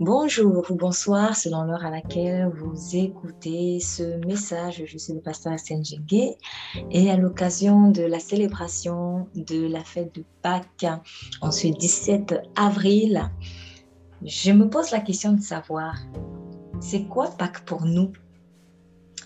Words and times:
Bonjour 0.00 0.70
ou 0.70 0.76
bonsoir 0.76 1.36
selon 1.36 1.64
l'heure 1.64 1.84
à 1.84 1.90
laquelle 1.90 2.52
vous 2.54 2.94
écoutez 2.94 3.80
ce 3.80 4.24
message. 4.24 4.84
Je 4.86 4.96
suis 4.96 5.12
le 5.12 5.20
pasteur 5.20 5.58
Senjenge 5.58 6.36
et 6.92 7.10
à 7.10 7.16
l'occasion 7.16 7.90
de 7.90 8.02
la 8.02 8.20
célébration 8.20 9.26
de 9.34 9.66
la 9.66 9.82
fête 9.82 10.14
de 10.14 10.22
Pâques 10.40 10.86
en 11.40 11.50
ce 11.50 11.66
17 11.66 12.32
avril, 12.54 13.28
je 14.24 14.52
me 14.52 14.70
pose 14.70 14.92
la 14.92 15.00
question 15.00 15.32
de 15.32 15.40
savoir, 15.40 15.96
c'est 16.78 17.08
quoi 17.08 17.30
Pâques 17.36 17.64
pour 17.64 17.84
nous? 17.84 18.12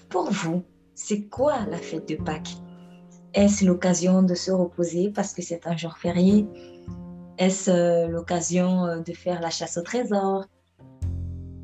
Pour 0.09 0.31
vous, 0.31 0.63
c'est 0.95 1.29
quoi 1.29 1.67
la 1.71 1.77
fête 1.77 2.09
de 2.09 2.17
Pâques? 2.17 2.57
Est-ce 3.35 3.67
l'occasion 3.67 4.23
de 4.23 4.35
se 4.35 4.51
reposer 4.51 5.11
parce 5.11 5.35
que 5.35 5.43
c'est 5.43 5.67
un 5.67 5.77
jour 5.77 5.99
férié? 5.99 6.47
Est-ce 7.37 7.71
euh, 7.71 8.09
l'occasion 8.09 8.87
euh, 8.87 9.01
de 9.01 9.13
faire 9.13 9.43
la 9.43 9.51
chasse 9.51 9.77
au 9.77 9.83
trésor? 9.83 10.47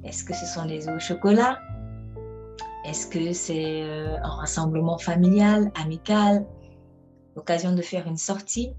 Est-ce 0.05 0.25
que 0.25 0.35
ce 0.35 0.47
sont 0.47 0.65
les 0.65 0.89
œufs 0.89 0.97
au 0.97 1.01
chocolat? 1.01 1.59
Est-ce 2.85 3.07
que 3.07 3.33
c'est 3.33 3.83
euh, 3.83 4.17
un 4.23 4.37
rassemblement 4.37 4.99
familial, 4.99 5.71
amical? 5.75 6.47
L'occasion 7.37 7.75
de 7.75 7.83
faire 7.83 8.07
une 8.07 8.17
sortie? 8.17 8.73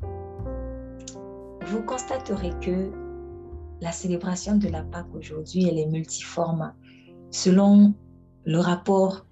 Vous 1.68 1.84
constaterez 1.84 2.52
que 2.62 2.92
la 3.82 3.92
célébration 3.92 4.56
de 4.56 4.68
la 4.68 4.84
Pâque 4.84 5.14
aujourd'hui, 5.14 5.68
elle 5.68 5.78
est 5.78 5.86
multiforme 5.86 6.74
selon 7.32 7.94
le 8.46 8.60
rapport 8.60 9.26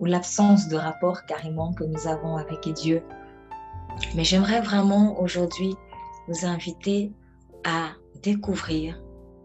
ou 0.00 0.06
l'absence 0.06 0.68
de 0.68 0.76
rapport 0.76 1.26
carrément 1.26 1.72
que 1.72 1.84
nous 1.84 2.08
avons 2.08 2.36
avec 2.36 2.68
Dieu. 2.72 3.02
Mais 4.16 4.24
j'aimerais 4.24 4.60
vraiment 4.60 5.20
aujourd'hui 5.20 5.74
vous 6.28 6.46
inviter 6.46 7.12
à 7.64 7.90
découvrir 8.22 9.00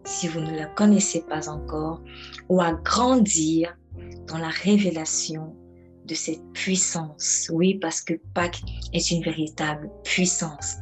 si 0.08 0.28
vous 0.28 0.40
ne 0.40 0.56
la 0.56 0.66
connaissez 0.66 1.22
pas 1.22 1.50
encore, 1.50 2.02
ou 2.50 2.62
à 2.62 2.74
grandir 2.74 3.78
dans 4.28 4.38
la 4.38 4.50
révélation 4.50 5.56
de 6.06 6.16
cette 6.16 6.42
puissance. 6.54 7.50
Oui, 7.52 7.76
parce 7.76 8.02
que 8.02 8.14
Pâques 8.34 8.62
est 8.94 9.12
une 9.12 9.22
véritable 9.22 9.92
puissance. 10.04 10.78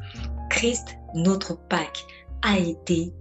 Christ, 0.48 0.96
notre 1.14 1.58
Pâques, 1.68 2.06
a 2.42 2.58
été 2.58 3.12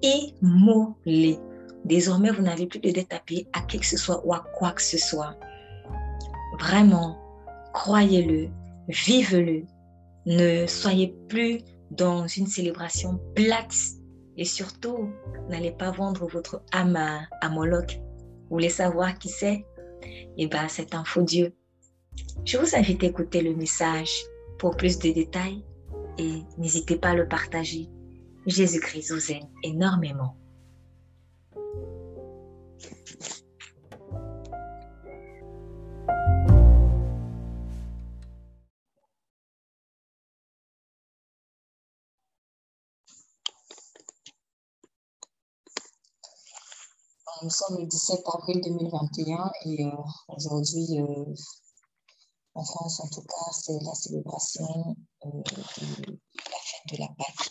immolé. 0.00 1.38
Désormais, 1.84 2.30
vous 2.30 2.42
n'avez 2.42 2.66
plus 2.66 2.78
de 2.78 2.90
dette 2.90 3.12
à 3.12 3.18
payer 3.18 3.48
à 3.52 3.60
qui 3.62 3.78
que 3.78 3.86
ce 3.86 3.96
soit 3.96 4.24
ou 4.24 4.32
à 4.32 4.44
quoi 4.54 4.70
que 4.72 4.82
ce 4.82 4.98
soit. 4.98 5.34
Vraiment, 6.60 7.18
croyez-le, 7.72 8.48
vivez-le. 8.88 9.64
Ne 10.26 10.66
soyez 10.66 11.16
plus 11.28 11.60
dans 11.90 12.26
une 12.26 12.46
célébration 12.46 13.18
plate 13.34 13.97
et 14.38 14.44
surtout, 14.44 15.10
n'allez 15.48 15.72
pas 15.72 15.90
vendre 15.90 16.26
votre 16.28 16.62
âme 16.72 16.96
à, 16.96 17.48
Moloch. 17.50 17.98
Vous 17.98 18.56
voulez 18.56 18.70
savoir 18.70 19.18
qui 19.18 19.28
c'est? 19.28 19.66
Eh 20.36 20.46
bien, 20.46 20.68
c'est 20.68 20.94
un 20.94 21.04
faux 21.04 21.22
Dieu. 21.22 21.52
Je 22.44 22.56
vous 22.56 22.76
invite 22.76 23.02
à 23.02 23.08
écouter 23.08 23.42
le 23.42 23.54
message 23.54 24.12
pour 24.58 24.76
plus 24.76 24.98
de 25.00 25.10
détails 25.10 25.64
et 26.18 26.42
n'hésitez 26.56 26.96
pas 26.96 27.10
à 27.10 27.14
le 27.14 27.26
partager. 27.26 27.88
Jésus-Christ 28.46 29.12
vous 29.12 29.32
aime 29.32 29.48
énormément. 29.64 30.37
Nous 47.42 47.50
sommes 47.50 47.78
le 47.78 47.86
17 47.86 48.20
avril 48.34 48.60
2021 48.62 49.50
et 49.64 49.84
euh, 49.84 49.90
aujourd'hui, 50.28 51.00
euh, 51.00 51.34
en 52.54 52.64
France 52.64 53.00
en 53.00 53.08
tout 53.08 53.22
cas, 53.22 53.52
c'est 53.52 53.78
la 53.82 53.94
célébration 53.94 54.96
euh, 55.24 55.28
de 55.28 55.56
la 55.56 55.62
fête 55.64 56.92
de 56.92 56.96
la 56.98 57.08
Pâque. 57.08 57.50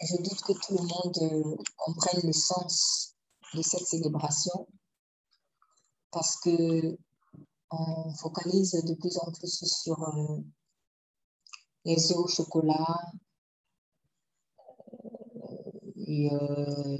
Je 0.00 0.16
doute 0.16 0.40
que 0.42 0.52
tout 0.52 0.76
le 0.76 0.82
monde 0.82 1.62
comprenne 1.76 2.20
le 2.24 2.32
sens 2.32 3.14
de 3.54 3.62
cette 3.62 3.86
célébration 3.86 4.68
parce 6.10 6.36
que 6.36 6.98
on 7.70 8.14
focalise 8.14 8.72
de 8.72 8.94
plus 8.94 9.16
en 9.18 9.32
plus 9.32 9.64
sur 9.64 9.96
les 11.84 12.12
œufs 12.12 12.18
au 12.18 12.28
chocolat, 12.28 13.00
euh, 16.32 16.96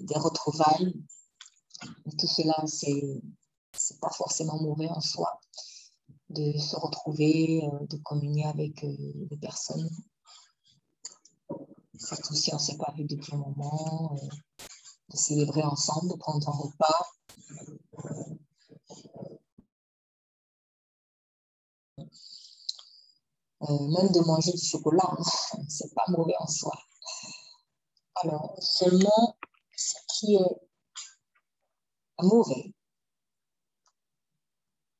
des, 0.00 0.18
retrouvailles. 0.18 0.94
tout 2.18 2.26
cela, 2.26 2.56
c'est 2.66 3.98
pas 4.00 4.10
forcément 4.10 4.60
mauvais 4.60 4.88
en 4.88 5.00
soi 5.00 5.40
de 6.30 6.58
se 6.58 6.76
retrouver, 6.76 7.62
euh, 7.64 7.86
de 7.86 7.96
communier 7.98 8.46
avec 8.46 8.84
euh, 8.84 8.96
des 9.30 9.36
personnes. 9.36 9.88
Surtout 11.98 12.34
si 12.34 12.52
on 12.52 12.56
ne 12.56 12.60
s'est 12.60 12.76
pas 12.76 12.92
vu 12.96 13.04
depuis 13.04 13.34
un 13.34 13.38
moment, 13.38 14.16
de 15.10 15.16
célébrer 15.16 15.62
ensemble, 15.62 16.10
de 16.10 16.16
prendre 16.16 16.48
un 16.48 16.52
repas. 16.52 17.12
même 23.68 24.10
de 24.12 24.20
manger 24.26 24.52
du 24.52 24.64
chocolat, 24.64 25.16
c'est 25.68 25.94
pas 25.94 26.04
mauvais 26.08 26.34
en 26.38 26.46
soi. 26.46 26.72
Alors, 28.16 28.56
seulement 28.62 29.36
ce 29.76 29.94
qui 30.08 30.34
est 30.36 30.68
mauvais, 32.20 32.74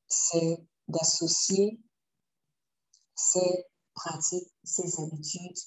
c'est 0.09 0.67
d'associer 0.89 1.81
ces 3.15 3.67
pratiques, 3.95 4.53
ces 4.65 5.01
habitudes 5.01 5.59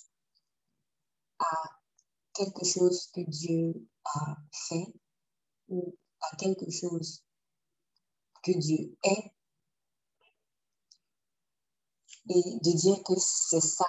à 1.39 1.55
quelque 2.33 2.65
chose 2.65 3.09
que 3.13 3.21
Dieu 3.21 3.87
a 4.05 4.35
fait 4.67 4.93
ou 5.67 5.97
à 6.21 6.35
quelque 6.35 6.69
chose 6.71 7.23
que 8.43 8.57
Dieu 8.57 8.97
est 9.03 9.31
et 12.29 12.59
de 12.59 12.77
dire 12.77 13.03
que 13.03 13.13
c'est 13.17 13.61
ça, 13.61 13.87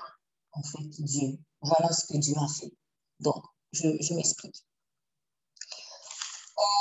en 0.52 0.62
fait, 0.62 0.88
Dieu. 1.02 1.38
Voilà 1.62 1.90
ce 1.92 2.06
que 2.06 2.18
Dieu 2.18 2.34
a 2.36 2.48
fait. 2.48 2.72
Donc, 3.20 3.44
je, 3.72 4.14
m'explique. 4.14 4.56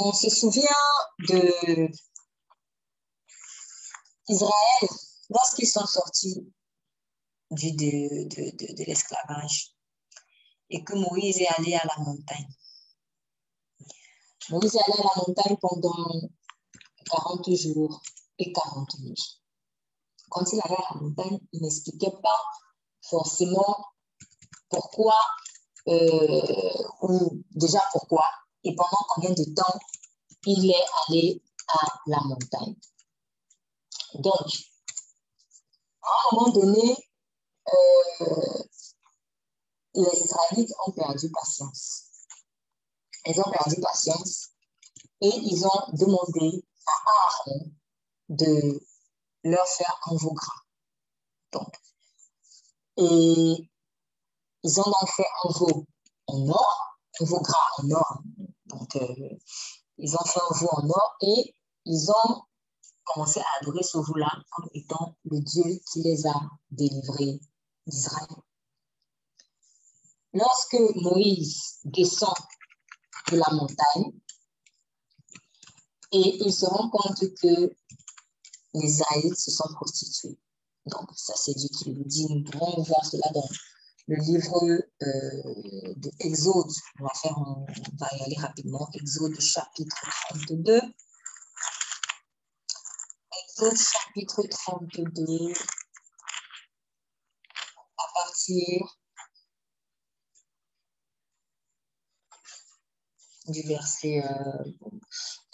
On 0.01 0.13
se 0.13 0.29
souvient 0.29 0.61
de 1.27 1.89
Israël 4.27 4.89
lorsqu'ils 5.29 5.67
sont 5.67 5.85
sortis 5.85 6.53
du, 7.51 7.71
de, 7.73 8.27
de, 8.27 8.73
de, 8.73 8.83
l'esclavage 8.83 9.71
et 10.69 10.83
que 10.83 10.95
Moïse 10.95 11.39
est 11.41 11.47
allé 11.47 11.75
à 11.75 11.85
la 11.85 12.03
montagne. 12.03 12.49
Moïse 14.49 14.75
est 14.75 14.79
allé 14.79 14.99
à 14.99 15.03
la 15.03 15.23
montagne 15.27 15.57
pendant 15.61 16.29
40 17.09 17.55
jours 17.55 18.01
et 18.39 18.51
40 18.51 18.99
nuits. 18.99 19.41
Quand 20.29 20.43
il 20.51 20.59
allait 20.63 20.75
à 20.75 20.93
la 20.93 21.01
montagne, 21.01 21.39
il 21.53 21.61
n'expliquait 21.61 22.15
pas 22.21 22.41
forcément 23.01 23.85
pourquoi 24.69 25.13
ou 25.87 27.43
déjà 27.51 27.81
pourquoi? 27.91 28.25
Et 28.63 28.75
pendant 28.75 29.05
combien 29.09 29.31
de 29.31 29.43
temps 29.53 29.79
il 30.45 30.71
est 30.71 30.85
allé 31.07 31.41
à 31.67 31.87
la 32.07 32.19
montagne? 32.21 32.75
Donc, 34.15 34.47
à 36.01 36.07
un 36.07 36.35
moment 36.35 36.51
donné, 36.51 36.95
euh, 37.67 38.63
les 39.95 40.19
Israélites 40.23 40.73
ont 40.85 40.91
perdu 40.91 41.29
patience. 41.31 42.05
Ils 43.25 43.39
ont 43.39 43.51
perdu 43.51 43.81
patience 43.81 44.49
et 45.21 45.29
ils 45.29 45.65
ont 45.65 45.91
demandé 45.93 46.65
à 46.87 47.11
Aaron 47.11 47.71
de 48.29 48.81
leur 49.43 49.67
faire 49.67 49.99
un 50.07 50.15
veau 50.15 50.33
gras. 50.33 50.61
Donc, 51.51 51.73
et 52.97 53.69
ils 54.65 54.79
ont 54.79 54.83
donc 54.83 55.09
fait 55.15 55.27
un 55.43 55.49
veau 55.59 55.85
en 56.25 56.49
or, 56.49 56.97
un 57.21 57.25
veau 57.25 57.39
gras 57.39 57.69
en 57.77 57.91
or. 57.91 58.23
Donc, 58.65 58.95
euh, 58.95 59.29
ils 59.99 60.15
ont 60.15 60.25
fait 60.25 60.39
un 60.39 60.57
veau 60.57 60.69
en 60.71 60.89
or 60.89 61.15
et 61.21 61.55
ils 61.85 62.09
ont 62.09 62.41
commencé 63.03 63.39
à 63.39 63.45
adorer 63.61 63.83
ce 63.83 63.99
veau-là 63.99 64.31
comme 64.49 64.67
étant 64.73 65.15
le 65.25 65.39
Dieu 65.39 65.79
qui 65.91 66.01
les 66.01 66.25
a 66.25 66.33
délivrés 66.71 67.39
d'Israël. 67.85 68.27
Lorsque 70.33 70.79
Moïse 70.95 71.77
descend 71.83 72.33
de 73.31 73.37
la 73.37 73.53
montagne 73.53 74.13
et 76.11 76.43
il 76.43 76.51
se 76.51 76.65
rend 76.65 76.89
compte 76.89 77.19
que 77.19 77.71
les 78.73 78.89
Israélites 78.89 79.37
se 79.37 79.51
sont 79.51 79.71
prostitués. 79.75 80.39
Donc, 80.87 81.07
ça, 81.15 81.33
c'est 81.35 81.53
Dieu 81.53 81.69
qui 81.69 81.91
lui 81.91 82.05
dit. 82.05 82.25
Nous 82.29 82.43
pourrons 82.43 82.81
voir 82.81 83.05
cela 83.05 83.29
dans 83.31 83.47
le 84.07 84.15
livre 84.17 84.63
euh, 84.63 85.93
de. 85.97 86.11
On 86.99 87.03
va, 87.03 87.13
faire, 87.21 87.37
on 87.37 87.65
va 87.97 88.07
y 88.17 88.23
aller 88.23 88.37
rapidement. 88.37 88.89
Exode 88.93 89.39
chapitre 89.39 89.97
32. 90.29 90.81
Exode 93.43 93.77
chapitre 93.77 94.43
32. 94.43 95.53
À 97.97 98.03
partir 98.13 98.97
du 103.47 103.61
verset, 103.63 104.23
euh, 104.23 104.63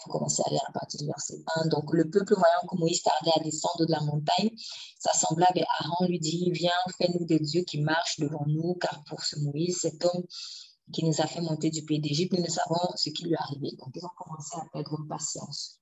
pour 0.02 0.12
commencer 0.12 0.42
à 0.46 0.50
lire 0.50 0.62
à 0.68 0.72
partir 0.72 1.00
du 1.00 1.06
verset 1.06 1.42
1. 1.56 1.68
Donc, 1.68 1.92
le 1.92 2.08
peuple 2.10 2.34
voyant 2.34 2.66
que 2.68 2.76
Moïse 2.76 3.02
tardait 3.02 3.32
à 3.36 3.40
descendre 3.42 3.86
de 3.86 3.92
la 3.92 4.00
montagne, 4.00 4.50
sa 4.98 5.12
semblable 5.12 5.64
Aaron 5.80 6.06
lui 6.06 6.18
dit, 6.18 6.50
viens, 6.52 6.70
fais-nous 6.98 7.24
des 7.26 7.40
dieux 7.40 7.62
qui 7.62 7.80
marchent 7.80 8.18
devant 8.18 8.44
nous, 8.46 8.74
car 8.80 9.02
pour 9.04 9.22
ce 9.22 9.38
Moïse, 9.40 9.78
cet 9.80 10.04
homme 10.04 10.24
qui 10.92 11.04
nous 11.04 11.20
a 11.20 11.26
fait 11.26 11.40
monter 11.40 11.70
du 11.70 11.84
pays 11.84 12.00
d'Égypte, 12.00 12.34
nous 12.34 12.42
ne 12.42 12.48
savons 12.48 12.80
ce 12.96 13.10
qui 13.10 13.24
lui 13.24 13.32
est 13.32 13.36
arrivé. 13.36 13.70
Donc, 13.78 13.88
ils 13.94 14.04
ont 14.04 14.10
commencé 14.16 14.56
à 14.56 14.64
perdre 14.72 14.98
patience. 15.08 15.78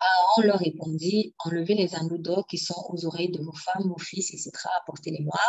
Aaron 0.00 0.42
leur 0.42 0.58
répondit, 0.58 1.34
enlevez 1.44 1.74
les 1.74 1.94
anneaux 1.94 2.18
d'or 2.18 2.46
qui 2.46 2.58
sont 2.58 2.86
aux 2.90 3.04
oreilles 3.06 3.32
de 3.32 3.42
vos 3.42 3.52
femmes, 3.52 3.88
vos 3.88 3.98
fils, 3.98 4.32
etc., 4.32 4.52
apportez-les-moi. 4.82 5.40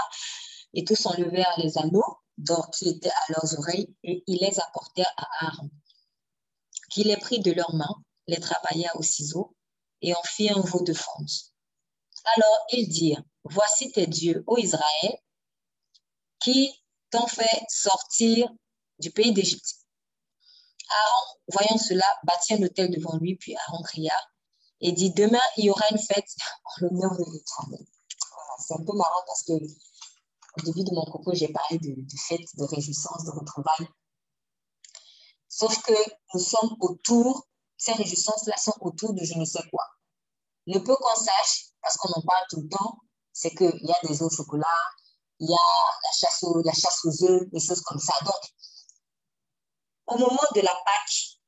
Et 0.74 0.84
tous 0.84 1.06
enlevèrent 1.06 1.54
les 1.58 1.78
anneaux 1.78 2.18
d'or 2.38 2.70
qui 2.72 2.90
étaient 2.90 3.10
à 3.10 3.34
leurs 3.34 3.60
oreilles 3.60 3.96
et 4.04 4.24
ils 4.26 4.40
les 4.40 4.60
apportèrent 4.60 5.14
à 5.18 5.48
Aaron, 5.48 5.70
qui 6.90 7.04
les 7.04 7.18
prit 7.18 7.40
de 7.40 7.52
leurs 7.52 7.74
mains, 7.76 7.96
les 8.28 8.40
travailla 8.40 8.96
au 8.96 9.04
ciseau 9.04 9.56
et 10.02 10.14
en 10.14 10.24
fit 10.24 10.50
un 10.50 10.62
veau 10.62 10.84
de 10.84 10.94
fonte. 10.94 11.54
Alors 12.36 12.66
ils 12.72 12.88
dirent, 12.88 13.24
voici 13.44 13.92
tes 13.92 14.08
dieux, 14.08 14.44
ô 14.48 14.58
Israël, 14.58 15.18
qui 16.40 16.72
t'ont 17.12 17.28
fait 17.28 17.64
sortir 17.70 18.50
du 19.00 19.12
pays 19.12 19.34
d'Égypte. 19.34 19.76
Aaron, 20.90 21.40
voyant 21.54 21.78
cela, 21.78 22.06
bâtit 22.24 22.54
un 22.56 22.64
hôtel 22.64 22.92
devant 22.92 23.18
lui, 23.18 23.36
puis 23.36 23.56
Aaron 23.56 23.84
cria 23.84 24.14
et 24.82 24.92
dit, 24.92 25.12
demain, 25.12 25.42
il 25.58 25.66
y 25.66 25.70
aura 25.70 25.84
une 25.92 26.00
fête 26.00 26.30
en 26.64 26.72
l'honneur 26.82 27.12
de 27.12 27.26
l'Éternel. 27.32 27.86
C'est 28.60 28.74
un 28.74 28.84
peu 28.86 28.96
marrant 28.96 29.24
parce 29.28 29.44
que 29.44 29.54
au 29.54 30.62
début 30.64 30.84
de 30.84 30.94
mon 30.94 31.06
propos, 31.06 31.34
j'ai 31.34 31.50
parlé 31.50 31.78
de, 31.78 32.02
de 32.02 32.18
fête, 32.28 32.56
de 32.58 32.64
réjouissance, 32.64 33.26
de 33.26 33.32
retrouvailles. 33.32 33.88
Sauf 35.60 35.82
que 35.82 35.94
nous 36.34 36.40
sommes 36.40 36.78
autour, 36.80 37.46
ces 37.76 37.92
réjouissances-là 37.92 38.56
sont 38.56 38.76
autour 38.80 39.14
de 39.14 39.24
je 39.26 39.38
ne 39.38 39.44
sais 39.44 39.68
quoi. 39.70 39.86
Le 40.68 40.80
peu 40.80 40.96
qu'on 40.96 41.16
sache, 41.16 41.72
parce 41.82 41.98
qu'on 41.98 42.14
en 42.14 42.22
parle 42.22 42.46
tout 42.50 42.62
le 42.62 42.70
temps, 42.70 43.00
c'est 43.34 43.50
qu'il 43.52 43.80
y 43.82 43.92
a 43.92 44.08
des 44.08 44.22
œufs 44.22 44.32
au 44.32 44.36
chocolat, 44.36 44.80
il 45.40 45.50
y 45.50 45.54
a 45.54 45.58
la 46.04 46.12
chasse, 46.14 46.44
aux, 46.44 46.62
la 46.62 46.72
chasse 46.72 47.04
aux 47.04 47.24
œufs, 47.26 47.50
des 47.52 47.60
choses 47.60 47.82
comme 47.82 48.00
ça. 48.00 48.14
Donc, 48.24 48.42
au 50.08 50.18
moment 50.18 50.48
de 50.56 50.62
la 50.62 50.74
Pâque, 50.74 51.40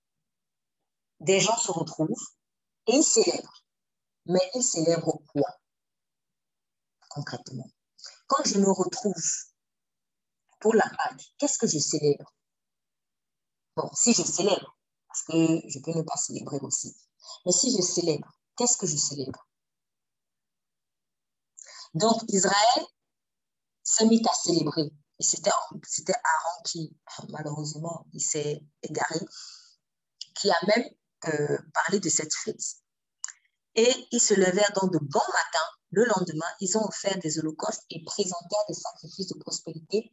des 1.22 1.40
gens 1.40 1.58
se 1.58 1.72
retrouvent 1.72 2.28
et 2.88 2.98
ils 2.98 3.04
célèbrent. 3.04 3.64
Mais 4.26 4.52
ils 4.56 4.64
célèbrent 4.64 5.20
quoi 5.34 5.50
concrètement? 7.08 7.70
Quand 8.28 8.44
je 8.46 8.58
me 8.58 8.72
retrouve 8.72 9.24
pour 10.60 10.74
la 10.74 10.90
Pâque, 10.90 11.24
qu'est-ce 11.38 11.58
que 11.58 11.68
je 11.68 11.80
célèbre? 11.80 12.34
Bon, 13.76 13.90
si 13.94 14.14
je 14.14 14.24
célèbre, 14.24 14.78
parce 15.08 15.24
que 15.24 15.34
je 15.68 15.80
peux 15.80 15.92
ne 15.98 16.04
pas 16.04 16.18
célébrer 16.18 16.60
aussi, 16.62 16.96
mais 17.46 17.52
si 17.52 17.76
je 17.76 17.82
célèbre, 17.82 18.32
qu'est-ce 18.58 18.78
que 18.78 18.88
je 18.88 18.98
célèbre? 18.98 19.48
Donc, 21.94 22.22
Israël 22.30 22.86
s'est 23.84 24.06
mis 24.06 24.22
à 24.28 24.34
célébrer. 24.34 24.92
Et 25.20 25.24
c'était 25.24 25.52
Aaron 25.52 26.64
qui, 26.66 26.96
malheureusement, 27.30 28.08
il 28.14 28.22
s'est 28.22 28.64
égaré, 28.82 29.20
qui 30.36 30.50
a 30.50 30.58
même 30.68 30.90
euh, 31.28 31.58
parlé 31.74 32.00
de 32.00 32.10
cette 32.10 32.34
fête. 32.34 32.78
Et 33.76 33.94
ils 34.12 34.20
se 34.20 34.34
levèrent 34.34 34.74
donc 34.74 34.92
de 34.92 35.00
bon 35.00 35.20
matin 35.20 35.66
le 35.92 36.06
lendemain, 36.06 36.48
ils 36.62 36.78
ont 36.78 36.86
offert 36.86 37.18
des 37.20 37.38
holocaustes 37.40 37.84
et 37.90 38.04
présentèrent 38.04 38.66
des 38.68 38.74
sacrifices 38.74 39.28
de 39.28 39.38
prospérité. 39.40 40.12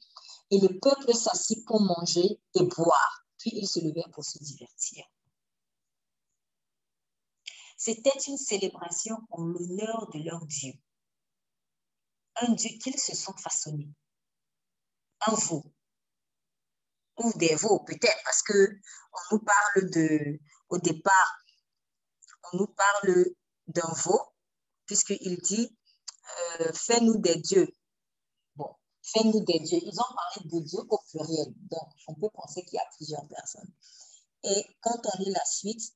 Et 0.51 0.59
le 0.59 0.79
peuple 0.81 1.15
s'assit 1.15 1.65
pour 1.67 1.81
manger 1.81 2.41
et 2.55 2.63
boire. 2.65 3.28
Puis 3.39 3.51
ils 3.55 3.69
se 3.69 3.81
levèrent 3.81 4.11
pour 4.11 4.25
se 4.25 4.39
divertir. 4.39 5.07
C'était 7.77 8.19
une 8.27 8.37
célébration 8.37 9.17
en 9.31 9.45
l'honneur 9.45 10.09
de 10.11 10.19
leur 10.25 10.45
Dieu. 10.47 10.73
Un 12.37 12.53
Dieu 12.53 12.71
qu'ils 12.79 12.99
se 12.99 13.15
sont 13.15 13.37
façonnés. 13.37 13.89
Un 15.27 15.35
veau. 15.35 15.65
Ou 17.19 17.33
des 17.37 17.55
veaux, 17.55 17.81
peut-être, 17.81 18.23
parce 18.25 18.43
que 18.43 18.53
on 19.13 19.37
nous 19.37 19.43
parle 19.43 19.91
de, 19.91 20.41
au 20.69 20.79
départ, 20.79 21.45
on 22.53 22.59
nous 22.59 22.67
parle 22.67 23.27
d'un 23.69 23.93
veau 24.05 24.21
puisqu'il 24.87 25.39
dit 25.39 25.77
euh, 26.61 26.73
Fais-nous 26.73 27.19
des 27.19 27.37
dieux. 27.37 27.69
Fais-nous 29.13 29.45
des 29.45 29.61
dieux. 29.61 29.81
Ils 29.83 30.01
ont 30.01 30.15
parlé 30.15 30.49
de 30.49 30.61
dieux 30.61 30.85
au 30.89 30.99
pluriel. 30.99 31.53
Donc, 31.71 31.89
on 32.09 32.15
peut 32.15 32.31
penser 32.31 32.65
qu'il 32.65 32.75
y 32.75 32.79
a 32.79 32.87
plusieurs 32.97 33.27
personnes. 33.27 33.73
Et 34.45 34.67
quand 34.81 35.01
on 35.05 35.19
lit 35.19 35.31
la 35.31 35.45
suite, 35.45 35.95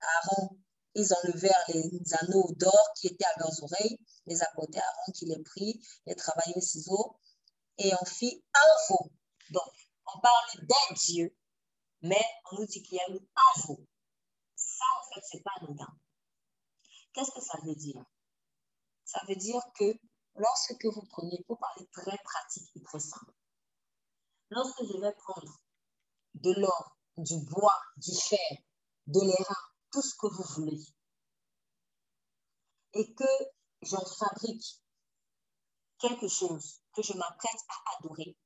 Aaron, 0.00 0.58
ils 0.94 1.12
enlevèrent 1.14 1.64
les 1.68 2.14
anneaux 2.20 2.52
d'or 2.56 2.92
qui 2.96 3.06
étaient 3.06 3.24
à 3.24 3.38
leurs 3.38 3.62
oreilles, 3.62 3.98
les 4.26 4.42
apportèrent 4.42 4.82
Aaron 4.82 5.12
qui 5.12 5.26
les 5.26 5.38
prit, 5.42 5.80
les 6.06 6.16
travaillait 6.16 6.56
au 6.56 6.60
ciseau, 6.60 7.16
et 7.78 7.92
on 8.00 8.04
fit 8.04 8.44
un 8.54 8.88
veau. 8.88 9.10
Donc, 9.50 9.72
on 10.14 10.20
parle 10.20 10.66
d'un 10.66 10.94
dieu, 10.96 11.36
mais 12.02 12.24
on 12.50 12.56
nous 12.56 12.66
dit 12.66 12.82
qu'il 12.82 12.96
y 12.96 13.00
a 13.00 13.10
eu 13.10 13.18
un 13.18 13.60
veau. 13.62 13.86
Ça, 14.56 14.84
en 15.00 15.14
fait, 15.14 15.20
c'est 15.30 15.42
pas 15.42 15.52
anodin. 15.60 15.96
Qu'est-ce 17.12 17.30
que 17.30 17.40
ça 17.40 17.58
veut 17.64 17.76
dire? 17.76 18.04
Ça 19.04 19.20
veut 19.28 19.36
dire 19.36 19.62
que 19.78 19.94
lorsque 20.34 20.84
vous 20.84 21.04
prenez, 21.10 21.42
pour 21.46 21.58
parler 21.58 21.86
très 21.92 22.18
pratique 22.24 22.70
et 22.76 22.82
très 22.82 23.00
simple, 23.00 23.32
lorsque 24.50 24.82
je 24.84 25.00
vais 25.00 25.14
prendre 25.14 25.60
de 26.34 26.52
l'or, 26.52 26.96
du 27.16 27.38
bois, 27.46 27.80
du 27.96 28.14
fer, 28.14 28.58
de 29.06 29.20
l'air, 29.20 29.74
tout 29.90 30.02
ce 30.02 30.14
que 30.16 30.26
vous 30.26 30.44
voulez, 30.54 30.82
et 32.94 33.14
que 33.14 33.24
j'en 33.82 34.04
fabrique 34.04 34.82
quelque 35.98 36.28
chose 36.28 36.80
que 36.94 37.02
je 37.02 37.12
m'apprête 37.14 37.60
à 37.68 37.96
adorer, 37.98 38.36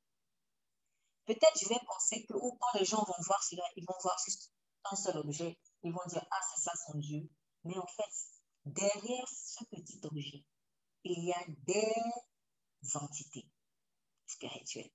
peut-être 1.26 1.59
je 1.61 1.69
vais 1.69 1.81
penser 1.87 2.26
que 2.26 2.35
quand 2.35 2.79
les 2.79 2.85
gens 2.85 3.05
vont 3.05 3.23
voir 3.26 3.43
cela, 3.43 3.62
ils 3.76 3.85
vont 3.87 3.97
voir 4.03 4.17
juste 4.25 4.53
un 4.91 4.97
seul 4.97 5.19
objet, 5.19 5.59
ils 5.83 5.93
vont 5.93 6.07
dire, 6.09 6.26
ah, 6.31 6.41
c'est 6.55 6.62
ça 6.62 6.73
son 6.87 6.99
Dieu. 6.99 7.29
Mais 7.64 7.79
en 7.79 7.87
fait, 7.87 8.12
derrière 8.67 9.29
ce 9.29 9.64
petit 9.64 10.00
objet, 10.05 10.45
il 11.05 11.25
y 11.25 11.33
a 11.33 11.45
des 11.67 12.97
entités 12.97 13.47
spirituelles. 14.27 14.91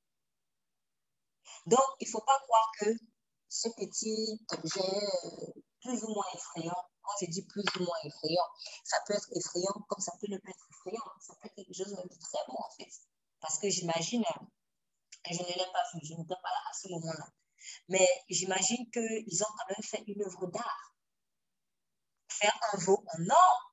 Donc, 1.66 1.86
il 2.00 2.08
ne 2.08 2.12
faut 2.12 2.22
pas 2.26 2.40
croire 2.40 2.72
que 2.80 2.90
ce 3.48 3.70
petit 3.70 4.40
objet 4.52 4.80
euh, 4.80 5.62
plus 5.82 6.04
ou 6.04 6.14
moins 6.14 6.26
effrayant, 6.34 6.84
quand 7.02 7.12
je 7.22 7.26
dis 7.28 7.46
plus 7.46 7.64
ou 7.80 7.84
moins 7.84 7.98
effrayant, 8.04 8.46
ça 8.84 8.98
peut 9.06 9.14
être 9.14 9.30
effrayant 9.36 9.74
comme 9.88 10.00
ça 10.00 10.12
peut 10.20 10.28
ne 10.30 10.38
pas 10.38 10.50
être 10.50 10.68
effrayant. 10.70 11.04
Ça 11.20 11.34
peut 11.36 11.48
être 11.48 11.56
quelque 11.56 11.74
chose 11.74 11.92
de 11.92 12.20
très 12.20 12.46
bon 12.48 12.56
en 12.58 12.70
fait. 12.78 12.92
Parce 13.40 13.58
que 13.60 13.70
j'imagine, 13.70 14.24
je 15.30 15.42
ne 15.42 15.48
l'ai 15.48 15.72
pas 15.72 15.84
vu, 15.94 16.00
je 16.04 16.14
n'étais 16.14 16.36
pas 16.36 16.50
là 16.50 16.62
à 16.70 16.74
ce 16.74 16.90
moment-là, 16.90 17.28
mais 17.88 18.08
j'imagine 18.30 18.90
qu'ils 18.92 19.44
ont 19.44 19.54
quand 19.58 19.68
même 19.68 19.84
fait 19.84 20.04
une 20.08 20.22
œuvre 20.24 20.48
d'art. 20.48 20.96
Faire 22.30 22.58
un 22.74 22.78
veau 22.78 23.04
en 23.18 23.30
or, 23.30 23.69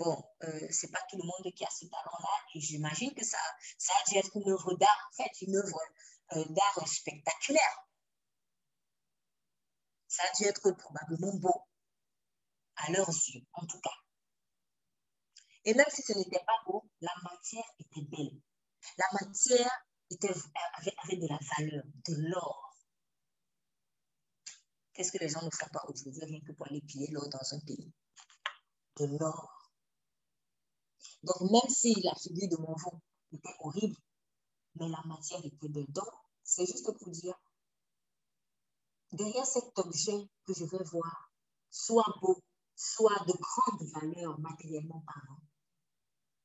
Bon, 0.00 0.16
euh, 0.44 0.66
c'est 0.70 0.90
pas 0.90 1.02
tout 1.10 1.18
le 1.18 1.24
monde 1.24 1.54
qui 1.54 1.62
a 1.62 1.68
ce 1.68 1.84
talent-là 1.84 2.34
et 2.54 2.60
j'imagine 2.60 3.12
que 3.14 3.22
ça, 3.22 3.36
ça 3.76 3.92
a 3.92 4.08
dû 4.08 4.16
être 4.16 4.34
une 4.34 4.50
œuvre 4.50 4.72
d'art, 4.76 5.10
en 5.12 5.22
fait, 5.22 5.42
une 5.42 5.54
œuvre 5.56 5.78
euh, 6.36 6.44
d'art 6.48 6.88
spectaculaire. 6.88 7.86
Ça 10.08 10.22
a 10.22 10.32
dû 10.38 10.44
être 10.44 10.70
probablement 10.70 11.34
beau, 11.34 11.66
à 12.76 12.90
leurs 12.92 13.10
yeux, 13.10 13.42
en 13.52 13.66
tout 13.66 13.78
cas. 13.82 13.92
Et 15.66 15.74
même 15.74 15.90
si 15.90 16.00
ce 16.00 16.14
n'était 16.14 16.42
pas 16.46 16.62
beau, 16.64 16.90
la 17.02 17.12
matière 17.22 17.70
était 17.78 18.06
belle. 18.08 18.40
La 18.96 19.06
matière 19.20 19.84
était, 20.08 20.32
avait, 20.78 20.94
avait 21.04 21.16
de 21.16 21.26
la 21.28 21.38
valeur, 21.58 21.84
de 22.08 22.14
l'or. 22.30 22.74
Qu'est-ce 24.94 25.12
que 25.12 25.18
les 25.18 25.28
gens 25.28 25.42
ne 25.42 25.50
font 25.50 25.68
pas 25.70 25.84
aujourd'hui 25.88 26.24
rien 26.24 26.40
que 26.40 26.52
pour 26.52 26.68
aller 26.68 26.80
piller 26.80 27.08
l'or 27.10 27.28
dans 27.28 27.54
un 27.54 27.60
pays? 27.60 27.92
De 28.96 29.04
l'or. 29.18 29.59
Donc, 31.22 31.40
même 31.50 31.68
si 31.68 31.94
la 32.02 32.14
figure 32.14 32.48
de 32.48 32.56
mon 32.56 32.74
veau 32.74 33.00
était 33.32 33.54
horrible, 33.60 33.96
mais 34.76 34.88
la 34.88 35.02
matière 35.06 35.44
était 35.44 35.68
dedans, 35.68 36.10
c'est 36.42 36.66
juste 36.66 36.90
pour 36.98 37.10
dire, 37.10 37.34
derrière 39.12 39.46
cet 39.46 39.78
objet 39.78 40.28
que 40.44 40.54
je 40.54 40.64
veux 40.64 40.84
voir, 40.84 41.32
soit 41.70 42.14
beau, 42.20 42.42
soit 42.74 43.24
de 43.26 43.32
grande 43.32 43.88
valeur 43.92 44.38
matériellement 44.40 45.02
parlant, 45.06 45.40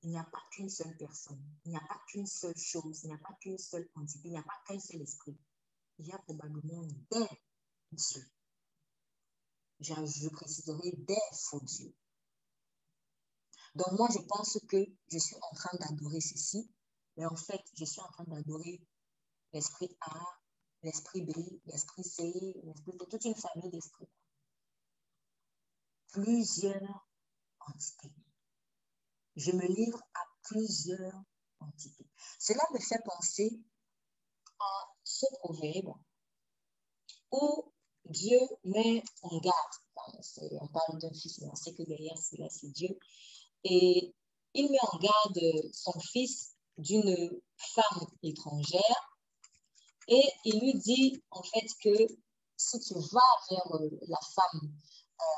il 0.04 0.12
n'y 0.12 0.18
a 0.18 0.24
pas 0.24 0.42
qu'une 0.52 0.70
seule 0.70 0.96
personne, 0.98 1.42
il 1.66 1.72
n'y 1.72 1.78
a 1.78 1.88
pas 1.88 2.00
qu'une 2.08 2.28
seule 2.28 2.58
chose, 2.58 3.02
il 3.04 3.08
n'y 3.08 3.16
a 3.16 3.18
pas 3.18 3.34
qu'une 3.42 3.58
seule 3.58 3.90
entité, 3.96 4.28
il 4.28 4.32
n'y 4.32 4.38
a 4.38 4.44
pas 4.44 4.62
qu'un 4.68 4.80
seul 4.80 5.02
esprit. 5.02 5.36
Il 5.98 6.08
y 6.08 6.12
a 6.12 6.18
probablement 6.20 6.84
des 6.84 6.94
dieux. 7.12 8.28
Je, 9.80 9.96
je 10.06 10.30
préciserai 10.30 10.92
des 10.92 11.16
faux 11.34 11.62
dieux. 11.62 11.96
Donc 13.76 13.92
moi, 13.92 14.08
je 14.12 14.20
pense 14.20 14.58
que 14.70 14.78
je 15.12 15.18
suis 15.18 15.36
en 15.36 15.56
train 15.56 15.78
d'adorer 15.78 16.22
ceci, 16.22 16.70
mais 17.18 17.26
en 17.26 17.36
fait, 17.36 17.62
je 17.74 17.86
suis 17.86 18.02
en 18.02 18.10
train 18.10 18.24
d'adorer 18.26 18.82
l'esprit 19.52 19.96
A, 20.02 20.22
l'esprit 20.82 21.22
B, 21.24 21.32
l'esprit 21.66 22.04
C, 22.04 22.24
l'esprit 22.64 22.98
de 22.98 23.06
toute 23.06 23.26
une 23.26 23.36
famille 23.36 23.70
d'esprits. 23.70 24.10
Plusieurs 26.08 27.08
entités. 27.60 28.14
Je 29.36 29.52
me 29.52 29.68
livre 29.68 30.00
à 30.14 30.22
plusieurs 30.44 31.24
entités. 31.60 32.08
Cela 32.40 32.64
me 32.74 32.80
fait 32.80 33.02
penser 33.04 33.60
à 34.60 34.88
ce 35.04 35.26
proverbe 35.40 35.94
où 37.32 37.74
Dieu 38.06 38.40
met 38.64 39.04
en 39.24 39.40
garde. 39.40 39.74
on 40.62 40.68
parle 40.68 41.00
d'un 41.00 41.12
fils, 41.14 41.40
mais 41.42 41.48
on 41.48 41.56
sait 41.56 41.74
que 41.74 41.84
derrière 41.84 42.18
cela, 42.18 42.48
c'est 42.50 42.70
Dieu. 42.70 42.98
Et 43.66 44.14
il 44.54 44.72
met 44.72 44.80
en 44.82 44.98
garde 44.98 45.72
son 45.74 46.00
fils 46.00 46.56
d'une 46.78 47.42
femme 47.58 48.08
étrangère 48.24 49.18
et 50.08 50.24
il 50.46 50.60
lui 50.60 50.76
dit 50.76 51.24
en 51.32 51.42
fait 51.42 51.68
que 51.84 52.08
si 52.58 52.80
tu 52.80 52.94
vas 52.94 53.36
vers 53.50 53.76
euh, 53.76 53.90
la 54.08 54.20
femme 54.22 54.72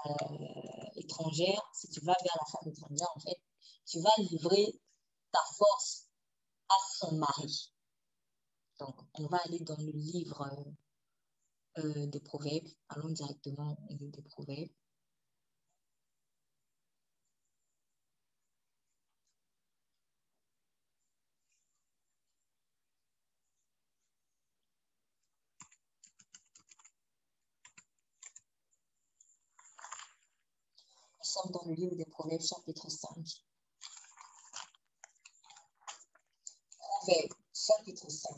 euh, 0.06 0.90
étrangère, 0.96 1.62
si 1.74 1.90
tu 1.90 2.00
vas 2.02 2.16
vers 2.24 2.38
la 2.40 2.46
femme 2.52 2.72
étrangère, 2.72 3.08
en 3.16 3.20
fait, 3.20 3.40
tu 3.86 4.00
vas 4.02 4.12
livrer 4.18 4.80
ta 5.32 5.40
force 5.58 6.08
à 6.70 6.76
son 6.98 7.16
mari. 7.16 7.72
Donc, 8.80 8.96
on 9.16 9.28
va 9.28 9.40
aller 9.46 9.60
dans 9.60 9.78
le 9.78 9.92
livre 9.92 10.66
euh, 11.80 12.06
des 12.08 12.20
Proverbes. 12.20 12.68
Allons 12.90 13.10
directement 13.10 13.78
au 13.90 13.94
livre 13.96 14.12
des 14.12 14.22
Proverbes. 14.22 14.70
Sommes 31.28 31.52
dans 31.52 31.66
le 31.66 31.74
livre 31.74 31.96
des 31.96 32.06
Proverbes, 32.06 32.42
chapitre 32.42 32.90
5. 32.90 33.10
Proverbes, 36.80 37.34
chapitre 37.54 38.10
5. 38.10 38.36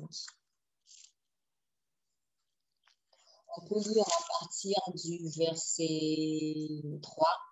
On 3.58 3.68
peut 3.68 3.80
lire 3.80 4.06
à 4.06 4.40
partir 4.40 4.78
du 4.94 5.30
verset 5.30 7.00
3 7.02 7.49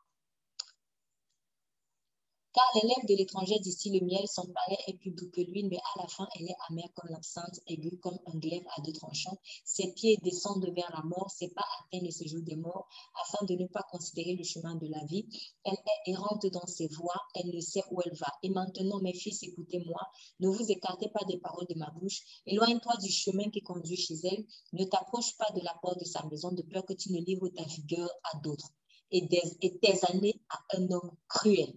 car 2.58 2.82
les 2.82 2.88
lèvres 2.88 3.06
de 3.08 3.14
l'étranger 3.14 3.60
d'ici 3.60 3.92
le 3.92 4.04
miel, 4.04 4.28
son 4.28 4.48
palais 4.48 4.80
est 4.88 4.96
plus 4.96 5.12
doux 5.12 5.30
que 5.30 5.42
l'huile, 5.42 5.68
mais 5.70 5.78
à 5.78 6.02
la 6.02 6.08
fin, 6.08 6.28
elle 6.34 6.50
est 6.50 6.56
amère 6.70 6.90
comme 6.96 7.12
l'absinthe, 7.12 7.60
aiguë 7.68 8.00
comme 8.00 8.18
un 8.26 8.36
glaive 8.40 8.66
à 8.76 8.82
deux 8.82 8.94
tranchants. 8.94 9.38
Ses 9.64 9.94
pieds 9.94 10.18
descendent 10.24 10.68
vers 10.76 10.90
la 10.92 11.04
mort, 11.04 11.30
ses 11.30 11.50
pas 11.50 11.68
atteignent 11.80 12.08
le 12.08 12.12
séjour 12.12 12.42
des 12.42 12.56
morts, 12.56 12.90
afin 13.22 13.46
de 13.46 13.54
ne 13.54 13.68
pas 13.68 13.84
considérer 13.92 14.34
le 14.34 14.44
chemin 14.44 14.74
de 14.74 14.88
la 14.88 15.06
vie. 15.06 15.28
Elle 15.66 15.74
est 15.74 16.10
errante 16.10 16.48
dans 16.48 16.66
ses 16.66 16.88
voies, 16.88 17.22
elle 17.36 17.54
ne 17.54 17.60
sait 17.60 17.84
où 17.92 18.02
elle 18.04 18.16
va. 18.16 18.34
Et 18.42 18.50
maintenant, 18.50 19.02
mes 19.02 19.14
fils, 19.14 19.44
écoutez-moi, 19.44 20.02
ne 20.40 20.48
vous 20.48 20.72
écartez 20.72 21.10
pas 21.10 21.26
des 21.26 21.38
paroles 21.38 21.68
de 21.68 21.76
ma 21.76 21.92
bouche, 21.92 22.24
éloigne-toi 22.48 22.98
du 23.04 23.12
chemin 23.12 23.52
qui 23.52 23.62
conduit 23.62 23.98
chez 23.98 24.16
elle, 24.24 24.44
ne 24.74 24.84
t'approche 24.84 25.38
pas 25.38 25.52
de 25.52 25.62
la 25.62 25.76
porte 25.80 26.00
de 26.00 26.06
sa 26.06 26.26
maison, 26.26 26.52
de 26.52 26.64
peur 26.64 26.84
que 26.86 26.94
tu 26.94 27.14
ne 27.14 27.20
livres 27.20 27.50
ta 27.50 27.66
vigueur 27.66 28.10
à 28.34 28.40
d'autres 28.40 28.72
et 29.12 29.28
tes 29.28 30.06
années 30.10 30.42
à 30.50 30.58
un 30.76 30.90
homme 30.90 31.12
cruel 31.30 31.72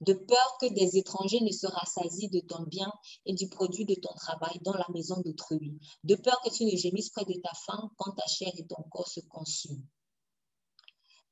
de 0.00 0.14
peur 0.14 0.56
que 0.60 0.66
des 0.72 0.96
étrangers 0.96 1.40
ne 1.40 1.52
se 1.52 1.66
rassasient 1.66 2.30
de 2.30 2.40
ton 2.40 2.62
bien 2.62 2.92
et 3.26 3.34
du 3.34 3.48
produit 3.48 3.84
de 3.84 3.94
ton 3.94 4.12
travail 4.14 4.58
dans 4.62 4.74
la 4.74 4.86
maison 4.92 5.20
d'autrui, 5.20 5.78
de 6.04 6.14
peur 6.14 6.40
que 6.42 6.50
tu 6.50 6.64
ne 6.64 6.76
gémisses 6.76 7.10
près 7.10 7.24
de 7.24 7.34
ta 7.40 7.52
faim 7.54 7.90
quand 7.96 8.12
ta 8.12 8.26
chair 8.26 8.52
et 8.56 8.66
ton 8.66 8.82
corps 8.90 9.08
se 9.08 9.20
consument. 9.20 9.82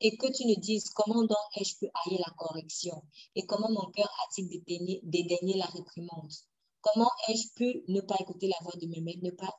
Et 0.01 0.17
que 0.17 0.31
tu 0.31 0.47
ne 0.47 0.55
dises 0.55 0.91
comment 0.91 1.25
donc 1.25 1.37
ai-je 1.57 1.77
pu 1.77 1.87
haïr 1.87 2.21
la 2.25 2.33
correction? 2.37 3.03
Et 3.35 3.47
comment 3.47 3.71
mon 3.71 3.91
cœur 3.91 4.09
a-t-il 4.25 4.49
dédaigné 5.03 5.57
la 5.57 5.67
réprimande? 5.67 6.33
Comment 6.81 7.11
ai-je 7.29 7.53
pu 7.55 7.83
ne 7.89 8.01
pas 8.01 8.15
écouter 8.21 8.47
la 8.47 8.57
voix 8.63 8.77
de 8.81 8.87
mes 8.87 9.01
maîtres, 9.01 9.25
ne 9.25 9.31
pas 9.33 9.53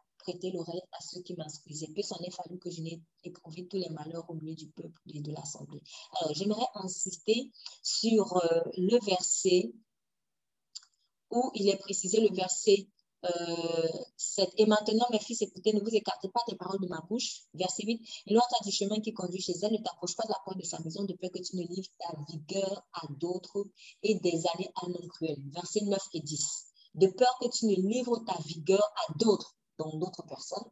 l'oreille 0.51 0.81
à 0.91 1.01
ceux 1.01 1.21
qui 1.21 1.35
m'instruisaient. 1.35 1.87
Puis 1.93 2.03
s'en 2.03 2.19
est 2.19 2.31
fallu 2.31 2.59
que 2.59 2.69
je 2.69 2.81
n'ai 2.81 3.01
éprouvé 3.23 3.67
tous 3.67 3.77
les 3.77 3.89
malheurs 3.89 4.29
au 4.29 4.33
milieu 4.33 4.55
du 4.55 4.67
peuple 4.69 5.01
et 5.13 5.21
de 5.21 5.31
l'assemblée. 5.31 5.81
Alors, 6.19 6.33
j'aimerais 6.33 6.67
insister 6.75 7.51
sur 7.83 8.37
euh, 8.37 8.61
le 8.77 8.97
verset 9.05 9.71
où 11.31 11.51
il 11.53 11.69
est 11.69 11.77
précisé, 11.77 12.21
le 12.21 12.35
verset 12.35 12.87
7. 13.21 13.29
Euh, 13.29 14.51
et 14.57 14.65
maintenant, 14.65 15.05
mes 15.11 15.19
fils, 15.19 15.41
écoutez, 15.41 15.73
ne 15.73 15.81
vous 15.81 15.93
écartez 15.93 16.29
pas 16.29 16.41
des 16.47 16.55
paroles 16.55 16.79
de 16.79 16.87
ma 16.87 17.01
bouche. 17.01 17.43
Verset 17.53 17.83
8. 17.85 18.01
Et 18.27 18.33
loin 18.33 18.43
du 18.63 18.71
chemin 18.71 18.99
qui 19.01 19.13
conduit 19.13 19.41
chez 19.41 19.53
elle, 19.61 19.73
ne 19.73 19.77
t'approche 19.77 20.15
pas 20.15 20.23
de 20.23 20.29
la 20.29 20.39
porte 20.45 20.57
de 20.57 20.65
sa 20.65 20.79
maison 20.79 21.03
de 21.03 21.13
peur 21.13 21.29
que 21.31 21.39
tu 21.39 21.57
ne 21.57 21.63
livres 21.63 21.89
ta 21.99 22.15
vigueur 22.31 22.87
à 22.93 23.07
d'autres 23.19 23.65
et 24.03 24.15
des 24.15 24.43
années 24.53 24.71
à 24.75 24.87
non 24.87 25.07
cruel. 25.09 25.37
Verset 25.51 25.81
9 25.81 25.99
et 26.13 26.21
10. 26.21 26.65
De 26.95 27.07
peur 27.07 27.37
que 27.41 27.49
tu 27.49 27.65
ne 27.65 27.75
livres 27.75 28.23
ta 28.25 28.37
vigueur 28.45 28.83
à 29.07 29.13
d'autres 29.17 29.55
d'autres 29.97 30.23
personnes 30.23 30.69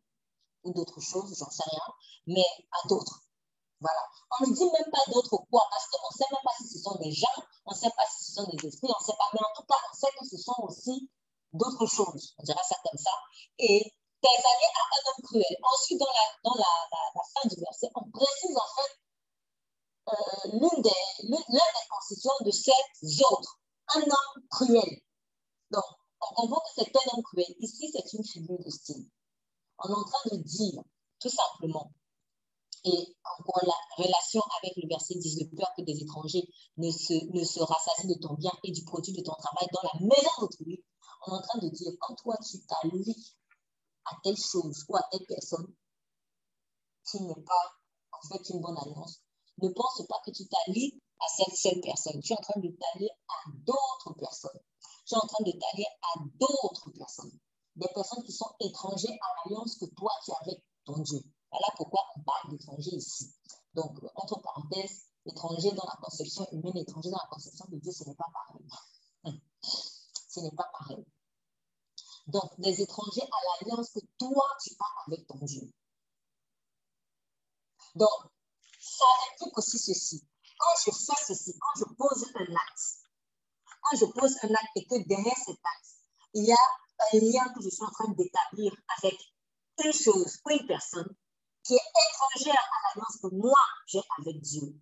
ou 0.64 0.74
d'autres 0.74 1.00
choses, 1.02 1.36
j'en 1.38 1.50
sais 1.50 1.64
rien, 1.70 1.94
mais 2.28 2.46
à 2.72 2.88
d'autres. 2.88 3.22
Voilà. 3.80 4.02
On 4.40 4.48
ne 4.48 4.56
dit 4.56 4.66
même 4.66 4.92
pas 4.92 5.12
d'autres 5.12 5.38
quoi, 5.50 5.64
parce 5.70 5.88
qu'on 5.88 6.08
ne 6.12 6.18
sait 6.18 6.32
même 6.32 6.42
pas 6.44 6.54
si 6.58 6.68
ce 6.68 6.80
sont 6.80 6.96
des 6.96 7.12
gens, 7.12 7.44
on 7.66 7.72
ne 7.72 7.78
sait 7.78 7.92
pas 7.96 8.06
si 8.10 8.26
ce 8.26 8.34
sont 8.34 8.50
des 8.50 8.68
esprits, 8.68 8.90
on 8.90 9.02
ne 9.02 9.06
sait 9.06 9.18
pas, 9.18 9.30
mais 9.34 9.40
en 9.40 9.54
tout 9.56 9.66
cas, 9.68 9.78
on 9.90 9.96
sait 9.96 10.12
que 10.20 10.26
ce 10.26 10.38
sont 10.38 10.56
aussi 10.64 11.10
d'autres 11.54 11.86
choses. 11.86 12.34
On 12.38 12.44
dirait 12.44 12.68
ça 12.68 12.76
comme 12.84 12.98
ça. 12.98 13.12
Et 13.60 13.94
tes 14.22 14.28
années 14.28 14.74
à 14.76 14.84
un 14.84 15.12
homme 15.12 15.24
cruel. 15.24 15.58
Ensuite, 15.62 16.00
dans 16.44 16.56
la, 16.56 16.66
fin 17.34 17.48
du 17.48 17.56
verset, 17.62 17.90
on 17.96 18.10
précise 18.10 18.58
en 18.58 18.82
fait 18.82 18.94
euh, 20.10 20.60
l'une 20.60 20.82
des, 20.82 21.86
constituants 21.90 22.44
de 22.46 22.52
ces 22.52 23.24
autres, 23.24 23.60
un 23.96 24.02
homme 24.02 24.44
cruel. 24.50 25.02
On 26.38 26.48
voit 26.48 26.62
que 26.62 26.84
c'est 26.84 26.96
un 26.96 27.16
homme 27.16 27.24
cruel. 27.24 27.56
Ici, 27.60 27.90
c'est 27.92 28.14
une 28.14 28.24
figure 28.24 28.60
de 28.64 28.70
style. 28.70 29.06
On 29.80 29.90
est 29.90 29.94
en 29.94 30.04
train 30.04 30.36
de 30.36 30.42
dire, 30.44 30.82
tout 31.20 31.30
simplement, 31.30 31.92
et 32.84 33.16
encore 33.40 33.62
la 33.66 34.04
relation 34.04 34.42
avec 34.62 34.76
le 34.78 34.88
verset 34.88 35.16
10, 35.16 35.40
de 35.40 35.56
peur 35.56 35.70
que 35.76 35.84
des 35.84 36.02
étrangers 36.02 36.48
ne 36.78 36.90
se, 36.92 37.14
ne 37.14 37.64
rassasient 37.64 38.08
de 38.08 38.20
ton 38.20 38.34
bien 38.36 38.52
et 38.64 38.72
du 38.72 38.84
produit 38.84 39.14
de 39.14 39.22
ton 39.22 39.34
travail 39.34 39.68
dans 39.74 39.82
la 39.84 40.00
maison 40.00 40.30
d'autrui. 40.40 40.84
On 41.26 41.34
est 41.34 41.38
en 41.38 41.42
train 41.42 41.60
de 41.60 41.70
dire, 41.70 41.92
quand 42.00 42.16
toi 42.16 42.36
tu 42.38 42.60
t'allies 42.66 43.36
à 44.06 44.16
telle 44.24 44.38
chose 44.38 44.86
ou 44.88 44.96
à 44.96 45.04
telle 45.12 45.26
personne 45.28 45.74
qui 47.10 47.22
n'est 47.22 47.44
pas 47.44 47.76
en 48.12 48.28
fait 48.28 48.50
une 48.50 48.62
bonne 48.62 48.78
alliance, 48.78 49.22
ne 49.60 49.70
pense 49.70 50.02
pas 50.08 50.22
que 50.26 50.32
tu 50.32 50.48
t'allies 50.48 51.02
à 51.20 51.26
cette 51.36 51.56
seule 51.56 51.82
personne. 51.82 52.22
Tu 52.22 52.34
es 52.34 52.38
en 52.38 52.42
train 52.42 52.60
de 52.60 52.70
t'allier 52.70 53.10
à 53.28 53.50
d'autres 53.66 54.14
personnes 54.18 54.60
tu 55.08 55.16
es 55.16 55.18
en 55.18 55.28
train 55.28 55.44
de 55.44 55.52
t'allier 55.52 55.88
à 56.02 56.20
d'autres 56.40 56.92
personnes, 56.92 57.40
des 57.76 57.88
personnes 57.94 58.24
qui 58.24 58.34
sont 58.34 58.52
étrangères 58.60 59.18
à 59.22 59.50
l'alliance 59.50 59.78
que 59.78 59.86
toi 59.86 60.12
tu 60.24 60.32
as 60.32 60.38
avec 60.42 60.64
ton 60.86 61.00
Dieu. 61.00 61.20
Voilà 61.50 61.68
pourquoi 61.78 62.02
on 62.16 62.22
parle 62.24 62.52
d'étrangers 62.52 62.96
ici. 62.96 63.34
Donc, 63.74 63.98
entre 64.16 64.42
parenthèses, 64.42 65.08
étranger 65.26 65.72
dans 65.72 65.86
la 65.86 65.98
conception 66.02 66.46
humaine, 66.52 66.78
étranger 66.78 67.10
dans 67.10 67.18
la 67.18 67.30
conception 67.30 67.66
de 67.70 67.78
Dieu, 67.78 67.92
ce 67.92 68.04
n'est 68.04 68.16
pas 68.16 68.28
pareil. 68.34 68.68
ce 69.62 70.40
n'est 70.42 70.52
pas 70.52 70.70
pareil. 70.74 71.06
Donc, 72.28 72.60
des 72.60 72.82
étrangers 72.82 73.22
à 73.24 73.66
l'alliance 73.66 73.92
que 73.92 74.00
toi, 74.18 74.44
tu 74.62 74.74
as 74.78 75.04
avec 75.08 75.26
ton 75.28 75.40
Dieu. 75.46 75.72
Donc, 77.96 78.32
ça 78.80 79.06
implique 79.32 79.58
aussi 79.58 79.80
ceci. 79.80 80.28
Quand 80.60 80.76
je 80.86 80.92
fais 80.92 81.34
ceci, 81.34 81.58
quand 81.58 81.80
je 81.80 81.94
pose 81.96 82.26
un 82.36 82.54
acte, 82.54 83.07
quand 83.90 83.98
je 83.98 84.06
pose 84.06 84.36
un 84.44 84.54
acte 84.54 84.72
et 84.76 84.86
que 84.86 85.08
derrière 85.08 85.38
cet 85.38 85.58
acte, 85.58 85.96
il 86.34 86.46
y 86.46 86.52
a 86.52 86.56
un 86.56 87.20
lien 87.20 87.54
que 87.54 87.62
je 87.62 87.70
suis 87.70 87.84
en 87.84 87.92
train 87.92 88.12
d'établir 88.12 88.74
avec 88.98 89.16
une 89.84 89.94
chose 89.94 90.40
ou 90.46 90.50
une 90.50 90.66
personne 90.66 91.16
qui 91.64 91.74
est 91.74 91.78
étrangère 91.78 92.56
à 92.56 92.96
l'alliance 92.96 93.18
que 93.22 93.28
moi 93.36 93.60
j'ai 93.88 94.02
avec 94.20 94.42
Dieu, 94.42 94.76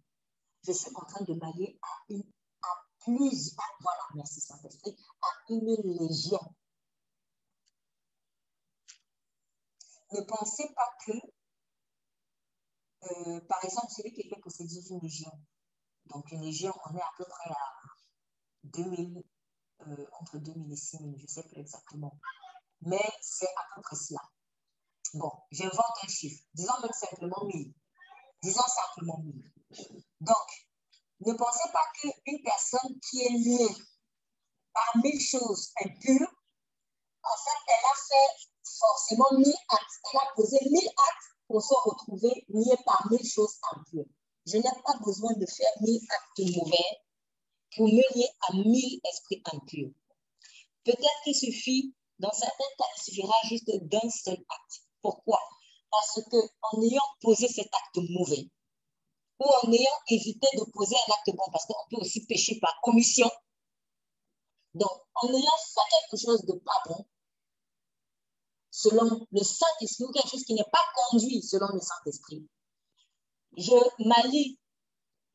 je 0.64 0.72
suis 0.72 0.92
en 0.96 1.06
train 1.06 1.24
de 1.24 1.34
m'allier 1.34 1.78
à 1.82 1.88
une 2.10 2.24
à 2.64 2.68
plusieurs, 3.00 3.78
voilà, 3.82 4.02
merci 4.16 4.42
Saint-Esprit, 4.42 4.96
à 5.22 5.28
une 5.50 5.76
légion. 6.00 6.40
Ne 10.12 10.22
pensez 10.22 10.74
pas 10.76 10.90
que, 11.06 11.12
euh, 13.04 13.42
par 13.48 13.64
exemple, 13.64 13.88
celui 13.90 14.14
qui 14.14 14.28
fait 14.28 14.40
que 14.40 14.50
c'est 14.50 14.64
une 14.64 15.00
légion. 15.02 15.32
Donc, 16.06 16.32
une 16.32 16.42
légion, 16.42 16.74
on 16.86 16.96
est 16.96 17.02
à 17.02 17.12
peu 17.18 17.26
près 17.26 17.52
à 17.52 17.95
2000, 18.74 19.24
euh, 19.88 20.06
entre 20.20 20.38
2000 20.38 20.72
et 20.72 20.76
6000, 20.76 21.18
je 21.18 21.24
ne 21.24 21.28
sais 21.28 21.44
plus 21.44 21.60
exactement. 21.60 22.20
Mais 22.82 23.12
c'est 23.22 23.48
à 23.48 23.76
peu 23.76 23.82
près 23.82 23.96
cela. 23.96 24.22
Bon, 25.14 25.32
j'invente 25.52 25.98
un 26.04 26.08
chiffre. 26.08 26.44
Disons 26.54 26.74
même 26.82 26.92
simplement 26.92 27.46
1000. 27.46 27.74
Disons 28.44 28.62
simplement 28.62 29.20
1000. 29.20 29.52
Donc, 30.22 30.68
ne 31.22 31.34
pensez 31.34 31.70
pas 31.72 31.86
qu'une 32.00 32.44
personne 32.44 33.00
qui 33.10 33.22
est 33.22 33.30
liée 33.30 33.76
par 34.74 34.98
mille 35.02 35.22
choses 35.22 35.72
impures, 35.84 36.34
en 37.24 37.38
fait, 37.38 37.60
elle 37.68 37.86
a 37.86 37.96
fait 38.08 38.50
forcément 38.80 39.32
mille 39.38 39.56
actes. 39.70 40.00
Elle 40.12 40.20
a 40.20 40.34
posé 40.36 40.58
mille 40.70 40.88
actes 40.88 41.26
pour 41.48 41.62
se 41.62 41.74
retrouver 41.74 42.46
liée 42.50 42.78
par 42.86 43.08
mille 43.10 43.26
choses 43.26 43.58
impures. 43.74 44.06
Je 44.46 44.58
n'ai 44.58 44.64
pas 44.64 44.98
besoin 45.04 45.34
de 45.34 45.46
faire 45.46 45.72
mille 45.82 46.02
actes 46.10 46.56
mauvais 46.56 47.05
pour 47.75 47.88
me 47.88 48.15
lier 48.15 48.29
à 48.50 48.53
mille 48.53 49.00
esprits 49.10 49.41
impurs. 49.53 49.91
Peut-être 50.84 51.22
qu'il 51.24 51.36
suffit, 51.36 51.94
dans 52.20 52.32
certains 52.32 52.72
cas, 52.77 52.86
il 52.98 53.01
suffira 53.01 53.34
juste 53.46 53.70
d'un 53.84 54.10
seul 54.10 54.38
acte. 54.38 54.82
Pourquoi? 55.01 55.39
Parce 55.91 56.22
que 56.29 56.38
en 56.72 56.82
ayant 56.82 57.01
posé 57.22 57.48
cet 57.48 57.67
acte 57.74 58.10
mauvais, 58.10 58.50
ou 59.39 59.46
en 59.63 59.72
ayant 59.72 59.98
évité 60.10 60.48
de 60.58 60.63
poser 60.72 60.96
un 60.96 61.13
acte 61.13 61.36
bon, 61.36 61.44
parce 61.51 61.65
qu'on 61.65 61.74
peut 61.89 62.01
aussi 62.01 62.25
pécher 62.25 62.60
par 62.60 62.79
commission. 62.82 63.29
Donc, 64.74 64.91
en 65.15 65.29
ayant 65.29 65.58
fait 65.58 65.96
quelque 66.10 66.22
chose 66.22 66.46
de 66.46 66.53
pas 66.53 66.84
bon, 66.88 67.05
selon 68.72 69.25
le 69.32 69.44
Saint-Esprit, 69.44 70.03
ou 70.05 70.12
quelque 70.12 70.29
chose 70.29 70.44
qui 70.44 70.53
n'est 70.53 70.63
pas 70.72 70.84
conduit 70.96 71.41
selon 71.41 71.67
le 71.74 71.79
Saint-Esprit, 71.79 72.48
je 73.58 74.05
m'allie, 74.05 74.60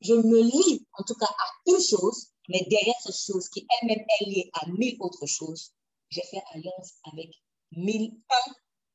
je 0.01 0.15
me 0.15 0.43
lie 0.43 0.87
en 0.99 1.03
tout 1.05 1.15
cas 1.15 1.27
à 1.27 1.71
une 1.71 1.81
chose, 1.81 2.30
mais 2.51 2.67
derrière 2.69 3.01
cette 3.01 3.17
chose 3.17 3.49
qui 3.49 3.67
elle-même 3.81 4.05
est 4.21 4.25
liée 4.27 4.51
à 4.55 4.67
mille 4.67 4.97
autres 5.01 5.27
choses, 5.27 5.73
j'ai 6.11 6.23
fait 6.23 6.43
alliance 6.53 6.95
avec 7.13 7.31
mille 7.73 8.21
un 8.29 8.53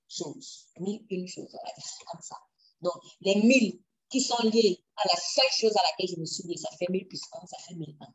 choses, 0.07 0.67
mille 0.79 1.05
une 1.09 1.27
choses, 1.27 1.53
on 1.53 1.65
va 1.65 1.73
dire 1.73 2.05
comme 2.11 2.21
ça. 2.21 2.37
Donc, 2.81 2.93
les 3.21 3.35
mille 3.35 3.79
qui 4.09 4.21
sont 4.21 4.41
liés 4.43 4.83
à 4.97 5.07
la 5.07 5.15
seule 5.19 5.51
chose 5.51 5.75
à 5.75 5.83
laquelle 5.83 6.15
je 6.15 6.19
me 6.19 6.25
suis 6.25 6.43
liée. 6.47 6.57
Ça 6.57 6.69
fait 6.77 6.87
1000 6.89 7.07
plus 7.07 7.21
1, 7.31 7.45
ça 7.47 7.57
fait 7.59 7.73
1001. 7.73 8.05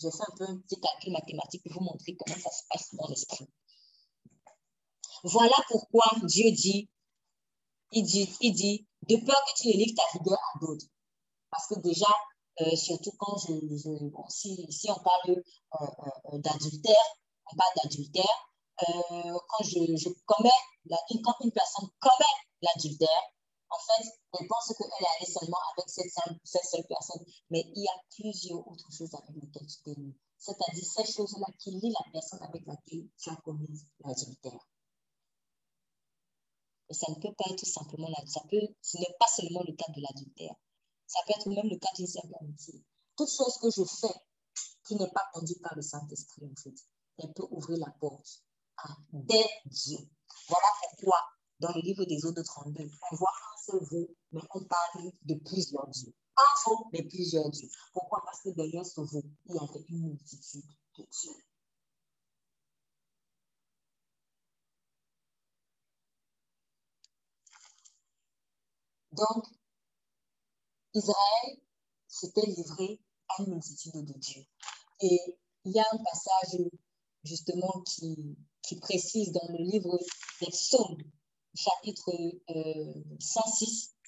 Je 0.00 0.08
fais 0.08 0.22
un 0.22 0.36
peu 0.36 0.44
un 0.44 0.58
petit 0.58 0.80
calcul 0.80 1.12
mathématique 1.12 1.62
pour 1.64 1.72
vous 1.74 1.84
montrer 1.84 2.16
comment 2.16 2.38
ça 2.38 2.50
se 2.50 2.62
passe 2.68 2.94
dans 2.94 3.08
l'esprit. 3.08 3.48
Voilà 5.24 5.54
pourquoi 5.68 6.04
Dieu 6.24 6.50
dit, 6.50 6.88
il 7.92 8.02
dit, 8.02 8.28
il 8.40 8.52
dit, 8.52 8.86
de 9.08 9.16
peur 9.16 9.40
que 9.46 9.62
tu 9.62 9.68
ne 9.68 9.72
livres 9.74 9.94
ta 9.94 10.18
rigueur 10.18 10.38
à 10.54 10.58
d'autres. 10.58 10.86
Parce 11.50 11.66
que 11.68 11.78
déjà, 11.80 12.06
euh, 12.60 12.76
surtout 12.76 13.12
quand 13.18 13.36
je, 13.38 13.52
si, 14.28 14.66
si, 14.70 14.90
on 14.90 14.98
parle 15.00 15.30
euh, 15.30 15.86
euh, 16.32 16.38
d'adultère, 16.38 17.04
on 17.50 17.56
parle 17.56 17.72
d'adultère, 17.82 18.48
quand 18.78 19.64
je, 19.64 19.96
je 19.96 20.08
commets, 20.26 20.50
quand 21.24 21.34
une 21.44 21.52
personne 21.52 21.88
commet 22.00 22.34
l'adultère, 22.62 23.22
en 23.70 23.78
fait, 23.78 24.08
elle 24.38 24.46
pense 24.48 24.74
qu'elle 24.76 24.86
est 24.86 25.16
allée 25.16 25.32
seulement 25.32 25.58
avec 25.72 25.88
cette 25.88 26.12
cette 26.44 26.64
seule, 26.64 26.86
personne, 26.86 27.24
mais 27.50 27.64
il 27.74 27.84
y 27.84 27.88
a 27.88 28.02
plusieurs 28.10 28.66
autres 28.68 28.90
choses 28.92 29.14
avec 29.14 29.42
lesquelles 29.42 29.66
tu 29.66 29.82
t'es 29.82 29.94
lié. 29.94 30.14
C'est-à-dire 30.36 30.84
ces 30.84 31.10
choses-là 31.10 31.46
qui 31.58 31.70
lient 31.70 31.92
la 31.92 32.12
personne 32.12 32.42
avec 32.42 32.66
laquelle 32.66 33.08
tu 33.16 33.30
as 33.30 33.36
commis 33.36 33.86
l'adultère. 34.04 34.68
Et 36.90 36.94
ça 36.94 37.10
ne 37.10 37.14
peut 37.14 37.32
pas 37.32 37.50
être 37.50 37.64
simplement. 37.64 38.08
Ça 38.26 38.42
ce 38.82 38.98
n'est 38.98 39.16
pas 39.18 39.28
seulement 39.28 39.62
le 39.66 39.74
cas 39.74 39.90
de 39.94 40.02
l'adultère. 40.02 40.54
Ça 41.12 41.20
peut 41.26 41.34
être 41.36 41.48
même 41.50 41.68
le 41.68 41.76
cas 41.76 41.90
d'une 41.94 42.06
simple 42.06 42.34
amitié. 42.40 42.82
Toute 43.18 43.28
chose 43.30 43.58
que 43.60 43.68
je 43.70 43.84
fais 43.84 44.14
qui 44.86 44.96
n'est 44.96 45.10
pas 45.10 45.28
conduite 45.34 45.60
par 45.60 45.74
le 45.76 45.82
Saint-Esprit, 45.82 46.46
en 46.50 46.56
fait, 46.58 46.74
elle 47.18 47.34
peut 47.34 47.46
ouvrir 47.50 47.78
la 47.80 47.90
porte 48.00 48.42
à 48.78 48.96
des 49.12 49.44
dieux. 49.66 50.08
Voilà 50.48 50.68
pourquoi, 50.80 51.18
dans 51.60 51.74
le 51.74 51.82
livre 51.82 52.06
des 52.06 52.16
de 52.16 52.42
32, 52.42 52.90
on 53.10 53.16
voit 53.16 53.30
seul 53.66 54.08
mais 54.32 54.40
on 54.54 54.64
parle 54.64 55.12
de 55.22 55.34
plusieurs 55.34 55.86
dieux. 55.88 56.14
Un 56.34 56.64
veau, 56.64 56.86
mais 56.94 57.02
plusieurs 57.02 57.50
dieux. 57.50 57.68
Pourquoi? 57.92 58.22
Parce 58.24 58.40
que 58.40 58.48
derrière 58.48 58.86
ce 58.86 59.02
veau, 59.02 59.22
il 59.44 59.54
y 59.54 59.58
avait 59.58 59.84
une 59.90 60.08
multitude 60.08 60.64
de 60.96 61.04
dieux. 61.04 61.44
Donc, 69.12 69.44
Israël 70.94 71.58
s'était 72.06 72.46
livré 72.46 73.00
à 73.28 73.42
une 73.42 73.54
multitude 73.54 74.04
de 74.04 74.18
dieux. 74.18 74.44
Et 75.00 75.38
il 75.64 75.72
y 75.72 75.80
a 75.80 75.86
un 75.92 75.98
passage 75.98 76.60
justement 77.24 77.82
qui, 77.82 78.36
précise 78.80 79.32
dans 79.32 79.46
le 79.48 79.58
livre 79.58 79.98
des 80.40 80.46
psaumes 80.46 80.96
chapitre 81.54 82.10
106. 83.20 83.94
Euh, 83.94 84.02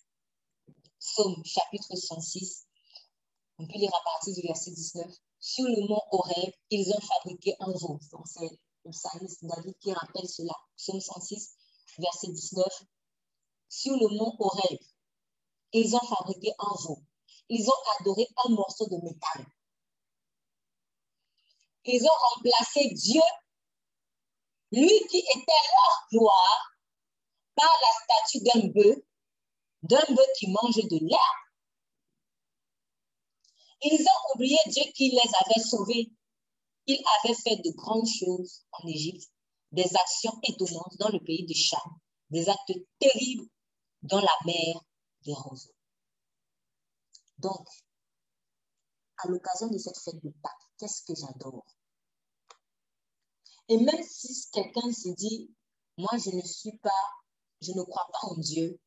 Somme, 0.98 1.44
chapitre 1.44 1.94
106. 1.94 2.66
On 3.58 3.66
peut 3.66 3.78
lire 3.78 3.94
à 3.94 4.02
partir 4.04 4.34
du 4.34 4.40
verset 4.40 4.70
19. 4.70 5.06
Sur 5.38 5.64
le 5.66 5.86
mont 5.86 6.00
Horeb, 6.12 6.50
ils 6.70 6.90
ont 6.90 7.00
fabriqué 7.00 7.54
un 7.60 7.72
veau. 7.72 8.00
c'est 8.24 8.48
le 8.84 8.90
psalmiste 8.90 9.44
David 9.44 9.78
qui 9.80 9.92
rappelle 9.92 10.26
cela. 10.26 10.54
Somme 10.76 11.00
106, 11.00 11.56
verset 11.98 12.28
19. 12.28 12.66
Sur 13.68 13.92
le 13.96 14.16
mont 14.16 14.34
Horeb, 14.38 14.78
ils 15.74 15.94
ont 15.96 16.06
fabriqué 16.06 16.52
un 16.58 16.74
veau. 16.84 17.02
Ils 17.48 17.68
ont 17.68 17.82
adoré 17.98 18.26
un 18.44 18.50
morceau 18.50 18.86
de 18.86 18.96
métal. 19.02 19.46
Ils 21.84 22.04
ont 22.04 22.34
remplacé 22.34 22.90
Dieu, 22.94 23.20
lui 24.72 25.00
qui 25.10 25.18
était 25.18 25.64
leur 25.72 26.06
gloire, 26.10 26.70
par 27.56 27.70
la 27.82 28.04
statue 28.04 28.44
d'un 28.44 28.68
bœuf, 28.68 28.98
d'un 29.82 30.14
bœuf 30.14 30.26
qui 30.38 30.46
mange 30.48 30.76
de 30.76 30.98
l'herbe. 31.00 31.44
Ils 33.82 34.00
ont 34.00 34.34
oublié 34.34 34.56
Dieu 34.68 34.84
qui 34.94 35.10
les 35.10 35.18
avait 35.18 35.60
sauvés. 35.60 36.10
Il 36.86 37.02
avait 37.18 37.34
fait 37.34 37.56
de 37.56 37.70
grandes 37.76 38.08
choses 38.08 38.64
en 38.72 38.86
Égypte, 38.86 39.28
des 39.72 39.90
actions 39.96 40.38
étonnantes 40.44 40.96
dans 40.98 41.08
le 41.08 41.18
pays 41.18 41.44
de 41.44 41.54
Cham, 41.54 41.80
des 42.30 42.48
actes 42.48 42.72
terribles 42.98 43.48
dans 44.02 44.20
la 44.20 44.36
mer 44.46 44.80
des. 45.24 45.34
Donc, 47.38 47.66
à 49.18 49.28
l'occasion 49.28 49.68
de 49.68 49.78
cette 49.78 49.98
fête 49.98 50.22
de 50.22 50.30
Pâques, 50.42 50.70
qu'est-ce 50.78 51.02
que 51.02 51.14
j'adore? 51.14 51.66
Et 53.68 53.78
même 53.78 54.02
si 54.02 54.50
quelqu'un 54.50 54.92
se 54.92 55.08
dit, 55.14 55.54
moi 55.96 56.10
je 56.18 56.30
ne 56.30 56.42
suis 56.42 56.76
pas 56.78 56.90
je 57.64 57.72
ne 57.72 57.82
crois 57.82 58.06
pas 58.12 58.28
en 58.28 58.36
Dieu, 58.36 58.78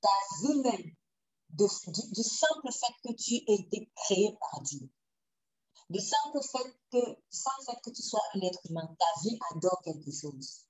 ta 0.00 0.08
vie 0.42 0.60
même, 0.60 0.94
du, 1.50 2.22
simple 2.22 2.72
fait 2.72 2.94
que 3.08 3.14
tu 3.14 3.34
aies 3.34 3.60
été 3.66 3.90
créé 3.96 4.36
par 4.38 4.62
Dieu, 4.62 4.88
du 5.88 6.00
simple 6.00 6.40
fait 6.42 6.78
que, 6.92 7.20
simple 7.30 7.64
fait 7.66 7.80
que 7.82 7.90
tu 7.90 8.02
sois 8.02 8.22
un 8.34 8.40
être 8.42 8.60
humain, 8.68 8.94
ta 8.98 9.20
vie 9.22 9.38
adore 9.50 9.80
quelque 9.82 10.10
chose. 10.10 10.66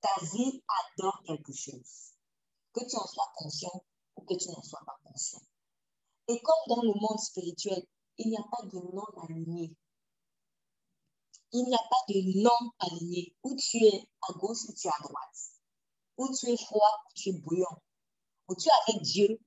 Ta 0.00 0.24
vie 0.32 0.62
adore 0.68 1.22
quelque 1.26 1.52
chose. 1.52 2.13
Que 2.74 2.84
tu 2.88 2.96
en 2.96 3.06
sois 3.06 3.32
conscient 3.36 3.84
ou 4.16 4.22
que 4.22 4.34
tu 4.34 4.50
n'en 4.50 4.62
sois 4.62 4.82
pas 4.84 4.98
conscient. 5.04 5.40
Et 6.28 6.40
comme 6.40 6.76
dans 6.76 6.82
le 6.82 6.94
monde 7.00 7.18
spirituel, 7.18 7.86
il 8.18 8.30
n'y 8.30 8.36
a 8.36 8.44
pas 8.50 8.66
de 8.66 8.78
non 8.78 9.06
aligné 9.22 9.76
il 11.54 11.64
n'y 11.66 11.74
a 11.74 11.78
pas 11.78 12.04
de 12.08 12.42
non 12.42 12.72
aligné 12.80 13.32
où 13.44 13.54
tu 13.54 13.76
es 13.76 14.08
à 14.28 14.32
gauche 14.32 14.64
ou 14.68 14.72
tu 14.74 14.88
es 14.88 14.90
à 14.90 15.00
droite, 15.02 15.52
où 16.16 16.28
tu 16.34 16.50
es 16.50 16.56
froid 16.56 17.04
ou 17.06 17.12
tu 17.14 17.28
es 17.28 17.32
bouillant, 17.32 17.80
où 18.48 18.56
tu 18.56 18.68
es 18.68 18.72
avec 18.88 19.02
Dieu 19.02 19.40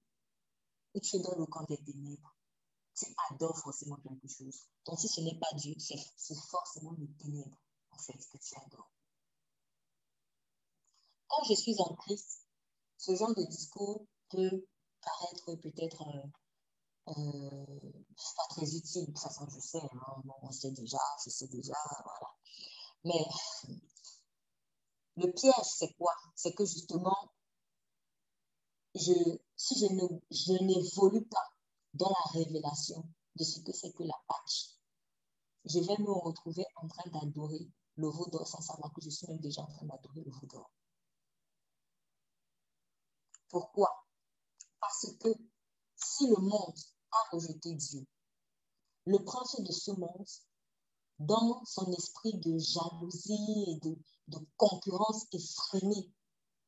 ou 0.94 1.00
tu 1.02 1.18
es 1.18 1.20
dans 1.20 1.36
le 1.36 1.46
camp 1.48 1.66
des 1.66 1.78
ténèbres. 1.84 2.34
Tu 2.96 3.06
adores 3.30 3.60
forcément 3.60 3.98
quelque 3.98 4.28
chose. 4.28 4.68
Donc 4.86 5.00
si 5.00 5.10
ce 5.10 5.20
n'est 5.20 5.38
pas 5.38 5.54
Dieu, 5.56 5.76
c'est 5.78 6.36
forcément 6.50 6.96
les 6.98 7.10
ténèbres 7.18 7.58
en 7.92 7.98
fait 7.98 8.14
que 8.14 8.38
tu 8.38 8.56
adores. 8.56 8.92
Quand 11.28 11.44
je 11.44 11.56
suis 11.56 11.76
en 11.80 11.94
Christ, 11.96 12.47
ce 12.98 13.16
genre 13.16 13.34
de 13.36 13.44
discours 13.44 14.06
peut 14.30 14.66
paraître 15.02 15.56
peut-être 15.62 16.02
euh, 16.02 17.14
euh, 17.18 17.92
pas 18.36 18.48
très 18.50 18.76
utile. 18.76 19.06
De 19.06 19.12
toute 19.12 19.20
façon, 19.20 19.48
je 19.50 19.60
sais, 19.60 19.82
hein, 19.82 20.22
on 20.42 20.52
sait 20.52 20.72
déjà, 20.72 21.00
je 21.24 21.30
sais 21.30 21.48
déjà, 21.48 21.76
voilà. 22.04 22.36
Mais 23.06 23.26
le 25.16 25.32
piège, 25.32 25.54
c'est 25.64 25.94
quoi? 25.94 26.14
C'est 26.36 26.54
que 26.54 26.66
justement, 26.66 27.32
je, 28.96 29.14
si 29.56 29.80
je 29.80 30.64
n'évolue 30.64 31.26
pas 31.28 31.50
dans 31.94 32.10
la 32.10 32.40
révélation 32.40 33.04
de 33.36 33.44
ce 33.44 33.60
que 33.62 33.72
c'est 33.72 33.92
que 33.94 34.04
la 34.04 34.20
Pâque, 34.28 34.78
je 35.66 35.80
vais 35.80 35.98
me 36.00 36.12
retrouver 36.12 36.66
en 36.76 36.88
train 36.88 37.10
d'adorer 37.12 37.68
le 37.96 38.08
veau 38.08 38.28
d'or 38.30 38.48
sans 38.48 38.62
savoir 38.62 38.92
que 38.94 39.02
je 39.02 39.10
suis 39.10 39.28
même 39.28 39.40
déjà 39.40 39.62
en 39.62 39.68
train 39.68 39.86
d'adorer 39.86 40.22
le 40.24 40.32
veau 40.32 40.46
d'or. 40.48 40.72
Pourquoi? 43.50 44.06
Parce 44.80 45.08
que 45.20 45.30
si 45.96 46.28
le 46.28 46.38
monde 46.38 46.78
a 47.12 47.18
rejeté 47.32 47.74
Dieu, 47.74 48.06
le 49.06 49.24
prince 49.24 49.62
de 49.62 49.72
ce 49.72 49.92
monde, 49.92 50.28
dans 51.20 51.64
son 51.66 51.92
esprit 51.94 52.38
de 52.40 52.58
jalousie 52.58 53.66
et 53.68 53.80
de, 53.80 53.98
concurrence 54.58 55.26
effrénée 55.32 56.14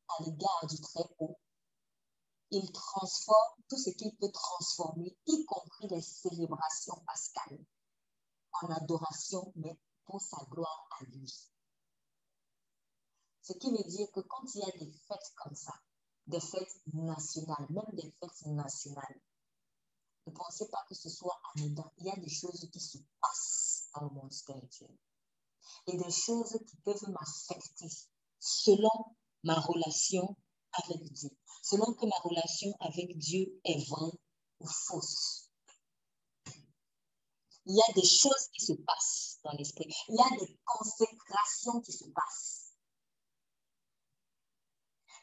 à 0.08 0.22
l'égard 0.24 0.66
du 0.68 0.80
Très-Haut, 0.80 1.38
il 2.50 2.72
transforme 2.72 3.62
tout 3.68 3.76
ce 3.76 3.90
qu'il 3.90 4.16
peut 4.16 4.32
transformer, 4.32 5.16
y 5.26 5.44
compris 5.44 5.88
les 5.88 6.00
célébrations 6.00 7.00
pascales, 7.06 7.64
en 8.62 8.70
adoration, 8.70 9.52
mais 9.56 9.78
pour 10.04 10.20
sa 10.20 10.44
gloire 10.50 10.88
à 10.98 11.04
lui. 11.04 11.32
Ce 13.42 13.52
qui 13.52 13.70
veut 13.70 13.84
dire 13.84 14.10
que 14.12 14.20
quand 14.20 14.54
il 14.54 14.60
y 14.60 14.64
a 14.64 14.78
des 14.78 14.92
fêtes 15.06 15.32
comme 15.36 15.54
ça, 15.54 15.74
des 16.30 16.40
fêtes 16.40 16.80
nationales, 16.94 17.66
même 17.70 17.90
des 17.92 18.10
fêtes 18.20 18.46
nationales, 18.46 19.20
ne 20.26 20.32
pensez 20.32 20.68
pas 20.68 20.84
que 20.88 20.94
ce 20.94 21.08
soit 21.08 21.40
anodin. 21.54 21.90
Il 21.98 22.06
y 22.06 22.10
a 22.10 22.16
des 22.16 22.28
choses 22.28 22.68
qui 22.72 22.80
se 22.80 22.98
passent 23.20 23.88
dans 23.94 24.02
le 24.02 24.10
monde 24.10 24.32
spirituel. 24.32 24.96
Et 25.86 25.96
des 25.96 26.10
choses 26.10 26.58
qui 26.68 26.76
peuvent 26.84 27.08
m'affecter 27.08 27.88
selon 28.38 29.16
ma 29.42 29.58
relation 29.58 30.36
avec 30.72 31.02
Dieu. 31.12 31.30
Selon 31.62 31.92
que 31.94 32.06
ma 32.06 32.16
relation 32.22 32.72
avec 32.80 33.18
Dieu 33.18 33.60
est 33.64 33.88
vraie 33.88 34.18
ou 34.60 34.66
fausse. 34.66 35.50
Il 37.66 37.76
y 37.76 37.80
a 37.80 37.92
des 37.94 38.06
choses 38.06 38.48
qui 38.52 38.64
se 38.64 38.72
passent 38.72 39.38
dans 39.44 39.52
l'esprit. 39.52 39.92
Il 40.08 40.14
y 40.14 40.20
a 40.20 40.38
des 40.38 40.58
consécrations 40.64 41.80
qui 41.80 41.92
se 41.92 42.04
passent. 42.04 42.59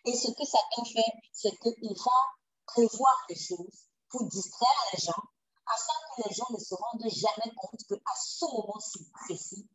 Et 0.08 0.15
ce 0.15 0.32
que 0.32 0.46
Satan 0.46 0.86
fait, 0.86 1.12
c'est 1.34 1.52
qu'il 1.60 1.93
va 1.93 2.20
prévoir 2.65 3.26
des 3.28 3.36
choses 3.36 3.89
pour 4.10 4.26
distraire 4.30 4.84
les 4.93 5.00
gens, 5.00 5.22
afin 5.65 5.93
que 6.15 6.30
les 6.30 6.34
gens 6.34 6.48
ne 6.50 6.60
se 6.60 6.76
rendent 6.76 7.12
jamais 7.12 7.54
compte 7.56 7.84
qu'à 7.89 8.15
ce 8.15 8.46
moment-ci 8.46 9.10
précis, 9.12 9.67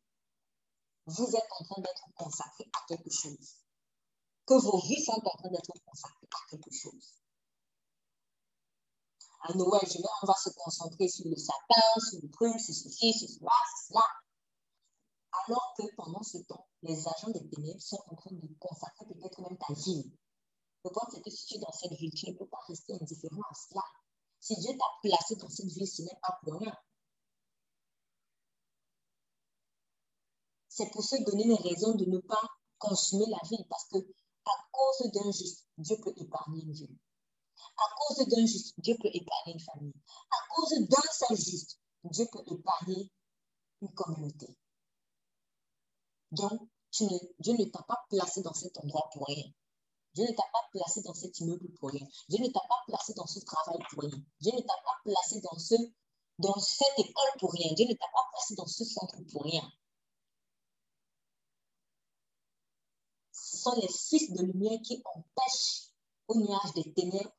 vous 1.05 1.37
êtes 1.37 1.53
en 1.61 1.65
train 1.65 1.83
d'être 1.83 2.07
consacré 2.17 2.65
à 2.73 2.87
quelque 2.89 3.11
chose. 3.11 3.57
Que 4.47 4.55
vos 4.55 4.81
vies 4.81 5.05
sont 5.05 5.21
en 5.23 5.37
train 5.37 5.51
d'être 5.51 5.73
consacrées 5.85 6.29
à 6.33 6.51
quelque 6.51 6.73
chose. 6.73 7.13
À 9.43 9.53
Noël, 9.53 9.83
on 10.23 10.27
va 10.27 10.35
se 10.35 10.49
concentrer 10.57 11.09
sur 11.09 11.27
le 11.29 11.37
sapin, 11.37 12.01
sur 12.09 12.21
le 12.23 12.31
truc, 12.31 12.59
sur 12.59 12.75
ceci, 12.75 13.13
sur 13.13 13.29
cela, 13.29 13.51
sur 13.51 13.89
cela. 13.89 14.07
Alors 15.47 15.75
que 15.77 15.83
pendant 15.97 16.23
ce 16.23 16.39
temps, 16.39 16.67
les 16.83 17.07
agents 17.07 17.31
des 17.31 17.49
ténèbres 17.51 17.81
sont 17.83 18.03
en 18.09 18.15
train 18.15 18.31
de 18.33 18.49
consacrer 18.59 19.05
peut-être 19.07 19.41
même 19.43 19.59
ta 19.59 19.75
vie. 19.75 20.13
Le 20.85 20.91
point, 20.91 21.07
c'est 21.13 21.23
que 21.23 21.31
si 21.31 21.47
tu 21.47 21.55
es 21.55 21.59
dans 21.59 21.73
cette 21.73 21.93
ville, 21.93 22.13
tu 22.13 22.31
ne 22.31 22.37
peux 22.37 22.47
pas 22.47 22.61
rester 22.69 22.95
indifférent 22.95 23.43
à 23.51 23.55
cela. 23.55 23.83
Si 24.41 24.57
Dieu 24.57 24.77
t'a 24.77 25.09
placé 25.09 25.37
dans 25.37 25.49
cette 25.49 25.67
vie, 25.67 25.87
ce 25.87 26.03
n'est 26.03 26.19
pas 26.21 26.39
pour 26.43 26.55
rien. 26.55 26.77
C'est 30.69 30.91
pour 30.91 31.05
se 31.05 31.23
donner 31.23 31.45
une 31.45 31.55
raison 31.55 31.95
de 31.95 32.05
ne 32.07 32.19
pas 32.19 32.43
consommer 32.79 33.27
la 33.27 33.39
vie, 33.49 33.65
parce 33.69 33.87
que 33.89 33.99
à 33.99 34.69
cause 34.73 35.13
d'un 35.13 35.31
juste, 35.31 35.69
Dieu 35.79 35.97
peut 36.03 36.13
épargner 36.17 36.63
une 36.63 36.73
vie. 36.73 36.99
À 37.77 37.95
cause 37.97 38.27
d'un 38.27 38.45
juste, 38.45 38.75
Dieu 38.79 38.97
peut 39.01 39.11
épargner 39.13 39.53
une 39.55 39.61
famille. 39.61 39.95
À 40.31 40.55
cause 40.55 40.73
d'un 40.89 41.13
seul 41.13 41.37
juste, 41.37 41.79
Dieu 42.05 42.27
peut 42.33 42.43
épargner 42.47 43.13
une 43.83 43.95
communauté. 43.95 44.57
Donc, 46.33 46.69
Dieu 46.91 47.57
ne 47.57 47.65
t'a 47.67 47.83
pas 47.83 48.05
placé 48.09 48.43
dans 48.43 48.55
cet 48.55 48.77
endroit 48.79 49.09
pour 49.13 49.27
rien. 49.27 49.45
Dieu 50.15 50.25
ne 50.25 50.35
t'a 50.35 50.49
pas 50.53 50.69
placé 50.73 51.01
dans 51.03 51.15
cet 51.15 51.39
immeuble 51.41 51.73
pour 51.75 51.91
rien. 51.91 52.07
Dieu 52.29 52.39
ne 52.39 52.49
t'a 52.49 52.61
pas 52.61 52.83
placé 52.87 53.15
dans 53.15 53.27
ce 53.27 53.41
travail 53.41 53.79
pour 53.91 54.03
rien. 54.03 54.23
Dieu 54.41 54.53
ne 54.53 54.61
t'a 54.61 54.77
pas 54.85 54.97
placé 55.05 55.41
dans, 55.41 55.59
ce, 55.59 55.75
dans 56.39 56.59
cette 56.59 56.99
école 56.99 57.39
pour 57.39 57.53
rien. 57.53 57.73
Dieu 57.75 57.87
ne 57.87 57.95
t'a 57.95 58.09
pas 58.13 58.29
placé 58.33 58.55
dans 58.55 58.67
ce 58.67 58.85
centre 58.85 59.17
pour 59.33 59.45
rien. 59.45 59.71
Ce 63.33 63.57
sont 63.57 63.81
les 63.81 63.89
fils 63.89 64.33
de 64.33 64.43
lumière 64.43 64.81
qui 64.83 65.03
empêchent 65.05 65.93
au 66.29 66.37
nuage 66.37 66.73
des 66.75 66.93
ténèbres 66.93 67.33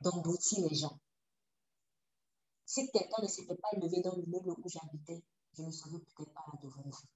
d'emboutir 0.00 0.66
les 0.68 0.74
gens. 0.74 0.98
Si 2.66 2.90
quelqu'un 2.90 3.22
ne 3.22 3.28
s'était 3.28 3.56
pas 3.56 3.70
levé 3.80 4.00
dans 4.00 4.14
l'immeuble 4.14 4.50
où 4.50 4.68
j'habitais, 4.68 5.24
je 5.54 5.62
ne 5.62 5.72
serais 5.72 5.98
peut-être 5.98 6.32
pas 6.32 6.44
là 6.52 6.58
devant 6.62 6.82
vous. 6.84 7.08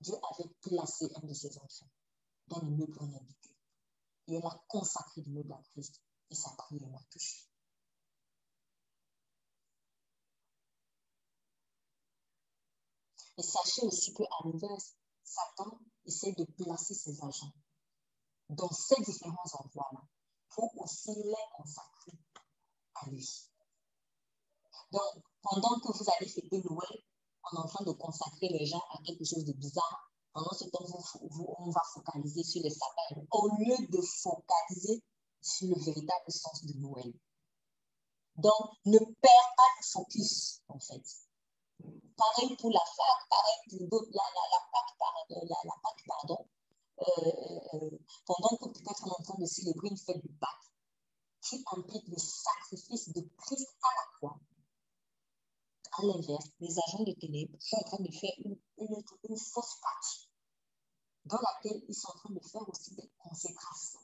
Dieu 0.00 0.14
avait 0.32 0.50
placé 0.60 1.10
un 1.14 1.26
de 1.26 1.34
ses 1.34 1.58
enfants 1.58 1.90
dans 2.48 2.60
l'immeuble 2.60 2.96
où 3.00 3.04
on 3.04 3.16
habitait. 3.16 3.53
Et 4.26 4.34
elle 4.34 4.46
a 4.46 4.64
consacré 4.68 5.22
le 5.26 5.40
à 5.52 5.62
Christ. 5.72 6.00
Et 6.30 6.34
sa 6.34 6.50
prière 6.56 6.88
m'a 6.88 7.02
touché. 7.10 7.48
Et 13.36 13.42
sachez 13.42 13.82
aussi 13.82 14.14
qu'à 14.14 14.24
l'inverse, 14.44 14.94
Satan 15.24 15.80
essaie 16.06 16.32
de 16.32 16.44
placer 16.44 16.94
ses 16.94 17.22
agents 17.22 17.52
dans 18.50 18.70
ces 18.70 19.00
différents 19.02 19.50
endroits-là 19.58 20.00
pour 20.50 20.70
aussi 20.80 21.10
les 21.14 21.34
consacrer 21.56 22.12
à 22.94 23.10
lui. 23.10 23.50
Donc, 24.92 25.24
pendant 25.42 25.80
que 25.80 25.98
vous 25.98 26.10
allez 26.16 26.28
fêter 26.28 26.62
Noël, 26.62 27.04
en 27.42 27.66
train 27.66 27.84
de 27.84 27.92
consacrer 27.92 28.48
les 28.48 28.66
gens 28.66 28.82
à 28.92 29.02
quelque 29.02 29.24
chose 29.24 29.44
de 29.44 29.52
bizarre, 29.52 30.03
pendant 30.34 30.52
ce 30.52 30.64
temps, 30.64 30.84
on 31.20 31.70
va 31.70 31.80
focaliser 31.94 32.42
sur 32.42 32.60
les 32.62 32.70
sapins 32.70 33.22
au 33.30 33.48
lieu 33.56 33.76
de 33.88 34.00
focaliser 34.02 35.00
sur 35.40 35.68
le 35.68 35.80
véritable 35.80 36.32
sens 36.32 36.64
de 36.64 36.72
Noël. 36.80 37.12
Donc, 38.36 38.70
ne 38.84 38.98
perds 38.98 39.54
pas 39.56 39.70
le 39.78 39.86
focus, 39.86 40.60
en 40.68 40.80
fait. 40.80 41.04
Pareil 42.16 42.56
pour 42.56 42.70
la 42.72 42.80
fac, 42.80 43.28
pareil 43.30 43.88
pour 43.88 44.02
la, 44.10 44.22
la, 44.34 45.56
la, 45.64 45.74
pardon. 46.06 46.48
Euh, 47.00 47.30
euh, 47.74 47.98
pendant 48.26 48.56
que 48.56 48.68
peut-être 48.70 49.04
on 49.04 49.10
est 49.10 49.20
en 49.20 49.22
train 49.22 49.38
de 49.38 49.46
célébrer 49.46 49.88
une 49.88 49.96
fête 49.96 50.20
du 50.20 50.32
Pâque, 50.34 50.72
qui 51.42 51.62
implique 51.76 52.08
le 52.08 52.18
sacrifice 52.18 53.12
de 53.12 53.20
Christ 53.38 53.68
à 53.82 53.88
la 53.94 54.16
croix. 54.16 54.40
À 55.92 56.02
l'inverse, 56.02 56.46
les 56.58 56.76
agents 56.88 57.04
de 57.04 57.12
ténèbres 57.12 57.56
sont 57.60 57.76
en 57.76 57.82
train 57.84 58.02
de 58.02 58.10
faire 58.10 58.32
une, 58.44 58.58
une, 58.78 59.02
une 59.28 59.36
fausse 59.36 59.78
Pâque 59.80 60.23
dans 61.24 61.38
laquelle 61.38 61.82
ils 61.88 61.94
sont 61.94 62.08
en 62.08 62.18
train 62.18 62.34
de 62.34 62.40
faire 62.40 62.68
aussi 62.68 62.94
des 62.94 63.10
consécrations. 63.18 64.00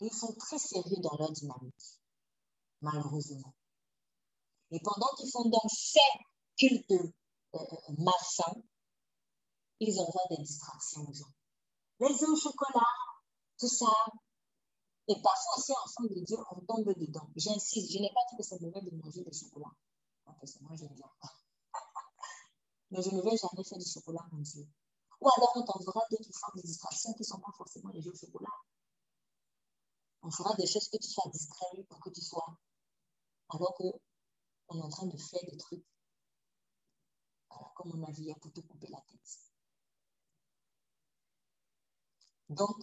ils 0.00 0.12
sont 0.12 0.34
très 0.34 0.58
sérieux 0.58 1.00
dans 1.02 1.16
leur 1.18 1.32
dynamique, 1.32 2.00
malheureusement. 2.80 3.54
Et 4.70 4.80
pendant 4.80 5.08
qu'ils 5.16 5.30
font 5.30 5.48
donc 5.48 5.70
ces 5.70 6.00
cultes 6.58 6.90
euh, 6.90 7.12
euh 7.54 8.62
ils 9.80 10.00
envoient 10.00 10.26
des 10.30 10.42
distractions 10.42 11.06
aux 11.06 11.12
gens. 11.12 11.32
Les 12.00 12.22
œufs 12.22 12.28
au 12.28 12.36
chocolat, 12.36 12.86
tout 13.58 13.68
ça. 13.68 13.92
Et 15.08 15.14
parfois 15.22 15.58
aussi, 15.58 15.72
enfant 15.72 16.04
de 16.04 16.24
Dieu, 16.24 16.36
on 16.50 16.60
tombe 16.60 16.94
dedans. 16.98 17.28
J'insiste, 17.36 17.92
je 17.92 17.98
n'ai 17.98 18.12
pas 18.12 18.20
dit 18.30 18.36
que 18.38 18.42
c'est 18.42 18.60
mauvais 18.60 18.80
de 18.80 18.90
manger 18.96 19.22
du 19.22 19.36
chocolat. 19.36 19.70
Parce 20.24 20.54
que 20.54 20.64
moi, 20.64 20.74
j'aime 20.76 20.94
bien 20.94 21.06
mais 22.90 23.02
je 23.02 23.10
ne 23.10 23.20
vais 23.20 23.36
jamais 23.36 23.64
faire 23.64 23.78
du 23.78 23.86
chocolat 23.86 24.26
mon 24.32 24.40
Dieu. 24.40 24.66
Ou 25.20 25.28
alors 25.28 25.52
on 25.56 25.64
t'enverra 25.64 26.00
d'autres 26.10 26.32
formes 26.32 26.56
de 26.56 26.62
distraction 26.62 27.12
qui 27.14 27.22
ne 27.22 27.26
sont 27.26 27.40
pas 27.40 27.52
forcément 27.56 27.90
les 27.90 28.02
jeux 28.02 28.12
au 28.12 28.16
chocolat. 28.16 28.52
On 30.22 30.30
fera 30.30 30.54
des 30.56 30.66
choses 30.66 30.88
que 30.88 30.96
tu 30.98 31.08
sois 31.08 31.30
distrait 31.32 31.84
pour 31.88 32.00
que 32.00 32.10
tu 32.10 32.20
sois. 32.20 32.58
Alors 33.48 33.74
qu'on 33.74 34.78
est 34.78 34.82
en 34.82 34.88
train 34.88 35.06
de 35.06 35.16
faire 35.16 35.44
des 35.48 35.56
trucs. 35.56 35.86
Voilà, 37.48 37.72
comme 37.76 37.92
on 37.94 38.04
a 38.04 38.10
vu 38.10 38.32
pour 38.40 38.52
te 38.52 38.60
couper 38.60 38.88
la 38.88 39.00
tête. 39.00 39.38
Donc, 42.48 42.76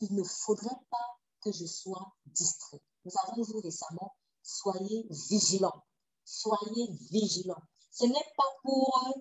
il 0.00 0.14
ne 0.14 0.22
faudrait 0.24 0.80
pas 0.90 1.18
que 1.40 1.52
je 1.52 1.66
sois 1.66 2.16
distrait. 2.26 2.82
Nous 3.04 3.12
avons 3.24 3.42
vu 3.42 3.58
récemment, 3.58 4.16
soyez 4.42 5.06
vigilants. 5.10 5.84
Soyez 6.24 6.88
vigilants. 7.10 7.62
Ce 7.90 8.04
n'est 8.04 8.32
pas 8.36 8.44
pour 8.62 9.14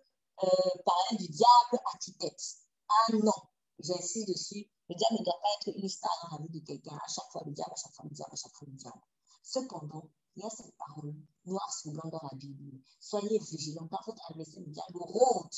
euh, 0.44 1.16
du 1.18 1.28
diable 1.28 1.82
architecte. 1.86 2.58
Ah 2.90 3.14
non, 3.14 3.34
j'insiste 3.80 4.28
dessus. 4.28 4.70
Le 4.90 4.96
diable 4.96 5.18
ne 5.20 5.26
doit 5.26 5.40
pas 5.42 5.50
être 5.62 5.78
une 5.78 5.90
star 5.90 6.12
dans 6.24 6.38
la 6.38 6.44
vie 6.44 6.62
de 6.62 6.66
quelqu'un. 6.66 6.96
À 6.96 7.08
chaque 7.08 7.30
fois, 7.32 7.44
le 7.46 7.52
diable, 7.52 7.72
à 7.74 7.76
chaque 7.76 7.94
fois, 7.94 8.06
le 8.06 8.16
diable, 8.16 8.32
à 8.34 8.36
chaque 8.36 8.54
fois, 8.54 8.68
le 8.70 8.78
diable. 8.78 9.02
Cependant, 9.44 10.10
il 10.36 10.44
y 10.44 10.46
a 10.46 10.50
cette 10.50 10.76
parole 10.78 11.16
noire 11.46 11.74
sur 11.74 11.92
blanc 11.92 12.10
dans 12.10 12.22
la 12.30 12.38
Bible. 12.38 12.80
Soyez 13.00 13.40
vigilants 13.40 13.88
par 13.88 14.04
votre 14.06 14.22
adversaire, 14.30 14.62
le 14.62 14.72
diable 14.72 14.98
rôde, 15.00 15.52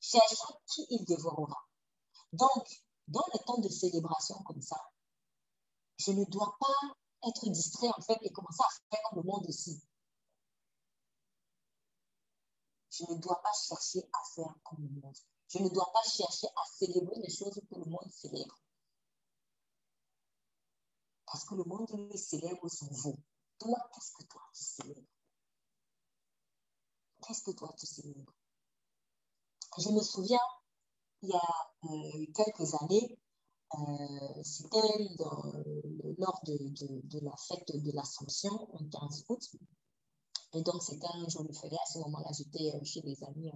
cherchant 0.00 0.60
qui 0.66 0.86
il 0.90 1.04
dévorera. 1.04 1.66
Donc, 2.32 2.84
dans 3.08 3.24
les 3.32 3.40
temps 3.40 3.58
de 3.58 3.68
célébration 3.68 4.36
comme 4.44 4.60
ça, 4.62 4.80
je 5.98 6.12
ne 6.12 6.24
dois 6.24 6.56
pas 6.58 7.28
être 7.28 7.48
distrait 7.50 7.90
en 7.96 8.00
fait 8.00 8.18
et 8.22 8.32
commencer 8.32 8.62
à 8.62 8.96
faire 8.96 9.02
comme 9.10 9.22
le 9.22 9.24
monde 9.24 9.46
aussi. 9.48 9.80
Je 12.96 13.04
ne 13.12 13.18
dois 13.18 13.40
pas 13.42 13.52
chercher 13.52 14.08
à 14.12 14.18
faire 14.34 14.54
comme 14.62 14.82
le 14.82 15.00
monde. 15.00 15.16
Je 15.48 15.58
ne 15.58 15.68
dois 15.68 15.90
pas 15.92 16.08
chercher 16.08 16.46
à 16.46 16.64
célébrer 16.78 17.16
les 17.20 17.30
choses 17.30 17.54
que 17.54 17.74
le 17.74 17.84
monde 17.86 18.10
célèbre. 18.10 18.56
Parce 21.26 21.44
que 21.44 21.54
le 21.56 21.64
monde, 21.64 22.16
célèbre 22.16 22.68
son 22.68 22.86
vous. 22.90 23.18
Toi, 23.58 23.76
qu'est-ce 23.92 24.12
que 24.12 24.24
toi 24.24 24.42
tu 24.54 24.62
célèbres? 24.62 25.08
Qu'est-ce 27.22 27.42
que 27.42 27.50
toi 27.50 27.74
tu 27.76 27.86
célèbres? 27.86 28.32
Je 29.78 29.88
me 29.88 30.00
souviens, 30.00 30.38
il 31.22 31.30
y 31.30 31.32
a 31.32 31.74
euh, 31.84 32.26
quelques 32.32 32.74
années, 32.82 33.18
euh, 33.74 34.42
c'était 34.44 34.98
lors 36.18 36.40
de, 36.44 36.56
de, 37.08 37.20
la 37.24 37.34
fête 37.36 37.72
de 37.74 37.90
l'Assomption, 37.92 38.52
en 38.72 38.88
15 38.88 39.24
août. 39.28 39.42
Et 40.54 40.62
donc, 40.62 40.82
c'était 40.82 41.06
un 41.12 41.28
jour 41.28 41.44
de 41.44 41.52
férié. 41.52 41.76
À 41.76 41.92
ce 41.92 41.98
moment-là, 41.98 42.30
j'étais 42.32 42.72
chez 42.84 43.00
des 43.02 43.22
amis, 43.24 43.50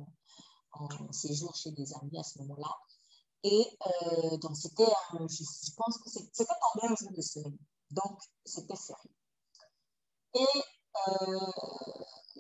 en, 0.72 1.12
séjour 1.12 1.54
chez 1.54 1.70
des 1.70 1.94
amis 1.94 2.18
à 2.18 2.22
ce 2.22 2.38
moment-là. 2.40 2.76
Et 3.44 3.78
euh, 3.86 4.36
donc, 4.38 4.56
c'était, 4.56 4.92
je, 5.12 5.70
pense 5.76 5.98
que 5.98 6.10
c'était 6.10 6.44
tombé 6.44 6.88
un 6.88 6.96
jour 6.96 7.12
de 7.12 7.22
semaine. 7.22 7.56
Donc, 7.92 8.20
c'était 8.44 8.76
férié. 8.76 9.10
Et 10.34 10.40
euh, 10.40 11.38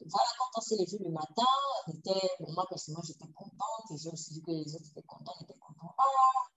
voilà, 0.06 0.28
quand 0.38 0.58
on 0.58 0.60
s'est 0.60 0.76
levé 0.76 0.98
le 1.04 1.10
matin, 1.10 1.46
était, 1.88 2.30
moi, 2.48 2.66
personnellement, 2.68 3.04
j'étais 3.06 3.32
contente 3.32 3.90
et 3.92 3.96
je 3.96 4.10
me 4.10 4.16
suis 4.16 4.34
dit 4.34 4.42
que 4.42 4.50
les 4.50 4.74
autres 4.74 4.88
étaient 4.90 5.06
contents, 5.06 5.34
on 5.38 5.44
était 5.44 5.58
contents. 5.58 5.94
Ah, 5.98 6.48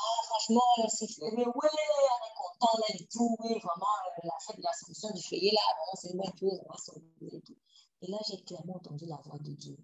ah, 0.00 0.22
franchement, 0.24 0.88
c'est 0.88 1.06
mais 1.36 1.44
ouais, 1.46 1.52
on 1.54 2.26
est 2.26 2.36
content 2.36 2.78
là 2.78 2.94
et 2.94 3.06
tout, 3.06 3.36
oui, 3.40 3.58
vraiment, 3.58 3.94
euh, 4.06 4.20
la 4.24 4.38
fête 4.40 4.56
de 4.56 4.62
la 4.62 4.72
solution 4.72 5.10
du 5.12 5.22
feuillet 5.22 5.52
là, 5.52 5.60
vraiment, 5.76 5.96
c'est 6.00 6.10
une 6.10 6.18
bonne 6.18 6.38
chose, 6.38 6.60
on 6.64 6.72
va 6.72 6.78
s'organiser 6.78 7.36
et 7.36 7.42
tout. 7.42 7.56
Et 8.02 8.10
là, 8.10 8.18
j'ai 8.28 8.42
clairement 8.44 8.76
entendu 8.76 9.06
la 9.06 9.16
voix 9.16 9.38
de 9.38 9.52
Dieu 9.52 9.76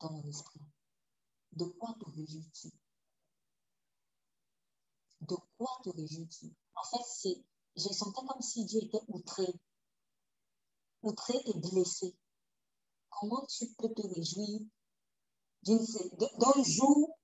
dans 0.00 0.12
mon 0.12 0.28
esprit. 0.28 0.60
De 1.52 1.64
quoi 1.64 1.94
te 2.00 2.08
réjouis-tu? 2.10 2.70
De 5.22 5.36
quoi 5.56 5.80
te 5.82 5.90
réjouis-tu? 5.90 6.54
En 6.76 6.84
fait, 6.84 7.04
c'est, 7.04 7.44
j'ai 7.74 7.92
senti 7.92 8.24
comme 8.24 8.40
si 8.40 8.64
Dieu 8.66 8.80
était 8.84 9.02
outré, 9.08 9.46
outré 11.02 11.34
et 11.44 11.58
blessé. 11.58 12.16
Comment 13.10 13.44
tu 13.46 13.66
peux 13.74 13.92
te 13.92 14.02
réjouir 14.02 14.60
d'un 15.64 16.62
jour 16.62 17.17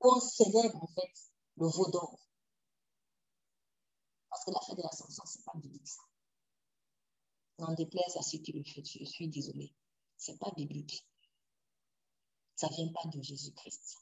où 0.00 0.08
on 0.08 0.20
célèbre 0.20 0.82
en 0.82 0.86
fait 0.88 1.12
le 1.56 1.66
veau. 1.66 2.18
Parce 4.30 4.44
que 4.44 4.50
la 4.50 4.60
fête 4.60 4.76
de 4.76 4.82
l'Ascension, 4.82 5.24
ce 5.26 5.38
n'est 5.38 5.44
pas 5.44 5.58
biblique 5.58 5.88
ça. 5.88 6.02
N'en 7.58 7.74
déplaise 7.74 8.16
à 8.16 8.22
ceux 8.22 8.38
qui 8.38 8.52
le 8.52 8.64
font, 8.64 8.82
je 8.84 9.04
suis 9.04 9.28
désolée. 9.28 9.74
Ce 10.16 10.32
n'est 10.32 10.38
pas 10.38 10.50
biblique. 10.56 11.06
Ça 12.56 12.68
ne 12.68 12.74
vient 12.74 12.92
pas 12.92 13.08
de 13.08 13.22
Jésus-Christ. 13.22 13.98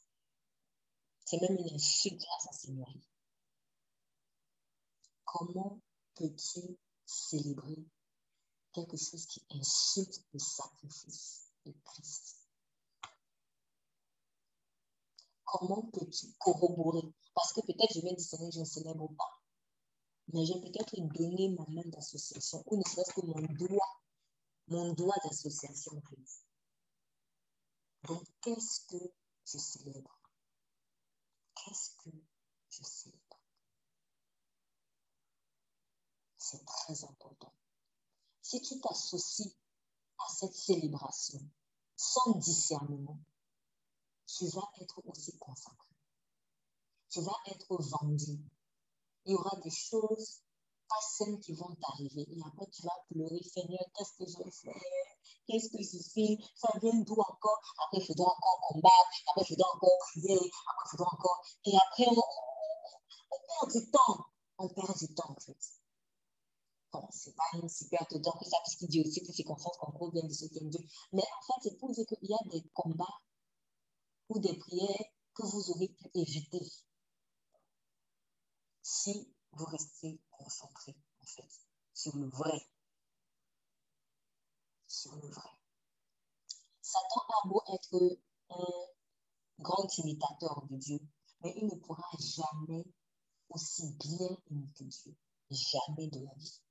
C'est 1.25 1.41
même 1.41 1.57
une 1.57 1.75
insulte 1.75 2.23
à 2.23 2.39
sa 2.39 2.51
Seigneurie. 2.53 3.07
Comment 5.25 5.79
peux-tu 6.15 6.77
célébrer 7.05 7.85
quelque 8.73 8.97
chose 8.97 9.25
qui 9.27 9.45
insulte 9.51 10.23
le 10.33 10.39
sacrifice 10.39 11.51
de 11.65 11.73
Christ? 11.83 12.38
Comment 15.51 15.81
peux-tu 15.93 16.27
corroborer? 16.37 17.11
Parce 17.33 17.53
que 17.53 17.61
peut-être 17.61 17.93
je 17.93 18.01
vais 18.01 18.13
dire, 18.13 18.19
Seigneur, 18.19 18.51
je 18.51 18.59
ne 18.59 18.65
célèbre 18.65 19.07
pas. 19.17 19.41
Mais 20.31 20.45
j'ai 20.45 20.59
peut-être 20.61 20.95
donné 20.95 21.49
ma 21.49 21.65
main 21.69 21.87
d'association, 21.87 22.63
ou 22.67 22.77
ne 22.77 22.83
serait-ce 22.83 23.13
que 23.13 23.25
mon 23.25 23.41
doigt, 23.55 24.01
mon 24.67 24.93
doigt 24.93 25.15
d'association. 25.23 26.01
Donc, 28.03 28.23
qu'est-ce 28.41 28.85
que 28.85 29.11
je 29.45 29.57
célèbre? 29.57 30.19
Qu'est-ce 31.55 31.95
que 31.97 32.11
je 32.69 32.83
célèbre? 32.83 33.41
C'est 36.37 36.63
très 36.65 37.03
important. 37.05 37.53
Si 38.41 38.61
tu 38.61 38.79
t'associes 38.79 39.55
à 40.19 40.31
cette 40.31 40.53
célébration 40.53 41.39
sans 41.95 42.37
discernement, 42.37 43.19
tu 44.37 44.47
vas 44.47 44.69
être 44.81 45.01
aussi 45.05 45.37
consacré. 45.37 45.95
Tu 47.09 47.21
vas 47.21 47.37
être 47.47 47.75
vendu. 47.81 48.39
Il 49.25 49.31
y 49.31 49.35
aura 49.35 49.55
des 49.63 49.71
choses 49.71 50.41
pas 50.87 51.01
saines 51.01 51.39
qui 51.39 51.53
vont 51.53 51.73
t'arriver. 51.81 52.25
Et 52.29 52.41
après, 52.45 52.67
tu 52.71 52.83
vas 52.83 53.05
pleurer, 53.09 53.41
Seigneur, 53.43 53.83
qu'est-ce 53.95 54.17
que 54.17 54.25
j'ai 54.25 54.51
fait 54.51 54.79
Qu'est-ce 55.47 55.69
que 55.69 55.81
je 55.81 55.97
fais? 56.13 56.37
Ça 56.55 56.69
vient 56.79 56.99
d'où 57.01 57.13
encore? 57.13 57.59
Après, 57.83 57.97
il 57.97 58.05
faudra 58.05 58.25
encore 58.25 58.59
combattre. 58.69 59.09
Après, 59.29 59.41
il 59.41 59.47
faudra 59.47 59.69
encore 59.73 59.97
prier. 59.99 60.37
Après, 60.37 60.85
il 60.85 60.89
faudra 60.91 61.09
encore... 61.11 61.41
Et 61.65 61.75
après, 61.75 62.05
on, 62.07 63.37
perd 63.47 63.71
du 63.71 63.91
temps. 63.91 64.25
On 64.59 64.69
perd 64.69 64.97
du 64.97 65.13
temps, 65.15 65.31
en 65.35 65.39
fait. 65.39 65.57
Bon, 66.91 67.07
c'est 67.11 67.35
pas 67.35 67.43
une 67.53 67.69
super 67.69 68.05
temps 68.07 68.37
que 68.39 68.45
ça, 68.45 68.57
puisqu'il 68.63 68.89
dit 68.89 69.01
aussi 69.01 69.21
que 69.23 69.31
c'est 69.31 69.43
confiance 69.43 69.77
qu'on 69.77 69.91
provient 69.91 70.23
de 70.23 70.33
ce 70.33 70.45
qu'il 70.45 70.69
Dieu. 70.69 70.81
Mais 71.13 71.21
en 71.21 71.41
fait, 71.45 71.69
c'est 71.69 71.77
pour 71.77 71.91
dire 71.91 72.05
qu'il 72.05 72.29
y 72.29 72.33
a 72.33 72.49
des 72.49 72.63
combats 72.73 73.19
ou 74.29 74.39
des 74.39 74.57
prières 74.57 75.05
que 75.33 75.43
vous 75.43 75.71
aurez 75.71 75.89
pu 75.89 76.09
éviter 76.13 76.65
si 78.83 79.33
vous 79.51 79.65
restez 79.65 80.19
concentré, 80.31 80.95
en 81.19 81.25
fait, 81.25 81.49
sur 81.93 82.15
le 82.15 82.27
vrai. 82.27 82.67
Sur 84.87 85.15
le 85.15 85.29
vrai. 85.29 85.49
Satan 86.81 87.21
a 87.29 87.47
beau 87.47 87.61
être 87.73 88.19
un 88.49 88.65
grand 89.59 89.97
imitateur 89.99 90.65
de 90.69 90.77
Dieu, 90.77 90.99
mais 91.41 91.53
il 91.55 91.67
ne 91.67 91.75
pourra 91.75 92.09
jamais 92.19 92.85
aussi 93.49 93.93
bien 93.99 94.37
imiter 94.49 94.85
Dieu. 94.85 95.15
Jamais 95.51 96.07
de 96.07 96.19
la 96.19 96.33
vie. 96.35 96.61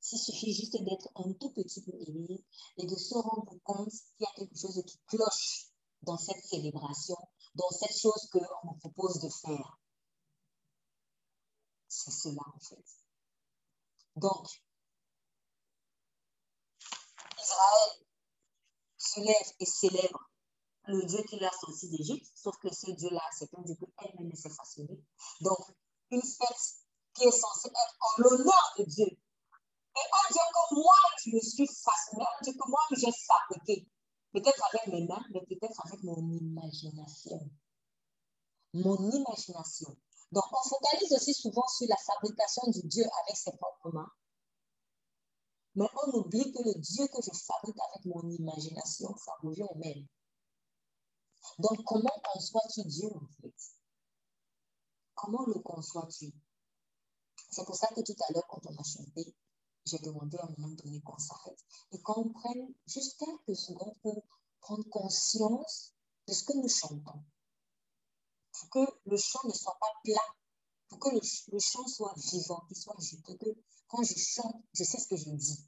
S'il 0.00 0.18
suffit 0.18 0.52
juste 0.52 0.82
d'être 0.82 1.08
un 1.16 1.32
tout 1.34 1.52
petit 1.52 1.82
peu 1.82 1.92
élevé 1.94 2.44
et 2.76 2.86
de 2.86 2.96
se 2.96 3.14
rendre 3.14 3.56
compte 3.62 3.90
qu'il 3.90 4.20
y 4.20 4.24
a 4.24 4.32
quelque 4.34 4.58
chose 4.58 4.82
qui 4.84 4.98
cloche 5.06 5.71
dans 6.02 6.18
cette 6.18 6.44
célébration, 6.44 7.16
dans 7.54 7.70
cette 7.70 7.98
chose 7.98 8.28
qu'on 8.32 8.40
nous 8.64 8.78
propose 8.78 9.20
de 9.20 9.28
faire. 9.28 9.78
C'est 11.88 12.10
cela, 12.10 12.42
en 12.54 12.58
fait. 12.58 12.84
Donc, 14.16 14.46
Israël 17.38 18.06
se 18.96 19.20
lève 19.20 19.52
et 19.60 19.66
célèbre 19.66 20.30
le 20.86 21.04
Dieu 21.04 21.22
qui 21.28 21.38
l'a 21.38 21.50
sorti 21.52 21.90
d'Égypte, 21.90 22.26
sauf 22.34 22.56
que 22.58 22.72
ce 22.74 22.90
Dieu-là, 22.90 23.22
c'est 23.38 23.54
un 23.56 23.62
Dieu 23.62 23.76
qu'elle-même 23.98 24.34
s'est 24.34 24.50
façonné. 24.50 25.00
Donc, 25.40 25.60
une 26.10 26.22
fête 26.22 26.82
qui 27.14 27.24
est 27.24 27.30
censée 27.30 27.68
être 27.68 27.96
en 28.00 28.22
l'honneur 28.22 28.74
de 28.78 28.84
Dieu. 28.84 29.06
Et 29.06 30.00
un 30.00 30.32
Dieu 30.32 30.40
que 30.54 30.74
moi, 30.74 30.94
je 31.24 31.30
me 31.30 31.40
suis 31.40 31.66
façonné, 31.66 32.24
un 32.24 32.42
Dieu 32.42 32.52
que 32.52 32.68
moi, 32.68 32.80
j'ai 32.92 33.12
fabriqué. 33.26 33.88
Peut-être 34.32 34.62
avec 34.72 34.86
mes 34.88 35.06
mains, 35.06 35.24
mais 35.30 35.44
peut-être 35.46 35.86
avec 35.86 36.02
mon 36.02 36.16
imagination. 36.30 37.50
Mon 38.74 38.96
imagination. 39.10 39.96
Donc, 40.32 40.44
on 40.50 40.68
focalise 40.68 41.12
aussi 41.12 41.34
souvent 41.34 41.66
sur 41.68 41.86
la 41.88 41.96
fabrication 41.96 42.62
du 42.70 42.82
Dieu 42.88 43.04
avec 43.22 43.36
ses 43.36 43.52
propres 43.52 43.92
mains. 43.92 44.10
Mais 45.74 45.86
on 46.06 46.18
oublie 46.18 46.52
que 46.52 46.62
le 46.62 46.80
Dieu 46.80 47.06
que 47.08 47.22
je 47.22 47.30
fabrique 47.30 47.78
avec 47.90 48.04
mon 48.06 48.28
imagination, 48.30 49.14
ça 49.16 49.32
revient 49.42 49.64
au 49.64 49.74
même. 49.76 50.06
Donc, 51.58 51.84
comment 51.84 52.20
conçois-tu 52.24 52.82
Dieu 52.84 53.08
en 53.14 53.26
fait? 53.40 53.54
Comment 55.14 55.44
le 55.46 55.60
conçois-tu? 55.60 56.32
C'est 57.50 57.64
pour 57.66 57.76
ça 57.76 57.88
que 57.88 58.00
tout 58.00 58.16
à 58.28 58.32
l'heure, 58.32 58.46
quand 58.48 58.60
on 58.64 58.76
a 58.76 58.82
chanté, 58.82 59.34
j'ai 59.84 59.98
demandé 59.98 60.36
à 60.38 60.44
un 60.44 60.54
moment 60.58 60.74
donné 60.74 61.00
qu'on 61.02 61.18
s'arrête 61.18 61.58
et 61.92 62.00
qu'on 62.02 62.28
prenne 62.30 62.74
juste 62.86 63.18
quelques 63.18 63.56
secondes 63.56 63.96
pour 64.02 64.24
prendre 64.60 64.88
conscience 64.88 65.94
de 66.28 66.32
ce 66.32 66.44
que 66.44 66.56
nous 66.56 66.68
chantons. 66.68 67.24
Pour 68.52 68.70
que 68.70 68.92
le 69.06 69.16
chant 69.16 69.40
ne 69.44 69.52
soit 69.52 69.76
pas 69.80 69.92
plat, 70.04 70.36
pour 70.88 70.98
que 70.98 71.08
le, 71.10 71.58
chant 71.58 71.86
soit 71.86 72.14
vivant, 72.16 72.60
qu'il 72.68 72.76
soit 72.76 72.96
juste, 73.00 73.24
que 73.24 73.48
quand 73.88 74.02
je 74.02 74.14
chante, 74.16 74.62
je 74.74 74.84
sais 74.84 74.98
ce 74.98 75.08
que 75.08 75.16
je 75.16 75.30
dis. 75.30 75.66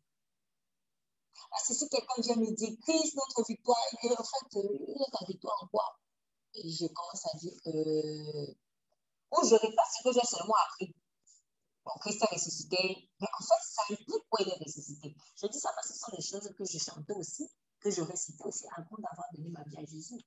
Parce 1.51 1.69
que 1.69 1.75
si 1.75 1.89
quelqu'un 1.89 2.23
vient 2.23 2.37
me 2.37 2.55
dire, 2.55 2.77
Christ, 2.83 3.15
notre 3.17 3.47
victoire, 3.47 3.79
et 4.03 4.11
en 4.11 4.25
fait, 4.25 4.59
euh, 4.59 4.95
notre 4.99 5.27
victoire 5.27 5.57
en 5.63 5.69
quoi? 5.69 5.99
Et 6.55 6.71
je 6.71 6.87
commence 6.87 7.27
à 7.27 7.37
dire, 7.39 7.53
euh, 7.67 8.55
ou 9.33 9.49
je 9.49 9.55
répète 9.55 9.91
ce 9.97 10.03
que 10.03 10.13
j'ai 10.13 10.27
seulement 10.27 10.55
appris. 10.67 10.95
Christ 12.01 12.23
a 12.23 12.27
ressuscité. 12.27 13.11
Mais 13.21 13.27
en 13.39 13.43
fait, 13.43 13.63
ça 13.63 13.83
implique 13.91 14.29
quoi 14.29 14.41
il 14.43 14.49
est 14.49 14.65
ressuscité. 14.65 15.15
Je 15.41 15.47
dis 15.47 15.59
ça 15.59 15.71
parce 15.75 15.89
que 15.89 15.95
ce 15.95 16.01
sont 16.01 16.17
des 16.17 16.23
choses 16.23 16.55
que 16.57 16.65
je 16.65 16.79
chantais 16.79 17.13
aussi, 17.15 17.49
que 17.81 17.91
je 17.91 18.01
récitais 18.03 18.45
aussi 18.45 18.65
avant 18.77 18.97
d'avoir 18.99 19.27
donné 19.35 19.51
ma 19.51 19.63
vie 19.65 19.77
à 19.79 19.85
Jésus. 19.85 20.21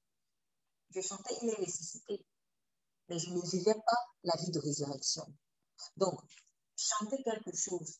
Je 0.91 1.01
chantais, 1.01 1.33
il 1.41 1.49
est 1.49 1.55
ressuscité. 1.55 2.25
Mais 3.09 3.19
je 3.19 3.29
ne 3.31 3.41
vivais 3.41 3.73
pas 3.73 3.97
la 4.23 4.35
vie 4.41 4.51
de 4.51 4.59
résurrection. 4.59 5.25
Donc, 5.95 6.21
chanter 6.75 7.23
quelque 7.23 7.55
chose, 7.55 7.99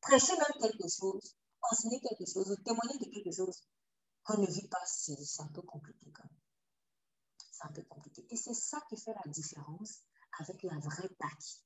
prêcher 0.00 0.32
même 0.32 0.60
quelque 0.60 0.88
chose, 0.88 1.36
enseigner 1.70 2.00
quelque 2.00 2.30
chose, 2.30 2.56
témoigner 2.64 2.98
de 2.98 3.04
quelque 3.04 3.34
chose 3.34 3.62
qu'on 4.24 4.38
ne 4.38 4.46
vit 4.46 4.68
pas, 4.68 4.84
c'est 4.86 5.16
un 5.40 5.48
peu 5.48 5.62
compliqué 5.62 6.10
quand 6.12 6.24
même. 6.24 6.40
C'est 7.52 7.64
un 7.64 7.72
peu 7.72 7.82
compliqué. 7.84 8.26
Et 8.30 8.36
c'est 8.36 8.54
ça 8.54 8.80
qui 8.88 8.96
fait 8.96 9.14
la 9.24 9.30
différence 9.30 10.00
avec 10.38 10.62
la 10.62 10.78
vraie 10.78 11.08
Pâque. 11.18 11.62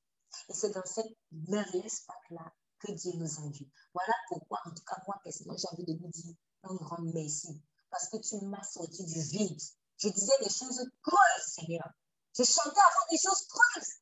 Et 0.48 0.54
c'est 0.54 0.70
dans 0.70 0.84
cette 0.84 1.16
merveilleuse 1.32 2.00
Pâque-là 2.00 2.52
que 2.80 2.92
Dieu 2.92 3.12
nous 3.14 3.40
invite. 3.40 3.70
Voilà 3.92 4.14
pourquoi, 4.28 4.60
en 4.64 4.70
tout 4.70 4.84
cas, 4.84 4.96
moi, 5.06 5.20
personnellement, 5.22 5.56
j'ai 5.58 5.68
envie 5.68 5.84
de 5.84 5.98
vous 6.00 6.10
dire, 6.10 6.34
un 6.64 6.74
grand 6.74 7.02
merci 7.02 7.62
parce 7.90 8.08
que 8.08 8.16
tu 8.16 8.44
m'as 8.46 8.62
sorti 8.64 9.04
du 9.04 9.22
vide. 9.22 9.60
Je 9.98 10.08
disais 10.08 10.36
des 10.40 10.50
choses 10.50 10.82
creuses, 11.02 11.46
Seigneur. 11.46 11.88
Je 12.36 12.42
chantais 12.42 12.80
avant 12.80 13.06
des 13.08 13.18
choses 13.18 13.46
creuses. 13.46 13.94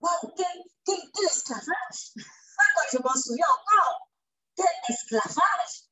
Wow, 0.00 0.32
quel, 0.36 0.62
quel, 0.86 1.00
quel 1.12 1.24
esclavage! 1.26 2.14
je 2.92 2.98
m'en 2.98 3.14
souviens 3.14 3.46
encore, 3.46 4.08
quel 4.56 4.66
esclavage! 4.88 5.84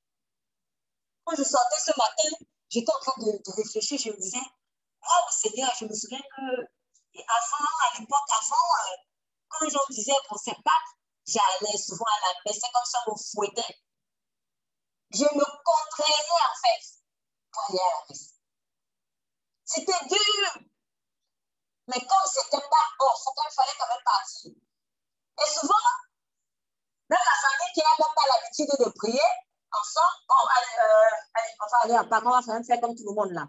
Quand 1.24 1.36
je 1.36 1.44
sortais 1.44 1.80
ce 1.84 1.92
matin, 1.98 2.46
j'étais 2.70 2.92
en 2.92 3.00
train 3.00 3.22
de, 3.22 3.32
de, 3.32 3.52
réfléchir, 3.56 3.98
je 3.98 4.10
me 4.10 4.16
disais, 4.16 4.38
oh 5.02 5.30
Seigneur, 5.30 5.70
je 5.78 5.84
me 5.84 5.94
souviens 5.94 6.18
que 6.20 6.42
avant, 7.14 7.68
à 7.90 8.00
l'époque, 8.00 8.28
avant, 8.40 8.56
euh, 8.56 8.96
quand 9.52 9.68
j'en 9.68 9.86
disais 9.90 10.12
qu'on 10.28 10.36
sait 10.36 10.56
pas, 10.64 10.80
j'allais 11.26 11.78
souvent 11.78 12.04
à 12.04 12.28
la 12.28 12.34
messe, 12.44 12.60
c'est 12.60 12.72
comme 12.72 12.84
ça 12.84 12.98
on 13.06 13.16
fouettait. 13.16 13.76
Je 15.12 15.24
me 15.24 15.44
contraignais 15.64 16.42
en 16.50 16.56
fait 16.62 16.84
pour 17.50 17.62
aller 17.68 17.78
à 17.80 18.00
la 18.00 18.06
messe. 18.08 18.34
C'était 19.64 20.04
dur. 20.08 20.62
Mais 21.88 22.00
comme 22.00 22.26
c'était 22.26 22.68
pas 22.68 22.86
bon, 22.98 23.08
il 23.26 23.54
fallait 23.54 23.78
quand 23.78 23.88
même 23.88 24.04
partir. 24.04 24.52
Et 24.52 25.50
souvent, 25.50 25.74
même 27.08 27.18
la 27.18 27.48
famille 27.48 27.72
qui 27.74 27.80
n'a 27.80 27.90
même 27.98 28.14
pas 28.14 28.26
l'habitude 28.32 28.86
de 28.86 28.90
prier, 28.98 29.20
ensemble, 29.72 30.18
on 30.28 30.46
va, 30.46 30.84
euh, 30.84 31.10
allez, 31.34 31.54
on 31.60 31.66
va 31.66 31.78
aller 31.82 31.94
à 31.94 32.04
Pâques, 32.04 32.24
on 32.26 32.30
va 32.30 32.62
faire 32.62 32.80
comme 32.80 32.94
tout 32.94 33.04
le 33.08 33.14
monde 33.14 33.32
là. 33.32 33.46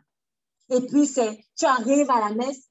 Et 0.70 0.82
puis, 0.82 1.12
tu 1.14 1.66
arrives 1.66 2.10
à 2.10 2.20
la 2.20 2.30
messe, 2.30 2.70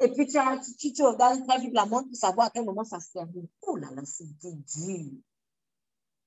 et 0.00 0.08
puis 0.10 0.26
tu, 0.26 0.38
tu, 0.78 0.92
tu 0.92 1.02
regardes 1.02 1.46
très 1.46 1.60
vite 1.60 1.74
la 1.74 1.84
montre 1.84 2.08
pour 2.08 2.16
savoir 2.16 2.46
à 2.46 2.50
quel 2.50 2.64
moment 2.64 2.84
ça 2.84 3.00
se 3.00 3.12
termine. 3.12 3.46
Oh 3.62 3.76
là 3.76 3.90
là, 3.90 4.02
c'est 4.04 4.24
dur. 4.24 5.20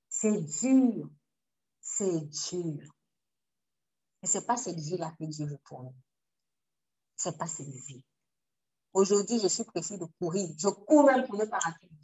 C'est 0.08 0.40
dur. 0.40 1.10
C'est 1.80 2.20
dur. 2.20 2.94
Et 4.22 4.26
ce 4.26 4.38
n'est 4.38 4.44
pas 4.44 4.56
cette 4.56 4.78
vie-là 4.78 5.12
que 5.18 5.24
Dieu 5.24 5.46
veut 5.46 5.58
pour 5.64 5.82
nous. 5.82 5.94
Ce 7.16 7.28
n'est 7.28 7.36
pas 7.36 7.48
cette 7.48 7.68
vie. 7.68 8.04
Aujourd'hui, 8.92 9.40
je 9.40 9.48
suis 9.48 9.64
pressée 9.64 9.98
de 9.98 10.06
courir. 10.20 10.48
Je 10.56 10.68
cours 10.68 11.04
même 11.04 11.26
pour 11.26 11.36
ne 11.36 11.44
pas 11.44 11.58
rater 11.58 11.88
le. 11.90 11.96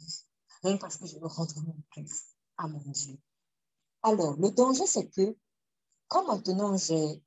Rien 0.63 0.77
parce 0.77 0.97
que 0.97 1.07
je 1.07 1.17
veux 1.17 1.27
rendre 1.27 1.55
mon 1.61 1.75
plus 1.89 2.35
à 2.57 2.67
mon 2.67 2.83
Dieu. 2.91 3.17
Alors, 4.03 4.35
le 4.37 4.51
danger, 4.51 4.85
c'est 4.85 5.09
que, 5.09 5.35
quand 6.07 6.27
maintenant 6.27 6.75
je, 6.77 7.17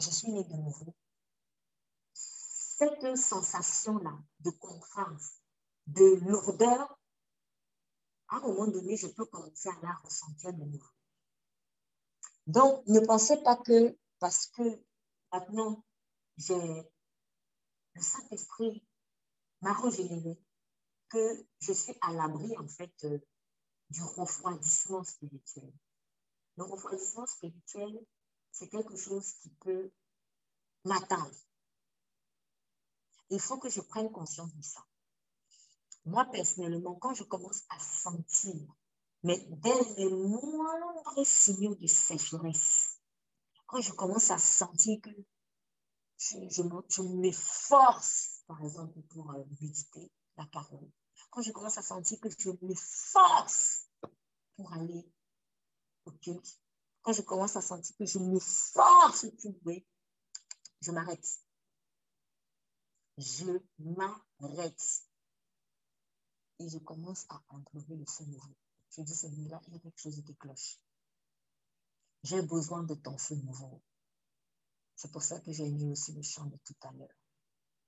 je 0.00 0.10
suis 0.10 0.32
née 0.32 0.44
de 0.44 0.54
nouveau, 0.56 0.94
cette 2.78 3.16
sensation-là 3.16 4.18
de 4.40 4.50
contrainte, 4.50 5.22
de 5.86 6.16
lourdeur, 6.28 6.98
à 8.28 8.36
un 8.36 8.40
moment 8.40 8.66
donné, 8.66 8.96
je 8.96 9.06
peux 9.06 9.26
commencer 9.26 9.68
à 9.68 9.80
la 9.82 9.92
ressentir 10.04 10.52
de 10.52 10.64
nouveau. 10.64 10.90
Donc, 12.46 12.86
ne 12.86 13.00
pensez 13.00 13.42
pas 13.42 13.56
que 13.56 13.96
parce 14.18 14.46
que 14.48 14.82
maintenant, 15.32 15.84
j'ai 16.36 16.84
le 17.94 18.02
Saint-Esprit 18.02 18.82
m'a 19.60 19.72
régénéré, 19.72 20.36
que 21.08 21.46
je 21.60 21.72
suis 21.72 21.94
à 22.00 22.12
l'abri, 22.12 22.56
en 22.58 22.66
fait, 22.66 22.92
euh, 23.04 23.18
du 23.90 24.02
refroidissement 24.02 25.04
spirituel. 25.04 25.72
Le 26.56 26.64
refroidissement 26.64 27.26
spirituel, 27.26 28.04
c'est 28.50 28.68
quelque 28.68 28.96
chose 28.96 29.32
qui 29.34 29.50
peut 29.60 29.92
m'atteindre. 30.84 31.30
Il 33.30 33.40
faut 33.40 33.58
que 33.58 33.68
je 33.68 33.80
prenne 33.80 34.10
conscience 34.10 34.54
de 34.54 34.62
ça. 34.62 34.84
Moi, 36.04 36.24
personnellement, 36.26 36.94
quand 36.96 37.14
je 37.14 37.24
commence 37.24 37.62
à 37.70 37.78
sentir, 37.78 38.62
mais 39.22 39.38
dès 39.48 39.94
les 39.96 40.10
moindres 40.10 41.26
signaux 41.26 41.74
de 41.74 41.86
sécheresse, 41.86 43.00
quand 43.66 43.80
je 43.80 43.92
commence 43.92 44.30
à 44.30 44.38
sentir 44.38 45.00
que 45.00 45.10
je, 46.18 46.36
je, 46.48 47.02
m'efforce, 47.02 48.42
par 48.46 48.62
exemple, 48.62 49.00
pour 49.08 49.30
euh, 49.32 49.44
méditer 49.60 50.12
la 50.36 50.46
parole, 50.46 50.90
quand 51.30 51.42
je 51.42 51.52
commence 51.52 51.78
à 51.78 51.82
sentir 51.82 52.20
que 52.20 52.28
je 52.30 52.50
m'efforce 52.62 53.88
pour 54.56 54.72
aller 54.74 55.10
au 56.04 56.12
culte, 56.12 56.60
quand 57.02 57.12
je 57.12 57.22
commence 57.22 57.56
à 57.56 57.62
sentir 57.62 57.96
que 57.96 58.06
je 58.06 58.18
m'efforce 58.18 59.26
pour 59.40 59.54
oui, 59.64 59.86
je 60.80 60.92
m'arrête. 60.92 61.43
Je 63.18 63.58
m'arrête. 63.78 65.02
Et 66.58 66.68
je 66.68 66.78
commence 66.78 67.26
à 67.30 67.40
implorer 67.50 67.96
le 67.96 68.04
feu 68.06 68.24
nouveau. 68.24 68.54
Je 68.90 69.02
dis, 69.02 69.14
Seigneur, 69.14 69.60
il 69.66 69.74
y 69.74 69.76
a 69.76 69.80
quelque 69.80 70.00
chose 70.00 70.22
qui 70.24 70.34
cloche. 70.36 70.78
J'ai 72.22 72.42
besoin 72.42 72.82
de 72.84 72.94
ton 72.94 73.18
feu 73.18 73.34
nouveau. 73.36 73.82
C'est 74.96 75.10
pour 75.10 75.22
ça 75.22 75.40
que 75.40 75.52
j'ai 75.52 75.68
mis 75.68 75.90
aussi 75.90 76.12
le 76.12 76.22
chant 76.22 76.46
de 76.46 76.56
tout 76.64 76.74
à 76.82 76.92
l'heure. 76.92 77.08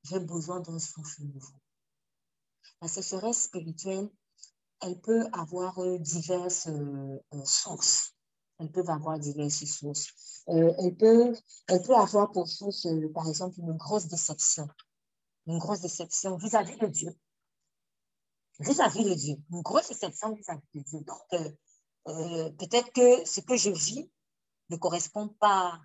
J'ai 0.02 0.20
besoin 0.20 0.60
d'un 0.60 0.78
souffle 0.78 1.22
nouveau. 1.22 1.54
La 2.82 2.88
sécheresse 2.88 3.44
spirituelle, 3.44 4.10
elle 4.80 5.00
peut 5.00 5.26
avoir 5.32 5.78
euh, 5.78 5.98
diverses 5.98 6.66
euh, 6.66 7.18
euh, 7.34 7.44
sources. 7.44 8.14
Elles 8.58 8.70
peuvent 8.70 8.90
avoir 8.90 9.18
diverses 9.18 9.64
sources. 9.64 10.44
elle, 10.46 10.96
peut, 10.96 11.34
elle 11.68 11.82
peut 11.82 11.96
avoir 11.96 12.30
pour 12.32 12.48
source, 12.48 12.86
par 13.14 13.28
exemple, 13.28 13.58
une 13.60 13.76
grosse 13.76 14.06
déception. 14.06 14.68
Une 15.46 15.58
grosse 15.58 15.80
déception 15.80 16.36
vis-à-vis 16.36 16.78
de 16.78 16.86
Dieu. 16.86 17.16
Vis-à-vis 18.60 19.04
de 19.04 19.14
Dieu. 19.14 19.36
Une 19.50 19.62
grosse 19.62 19.88
déception 19.88 20.34
vis-à-vis 20.34 20.62
de 20.74 20.80
Dieu. 20.80 21.00
Donc, 21.00 22.56
peut-être 22.58 22.92
que 22.92 23.24
ce 23.24 23.40
que 23.40 23.56
je 23.56 23.70
vis 23.70 24.10
ne 24.70 24.76
correspond 24.76 25.28
pas 25.28 25.80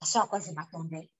à 0.00 0.06
ce 0.06 0.18
à 0.18 0.26
quoi 0.26 0.40
je 0.40 0.52
m'attendais. 0.52 1.10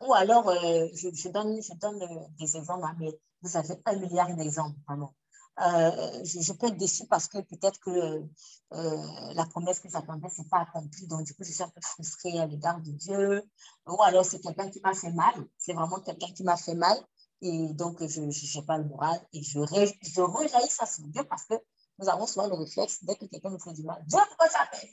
Ou 0.00 0.12
alors, 0.12 0.48
euh, 0.48 0.88
je, 0.92 1.28
donne, 1.28 1.62
je 1.62 1.72
donne 1.74 2.02
euh, 2.02 2.28
des 2.38 2.56
exemples, 2.56 2.84
hein, 2.84 2.96
mais 2.98 3.18
vous 3.42 3.56
avez 3.56 3.74
un 3.86 3.96
milliard 3.96 4.34
d'exemples, 4.34 4.78
vraiment. 4.86 5.14
Euh, 5.60 6.24
je, 6.24 6.52
peux 6.52 6.66
être 6.66 6.76
déçue 6.76 7.06
parce 7.06 7.28
que 7.28 7.38
peut-être 7.38 7.78
que 7.78 8.22
la 8.70 9.46
promesse 9.46 9.80
que 9.80 9.88
j'attendais, 9.88 10.28
ce 10.28 10.42
n'est 10.42 10.48
pas 10.48 10.60
accomplie. 10.60 11.06
Donc, 11.06 11.24
du 11.24 11.34
coup, 11.34 11.44
je 11.44 11.52
suis 11.52 11.62
un 11.62 11.68
peu 11.68 11.80
frustrée 11.80 12.38
à 12.40 12.46
l'égard 12.46 12.80
de 12.80 12.90
Dieu. 12.90 13.42
Ou 13.86 14.02
alors, 14.02 14.24
c'est 14.24 14.40
quelqu'un 14.40 14.68
qui 14.68 14.80
m'a 14.80 14.94
fait 14.94 15.12
mal. 15.12 15.34
C'est 15.58 15.72
vraiment 15.72 16.00
quelqu'un 16.00 16.32
qui 16.34 16.42
m'a 16.42 16.56
fait 16.56 16.74
mal. 16.74 16.98
Et 17.40 17.72
donc, 17.74 18.04
je 18.04 18.20
n'ai 18.20 18.66
pas 18.66 18.78
le 18.78 18.84
moral. 18.84 19.20
Et 19.32 19.42
je, 19.42 19.60
je 20.02 20.20
rejaillis 20.20 20.70
ça 20.70 20.86
sur 20.86 21.04
Dieu 21.06 21.22
parce 21.24 21.44
que 21.44 21.54
nous 21.98 22.08
avons 22.08 22.26
souvent 22.26 22.48
le 22.48 22.54
réflexe, 22.54 23.04
dès 23.04 23.14
que 23.14 23.26
quelqu'un 23.26 23.50
nous 23.50 23.58
fait 23.58 23.72
du 23.72 23.84
mal, 23.84 24.02
Dieu, 24.06 24.18
pourquoi 24.28 24.48
ça 24.48 24.66
fait 24.72 24.90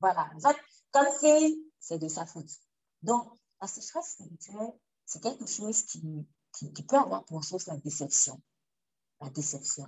Voilà. 0.00 0.28
Comme 0.92 1.06
si 1.20 1.64
c'est 1.80 1.98
de 1.98 2.08
sa 2.08 2.26
faute. 2.26 2.50
Donc, 3.02 3.32
la 3.60 3.66
sécheresse 3.66 4.12
spirituelle, 4.12 4.72
c'est 5.04 5.22
quelque 5.22 5.46
chose 5.46 5.82
qui, 5.82 6.26
qui, 6.52 6.82
peut 6.82 6.96
avoir 6.96 7.24
pour 7.24 7.44
source 7.44 7.66
la 7.66 7.76
déception. 7.76 8.40
La 9.20 9.30
déception. 9.30 9.86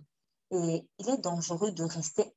Et 0.50 0.88
il 0.98 1.08
est 1.08 1.18
dangereux 1.18 1.72
de 1.72 1.84
rester 1.84 2.34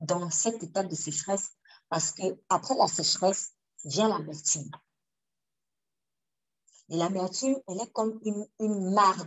dans 0.00 0.30
cet 0.30 0.62
état 0.62 0.82
de 0.84 0.94
sécheresse 0.94 1.52
parce 1.88 2.12
qu'après 2.12 2.74
la 2.76 2.86
sécheresse 2.86 3.54
vient 3.84 4.08
l'amertume. 4.08 4.70
Et 6.90 6.96
l'amertume, 6.96 7.56
elle 7.66 7.80
est 7.80 7.92
comme 7.92 8.18
une, 8.24 8.46
une 8.60 8.92
mare 8.92 9.26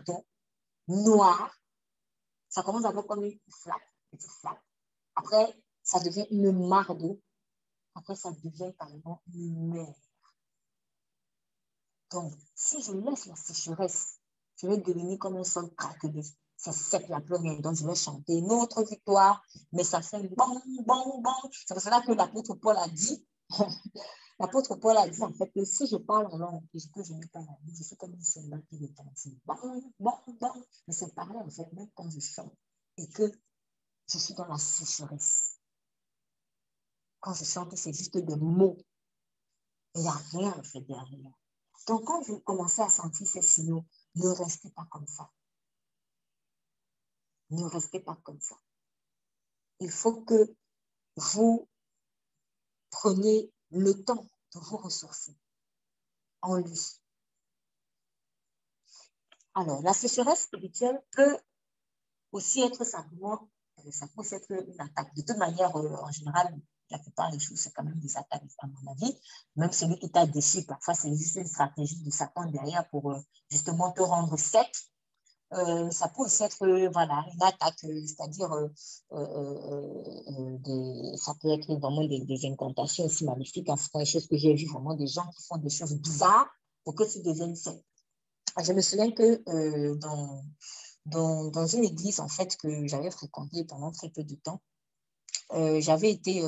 noire. 0.88 1.56
Ça 2.50 2.64
commence 2.64 2.84
d'abord 2.84 3.08
comme 3.08 3.24
une 3.24 3.40
flaque. 3.50 3.88
Après, 5.16 5.56
ça 5.84 6.00
devient 6.00 6.28
une 6.32 6.68
mare 6.68 6.96
après 7.96 8.16
ça 8.16 8.32
devient 8.32 8.74
carrément 8.78 9.22
une 9.34 9.68
mer. 9.68 9.94
Donc, 12.12 12.34
si 12.56 12.82
je 12.82 12.92
laisse 12.94 13.26
la 13.26 13.36
sécheresse, 13.36 14.20
je 14.58 14.68
vais 14.68 14.78
devenir 14.78 15.18
comme 15.20 15.38
un 15.38 15.44
sol 15.44 15.74
craquelé. 15.76 16.22
C'est 16.64 16.74
sec, 16.74 17.02
il 17.06 17.08
n'y 17.08 17.16
a 17.16 17.22
plus. 17.22 17.40
Donc, 17.60 17.76
je 17.76 17.88
vais 17.88 17.96
chanter 17.96 18.34
une 18.38 18.52
autre 18.52 18.84
victoire, 18.84 19.42
mais 19.72 19.84
ça 19.84 20.00
fait 20.04 20.22
bon, 20.38 20.62
bon, 20.86 21.20
bon. 21.20 21.34
C'est 21.52 21.74
pour 21.74 21.82
cela 21.82 22.02
que 22.02 22.12
l'apôtre 22.12 22.54
Paul 22.54 22.78
a 22.78 22.88
dit, 22.88 23.26
l'apôtre 24.40 24.76
Paul 24.76 24.96
a 24.96 25.10
dit 25.10 25.24
en 25.24 25.34
fait 25.34 25.50
que 25.52 25.66
si 25.66 25.88
je 25.88 25.96
parle 25.96 26.28
en 26.28 26.38
langue 26.38 26.64
et 26.76 26.80
que 26.94 27.04
je 27.04 27.14
n'ai 27.14 27.26
pas 27.30 27.40
la 27.40 27.58
je 27.68 27.82
suis 27.82 27.98
comme 27.98 28.14
une 28.14 28.22
soldat 28.22 28.60
qui 28.70 28.78
retentit. 28.78 29.40
Bon, 29.44 29.56
bon, 30.00 30.14
bon. 30.40 30.54
Mais 30.88 30.94
c'est 30.94 31.12
pareil 31.16 31.38
en 31.38 31.50
fait, 31.50 31.66
même 31.74 31.90
quand 31.96 32.08
je 32.12 32.20
chante 32.20 32.54
et 32.98 33.10
que 33.10 33.24
je 34.08 34.20
suis 34.20 34.36
dans 34.36 34.46
la 34.46 34.60
sécheresse. 34.60 35.58
Quand 37.22 37.34
je 37.34 37.44
chante, 37.44 37.76
c'est 37.76 37.92
juste 37.92 38.16
des 38.16 38.36
mots. 38.36 38.78
Il 39.96 40.02
n'y 40.02 40.08
a 40.08 40.22
rien 40.32 40.54
en 40.56 40.64
fait 40.64 40.82
derrière. 40.82 41.32
Donc, 41.88 42.06
quand 42.06 42.22
vous 42.22 42.40
commencez 42.42 42.84
à 42.84 42.90
sentir 42.92 43.28
ces 43.28 43.42
signaux, 43.42 43.84
ne 44.14 44.30
restez 44.30 44.70
pas 44.70 44.86
comme 44.92 45.08
ça. 45.08 45.28
Ne 47.52 47.64
restez 47.64 48.00
pas 48.00 48.18
comme 48.24 48.40
ça. 48.40 48.56
Il 49.80 49.92
faut 49.92 50.22
que 50.22 50.56
vous 51.18 51.68
preniez 52.90 53.52
le 53.72 53.94
temps 54.04 54.26
de 54.54 54.60
vous 54.60 54.78
ressourcer 54.78 55.36
en 56.42 56.56
lui. 56.58 57.02
Alors, 59.54 59.82
la 59.82 59.94
sécheresse 59.94 60.44
spirituelle 60.44 61.02
peut 61.12 61.38
aussi 62.32 62.62
être 62.62 62.86
simplement, 62.86 63.50
ça 63.92 64.08
peut 64.08 64.24
être 64.32 64.52
une 64.52 64.80
attaque. 64.80 65.14
De 65.16 65.22
toute 65.22 65.38
manière, 65.38 65.76
euh, 65.76 65.96
en 65.98 66.12
général, 66.12 66.58
la 66.90 67.00
plupart 67.00 67.32
des 67.32 67.40
choses, 67.40 67.60
c'est 67.60 67.72
quand 67.72 67.84
même 67.84 68.00
des 68.00 68.18
attaques, 68.18 68.44
à 68.60 68.68
mon 68.68 68.92
avis. 68.92 69.18
Même 69.56 69.72
celui 69.72 70.00
qui 70.00 70.10
t'a 70.10 70.26
déçu, 70.26 70.64
parfois, 70.64 70.94
c'est 70.94 71.14
juste 71.16 71.36
une 71.36 71.48
stratégie 71.48 72.02
de 72.02 72.10
Satan 72.12 72.46
derrière 72.46 72.88
pour 72.90 73.14
justement 73.50 73.92
te 73.92 74.02
rendre 74.02 74.38
sec 74.38 74.70
euh, 74.70 75.01
ça 75.92 76.08
peut 76.10 76.24
aussi 76.24 76.44
être 76.44 76.58
voilà, 76.92 77.26
une 77.34 77.44
attaque, 77.44 77.80
c'est-à-dire 77.80 78.52
euh, 78.54 78.70
ça 81.18 81.34
peut 81.42 81.50
être 81.50 81.76
vraiment 81.76 82.06
des, 82.06 82.46
incantations 82.46 83.06
aussi 83.06 83.26
magnifiques. 83.26 83.70
Hein, 83.70 83.76
c'est 83.76 83.98
des 83.98 84.06
choses 84.06 84.28
que 84.28 84.38
j'ai 84.38 84.54
vu 84.54 84.66
vraiment 84.68 84.94
des 84.94 85.08
gens 85.08 85.30
qui 85.36 85.44
font 85.44 85.58
des 85.58 85.70
choses 85.70 85.96
bizarres 85.96 86.50
pour 86.84 86.96
que 86.96 87.04
tu 87.04 87.22
deviennes 87.22 87.56
saint. 87.56 87.80
Je 88.64 88.74
me 88.74 88.82
souviens 88.82 89.12
que 89.12 89.94
dans, 89.96 90.44
dans, 91.06 91.68
une 91.68 91.84
église 91.84 92.20
en 92.20 92.28
fait 92.30 92.56
que 92.58 92.88
j'avais 92.88 93.12
fréquentée 93.12 93.66
pendant 93.66 93.92
très 93.92 94.10
peu 94.10 94.24
de 94.24 94.36
temps, 94.36 94.62
j'avais 95.80 96.12
été 96.12 96.42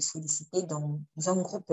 sollicitée 0.00 0.62
dans, 0.62 1.00
un 1.26 1.42
groupe 1.42 1.72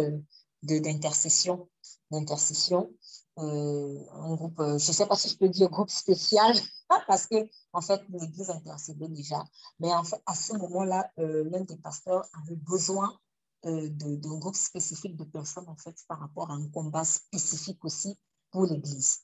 d'intercession, 0.63 1.69
d'intercession 2.09 2.89
euh, 2.89 3.00
un 3.37 4.35
groupe, 4.35 4.59
euh, 4.59 4.77
je 4.77 4.87
ne 4.87 4.93
sais 4.93 5.05
pas 5.05 5.15
si 5.15 5.29
je 5.29 5.37
peux 5.37 5.49
dire 5.49 5.69
groupe 5.69 5.89
spécial, 5.89 6.55
parce 7.07 7.27
que 7.27 7.35
en 7.73 7.81
fait, 7.81 8.01
l'Église 8.09 8.49
intercédait 8.49 9.07
déjà. 9.07 9.43
Mais 9.79 9.93
en 9.93 10.03
fait, 10.03 10.21
à 10.25 10.35
ce 10.35 10.53
moment-là, 10.53 11.09
euh, 11.19 11.43
l'un 11.49 11.61
des 11.61 11.77
pasteurs 11.77 12.25
avait 12.41 12.55
besoin 12.57 13.17
d'un 13.63 14.39
groupe 14.39 14.55
spécifique 14.55 15.15
de 15.15 15.23
personnes, 15.23 15.69
en 15.69 15.75
fait, 15.75 15.95
par 16.07 16.19
rapport 16.19 16.49
à 16.49 16.55
un 16.55 16.67
combat 16.69 17.03
spécifique 17.03 17.85
aussi 17.85 18.17
pour 18.49 18.65
l'Église. 18.65 19.19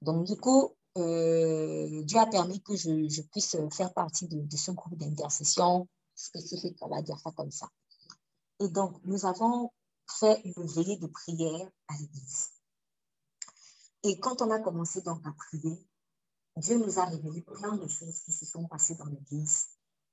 Donc, 0.00 0.26
du 0.26 0.36
coup, 0.36 0.76
Dieu 0.94 2.18
a 2.18 2.26
permis 2.30 2.62
que 2.62 2.76
je, 2.76 3.08
je 3.08 3.22
puisse 3.22 3.56
faire 3.72 3.92
partie 3.92 4.28
de, 4.28 4.42
de 4.42 4.56
ce 4.56 4.70
groupe 4.70 4.96
d'intercession 4.96 5.88
spécifique, 6.14 6.78
on 6.82 6.88
va 6.88 7.02
dire 7.02 7.18
ça 7.18 7.32
comme 7.32 7.50
ça. 7.50 7.68
Et 8.60 8.68
donc, 8.68 9.00
nous 9.02 9.26
avons 9.26 9.72
fait 10.08 10.40
une 10.44 10.66
veillée 10.66 10.98
de 10.98 11.08
prière 11.08 11.68
à 11.88 11.94
l'Église. 11.98 12.59
Et 14.02 14.18
quand 14.18 14.42
on 14.42 14.50
a 14.50 14.58
commencé 14.58 15.02
donc 15.02 15.26
à 15.26 15.32
prier, 15.32 15.86
Dieu 16.56 16.78
nous 16.78 16.98
a 16.98 17.04
révélé 17.04 17.42
plein 17.42 17.76
de 17.76 17.86
choses 17.86 18.20
qui 18.20 18.32
se 18.32 18.46
sont 18.46 18.66
passées 18.66 18.94
dans 18.94 19.06
l'Église. 19.06 19.66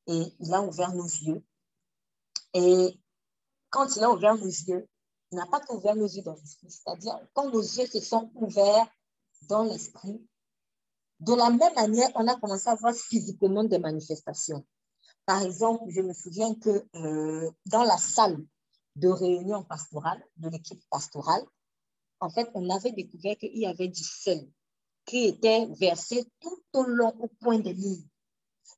Et 0.08 0.24
il 0.40 0.54
a 0.54 0.62
ouvert 0.62 0.94
nos 0.94 1.06
yeux. 1.06 1.44
Et 2.54 3.00
quand 3.70 3.96
il 3.96 4.04
a 4.04 4.12
ouvert 4.12 4.36
nos 4.36 4.46
yeux, 4.46 4.88
il 5.32 5.38
n'a 5.38 5.46
pas 5.46 5.60
qu'ouvert 5.60 5.96
nos 5.96 6.08
yeux 6.08 6.22
dans 6.22 6.36
l'esprit. 6.36 6.72
C'est-à-dire, 6.72 7.20
quand 7.34 7.50
nos 7.50 7.62
yeux 7.62 7.86
se 7.86 8.00
sont 8.00 8.32
ouverts 8.36 8.88
dans 9.44 9.64
l'esprit, 9.64 10.26
de 11.20 11.34
la 11.34 11.50
même 11.50 11.74
manière, 11.76 12.10
on 12.16 12.28
a 12.28 12.36
commencé 12.40 12.70
à 12.70 12.76
voir 12.76 12.94
physiquement 12.94 13.64
des 13.64 13.80
manifestations. 13.80 14.66
Par 15.26 15.42
exemple, 15.42 15.84
je 15.90 16.02
me 16.02 16.14
souviens 16.14 16.54
que 16.56 16.86
euh, 16.96 17.52
dans 17.66 17.84
la 17.84 17.98
salle 17.98 18.38
de 18.96 19.10
réunion 19.10 19.64
pastorale, 19.64 20.24
de 20.38 20.50
l'équipe 20.50 20.82
pastorale, 20.90 21.44
en 22.20 22.30
fait, 22.30 22.50
on 22.54 22.70
avait 22.70 22.92
découvert 22.92 23.38
qu'il 23.38 23.58
y 23.58 23.66
avait 23.66 23.88
du 23.88 24.04
sel 24.04 24.50
qui 25.06 25.26
était 25.26 25.66
versé 25.80 26.30
tout 26.42 26.62
au 26.74 26.84
long, 26.84 27.16
au 27.20 27.28
point 27.28 27.60
de 27.60 27.70
lignes. 27.70 28.08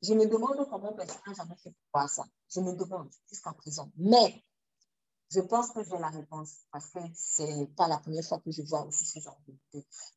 Je 0.03 0.13
me 0.13 0.27
demande 0.27 0.67
comment 0.69 0.93
personne 0.93 1.21
n'a 1.27 1.33
jamais 1.33 1.55
fait 1.55 1.73
pour 1.91 2.09
ça. 2.09 2.23
Je 2.53 2.59
me 2.59 2.73
demande 2.73 3.09
jusqu'à 3.27 3.51
présent. 3.53 3.91
Mais 3.97 4.43
je 5.31 5.41
pense 5.41 5.71
que 5.71 5.83
j'ai 5.83 5.97
la 5.97 6.09
réponse 6.09 6.65
parce 6.71 6.91
que 6.91 6.99
ce 7.15 7.43
n'est 7.43 7.67
pas 7.67 7.87
la 7.87 7.97
première 7.97 8.23
fois 8.23 8.39
que 8.39 8.51
je 8.51 8.61
vois 8.61 8.85
aussi 8.85 9.05
ce 9.05 9.19
genre 9.19 9.39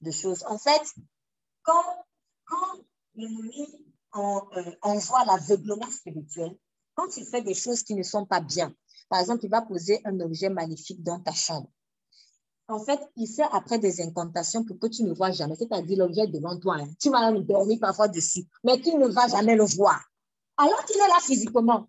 de, 0.01 0.11
choses. 0.11 0.45
En 0.47 0.59
fait, 0.59 0.83
quand, 1.63 2.05
quand 2.45 2.79
l'ennemi 3.15 3.67
euh, 4.15 4.77
envoie 4.83 5.25
l'aveuglement 5.25 5.91
spirituel, 5.91 6.57
quand 6.95 7.17
il 7.17 7.27
fait 7.27 7.43
des 7.43 7.55
choses 7.55 7.83
qui 7.83 7.95
ne 7.95 8.03
sont 8.03 8.27
pas 8.27 8.41
bien, 8.41 8.75
par 9.09 9.21
exemple, 9.21 9.45
il 9.45 9.51
va 9.51 9.63
poser 9.63 10.01
un 10.05 10.21
objet 10.21 10.51
magnifique 10.51 11.03
dans 11.03 11.21
ta 11.21 11.33
chambre 11.33 11.71
en 12.73 12.79
fait, 12.79 13.01
il 13.17 13.29
fait 13.29 13.45
après 13.53 13.79
des 13.79 14.01
incantations 14.01 14.65
pour 14.65 14.79
que 14.79 14.87
tu 14.87 15.05
ne 15.05 15.13
vois 15.13 15.31
jamais. 15.31 15.55
C'est-à-dire 15.57 15.99
l'objet 15.99 16.27
devant 16.27 16.59
toi. 16.59 16.77
Hein. 16.81 16.89
Tu 16.99 17.11
vas 17.11 17.31
dormir 17.33 17.79
parfois 17.81 18.09
dessus, 18.09 18.45
mais 18.65 18.81
tu 18.81 18.95
ne 18.95 19.09
vas 19.09 19.29
jamais 19.29 19.55
le 19.55 19.65
voir. 19.65 20.01
Alors 20.57 20.83
qu'il 20.87 20.97
est 20.97 21.09
là 21.09 21.19
physiquement. 21.21 21.89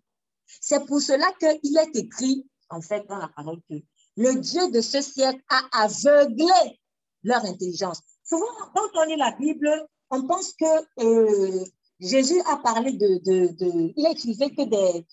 C'est 0.60 0.84
pour 0.84 1.00
cela 1.00 1.26
qu'il 1.40 1.76
est 1.78 1.96
écrit, 1.96 2.46
en 2.68 2.82
fait, 2.82 3.06
dans 3.08 3.16
la 3.16 3.28
parole 3.28 3.60
que 3.68 3.76
le 4.16 4.34
Dieu 4.40 4.70
de 4.70 4.80
ce 4.80 5.00
siècle 5.00 5.40
a 5.48 5.84
aveuglé 5.84 6.78
leur 7.22 7.44
intelligence. 7.44 8.00
Souvent, 8.22 8.44
quand 8.74 8.88
on 8.94 9.04
lit 9.04 9.16
la 9.16 9.32
Bible, 9.32 9.86
on 10.10 10.26
pense 10.26 10.52
que 10.52 11.02
euh, 11.02 11.64
Jésus 11.98 12.40
a 12.46 12.58
parlé 12.58 12.92
de, 12.92 13.20
de, 13.24 13.92
Il 13.96 14.06
a 14.06 14.12
utilisé 14.12 14.54
que 14.54 14.62
des, 14.62 15.06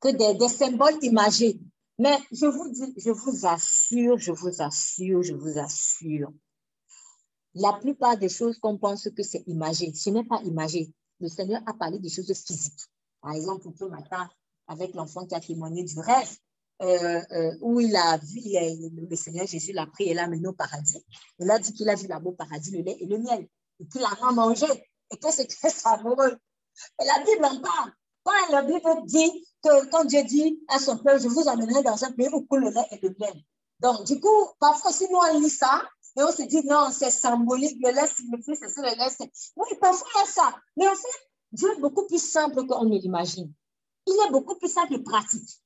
que 0.00 0.08
des 0.10 0.48
symboles 0.48 0.98
imagés. 1.02 1.58
Mais 1.98 2.18
je 2.32 2.46
vous 2.46 2.70
dis, 2.70 2.92
je 2.96 3.10
vous 3.10 3.46
assure, 3.46 4.18
je 4.18 4.32
vous 4.32 4.60
assure, 4.60 5.22
je 5.22 5.34
vous 5.34 5.58
assure, 5.58 6.32
la 7.54 7.72
plupart 7.74 8.16
des 8.16 8.28
choses 8.28 8.58
qu'on 8.58 8.78
pense 8.78 9.08
que 9.16 9.22
c'est 9.22 9.44
imagé, 9.46 9.94
ce 9.94 10.10
n'est 10.10 10.24
pas 10.24 10.40
imagé. 10.42 10.92
Le 11.20 11.28
Seigneur 11.28 11.62
a 11.66 11.74
parlé 11.74 12.00
des 12.00 12.08
choses 12.08 12.32
physiques. 12.32 12.80
Par 13.20 13.32
exemple, 13.32 13.68
ce 13.78 13.84
matin, 13.84 14.28
avec 14.66 14.94
l'enfant 14.94 15.24
qui 15.24 15.34
a 15.34 15.40
témoigné 15.40 15.84
du 15.84 15.98
rêve, 16.00 16.36
euh, 16.82 17.22
euh, 17.30 17.56
où 17.60 17.78
il 17.78 17.94
a 17.94 18.16
vu, 18.18 18.40
le 19.08 19.16
Seigneur 19.16 19.46
Jésus 19.46 19.72
l'a 19.72 19.86
pris 19.86 20.08
et 20.08 20.14
l'a 20.14 20.26
mené 20.26 20.48
au 20.48 20.52
paradis. 20.52 21.04
Il 21.38 21.48
a 21.48 21.60
dit 21.60 21.72
qu'il 21.72 21.88
a 21.88 21.94
vu 21.94 22.08
là-bas 22.08 22.30
au 22.30 22.32
paradis 22.32 22.72
le 22.72 22.82
lait 22.82 22.96
et 22.98 23.06
le 23.06 23.18
miel, 23.18 23.46
et 23.78 23.86
qu'il 23.86 24.02
a 24.02 24.32
mangé, 24.32 24.66
et 25.12 25.16
que 25.16 25.46
très 25.46 25.70
savoureux. 25.70 26.36
La 26.98 27.24
Bible 27.24 27.44
en 27.44 27.60
parle. 27.60 27.92
Quand 28.24 28.50
la 28.50 28.62
Bible 28.62 29.06
dit 29.06 29.46
quand 29.90 30.04
Dieu 30.04 30.22
dit 30.24 30.60
à 30.68 30.78
son 30.78 30.98
peuple, 30.98 31.20
je 31.20 31.28
vous 31.28 31.48
amènerai 31.48 31.82
dans 31.82 32.02
un 32.04 32.12
pays 32.12 32.28
où 32.32 32.42
coule 32.42 32.64
le 32.64 32.70
lait 32.70 32.86
et 32.90 32.98
le 33.02 33.14
miel. 33.18 33.34
Donc, 33.80 34.04
du 34.04 34.20
coup, 34.20 34.48
parfois, 34.60 34.92
si 34.92 35.06
nous 35.10 35.18
on 35.18 35.38
lit 35.40 35.50
ça, 35.50 35.82
et 36.16 36.22
on 36.22 36.30
se 36.30 36.42
dit, 36.42 36.64
non, 36.64 36.90
c'est 36.92 37.10
symbolique, 37.10 37.76
le 37.82 37.90
lait 37.90 38.06
signifie, 38.06 38.56
c'est 38.56 38.80
le 38.80 38.96
lait. 38.96 39.30
Oui, 39.56 39.68
parfois, 39.80 40.06
il 40.14 40.18
y 40.18 40.22
a 40.22 40.26
ça. 40.26 40.56
Mais 40.76 40.88
en 40.88 40.94
fait, 40.94 41.28
Dieu 41.52 41.68
est 41.76 41.80
beaucoup 41.80 42.06
plus 42.06 42.22
simple 42.22 42.66
qu'on 42.66 42.84
ne 42.84 42.98
l'imagine. 42.98 43.52
Il 44.06 44.26
est 44.26 44.30
beaucoup 44.30 44.56
plus 44.56 44.68
simple 44.68 44.94
et 44.94 45.02
pratique. 45.02 45.60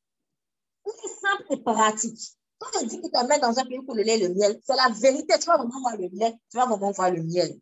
Il 0.86 0.90
est 0.90 1.14
simple 1.20 1.44
et 1.50 1.62
pratique. 1.62 2.38
Quand 2.58 2.80
on 2.80 2.86
dit 2.86 3.00
qu'il 3.00 3.10
t'amène 3.10 3.40
dans 3.40 3.58
un 3.58 3.64
pays 3.64 3.78
où 3.78 3.94
le 3.94 4.02
lait 4.02 4.18
et 4.18 4.28
le 4.28 4.34
miel, 4.34 4.60
c'est 4.64 4.74
la 4.74 4.88
vérité. 4.88 5.38
Tu 5.38 5.46
vas 5.46 5.58
vraiment 5.58 5.80
voir 5.80 5.96
le 5.96 6.08
lait, 6.12 6.34
tu 6.50 6.56
vas 6.56 6.66
vraiment 6.66 6.90
voir 6.90 7.10
le 7.10 7.22
miel. 7.22 7.60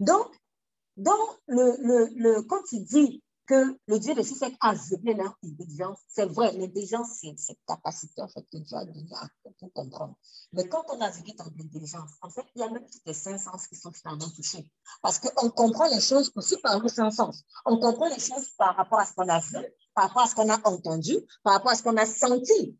Donc, 0.00 0.32
dans 0.96 1.12
le, 1.46 1.76
le, 2.14 2.42
quand 2.42 2.62
tu 2.68 2.80
dis 2.80 3.22
que 3.48 3.78
le 3.86 3.98
Dieu 3.98 4.14
de 4.14 4.22
ce 4.22 4.34
siècle 4.34 4.56
a 4.60 4.70
aveuglé 4.70 5.14
leur 5.14 5.34
intelligence, 5.42 5.98
c'est 6.06 6.26
vrai, 6.26 6.52
l'intelligence, 6.52 7.08
c'est 7.18 7.34
cette 7.38 7.58
capacité 7.66 8.20
en 8.20 8.28
fait 8.28 8.42
que 8.52 8.58
Dieu 8.58 8.76
a 8.76 8.84
donnée 8.84 9.08
pour 9.42 9.72
comprendre. 9.72 10.16
Mais 10.52 10.68
quand 10.68 10.84
on 10.90 11.00
a 11.00 11.08
vécu 11.10 11.32
dans 11.32 11.46
l'intelligence, 11.56 12.10
en 12.20 12.28
fait, 12.28 12.44
il 12.54 12.60
y 12.60 12.62
a 12.62 12.70
même 12.70 12.84
les 13.06 13.14
cinq 13.14 13.38
sens 13.38 13.66
qui 13.66 13.74
sont 13.74 13.90
finalement 13.90 14.28
touchés. 14.28 14.70
Parce 15.00 15.18
qu'on 15.18 15.48
comprend 15.48 15.88
les 15.88 16.00
choses 16.00 16.30
aussi 16.36 16.58
par 16.58 16.80
nos 16.80 16.88
cinq 16.88 17.10
sens. 17.10 17.42
On 17.64 17.78
comprend 17.78 18.08
les 18.08 18.20
choses 18.20 18.50
par 18.58 18.76
rapport 18.76 19.00
à 19.00 19.06
ce 19.06 19.14
qu'on 19.14 19.28
a 19.28 19.40
vu, 19.40 19.58
par 19.94 20.08
rapport 20.08 20.22
à 20.22 20.26
ce 20.26 20.34
qu'on 20.34 20.50
a 20.50 20.68
entendu, 20.68 21.16
par 21.42 21.54
rapport 21.54 21.72
à 21.72 21.74
ce 21.74 21.82
qu'on 21.82 21.96
a 21.96 22.04
senti, 22.04 22.78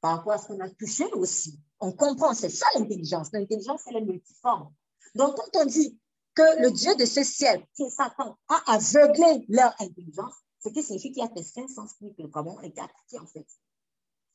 par 0.00 0.18
rapport 0.18 0.34
à 0.34 0.38
ce 0.38 0.46
qu'on 0.46 0.60
a 0.60 0.70
touché 0.70 1.04
aussi. 1.14 1.58
On 1.80 1.90
comprend, 1.92 2.32
c'est 2.32 2.48
ça 2.48 2.66
l'intelligence. 2.76 3.30
L'intelligence, 3.32 3.82
elle 3.88 3.96
est 3.96 4.04
multiforme. 4.06 4.72
Donc, 5.16 5.34
quand 5.34 5.62
on 5.62 5.66
dit 5.66 5.98
que 6.34 6.62
le 6.62 6.70
Dieu 6.70 6.94
de 6.96 7.04
ce 7.04 7.22
ciel, 7.22 7.64
qui 7.74 7.82
est 7.84 7.90
Satan, 7.90 8.36
a 8.48 8.72
aveuglé 8.74 9.44
leur 9.48 9.74
intelligence, 9.80 10.34
ce 10.62 10.68
qui 10.68 10.82
signifie 10.82 11.12
qu'il 11.12 11.22
y 11.22 11.26
a 11.26 11.28
des 11.28 11.42
cinq 11.42 11.68
sens 11.68 11.92
qui 11.94 12.04
ont 12.04 12.60
été 12.60 12.80
attaqués 12.80 13.18
en 13.18 13.26
fait. 13.26 13.46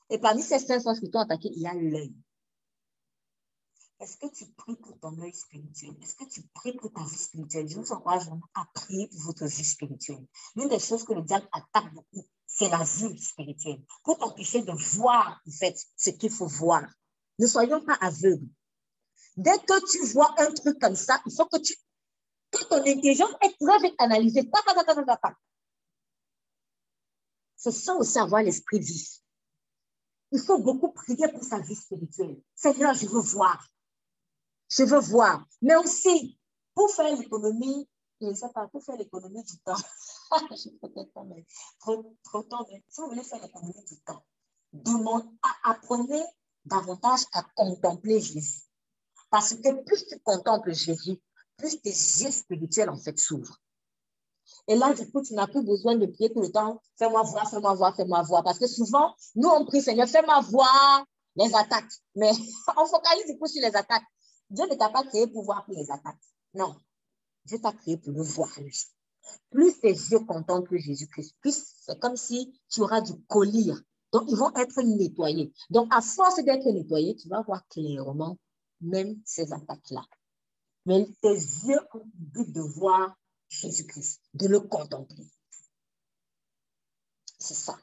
Et 0.10 0.20
parmi 0.20 0.42
ces 0.44 0.60
cinq 0.60 0.82
sens 0.82 1.00
qui 1.00 1.10
t'ont 1.10 1.20
attaqué, 1.20 1.50
il 1.56 1.62
y 1.62 1.68
a 1.68 1.74
l'œil. 1.74 2.14
Est-ce 4.00 4.18
que 4.18 4.28
tu 4.28 4.46
pries 4.58 4.76
pour 4.76 5.00
ton 5.00 5.18
œil 5.22 5.34
spirituel? 5.34 5.96
Est-ce 6.02 6.16
que 6.16 6.26
tu 6.26 6.44
pries 6.54 6.74
pour 6.74 6.92
ta 6.92 7.04
vie 7.04 7.18
spirituelle? 7.18 7.68
Je 7.70 7.80
vous 7.80 7.92
encourage 7.94 8.26
vraiment 8.26 8.50
à 8.54 8.66
prier 8.74 9.08
pour 9.08 9.22
votre 9.22 9.46
vie 9.46 9.64
spirituelle. 9.64 10.28
L'une 10.56 10.68
des 10.68 10.80
choses 10.80 11.06
que 11.06 11.14
le 11.14 11.22
diable 11.22 11.48
attaque 11.54 11.94
beaucoup, 11.94 12.26
c'est 12.46 12.68
la 12.68 12.84
vie 12.84 13.18
spirituelle. 13.22 13.82
Pour 14.04 14.18
t'empêcher 14.18 14.64
de 14.64 14.74
voir, 14.98 15.42
en 15.48 15.52
fait, 15.52 15.78
ce 15.96 16.10
qu'il 16.10 16.30
faut 16.30 16.48
voir. 16.48 16.84
Ne 17.40 17.48
soyons 17.48 17.84
pas 17.86 17.98
aveugles. 18.02 18.50
Dès 19.38 19.58
que 19.60 19.92
tu 19.92 20.06
vois 20.14 20.34
un 20.40 20.52
truc 20.52 20.78
comme 20.80 20.96
ça, 20.96 21.22
il 21.26 21.34
faut 21.34 21.46
que 21.46 21.58
tu 21.58 21.74
ton 22.70 22.78
intelligence 22.78 23.34
est 23.42 23.56
très 23.60 23.80
vite 23.80 23.96
analysée. 23.98 24.50
C'est 27.56 27.72
ça 27.72 27.96
aussi 27.96 28.20
avoir 28.20 28.44
l'esprit 28.44 28.80
vif. 28.80 29.20
Il 30.32 30.40
faut 30.40 30.60
beaucoup 30.60 30.92
prier 30.92 31.28
pour 31.30 31.44
sa 31.44 31.60
vie 31.60 31.76
spirituelle. 31.76 32.42
Seigneur, 32.56 32.94
je 32.94 33.08
veux 33.08 33.22
voir. 33.22 33.68
Je 34.70 34.84
veux 34.84 35.00
voir. 35.00 35.46
Mais 35.62 35.76
aussi, 35.76 36.40
pour 36.74 36.92
faire 36.92 37.16
l'économie, 37.16 37.88
je 38.22 38.28
ne 38.28 38.34
sais 38.34 38.50
pas, 38.50 38.68
pour 38.68 38.84
faire 38.84 38.98
l'économie 38.98 39.44
du 39.44 39.58
temps. 39.60 39.76
je 40.52 40.70
peut-être 40.82 41.12
trop, 41.80 42.16
trop 42.24 42.46
si 42.90 43.02
vous 43.02 43.08
voulez 43.08 43.24
faire 43.24 43.42
l'économie 43.42 43.86
du 43.86 44.00
temps, 44.02 44.24
demande, 44.74 45.26
apprenez 45.64 46.24
davantage 46.66 47.22
à 47.34 47.44
contempler 47.56 48.20
Jésus. 48.20 48.62
Parce 49.30 49.54
que 49.54 49.84
plus 49.84 50.06
tu 50.08 50.20
contemples 50.20 50.74
Jésus, 50.74 51.20
plus 51.58 51.82
tes 51.82 51.90
yeux 51.90 52.32
spirituels 52.32 52.90
en 52.90 52.98
fait 52.98 53.18
s'ouvrent. 53.18 53.60
Et 54.68 54.76
là, 54.76 54.94
du 54.94 55.10
coup, 55.10 55.22
tu 55.22 55.34
n'as 55.34 55.48
plus 55.48 55.64
besoin 55.64 55.96
de 55.96 56.06
prier 56.06 56.32
tout 56.32 56.42
le 56.42 56.52
temps. 56.52 56.82
Fais-moi 56.98 57.24
voir, 57.24 57.50
fais-moi 57.50 57.74
voir, 57.76 57.96
fais-moi 57.96 58.22
voir. 58.24 58.44
Parce 58.44 58.60
que 58.60 58.68
souvent, 58.68 59.14
nous, 59.36 59.50
on 59.50 59.66
prie, 59.66 59.82
Seigneur, 59.82 60.08
fais-moi 60.08 60.42
voir 60.42 61.06
les 61.36 61.54
attaques. 61.56 61.92
Mais 62.16 62.32
on 62.78 62.86
focalise 62.86 63.26
du 63.28 63.38
coup 63.38 63.48
sur 63.48 63.62
les 63.62 63.76
attaques. 63.76 64.06
Dieu 64.50 64.66
ne 64.70 64.76
t'a 64.76 64.90
pas 64.90 65.04
créé 65.04 65.28
pour 65.28 65.44
voir 65.44 65.66
les 65.68 65.90
attaques. 65.92 66.22
Non. 66.54 66.76
Dieu 67.46 67.60
t'a 67.60 67.74
créé 67.74 67.98
pour 67.98 68.14
le 68.14 68.22
voir, 68.22 68.50
lui. 68.60 68.76
Plus 69.50 69.80
tes 69.80 69.90
yeux 69.92 70.20
contemplent 70.20 70.78
Jésus-Christ, 70.78 71.36
plus 71.42 71.74
c'est 71.82 72.00
comme 72.00 72.16
si 72.16 72.54
tu 72.70 72.82
auras 72.82 73.02
du 73.02 73.14
collier. 73.26 73.74
Donc, 74.12 74.24
ils 74.30 74.38
vont 74.38 74.54
être 74.56 74.82
nettoyés. 74.84 75.52
Donc, 75.70 75.88
à 75.92 76.02
force 76.02 76.44
d'être 76.44 76.66
nettoyés, 76.66 77.16
tu 77.16 77.28
vas 77.28 77.42
voir 77.42 77.68
clairement 77.68 78.38
même 78.82 79.20
ces 79.26 79.52
attaques-là. 79.52 80.06
Mais 80.86 81.08
tes 81.22 81.34
yeux 81.34 81.80
ont 81.94 82.06
le 82.06 82.12
but 82.16 82.52
de 82.52 82.62
voir 82.62 83.16
Jésus-Christ, 83.50 84.22
de 84.34 84.48
le 84.48 84.60
contempler. 84.60 85.28
C'est 87.40 87.56
ça. 87.56 87.78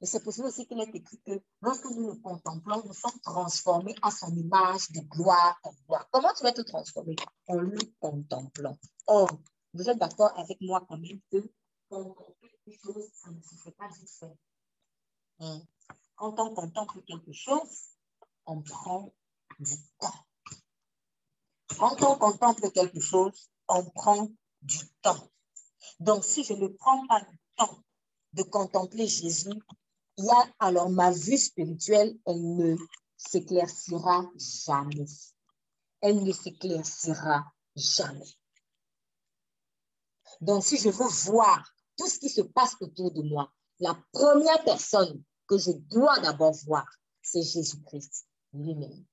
Et 0.00 0.06
c'est 0.06 0.22
possible 0.22 0.48
aussi 0.48 0.66
qu'il 0.66 0.78
est 0.80 0.94
écrit 0.94 1.18
que 1.24 1.40
lorsque 1.62 1.86
nous 1.86 2.08
le 2.08 2.16
contemplons, 2.16 2.82
nous 2.84 2.92
sommes 2.92 3.18
transformés 3.22 3.94
à 4.02 4.10
son 4.10 4.34
image 4.36 4.90
de 4.90 5.00
gloire 5.00 5.58
en 5.62 5.72
gloire. 5.86 6.06
Comment 6.10 6.32
tu 6.34 6.42
vas 6.42 6.52
te 6.52 6.60
transformer? 6.60 7.16
En 7.46 7.56
le 7.56 7.78
contemplant. 7.98 8.76
Or, 9.06 9.30
vous 9.72 9.88
êtes 9.88 9.98
d'accord 9.98 10.38
avec 10.38 10.60
moi 10.60 10.84
quand 10.86 10.98
même 10.98 11.20
que 11.30 11.38
contempler 11.88 12.50
quelque 12.64 12.82
chose, 12.82 13.08
ça 13.14 13.30
ne 13.30 13.40
se 13.40 13.54
fait 13.54 13.70
pas 13.72 13.88
vite 13.88 14.10
fait. 14.10 14.36
Hein? 15.40 15.62
Quand 16.16 16.38
on 16.40 16.54
contemple 16.54 17.02
quelque 17.02 17.32
chose, 17.32 17.90
on 18.44 18.60
prend 18.62 19.14
du 19.58 19.76
temps. 19.98 20.25
Quand 21.78 22.02
on 22.02 22.16
contemple 22.16 22.70
quelque 22.70 23.00
chose, 23.00 23.50
on 23.68 23.84
prend 23.90 24.28
du 24.62 24.78
temps. 25.02 25.28
Donc, 26.00 26.24
si 26.24 26.44
je 26.44 26.54
ne 26.54 26.68
prends 26.68 27.06
pas 27.06 27.20
le 27.20 27.36
temps 27.56 27.78
de 28.32 28.42
contempler 28.42 29.06
Jésus, 29.06 29.50
alors 30.58 30.90
ma 30.90 31.10
vue 31.10 31.38
spirituelle, 31.38 32.16
elle 32.26 32.56
ne 32.56 32.76
s'éclaircira 33.16 34.30
jamais. 34.36 35.06
Elle 36.00 36.22
ne 36.22 36.32
s'éclaircira 36.32 37.44
jamais. 37.74 38.30
Donc, 40.40 40.64
si 40.64 40.76
je 40.78 40.90
veux 40.90 41.08
voir 41.32 41.72
tout 41.96 42.08
ce 42.08 42.18
qui 42.18 42.28
se 42.28 42.42
passe 42.42 42.76
autour 42.80 43.10
de 43.12 43.22
moi, 43.22 43.50
la 43.80 43.98
première 44.12 44.62
personne 44.64 45.22
que 45.46 45.58
je 45.58 45.72
dois 45.72 46.18
d'abord 46.20 46.52
voir, 46.66 46.86
c'est 47.22 47.42
Jésus-Christ 47.42 48.26
lui-même. 48.52 49.04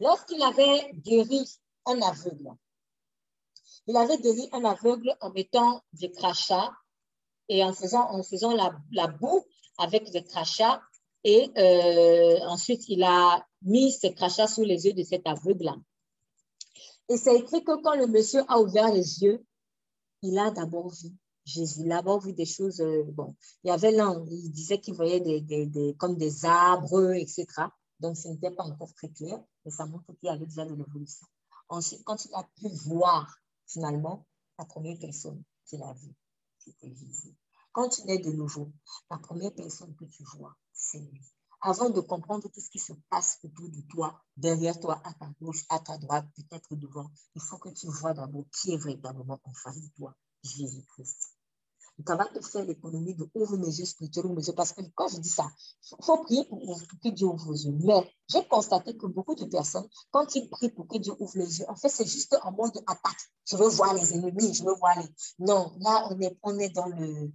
Lorsqu'il 0.00 0.42
avait 0.42 0.92
guéri 0.94 1.44
un 1.86 2.00
aveugle, 2.02 2.54
il 3.86 3.96
avait 3.96 4.18
guéri 4.18 4.48
un 4.52 4.64
aveugle 4.64 5.14
en 5.20 5.30
mettant 5.30 5.82
des 5.92 6.10
crachats 6.10 6.72
et 7.48 7.62
en 7.62 7.72
faisant, 7.72 8.54
la, 8.90 9.06
boue 9.06 9.44
avec 9.78 10.10
des 10.10 10.24
crachats. 10.24 10.80
Et 11.24 11.50
euh, 11.56 12.38
ensuite, 12.46 12.88
il 12.88 13.02
a 13.02 13.46
mis 13.62 13.92
ses 13.92 14.14
crachats 14.14 14.46
sous 14.46 14.62
les 14.62 14.86
yeux 14.86 14.92
de 14.92 15.02
cet 15.02 15.26
aveugle-là. 15.26 15.76
Et 17.08 17.16
c'est 17.16 17.36
écrit 17.36 17.62
que 17.62 17.80
quand 17.82 17.94
le 17.94 18.06
monsieur 18.06 18.42
a 18.48 18.58
ouvert 18.58 18.92
les 18.92 19.22
yeux, 19.22 19.44
il 20.22 20.38
a 20.38 20.50
d'abord 20.50 20.88
vu 20.88 21.10
Jésus. 21.44 21.82
Il 21.84 21.92
a 21.92 21.96
d'abord 21.96 22.20
vu 22.20 22.32
des 22.32 22.46
choses. 22.46 22.80
Euh, 22.80 23.04
il 23.62 23.68
y 23.68 23.70
avait 23.70 23.92
là, 23.92 24.14
il 24.30 24.50
disait 24.50 24.80
qu'il 24.80 24.94
voyait 24.94 25.22
comme 25.98 26.16
des 26.16 26.46
arbres, 26.46 27.12
etc. 27.12 27.46
Donc, 28.00 28.16
ce 28.16 28.28
n'était 28.28 28.50
pas 28.50 28.64
encore 28.64 28.92
très 28.94 29.08
clair, 29.08 29.42
mais 29.64 29.70
ça 29.70 29.86
montre 29.86 30.12
qu'il 30.14 30.26
y 30.26 30.28
avait 30.28 30.46
déjà 30.46 30.64
de 30.64 30.74
l'évolution. 30.74 31.26
Ensuite, 31.68 32.04
quand 32.04 32.24
il 32.24 32.34
a 32.34 32.44
pu 32.56 32.68
voir, 32.86 33.38
finalement, 33.66 34.26
la 34.58 34.64
première 34.64 34.98
personne 34.98 35.42
qu'il 35.66 35.82
a 35.82 35.92
vue, 35.94 36.14
c'était 36.58 36.94
Jésus. 36.94 37.34
Quand 37.72 37.88
tu 37.88 38.02
nais 38.04 38.18
de 38.18 38.30
nouveau, 38.30 38.72
la 39.10 39.18
première 39.18 39.54
personne 39.54 39.94
que 39.96 40.04
tu 40.04 40.22
vois, 40.36 40.56
c'est 40.72 41.00
lui. 41.00 41.22
Avant 41.60 41.88
de 41.88 42.00
comprendre 42.00 42.48
tout 42.50 42.60
ce 42.60 42.68
qui 42.68 42.78
se 42.78 42.92
passe 43.08 43.38
autour 43.42 43.70
de 43.70 43.80
toi, 43.88 44.22
derrière 44.36 44.78
toi, 44.78 45.00
à 45.02 45.14
ta 45.14 45.30
gauche, 45.40 45.64
à 45.70 45.80
ta 45.80 45.96
droite, 45.96 46.26
peut-être 46.36 46.76
devant, 46.76 47.10
il 47.34 47.40
faut 47.40 47.58
que 47.58 47.70
tu 47.70 47.88
vois 47.88 48.12
d'abord 48.12 48.44
qui 48.52 48.72
est 48.72 48.76
véritablement 48.76 49.40
en 49.42 49.54
face 49.54 49.80
de 49.80 49.88
toi, 49.96 50.14
Jésus-Christ. 50.42 51.34
Ça 52.06 52.16
va 52.16 52.24
te 52.26 52.40
faire 52.40 52.64
l'économie 52.64 53.14
de 53.14 53.24
ouvrir 53.34 53.60
mes 53.60 53.78
yeux 53.78 53.84
spirituels, 53.84 54.26
mes 54.26 54.44
yeux, 54.44 54.52
parce 54.52 54.72
que 54.72 54.80
quand 54.96 55.06
je 55.08 55.18
dis 55.18 55.28
ça, 55.28 55.46
il 55.96 56.04
faut 56.04 56.18
prier 56.24 56.44
pour 56.44 56.58
que 57.02 57.08
Dieu 57.10 57.26
ouvre 57.26 57.46
vos 57.46 57.54
yeux. 57.54 57.72
Mais 57.84 58.12
j'ai 58.28 58.44
constaté 58.48 58.96
que 58.96 59.06
beaucoup 59.06 59.36
de 59.36 59.44
personnes, 59.44 59.88
quand 60.10 60.34
ils 60.34 60.50
prient 60.50 60.70
pour 60.70 60.88
que 60.88 60.98
Dieu 60.98 61.12
ouvre 61.20 61.38
les 61.38 61.60
yeux, 61.60 61.66
en 61.68 61.76
fait, 61.76 61.88
c'est 61.88 62.04
juste 62.04 62.36
en 62.42 62.50
mode 62.50 62.76
attaque. 62.88 63.30
Je 63.48 63.56
veux 63.56 63.68
voir 63.68 63.94
les 63.94 64.12
ennemis, 64.12 64.54
je 64.54 64.64
veux 64.64 64.74
voir 64.74 64.98
les. 64.98 65.08
Non, 65.38 65.72
là, 65.78 66.08
on 66.10 66.20
est, 66.20 66.36
on 66.42 66.58
est 66.58 66.70
dans 66.70 66.86
le. 66.86 67.30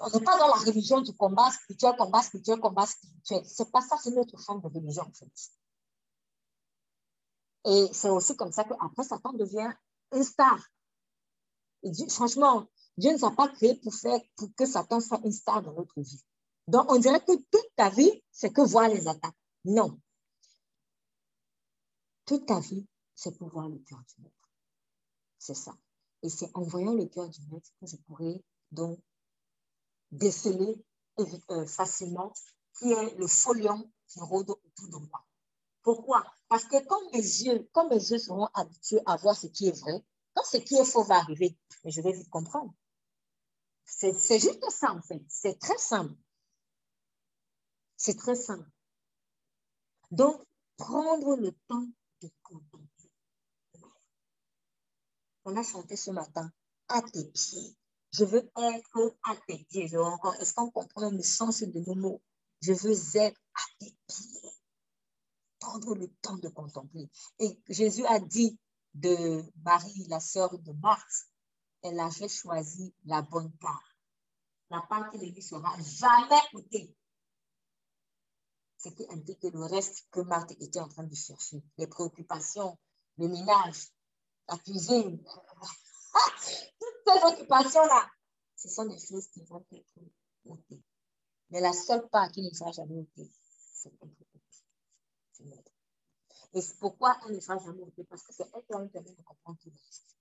On 0.00 0.10
n'est 0.10 0.24
pas 0.24 0.36
dans 0.36 0.48
la 0.48 0.60
religion 0.64 1.00
du 1.00 1.12
combat 1.14 1.50
spirituel, 1.52 1.94
combat 1.96 2.22
spirituel, 2.22 2.58
combat 2.58 2.86
spirituel. 2.86 3.42
C'est 3.46 3.70
pas 3.70 3.82
ça, 3.82 3.96
c'est 4.02 4.10
notre 4.10 4.36
forme 4.38 4.62
de 4.62 4.66
religion, 4.66 5.04
en 5.04 5.12
fait. 5.12 5.30
Et 7.66 7.88
c'est 7.92 8.10
aussi 8.10 8.36
comme 8.36 8.52
ça 8.52 8.64
qu'après, 8.64 9.04
Satan 9.04 9.32
devient 9.32 9.70
un 10.10 10.22
star. 10.24 10.58
Et 11.82 11.90
dit, 11.90 12.08
franchement, 12.08 12.66
Dieu 12.96 13.12
ne 13.12 13.18
s'est 13.18 13.34
pas 13.36 13.48
créé 13.48 13.74
pour 13.74 13.94
faire 13.94 14.20
pour 14.36 14.54
que 14.54 14.66
Satan 14.66 15.00
soit 15.00 15.20
une 15.24 15.32
star 15.32 15.62
dans 15.62 15.72
notre 15.72 16.00
vie. 16.00 16.22
Donc, 16.68 16.90
on 16.90 16.98
dirait 16.98 17.20
que 17.20 17.36
toute 17.36 17.74
ta 17.76 17.90
vie, 17.90 18.22
c'est 18.32 18.52
que 18.52 18.62
voir 18.62 18.88
les 18.88 19.06
attaques. 19.06 19.36
Non. 19.64 20.00
Toute 22.24 22.46
ta 22.46 22.58
vie, 22.60 22.86
c'est 23.14 23.36
pour 23.36 23.48
voir 23.48 23.68
le 23.68 23.78
cœur 23.78 24.02
du 24.08 24.22
maître. 24.22 24.50
C'est 25.38 25.54
ça. 25.54 25.76
Et 26.22 26.28
c'est 26.28 26.50
en 26.54 26.62
voyant 26.62 26.94
le 26.94 27.06
cœur 27.06 27.28
du 27.28 27.40
maître 27.50 27.70
que 27.80 27.86
je 27.86 27.96
pourrais 27.96 28.42
donc 28.72 28.98
déceler 30.10 30.84
euh, 31.18 31.66
facilement 31.66 32.32
qui 32.78 32.92
est 32.92 33.14
le 33.16 33.26
folion 33.26 33.90
qui 34.08 34.20
rôde 34.20 34.50
autour 34.50 34.88
de 34.88 35.06
moi. 35.06 35.24
Pourquoi? 35.82 36.24
Parce 36.48 36.64
que 36.64 36.84
comme 36.84 37.04
mes 37.12 37.18
yeux, 37.18 37.68
mes 37.90 38.10
yeux 38.10 38.18
seront 38.18 38.48
habitués 38.54 39.00
à 39.06 39.16
voir 39.16 39.36
ce 39.36 39.46
qui 39.46 39.68
est 39.68 39.80
vrai, 39.80 40.04
quand 40.34 40.44
ce 40.44 40.56
qui 40.58 40.74
est 40.74 40.84
faux 40.84 41.04
va 41.04 41.16
arriver, 41.16 41.56
je 41.84 42.00
vais 42.00 42.12
vite 42.12 42.28
comprendre. 42.28 42.74
C'est 43.86 44.38
juste 44.38 44.68
ça, 44.70 44.92
en 44.92 45.00
fait. 45.00 45.22
C'est 45.28 45.58
très 45.58 45.78
simple. 45.78 46.14
C'est 47.96 48.18
très 48.18 48.34
simple. 48.34 48.68
Donc, 50.10 50.42
prendre 50.76 51.36
le 51.36 51.52
temps 51.68 51.86
de 52.20 52.30
contempler. 52.42 53.10
On 55.44 55.56
a 55.56 55.62
chanté 55.62 55.96
ce 55.96 56.10
matin, 56.10 56.52
à 56.88 57.00
tes 57.00 57.24
pieds. 57.30 57.76
Je 58.10 58.24
veux 58.24 58.50
être 58.56 59.16
à 59.22 59.36
tes 59.46 59.64
pieds. 59.64 59.84
Est-ce 59.84 60.54
qu'on 60.54 60.70
comprend 60.70 61.10
le 61.10 61.22
sens 61.22 61.62
de 61.62 61.80
nos 61.80 61.94
mots? 61.94 62.22
Je 62.60 62.72
veux 62.72 63.16
être 63.16 63.40
à 63.54 63.62
tes 63.78 63.96
pieds. 64.08 64.50
Prendre 65.60 65.94
le 65.94 66.08
temps 66.22 66.36
de 66.36 66.48
contempler. 66.48 67.08
Et 67.38 67.58
Jésus 67.68 68.04
a 68.06 68.18
dit 68.18 68.58
de 68.94 69.42
Marie, 69.62 70.06
la 70.08 70.20
sœur 70.20 70.58
de 70.58 70.72
Marthe, 70.72 71.28
elle 71.82 72.00
avait 72.00 72.28
choisi 72.28 72.94
la 73.04 73.22
bonne 73.22 73.52
part. 73.58 73.96
La 74.70 74.80
part 74.82 75.10
qui 75.10 75.18
ne 75.18 75.32
lui 75.32 75.42
sera 75.42 75.76
jamais 75.80 76.40
ôtée. 76.54 76.94
Ce 78.78 78.88
qui 78.90 79.06
indique 79.10 79.40
que 79.40 79.48
le 79.48 79.64
reste 79.64 80.06
que 80.10 80.20
Marthe 80.20 80.52
était 80.60 80.80
en 80.80 80.88
train 80.88 81.04
de 81.04 81.14
chercher, 81.14 81.62
les 81.78 81.86
préoccupations, 81.86 82.78
le 83.18 83.28
ménage, 83.28 83.88
la 84.48 84.58
cuisine, 84.58 85.22
toutes 86.78 87.04
ces 87.06 87.24
occupations-là, 87.24 88.10
ce 88.56 88.68
sont 88.68 88.86
des 88.86 88.98
choses 88.98 89.28
qui 89.28 89.42
vont 89.44 89.64
être 89.72 89.98
ôtées. 90.44 90.82
Mais 91.50 91.60
la 91.60 91.72
seule 91.72 92.08
part 92.08 92.30
qui 92.30 92.42
ne 92.42 92.50
sera 92.50 92.72
jamais 92.72 92.98
ôtée, 92.98 93.30
c'est 93.72 93.92
elle. 95.40 95.62
Et 96.54 96.60
pourquoi 96.80 97.16
elle 97.26 97.34
ne 97.34 97.40
sera 97.40 97.58
jamais 97.58 97.82
ôtée, 97.82 98.04
parce 98.04 98.22
que 98.22 98.32
c'est 98.32 98.48
elle 98.54 98.62
qui 98.62 98.72
va 98.72 98.80
nous 98.80 98.88
permettre 98.88 99.16
de 99.16 99.22
comprendre 99.22 99.58
tout 99.60 99.70
le 99.70 99.76
reste. 99.76 100.16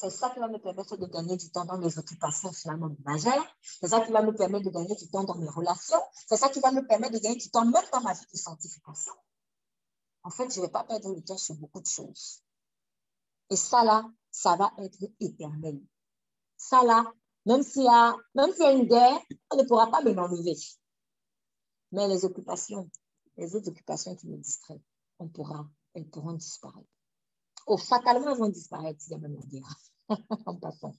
C'est 0.00 0.08
ça 0.08 0.30
qui 0.30 0.38
va 0.38 0.48
me 0.48 0.56
permettre 0.56 0.96
de 0.96 1.04
gagner 1.04 1.36
du 1.36 1.50
temps 1.50 1.66
dans 1.66 1.76
mes 1.76 1.98
occupations 1.98 2.50
finalement 2.54 2.88
majeures. 3.04 3.54
C'est 3.60 3.88
ça 3.88 4.00
qui 4.00 4.10
va 4.12 4.22
me 4.22 4.34
permettre 4.34 4.64
de 4.64 4.70
gagner 4.70 4.94
du 4.94 5.10
temps 5.10 5.24
dans 5.24 5.34
mes 5.34 5.50
relations. 5.50 6.00
C'est 6.26 6.38
ça 6.38 6.48
qui 6.48 6.58
va 6.60 6.72
me 6.72 6.86
permettre 6.86 7.12
de 7.12 7.18
gagner 7.18 7.36
du 7.36 7.50
temps 7.50 7.66
même 7.66 7.84
dans 7.92 8.00
ma 8.00 8.14
vie 8.14 8.24
de 8.32 8.38
sanctification. 8.38 9.12
En 10.22 10.30
fait, 10.30 10.50
je 10.54 10.58
ne 10.58 10.64
vais 10.64 10.72
pas 10.72 10.84
perdre 10.84 11.14
du 11.14 11.22
temps 11.22 11.36
sur 11.36 11.54
beaucoup 11.56 11.82
de 11.82 11.86
choses. 11.86 12.42
Et 13.50 13.56
ça 13.56 13.84
là, 13.84 14.10
ça 14.30 14.56
va 14.56 14.72
être 14.78 14.96
éternel. 15.20 15.82
Ça 16.56 16.82
là, 16.82 17.04
même 17.44 17.62
s'il 17.62 17.84
y, 17.84 17.88
a, 17.88 18.16
y 18.36 18.62
a 18.62 18.72
une 18.72 18.86
guerre, 18.86 19.20
on 19.50 19.56
ne 19.56 19.64
pourra 19.64 19.90
pas 19.90 20.00
me 20.00 20.12
l'enlever. 20.12 20.56
Mais 21.92 22.08
les 22.08 22.24
occupations, 22.24 22.90
les 23.36 23.54
autres 23.54 23.68
occupations 23.68 24.16
qui 24.16 24.28
me 24.28 24.38
distraient, 24.38 24.80
on 25.18 25.28
pourra, 25.28 25.68
elles 25.92 26.08
pourront 26.08 26.32
disparaître. 26.32 26.88
Ou 27.66 27.76
fatalement, 27.76 28.32
elles 28.32 28.38
vont 28.38 28.48
disparaître 28.48 29.00
s'il 29.00 29.12
y 29.12 29.14
a 29.14 29.18
même 29.18 29.38
guerre. 29.46 29.76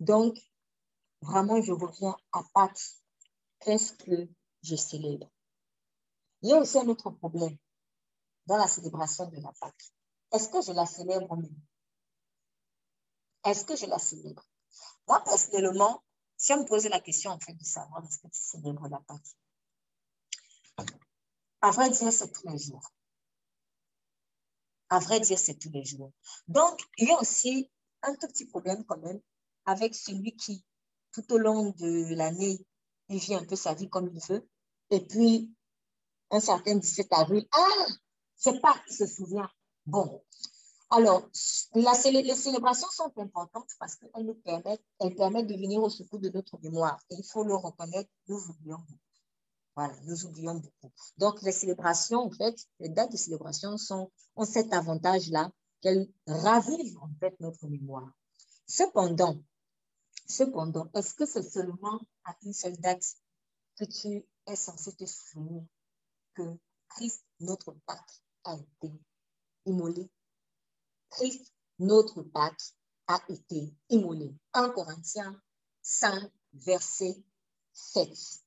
Donc, 0.00 0.36
vraiment, 1.22 1.60
je 1.62 1.72
reviens 1.72 2.16
à 2.32 2.42
Pâques. 2.52 2.96
Qu'est-ce 3.60 3.94
que 3.94 4.28
je 4.62 4.76
célèbre? 4.76 5.30
Il 6.42 6.50
y 6.50 6.52
a 6.52 6.58
aussi 6.58 6.78
un 6.78 6.88
autre 6.88 7.10
problème 7.10 7.56
dans 8.46 8.56
la 8.56 8.68
célébration 8.68 9.26
de 9.28 9.36
la 9.40 9.52
Pâques. 9.60 9.92
est-ce 10.32 10.48
que 10.48 10.60
je 10.62 10.72
la 10.72 10.86
célèbre 10.86 11.34
même 11.36 11.60
Est-ce 13.44 13.64
que 13.64 13.76
je 13.76 13.86
la 13.86 13.98
célèbre? 13.98 14.44
Moi, 15.08 15.22
personnellement, 15.24 16.02
si 16.36 16.52
on 16.52 16.60
me 16.60 16.66
posait 16.66 16.90
la 16.90 17.00
question 17.00 17.30
en 17.30 17.40
fait 17.40 17.54
de 17.54 17.64
savoir 17.64 18.04
est-ce 18.04 18.18
que 18.18 18.28
tu 18.28 18.40
célèbres 18.40 18.88
la 18.88 19.00
Pâque, 19.00 19.36
à 21.62 21.70
vrai 21.70 21.90
dire, 21.90 22.12
c'est 22.12 22.30
tous 22.30 22.48
les 22.48 22.58
jours. 22.58 22.92
À 24.88 24.98
vrai 25.00 25.20
dire, 25.20 25.38
c'est 25.38 25.58
tous 25.58 25.70
les 25.70 25.84
jours. 25.84 26.12
Donc, 26.48 26.80
il 26.98 27.08
y 27.08 27.12
a 27.12 27.20
aussi 27.20 27.70
un 28.02 28.14
tout 28.14 28.28
petit 28.28 28.46
problème 28.46 28.84
quand 28.84 28.98
même 28.98 29.20
avec 29.64 29.94
celui 29.94 30.36
qui, 30.36 30.64
tout 31.12 31.32
au 31.32 31.38
long 31.38 31.70
de 31.78 32.14
l'année, 32.14 32.64
il 33.08 33.18
vit 33.18 33.34
un 33.34 33.44
peu 33.44 33.56
sa 33.56 33.74
vie 33.74 33.88
comme 33.88 34.08
il 34.14 34.20
veut. 34.28 34.48
Et 34.90 35.00
puis, 35.00 35.52
un 36.30 36.40
certain 36.40 36.76
17 36.76 37.12
avril, 37.12 37.46
ah, 37.52 37.86
c'est 38.36 38.60
pas 38.60 38.76
qui 38.86 38.94
se 38.94 39.06
souvient. 39.06 39.50
Bon, 39.86 40.22
alors, 40.90 41.28
les 41.74 42.34
célébrations 42.34 42.88
sont 42.90 43.12
importantes 43.16 43.68
parce 43.78 43.96
qu'elles 43.96 44.24
nous 44.24 44.34
permettent, 44.34 44.84
elles 45.00 45.16
permettent 45.16 45.48
de 45.48 45.54
venir 45.54 45.82
au 45.82 45.90
secours 45.90 46.20
de 46.20 46.28
notre 46.28 46.58
mémoire. 46.60 46.98
Et 47.10 47.16
il 47.18 47.24
faut 47.24 47.42
le 47.42 47.56
reconnaître, 47.56 48.10
nous 48.28 48.40
oublions. 48.48 48.78
Voilà, 49.76 49.94
nous 50.04 50.24
oublions 50.24 50.54
beaucoup. 50.54 50.90
Donc, 51.18 51.42
les 51.42 51.52
célébrations, 51.52 52.20
en 52.20 52.30
fait, 52.30 52.56
les 52.80 52.88
dates 52.88 53.12
de 53.12 53.18
célébration 53.18 53.76
sont, 53.76 54.10
ont 54.34 54.46
cet 54.46 54.72
avantage-là 54.72 55.52
qu'elles 55.82 56.08
ravivent, 56.26 56.96
en 57.02 57.10
fait, 57.20 57.38
notre 57.40 57.66
mémoire. 57.68 58.10
Cependant, 58.66 59.38
cependant, 60.26 60.88
est-ce 60.94 61.14
que 61.14 61.26
c'est 61.26 61.42
seulement 61.42 62.00
à 62.24 62.34
une 62.42 62.54
seule 62.54 62.78
date 62.78 63.04
que 63.76 63.84
tu 63.84 64.24
es 64.46 64.56
censé 64.56 64.96
te 64.96 65.04
souvenir 65.04 65.62
que 66.34 66.56
Christ, 66.88 67.26
notre 67.40 67.72
Pâque, 67.86 68.22
a 68.44 68.56
été 68.56 68.92
immolé? 69.66 70.10
Christ, 71.10 71.52
notre 71.78 72.22
Pâque, 72.22 72.72
a 73.08 73.20
été 73.28 73.74
immolé. 73.90 74.34
1 74.54 74.70
Corinthiens 74.70 75.38
5, 75.82 76.32
verset 76.54 77.22
7. 77.74 78.45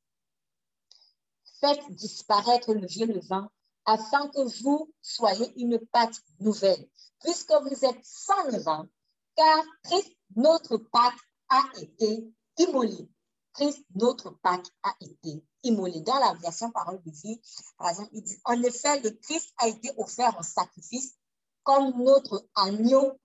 Faites 1.59 1.91
disparaître 1.91 2.73
le 2.73 2.85
vieux 2.87 3.07
levain 3.07 3.49
afin 3.85 4.27
que 4.29 4.63
vous 4.63 4.93
soyez 5.01 5.51
une 5.59 5.79
pâte 5.87 6.21
nouvelle, 6.39 6.87
puisque 7.21 7.51
vous 7.51 7.85
êtes 7.85 7.99
sans 8.03 8.43
levain, 8.45 8.87
car 9.35 9.63
Christ, 9.83 10.15
notre 10.35 10.77
Pâque, 10.77 11.19
a 11.49 11.63
été 11.81 12.31
immolé. 12.57 13.09
Christ, 13.53 13.83
notre 13.95 14.29
Pâque, 14.29 14.67
a 14.83 14.93
été 15.01 15.43
immolé. 15.63 16.01
Dans 16.01 16.19
la 16.19 16.33
version 16.35 16.71
parole 16.71 17.01
de 17.03 17.11
vie, 17.11 17.41
par 17.77 17.89
exemple, 17.89 18.11
il 18.13 18.23
dit, 18.23 18.37
en 18.45 18.61
effet, 18.63 19.01
le 19.01 19.11
Christ 19.11 19.53
a 19.57 19.67
été 19.67 19.91
offert 19.97 20.37
en 20.37 20.43
sacrifice 20.43 21.15
comme 21.63 22.03
notre 22.03 22.47
agneau 22.55 23.19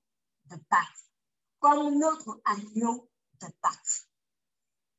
de 0.46 0.56
Pâques. 0.68 0.80
Comme 1.60 1.98
notre 1.98 2.40
agneau 2.44 3.08
de 3.40 3.46
Pâques. 3.60 4.08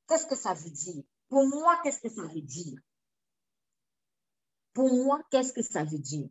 Qu'est-ce 0.08 0.28
que 0.28 0.36
ça 0.36 0.54
veut 0.54 0.70
dire? 0.70 1.04
Pour 1.30 1.48
moi, 1.48 1.80
qu'est-ce 1.84 2.02
que 2.02 2.10
ça 2.10 2.22
veut 2.22 2.42
dire? 2.42 2.78
Pour 4.76 4.94
moi, 4.94 5.22
qu'est-ce 5.32 5.54
que 5.54 5.64
ça 5.64 5.86
veut 5.86 5.98
dire? 5.98 6.28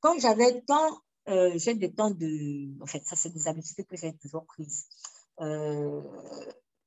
Quand 0.00 0.18
j'avais 0.20 0.60
tant, 0.62 1.00
euh, 1.28 1.52
j'ai 1.56 1.74
des 1.74 1.92
temps 1.92 2.10
de, 2.10 2.82
en 2.82 2.86
fait, 2.86 3.02
ça 3.06 3.16
c'est 3.16 3.30
des 3.30 3.48
habitudes 3.48 3.86
que 3.86 3.96
j'ai 3.96 4.14
toujours 4.18 4.44
prises. 4.44 4.86
Euh, 5.40 6.02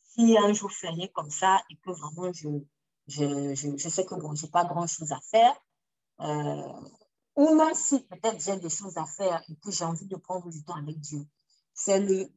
si 0.04 0.38
un 0.38 0.54
jour 0.54 0.72
férié 0.72 1.12
comme 1.14 1.32
ça 1.32 1.64
et 1.72 1.78
que 1.78 1.90
vraiment 1.90 2.32
je, 2.32 2.48
je, 3.08 3.56
je, 3.56 3.90
sais 3.90 4.06
que 4.06 4.14
bon, 4.14 4.36
je 4.36 4.46
n'ai 4.46 4.52
pas 4.52 4.66
grand-chose 4.66 5.12
à 5.12 5.20
faire, 5.32 5.56
euh, 6.20 6.88
ou 7.36 7.56
même 7.56 7.74
si 7.74 8.02
peut-être 8.02 8.40
j'ai 8.40 8.58
des 8.58 8.70
choses 8.70 8.98
à 8.98 9.08
faire 9.08 9.44
et 9.50 9.56
que 9.56 9.72
j'ai 9.72 9.86
envie 9.86 10.06
de 10.06 10.16
prendre 10.16 10.48
du 10.52 10.64
temps 10.64 10.76
avec 10.76 11.00
Dieu, 11.00 11.26
c'est 11.74 12.00
le, 12.00 12.30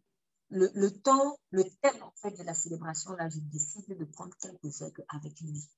le, 0.48 0.70
le, 0.74 0.90
temps, 0.90 1.38
le 1.50 1.64
thème 1.82 2.02
en 2.02 2.12
fait 2.22 2.30
de 2.30 2.42
la 2.42 2.54
célébration, 2.54 3.12
là, 3.12 3.28
je 3.28 3.38
décide 3.38 3.86
de 3.86 4.04
prendre 4.06 4.34
quelques 4.40 4.80
heures 4.80 4.92
avec 5.10 5.38
lui 5.42 5.68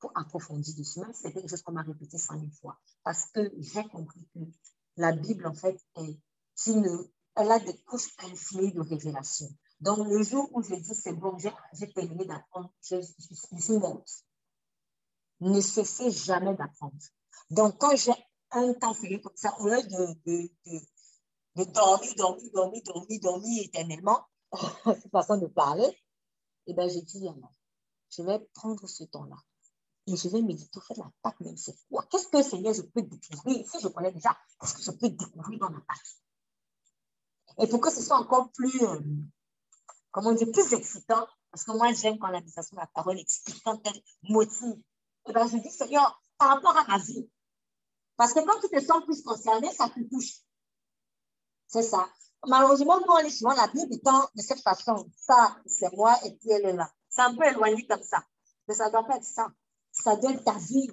pour 0.00 0.12
approfondir 0.14 0.74
dessus. 0.76 1.00
Même 1.00 1.12
c'est 1.14 1.32
quelque 1.32 1.48
chose 1.48 1.62
qu'on 1.62 1.72
m'a 1.72 1.82
répété 1.82 2.18
cent 2.18 2.38
mille 2.38 2.52
fois. 2.52 2.78
Parce 3.04 3.26
que 3.26 3.52
j'ai 3.58 3.84
compris 3.88 4.26
que 4.34 4.40
la 4.96 5.12
Bible, 5.12 5.46
en 5.46 5.54
fait, 5.54 5.80
est 5.96 6.18
une, 6.66 7.08
elle 7.36 7.50
a 7.52 7.58
des 7.60 7.76
couches 7.82 8.14
infinies 8.18 8.72
de 8.72 8.80
révélation. 8.80 9.48
Donc, 9.80 10.08
le 10.08 10.22
jour 10.24 10.48
où 10.52 10.62
je 10.62 10.74
dis 10.74 10.94
c'est 10.94 11.12
bon, 11.12 11.36
j'ai 11.38 11.92
terminé 11.92 12.24
d'apprendre, 12.24 12.72
je, 12.82 12.96
je, 13.00 13.60
suis 13.60 13.78
morte. 13.78 14.24
Ne 15.40 15.60
cessez 15.60 16.10
jamais 16.10 16.54
d'apprendre. 16.56 16.96
Donc, 17.50 17.78
quand 17.78 17.94
j'ai 17.94 18.12
un 18.50 18.74
temps 18.74 18.92
comme 18.94 19.36
ça, 19.36 19.56
au 19.60 19.68
lieu 19.68 19.82
de, 19.82 20.18
de, 20.26 20.50
de, 21.56 21.64
dormir, 21.64 22.12
dormir, 22.16 22.50
dormir, 22.52 22.82
dormir, 22.84 23.20
dormir 23.20 23.64
éternellement, 23.64 24.20
cette 24.84 25.10
façon 25.12 25.36
de 25.36 25.46
parler, 25.46 25.96
eh 26.66 26.74
bien, 26.74 26.88
j'ai 26.88 27.02
dit, 27.02 27.20
non, 27.22 27.40
je 28.10 28.22
vais 28.22 28.40
prendre 28.54 28.84
ce 28.88 29.04
temps-là. 29.04 29.36
Et 30.08 30.16
je 30.16 30.28
vais 30.30 30.40
méditer, 30.40 30.80
faire 30.80 30.96
la 30.98 31.12
Pâque 31.22 31.40
même, 31.40 31.56
c'est 31.58 31.76
quoi 31.90 32.06
Qu'est-ce 32.10 32.28
que 32.28 32.42
Seigneur, 32.42 32.72
je 32.72 32.80
peux 32.80 33.02
découvrir? 33.02 33.68
Si 33.68 33.80
je 33.80 33.88
connais 33.88 34.10
déjà, 34.10 34.34
qu'est-ce 34.58 34.74
que 34.74 34.82
je 34.82 34.90
peux 34.92 35.10
découvrir 35.10 35.58
dans 35.58 35.68
la 35.68 35.80
Pâque? 35.80 35.98
Et 37.58 37.66
pour 37.66 37.80
que 37.80 37.90
ce 37.90 38.02
soit 38.02 38.16
encore 38.16 38.50
plus, 38.52 38.82
euh, 38.82 39.00
comment 40.10 40.32
dire, 40.32 40.50
plus 40.50 40.72
excitant, 40.72 41.26
parce 41.50 41.64
que 41.64 41.72
moi, 41.72 41.92
j'aime 41.92 42.18
quand 42.18 42.28
la 42.28 42.40
de 42.40 42.76
la 42.76 42.86
parole 42.86 43.18
explique, 43.18 43.62
quand 43.64 43.80
elle 43.86 44.02
motive. 44.22 44.80
Eh 45.26 45.32
bien, 45.32 45.46
je 45.46 45.58
dis, 45.58 45.70
Seigneur, 45.70 46.22
par 46.38 46.48
rapport 46.48 46.76
à 46.76 46.84
ma 46.86 46.98
vie, 46.98 47.28
parce 48.16 48.32
que 48.32 48.40
quand 48.40 48.60
tu 48.60 48.68
te 48.68 48.80
sens 48.80 49.04
plus 49.04 49.22
concerné, 49.22 49.70
ça 49.72 49.90
te 49.90 50.00
touche. 50.08 50.40
C'est 51.66 51.82
ça. 51.82 52.08
Malheureusement, 52.46 52.98
nous, 52.98 53.12
on 53.12 53.18
lit 53.18 53.30
souvent 53.30 53.54
la 53.54 53.66
Bible 53.68 53.94
de 53.94 54.42
cette 54.42 54.62
façon. 54.62 55.10
Ça, 55.16 55.56
c'est 55.66 55.92
moi 55.92 56.16
et 56.24 56.34
puis 56.36 56.50
elle 56.50 56.64
est 56.64 56.72
là. 56.72 56.90
C'est 57.08 57.20
un 57.20 57.34
peu 57.34 57.44
éloigné 57.44 57.86
comme 57.86 58.02
ça. 58.02 58.24
Mais 58.66 58.74
ça 58.74 58.86
ne 58.86 58.92
doit 58.92 59.04
pas 59.04 59.16
être 59.16 59.24
ça. 59.24 59.48
Ça 60.02 60.14
être 60.14 60.44
ta 60.44 60.58
vie. 60.58 60.90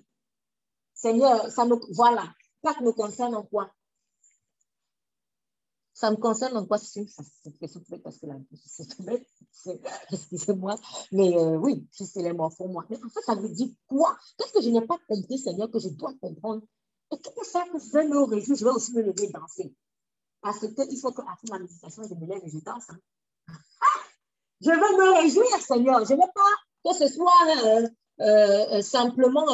Seigneur, 0.93 1.51
ça 1.51 1.65
me, 1.65 1.75
voilà. 1.93 2.33
Ça 2.63 2.73
me 2.81 2.91
concerne 2.91 3.35
en 3.35 3.43
quoi? 3.43 3.71
Ça 5.93 6.11
me 6.11 6.17
concerne 6.17 6.57
en 6.57 6.65
quoi? 6.65 6.77
C'est 6.77 7.05
parce 8.03 8.17
que 8.17 8.25
là, 8.25 8.35
excusez-moi. 10.11 10.75
Mais 11.11 11.37
euh, 11.37 11.57
oui, 11.57 11.87
c'est 11.91 12.21
les 12.21 12.33
mots 12.33 12.49
pour 12.49 12.69
moi. 12.69 12.85
Mais 12.89 12.97
en 12.97 13.09
fait, 13.09 13.21
ça 13.21 13.35
veut 13.35 13.49
dire 13.49 13.69
quoi? 13.87 14.17
Qu'est-ce 14.37 14.53
que 14.53 14.61
je 14.61 14.69
n'ai 14.69 14.85
pas 14.85 14.97
compris, 15.07 15.37
Seigneur, 15.37 15.69
que 15.69 15.79
je 15.79 15.89
dois 15.89 16.13
comprendre? 16.19 16.63
Et 17.13 17.17
tout 17.17 17.43
ça 17.43 17.63
que 17.71 17.79
je 17.79 17.91
vais 17.91 18.07
me 18.07 18.23
réjouir, 18.23 18.57
je 18.57 18.65
vais 18.65 18.71
aussi 18.71 18.93
me 18.93 19.03
lever 19.03 19.29
danser. 19.29 19.73
Parce 20.41 20.59
qu'il 20.59 20.99
faut 20.99 21.11
qu'après 21.11 21.47
ma 21.49 21.59
méditation, 21.59 22.03
je 22.03 22.13
me 22.15 22.25
lève 22.25 22.41
et 22.43 22.49
je 22.49 22.59
danse. 22.59 22.89
Hein. 22.89 22.99
Je 24.61 24.69
veux 24.69 24.77
me 24.77 25.21
réjouir, 25.21 25.61
Seigneur. 25.61 26.05
Je 26.05 26.13
ne 26.13 26.17
veux 26.17 26.31
pas 26.33 26.91
que 26.91 26.97
ce 26.97 27.07
soit 27.13 27.31
euh, 27.65 27.87
simplement, 28.81 29.45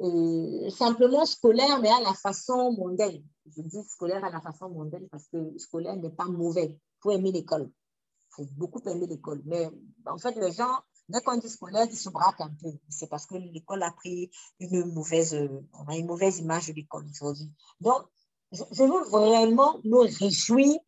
euh, 0.00 0.70
simplement 0.70 1.26
scolaire, 1.26 1.80
mais 1.80 1.90
à 1.90 2.00
la 2.00 2.14
façon 2.14 2.72
mondaine. 2.72 3.22
Je 3.46 3.62
dis 3.62 3.82
scolaire 3.88 4.24
à 4.24 4.30
la 4.30 4.40
façon 4.40 4.68
mondaine 4.68 5.08
parce 5.08 5.26
que 5.28 5.58
scolaire 5.58 5.96
n'est 5.96 6.10
pas 6.10 6.26
mauvais. 6.26 6.70
Il 6.70 7.00
faut 7.00 7.10
aimer 7.10 7.32
l'école. 7.32 7.70
Il 7.70 8.34
faut 8.34 8.46
beaucoup 8.56 8.80
aimer 8.88 9.06
l'école. 9.06 9.42
Mais 9.44 9.68
en 10.06 10.18
fait, 10.18 10.36
les 10.36 10.52
gens 10.52 10.78
Dès 11.08 11.22
qu'on 11.22 11.38
dit 11.38 11.48
scolaire, 11.48 11.86
ils 11.90 11.96
se 11.96 12.10
braquent 12.10 12.42
un 12.42 12.54
peu. 12.60 12.68
C'est 12.90 13.08
parce 13.08 13.24
que 13.24 13.36
l'école 13.36 13.82
a 13.82 13.90
pris 13.92 14.30
une 14.60 14.92
mauvaise, 14.92 15.34
on 15.72 15.84
a 15.88 15.96
une 15.96 16.06
mauvaise 16.06 16.38
image 16.38 16.66
de 16.68 16.74
l'école 16.74 17.06
aujourd'hui. 17.08 17.50
Donc, 17.80 18.02
je, 18.52 18.62
veux 18.82 19.04
vraiment 19.08 19.80
me 19.84 20.00
réjouir 20.18 20.78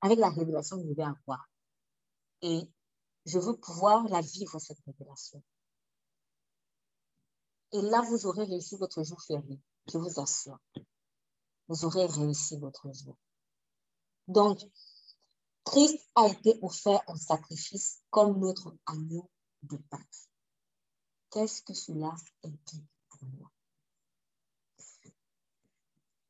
avec 0.00 0.18
la 0.18 0.30
révélation 0.30 0.78
que 0.78 0.88
je 0.88 0.94
vais 0.94 1.02
avoir. 1.02 1.50
Et 2.40 2.62
je 3.26 3.38
veux 3.38 3.56
pouvoir 3.56 4.08
la 4.08 4.22
vivre, 4.22 4.58
cette 4.58 4.78
révélation. 4.86 5.42
Et 7.72 7.82
là, 7.82 8.02
vous 8.02 8.26
aurez 8.26 8.44
réussi 8.44 8.76
votre 8.76 9.02
jour 9.02 9.20
férié, 9.22 9.60
je 9.92 9.98
vous 9.98 10.20
assure. 10.20 10.58
Vous 11.68 11.84
aurez 11.84 12.06
réussi 12.06 12.56
votre 12.56 12.90
jour. 12.94 13.16
Donc, 14.26 14.60
Christ 15.64 15.98
a 16.14 16.26
été 16.28 16.58
offert 16.62 17.02
en 17.06 17.16
sacrifice 17.16 18.00
comme 18.10 18.38
notre 18.38 18.74
agneau 18.86 19.30
de 19.62 19.76
Pâques. 19.76 20.28
Qu'est-ce 21.30 21.62
que 21.62 21.74
cela 21.74 22.14
implique 22.42 22.86
pour 23.10 23.28
moi? 23.28 23.50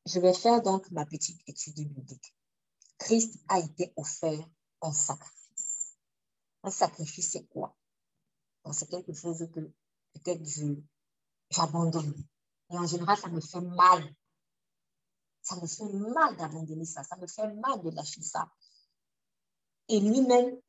Je 0.05 0.19
vais 0.19 0.33
faire 0.33 0.61
donc 0.61 0.91
ma 0.91 1.05
petite 1.05 1.39
étude 1.47 1.75
biblique. 1.75 2.35
Christ 2.97 3.39
a 3.47 3.59
été 3.59 3.93
offert 3.95 4.45
en 4.81 4.91
sacrifice. 4.91 5.97
Un 6.63 6.71
sacrifice, 6.71 7.31
c'est 7.31 7.47
quoi? 7.47 7.77
C'est 8.73 8.89
quelque 8.89 9.13
chose 9.13 9.47
que 9.53 9.61
peut-être 10.13 10.43
j'abandonne. 11.49 12.13
Et 12.69 12.77
en 12.77 12.85
général, 12.85 13.17
ça 13.17 13.27
me 13.29 13.41
fait 13.41 13.61
mal. 13.61 14.15
Ça 15.41 15.55
me 15.55 15.67
fait 15.67 15.91
mal 15.91 16.35
d'abandonner 16.37 16.85
ça. 16.85 17.03
Ça 17.03 17.15
me 17.17 17.27
fait 17.27 17.47
mal 17.53 17.81
de 17.81 17.89
lâcher 17.91 18.21
ça. 18.21 18.49
Et 19.87 19.99
lui-même, 19.99 20.59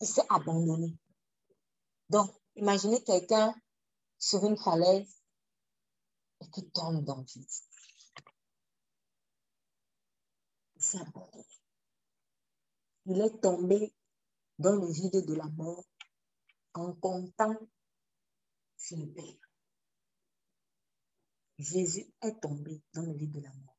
il 0.00 0.06
s'est 0.06 0.26
abandonné. 0.28 0.96
Donc, 2.10 2.30
imaginez 2.54 3.02
quelqu'un 3.02 3.54
sur 4.18 4.44
une 4.44 4.56
falaise 4.56 5.22
et 6.40 6.50
qui 6.50 6.68
tombe 6.70 7.04
dans 7.04 7.16
le 7.16 7.24
vide. 7.24 7.48
s'est 10.78 11.00
abandonné. 11.00 11.46
Il 13.06 13.20
est 13.20 13.40
tombé 13.40 13.94
dans 14.58 14.76
le 14.76 14.90
vide 14.90 15.24
de 15.26 15.34
la 15.34 15.46
mort 15.46 15.84
en 16.74 16.92
comptant 16.94 17.56
le 18.90 19.06
Père. 19.06 19.45
Jésus 21.58 22.12
est 22.22 22.40
tombé 22.40 22.82
dans 22.92 23.02
le 23.02 23.12
vide 23.12 23.32
de 23.32 23.40
la 23.40 23.52
mort. 23.52 23.76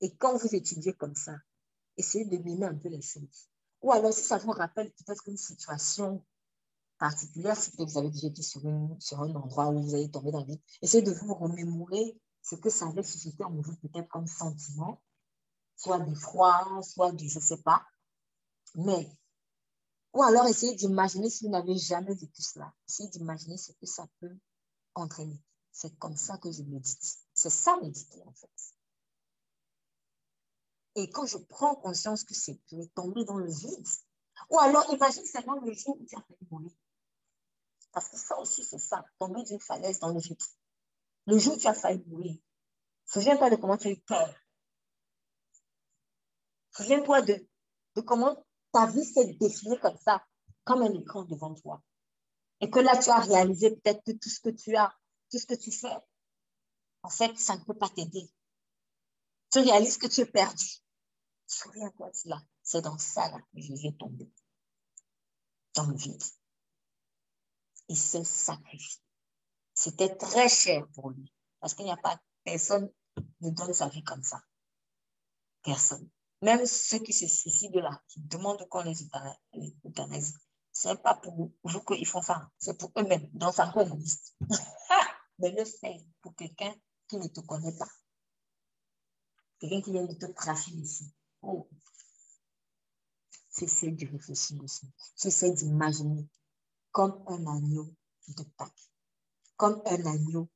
Et 0.00 0.14
quand 0.16 0.36
vous 0.36 0.54
étudiez 0.54 0.94
comme 0.94 1.14
ça, 1.14 1.36
essayez 1.96 2.24
de 2.24 2.38
mener 2.38 2.66
un 2.66 2.74
peu 2.74 2.88
les 2.88 3.02
choses. 3.02 3.48
Ou 3.82 3.92
alors, 3.92 4.12
si 4.12 4.22
ça 4.22 4.38
vous 4.38 4.52
rappelle 4.52 4.92
peut-être 4.92 5.28
une 5.28 5.36
situation 5.36 6.24
particulière, 6.98 7.56
si 7.56 7.70
vous 7.76 7.98
avez 7.98 8.10
déjà 8.10 8.28
été 8.28 8.42
sur, 8.42 8.62
sur 8.98 9.20
un 9.20 9.34
endroit 9.34 9.68
où 9.68 9.82
vous 9.82 9.94
allez 9.94 10.10
tomber 10.10 10.30
dans 10.30 10.40
le 10.40 10.46
vide, 10.46 10.60
essayez 10.80 11.02
de 11.02 11.12
vous 11.12 11.34
remémorer 11.34 12.18
ce 12.42 12.54
que 12.56 12.70
ça 12.70 12.86
avait 12.86 13.02
suscité 13.02 13.44
en 13.44 13.50
vous, 13.50 13.76
peut-être 13.76 14.08
comme 14.08 14.26
sentiment, 14.26 15.02
soit 15.76 16.00
du 16.00 16.14
froid, 16.14 16.80
soit 16.82 17.12
du 17.12 17.28
je 17.28 17.38
ne 17.38 17.44
sais 17.44 17.62
pas. 17.62 17.84
Mais, 18.74 19.10
ou 20.12 20.22
alors 20.22 20.46
essayez 20.46 20.74
d'imaginer 20.74 21.30
si 21.30 21.44
vous 21.44 21.50
n'avez 21.50 21.76
jamais 21.76 22.14
vécu 22.14 22.42
cela, 22.42 22.72
essayez 22.88 23.08
d'imaginer 23.10 23.56
ce 23.56 23.72
que 23.72 23.86
ça 23.86 24.06
peut 24.20 24.36
entraîner. 24.94 25.40
C'est 25.74 25.98
comme 25.98 26.16
ça 26.16 26.38
que 26.38 26.52
je 26.52 26.62
médite. 26.62 27.18
C'est 27.34 27.50
ça 27.50 27.76
méditer 27.82 28.22
en 28.24 28.32
fait. 28.32 28.74
Et 30.94 31.10
quand 31.10 31.26
je 31.26 31.36
prends 31.36 31.74
conscience 31.74 32.22
que 32.22 32.32
c'est 32.32 32.60
je 32.70 32.76
vais 32.76 32.86
tomber 32.94 33.24
dans 33.24 33.36
le 33.36 33.50
vide, 33.50 33.88
ou 34.50 34.58
alors 34.60 34.88
imagine 34.94 35.26
seulement 35.26 35.60
le 35.60 35.72
jour 35.72 36.00
où 36.00 36.06
tu 36.06 36.14
as 36.14 36.20
failli 36.20 36.46
mourir. 36.48 36.70
Parce 37.90 38.08
que 38.08 38.16
ça 38.16 38.38
aussi, 38.38 38.62
c'est 38.62 38.78
ça, 38.78 39.04
tomber 39.18 39.42
d'une 39.42 39.58
falaise 39.58 39.98
dans 39.98 40.12
le 40.12 40.20
vide. 40.20 40.40
Le 41.26 41.38
jour 41.38 41.54
où 41.54 41.58
tu 41.58 41.66
as 41.66 41.74
failli 41.74 42.04
mourir, 42.06 42.36
souviens-toi 43.06 43.50
de 43.50 43.56
comment 43.56 43.76
tu 43.76 43.88
as 43.88 43.90
eu 43.90 44.00
peur. 44.00 44.32
Souviens-toi 46.70 47.22
de, 47.22 47.48
de 47.96 48.00
comment 48.00 48.46
ta 48.70 48.86
vie 48.86 49.04
s'est 49.04 49.34
défilée 49.40 49.80
comme 49.80 49.98
ça, 49.98 50.24
comme 50.62 50.82
un 50.82 50.92
écran 50.92 51.24
devant 51.24 51.52
toi. 51.54 51.82
Et 52.60 52.70
que 52.70 52.78
là, 52.78 52.96
tu 52.96 53.10
as 53.10 53.18
réalisé 53.18 53.72
peut-être 53.72 54.04
que 54.04 54.12
tout 54.12 54.28
ce 54.28 54.40
que 54.40 54.50
tu 54.50 54.76
as, 54.76 54.96
tout 55.34 55.40
ce 55.40 55.46
que 55.46 55.54
tu 55.54 55.72
fais, 55.72 55.96
en 57.02 57.10
fait, 57.10 57.36
ça 57.36 57.56
ne 57.56 57.64
peut 57.64 57.76
pas 57.76 57.88
t'aider. 57.88 58.30
Tu 59.50 59.58
réalises 59.58 59.98
que 59.98 60.06
tu 60.06 60.20
es 60.20 60.26
perdu. 60.26 60.64
Souviens-toi 61.48 62.10
de 62.10 62.14
cela. 62.14 62.40
C'est 62.62 62.82
dans 62.82 62.96
ça 62.98 63.28
là 63.30 63.38
que 63.52 63.60
je 63.60 63.72
vais 63.72 63.92
tomber. 63.98 64.30
Dans 65.74 65.86
le 65.86 65.96
vide. 65.96 66.22
Il 67.88 67.96
s'est 67.96 68.22
sacrifié. 68.22 69.02
C'était 69.74 70.14
très 70.14 70.48
cher 70.48 70.86
pour 70.94 71.10
lui. 71.10 71.32
Parce 71.58 71.74
qu'il 71.74 71.86
n'y 71.86 71.90
a 71.90 71.96
pas 71.96 72.20
personne 72.44 72.88
ne 73.40 73.50
donne 73.50 73.72
sa 73.72 73.88
vie 73.88 74.04
comme 74.04 74.22
ça. 74.22 74.40
Personne. 75.64 76.08
Même 76.42 76.64
ceux 76.64 77.00
qui 77.00 77.12
se 77.12 77.26
suicident 77.26 77.80
là, 77.80 78.00
qui 78.06 78.20
demandent 78.20 78.68
qu'on 78.68 78.82
les 78.82 79.02
euthanasie, 79.84 80.34
ce 80.72 80.88
n'est 80.88 80.96
pas 80.96 81.14
pour 81.14 81.50
vous 81.64 81.80
qu'ils 81.80 82.06
font 82.06 82.22
ça, 82.22 82.50
c'est 82.58 82.78
pour 82.78 82.92
eux-mêmes. 82.96 83.28
Dans 83.32 83.50
sa 83.50 83.72
liste. 83.96 84.36
Mais 85.38 85.50
le 85.50 85.64
fait 85.64 86.00
pour 86.20 86.34
quelqu'un 86.36 86.74
qui 87.08 87.16
ne 87.16 87.26
te 87.26 87.40
connaît 87.40 87.76
pas. 87.76 87.90
Quelqu'un 89.58 89.82
qui 89.82 89.92
vient 89.92 90.04
de 90.04 90.14
te 90.14 90.26
trafiquer 90.26 90.78
ici. 90.78 91.12
Oh. 91.42 91.68
J'essaie 93.58 93.90
de 93.90 94.06
réfléchir 94.10 94.62
aussi. 94.62 94.86
J'essaie 95.16 95.52
d'imaginer 95.52 96.28
comme 96.90 97.22
un 97.26 97.46
agneau 97.46 97.94
de 98.28 98.42
Pâques. 98.56 98.90
Comme 99.56 99.82
un 99.86 100.06
agneau 100.06 100.48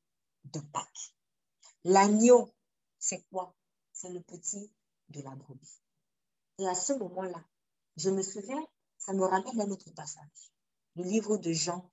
de 0.45 0.59
Pâques. 0.59 1.15
L'agneau, 1.83 2.53
c'est 2.97 3.25
quoi? 3.29 3.55
C'est 3.93 4.09
le 4.09 4.21
petit 4.21 4.71
de 5.09 5.21
la 5.21 5.35
brebis. 5.35 5.81
Et 6.59 6.67
à 6.67 6.75
ce 6.75 6.93
moment-là, 6.93 7.43
je 7.95 8.09
me 8.09 8.21
souviens, 8.21 8.65
ça 8.97 9.13
me 9.13 9.23
ramène 9.23 9.61
à 9.61 9.65
notre 9.65 9.91
passage. 9.91 10.53
Le 10.95 11.03
livre 11.03 11.37
de 11.37 11.53
Jean. 11.53 11.89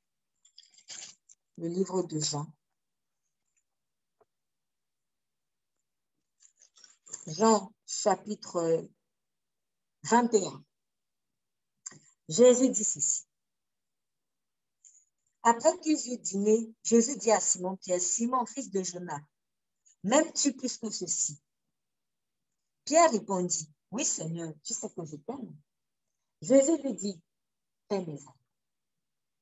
Le 1.57 1.69
livre 1.69 2.03
de 2.03 2.19
Jean. 2.19 2.47
Jean 7.27 7.73
chapitre 7.87 8.89
21. 10.05 10.65
Jésus 12.29 12.71
dit 12.71 12.85
ceci. 12.85 13.27
Après 15.43 15.77
qu'ils 15.81 16.13
eurent 16.13 16.21
dîné, 16.21 16.73
Jésus 16.85 17.17
dit 17.19 17.33
à 17.33 17.41
Simon 17.41 17.77
Pierre, 17.79 18.01
Simon, 18.01 18.47
fils 18.47 18.71
de 18.71 18.81
Jonas, 18.83 19.21
m'aimes-tu 20.05 20.53
plus 20.55 20.79
que 20.79 20.89
ceci? 20.89 21.41
Pierre 22.85 23.11
répondit, 23.11 23.73
oui 23.91 24.05
Seigneur, 24.05 24.53
tu 24.63 24.73
sais 24.73 24.89
que 24.91 25.05
je 25.05 25.17
t'aime. 25.17 25.57
Jésus 26.43 26.81
lui 26.83 26.95
dit, 26.95 27.21
paie 27.89 28.05
mes 28.07 28.25
âmes. 28.25 28.35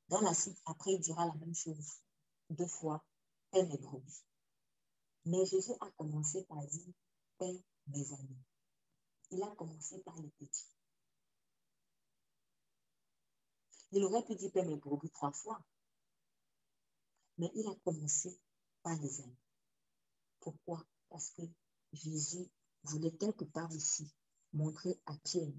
Dans 0.09 0.21
la 0.23 0.33
suite, 0.33 0.59
après, 0.65 0.93
il 0.95 1.01
dira 1.01 1.27
la 1.27 1.35
même 1.35 1.55
chose 1.55 2.01
deux 2.49 2.67
fois, 2.67 3.05
paie 3.51 3.65
mes 3.67 3.77
brebis. 3.77 4.25
Mais 5.27 5.45
Jésus 5.45 5.73
a 5.81 5.91
commencé 5.99 6.45
par 6.45 6.67
dire, 6.67 6.95
paie 7.39 7.63
mes 7.89 8.13
amis. 8.13 8.45
Il 9.31 9.43
a 9.43 9.55
commencé 9.57 9.99
par 10.01 10.17
les 10.21 10.31
petits. 10.31 10.69
Il 13.93 14.05
aurait 14.05 14.25
pu 14.25 14.35
dire 14.35 14.53
paie 14.53 14.65
mes 14.65 14.77
brebis 14.77 15.11
trois 15.11 15.33
fois. 15.33 15.63
Mais 17.39 17.51
il 17.55 17.67
a 17.69 17.75
commencé 17.85 18.39
par 18.83 18.97
les 19.01 19.21
amis. 19.21 19.39
Pourquoi? 20.41 20.85
Parce 21.09 21.31
que 21.31 21.43
Jésus 21.93 22.49
voulait 22.85 23.17
quelque 23.17 23.45
part 23.45 23.73
ici 23.73 24.13
montrer 24.53 25.01
à 25.07 25.17
Pierre, 25.25 25.53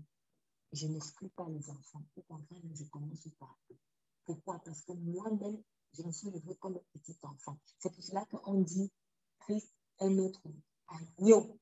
je 0.72 0.88
n'exclus 0.88 1.30
pas 1.30 1.48
les 1.50 1.70
enfants. 1.70 2.04
Au 2.16 2.22
contraire, 2.24 2.62
je 2.74 2.84
commence 2.86 3.28
par 3.40 3.58
eux. 3.72 3.78
Pourquoi? 4.26 4.60
Parce 4.60 4.82
que 4.84 4.94
moi-même, 4.94 5.62
je 5.94 6.04
me 6.04 6.12
suis 6.12 6.30
livré 6.30 6.56
comme 6.56 6.76
un 6.76 7.00
petit 7.00 7.18
enfant. 7.24 7.58
C'est 7.80 7.94
pour 7.94 8.04
cela 8.04 8.26
qu'on 8.26 8.62
dit 8.62 8.92
Christ 9.40 9.74
est 10.00 10.10
notre 10.10 10.42
agneau 10.88 11.60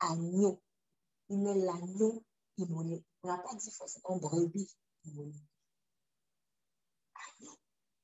agneau. 0.00 0.60
Il 1.28 1.46
est 1.46 1.54
l'agneau 1.54 2.24
immolé. 2.56 3.04
On 3.22 3.28
n'a 3.28 3.38
pas 3.38 3.54
dit 3.54 3.70
forcément 3.70 4.16
brebis 4.16 4.76
immolé. 5.04 5.34
Agneau. 7.14 7.56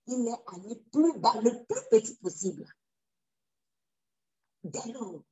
Il 0.07 0.29
est 0.29 0.55
agneau 0.55 0.77
plus 0.93 1.19
bas, 1.19 1.41
le 1.41 1.65
plus 1.65 1.83
petit 1.91 2.17
possible. 2.17 2.67
Dès 4.63 4.93
lors, 4.93 5.23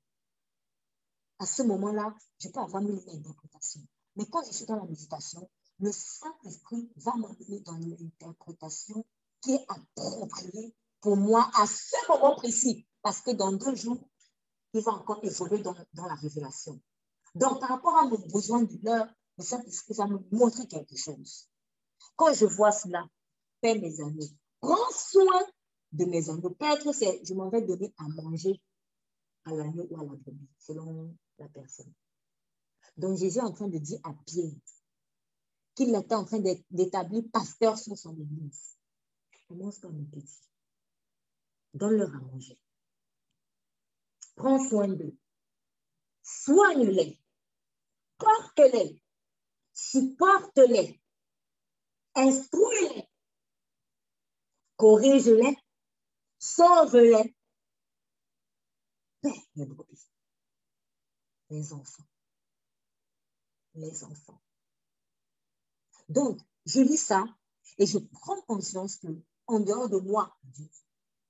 à 1.39 1.47
ce 1.47 1.63
moment-là, 1.63 2.15
je 2.39 2.49
peux 2.49 2.61
avoir 2.61 2.83
mille 2.83 3.03
interprétations. 3.09 3.87
Mais 4.17 4.27
quand 4.27 4.45
je 4.47 4.53
suis 4.53 4.67
dans 4.67 4.77
la 4.77 4.85
méditation, 4.85 5.49
le 5.81 5.91
Saint-Esprit 5.91 6.89
va 6.97 7.15
m'amener 7.17 7.61
dans 7.61 7.77
une 7.77 7.97
interprétation 8.01 9.05
qui 9.41 9.53
est 9.53 9.67
appropriée 9.69 10.75
pour 11.01 11.17
moi 11.17 11.51
à 11.55 11.67
ce 11.67 11.97
moment 12.09 12.37
précis. 12.37 12.87
Parce 13.03 13.21
que 13.21 13.33
dans 13.33 13.53
deux 13.53 13.75
jours, 13.75 13.99
il 14.75 14.83
va 14.83 14.93
encore 14.93 15.21
évoluer 15.23 15.63
dans, 15.63 15.75
la 15.95 16.15
révélation. 16.15 16.81
Donc, 17.35 17.61
par 17.61 17.69
rapport 17.69 17.97
à 17.97 18.07
mon 18.07 18.19
besoin 18.19 18.63
de 18.63 18.79
l'heure, 18.83 19.07
le 19.39 19.45
Saint-Esprit 19.45 19.95
va 19.95 20.07
me 20.07 20.19
montrer 20.33 20.67
quelque 20.67 20.97
chose. 20.97 21.49
Quand 22.17 22.33
je 22.35 22.45
vois 22.45 22.73
cela, 22.73 23.09
Père 23.61 23.81
mes 23.81 24.01
amis, 24.01 24.37
prends 24.61 24.91
soin 24.93 25.43
de 25.93 26.05
mes 26.05 26.29
amis. 26.29 26.43
Peut-être 26.43 26.93
c'est 26.93 27.25
je 27.25 27.35
m'en 27.35 27.49
vais 27.49 27.63
donner 27.63 27.95
à 27.99 28.09
manger 28.09 28.61
à 29.45 29.53
l'agneau 29.53 29.87
ou 29.91 30.01
à 30.01 30.05
la 30.05 30.17
brebis, 30.17 30.49
selon 30.59 31.17
la 31.39 31.49
personne. 31.49 31.93
Donc 32.97 33.19
Jésus 33.19 33.39
est 33.39 33.43
en 33.43 33.53
train 33.53 33.69
de 33.69 33.79
dire 33.79 34.01
à 34.05 34.13
Pierre 34.27 34.53
qu'il 35.75 35.95
était 35.95 36.15
en 36.15 36.25
train 36.25 36.41
d'établir 36.71 37.25
pasteur 37.33 37.79
sur 37.79 37.97
son 37.97 38.13
église. 38.13 38.77
Commence 39.49 39.79
par 39.79 39.93
mes 39.93 40.05
petits. 40.05 40.49
Donne-leur 41.73 42.15
à 42.15 42.19
manger. 42.19 42.59
Prends 44.37 44.69
soin 44.69 44.89
d'eux. 44.89 45.17
Soigne-les. 46.23 47.21
Porte-les. 48.19 49.03
Supporte-les. 49.73 51.01
Instruis-les. 52.15 53.09
Corrige-les. 54.77 55.57
Sauve-les. 56.39 57.35
Les 59.57 59.67
brebis. 59.67 60.11
Les 61.51 61.73
enfants. 61.73 62.07
Les 63.75 64.05
enfants. 64.05 64.41
Donc, 66.09 66.41
je 66.67 66.81
lis 66.81 66.97
ça 66.97 67.25
et 67.79 67.87
je 67.87 67.99
prends 67.99 68.41
conscience 68.43 68.97
que, 68.97 69.09
en 69.47 69.61
dehors 69.61 69.89
de 69.89 69.99
moi, 69.99 70.37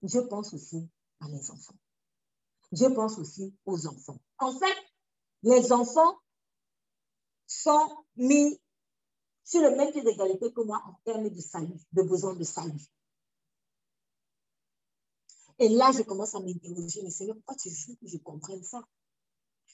je 0.02 0.18
pense 0.18 0.54
aussi 0.54 0.88
à 1.20 1.28
mes 1.28 1.50
enfants 1.50 1.78
je 2.74 2.86
pense 2.86 3.18
aussi 3.18 3.54
aux 3.64 3.86
enfants. 3.86 4.18
En 4.38 4.52
fait, 4.58 4.76
les 5.42 5.72
enfants 5.72 6.18
sont 7.46 8.04
mis 8.16 8.60
sur 9.44 9.60
le 9.60 9.76
même 9.76 9.92
pied 9.92 10.02
d'égalité 10.02 10.52
que 10.52 10.60
moi 10.62 10.82
en 10.86 10.94
termes 11.04 11.28
de 11.28 11.40
salut, 11.40 11.78
de 11.92 12.02
besoin 12.02 12.34
de 12.34 12.44
salut. 12.44 12.86
Et 15.58 15.68
là, 15.68 15.92
je 15.92 16.02
commence 16.02 16.34
à 16.34 16.40
m'interroger, 16.40 17.02
mais 17.02 17.10
Seigneur, 17.10 17.36
pourquoi 17.36 17.54
tu 17.56 17.68
veux 17.68 17.94
que 17.94 18.06
je 18.08 18.18
comprenne 18.18 18.62
ça? 18.64 18.82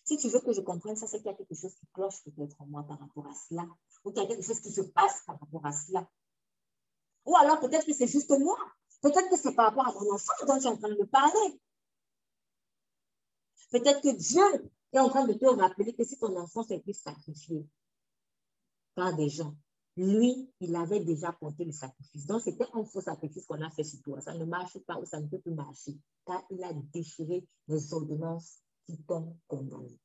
Si 0.05 0.17
tu 0.19 0.29
veux 0.29 0.41
que 0.41 0.53
je 0.53 0.61
comprenne 0.61 0.97
ça, 0.97 1.07
c'est 1.07 1.19
qu'il 1.19 1.27
y 1.27 1.31
a 1.31 1.35
quelque 1.35 1.55
chose 1.55 1.75
qui 1.75 1.87
cloche 1.95 2.23
peut-être 2.25 2.61
en 2.61 2.67
moi 2.67 2.83
par 2.83 2.99
rapport 2.99 3.27
à 3.27 3.35
cela. 3.35 3.67
Ou 4.05 4.11
qu'il 4.11 4.23
y 4.23 4.25
a 4.27 4.29
quelque 4.29 4.45
chose 4.45 4.61
qui 4.61 4.73
se 4.73 4.83
passe 4.83 5.23
par 5.27 5.39
rapport 5.39 5.65
à 5.65 5.73
cela. 5.73 6.09
Ou 7.25 7.37
alors 7.37 7.61
peut-être 7.61 7.87
que 7.87 7.95
c'est 7.95 8.09
juste 8.09 8.31
moi. 8.39 8.59
Peut-être 9.03 9.31
que 9.31 9.37
c'est 9.39 9.55
par 9.55 9.67
rapport 9.67 9.89
à 9.89 9.93
mon 9.93 10.13
enfant 10.13 10.33
dont 10.47 10.59
tu 10.59 10.65
es 10.65 10.69
en 10.69 10.77
train 10.77 10.91
de 10.91 11.05
parler. 11.05 11.61
Peut-être 13.71 14.01
que 14.03 14.17
Dieu 14.17 14.71
est 14.93 14.99
en 14.99 15.09
train 15.09 15.27
de 15.27 15.33
te 15.33 15.47
rappeler 15.47 15.95
que 15.95 16.05
si 16.05 16.19
ton 16.19 16.37
enfant 16.37 16.63
s'est 16.63 16.77
été 16.77 16.93
sacrifié 16.93 17.67
par 18.95 19.15
des 19.15 19.29
gens, 19.29 19.55
lui, 19.97 20.51
il 20.61 20.75
avait 20.77 21.05
déjà 21.05 21.33
porté 21.33 21.65
le 21.65 21.73
sacrifice. 21.73 22.27
Donc, 22.27 22.43
c'était 22.43 22.67
un 22.73 22.85
faux 22.85 23.01
sacrifice 23.01 23.47
qu'on 23.47 23.61
a 23.61 23.71
fait 23.71 23.85
sur 23.85 24.01
toi. 24.03 24.21
Ça 24.21 24.35
ne 24.35 24.45
marche 24.45 24.79
pas 24.81 24.99
ou 24.99 25.05
ça 25.05 25.21
ne 25.21 25.27
peut 25.27 25.41
plus 25.41 25.55
marcher. 25.55 25.99
Car 26.27 26.43
il 26.51 26.63
a 26.65 26.73
déchiré 26.93 27.47
les 27.69 27.93
ordonnances 27.93 28.61
qui 28.87 28.97
t'ont 29.03 29.37
condamné. 29.47 29.99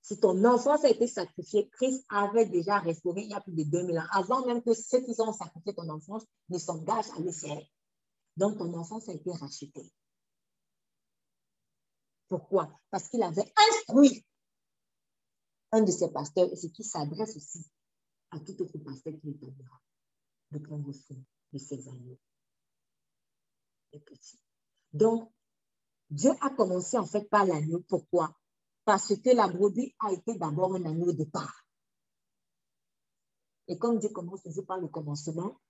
Si 0.00 0.18
ton 0.18 0.44
enfant 0.44 0.82
a 0.82 0.88
été 0.88 1.06
sacrifié, 1.06 1.68
Christ 1.68 2.04
avait 2.08 2.46
déjà 2.46 2.78
restauré 2.78 3.22
il 3.22 3.30
y 3.30 3.34
a 3.34 3.40
plus 3.40 3.52
de 3.52 3.62
2000 3.62 3.98
ans, 3.98 4.06
avant 4.10 4.44
même 4.46 4.62
que 4.62 4.74
ceux 4.74 5.00
qui 5.00 5.14
ont 5.20 5.32
sacrifié 5.32 5.74
ton 5.74 5.88
enfance 5.88 6.24
ne 6.48 6.58
s'engagent 6.58 7.10
à 7.16 7.20
le 7.20 7.30
faire. 7.30 7.62
Donc, 8.36 8.58
ton 8.58 8.72
enfance 8.74 9.08
a 9.08 9.12
été 9.12 9.30
racheté. 9.32 9.92
Pourquoi? 12.32 12.80
Parce 12.88 13.10
qu'il 13.10 13.22
avait 13.22 13.52
instruit 13.68 14.24
un 15.70 15.82
de 15.82 15.90
ses 15.90 16.10
pasteurs, 16.10 16.48
ce 16.56 16.66
qui 16.68 16.82
s'adresse 16.82 17.36
aussi 17.36 17.70
à 18.30 18.40
tout 18.40 18.58
autre 18.62 18.78
pasteur 18.78 19.12
qui 19.20 19.32
établira, 19.32 19.82
de 20.50 20.58
prendre 20.60 20.90
soin 20.92 21.18
de 21.52 21.58
ses 21.58 21.86
agneaux. 21.90 22.18
Donc, 24.94 25.30
Dieu 26.08 26.30
a 26.40 26.48
commencé 26.48 26.96
en 26.96 27.04
fait 27.04 27.28
par 27.28 27.44
l'agneau. 27.44 27.80
Pourquoi? 27.86 28.34
Parce 28.86 29.14
que 29.14 29.36
la 29.36 29.48
brebis 29.48 29.94
a 29.98 30.10
été 30.12 30.34
d'abord 30.38 30.74
un 30.74 30.86
agneau 30.86 31.12
de 31.12 31.12
départ. 31.12 31.66
Et 33.68 33.76
comme 33.76 33.98
Dieu 33.98 34.08
commence 34.08 34.42
toujours 34.42 34.64
par 34.64 34.78
le 34.78 34.88
commencement, 34.88 35.60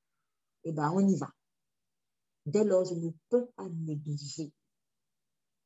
eh 0.62 0.70
bien, 0.70 0.92
on 0.92 1.08
y 1.08 1.16
va. 1.16 1.34
Dès 2.46 2.62
lors, 2.62 2.84
je 2.84 2.94
ne 2.94 3.10
peux 3.30 3.46
pas 3.56 3.68
négliger 3.68 4.52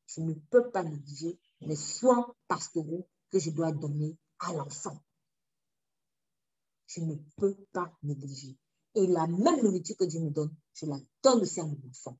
je 0.06 0.20
ne 0.20 0.34
peux 0.34 0.70
pas 0.70 0.82
négliger 0.82 1.38
les 1.60 1.76
soins 1.76 2.34
pastoraux 2.48 3.08
que 3.30 3.38
je 3.38 3.50
dois 3.50 3.72
donner 3.72 4.16
à 4.40 4.52
l'enfant. 4.52 4.98
Je 6.86 7.00
ne 7.00 7.16
peux 7.36 7.54
pas 7.72 7.92
négliger. 8.02 8.56
Et 8.94 9.06
la 9.06 9.26
même 9.26 9.62
nourriture 9.62 9.96
que 9.96 10.04
Dieu 10.04 10.20
me 10.20 10.30
donne, 10.30 10.54
je 10.74 10.86
la 10.86 10.96
donne 11.22 11.42
aussi 11.42 11.60
à 11.60 11.64
mon 11.64 11.78
enfant. 11.90 12.16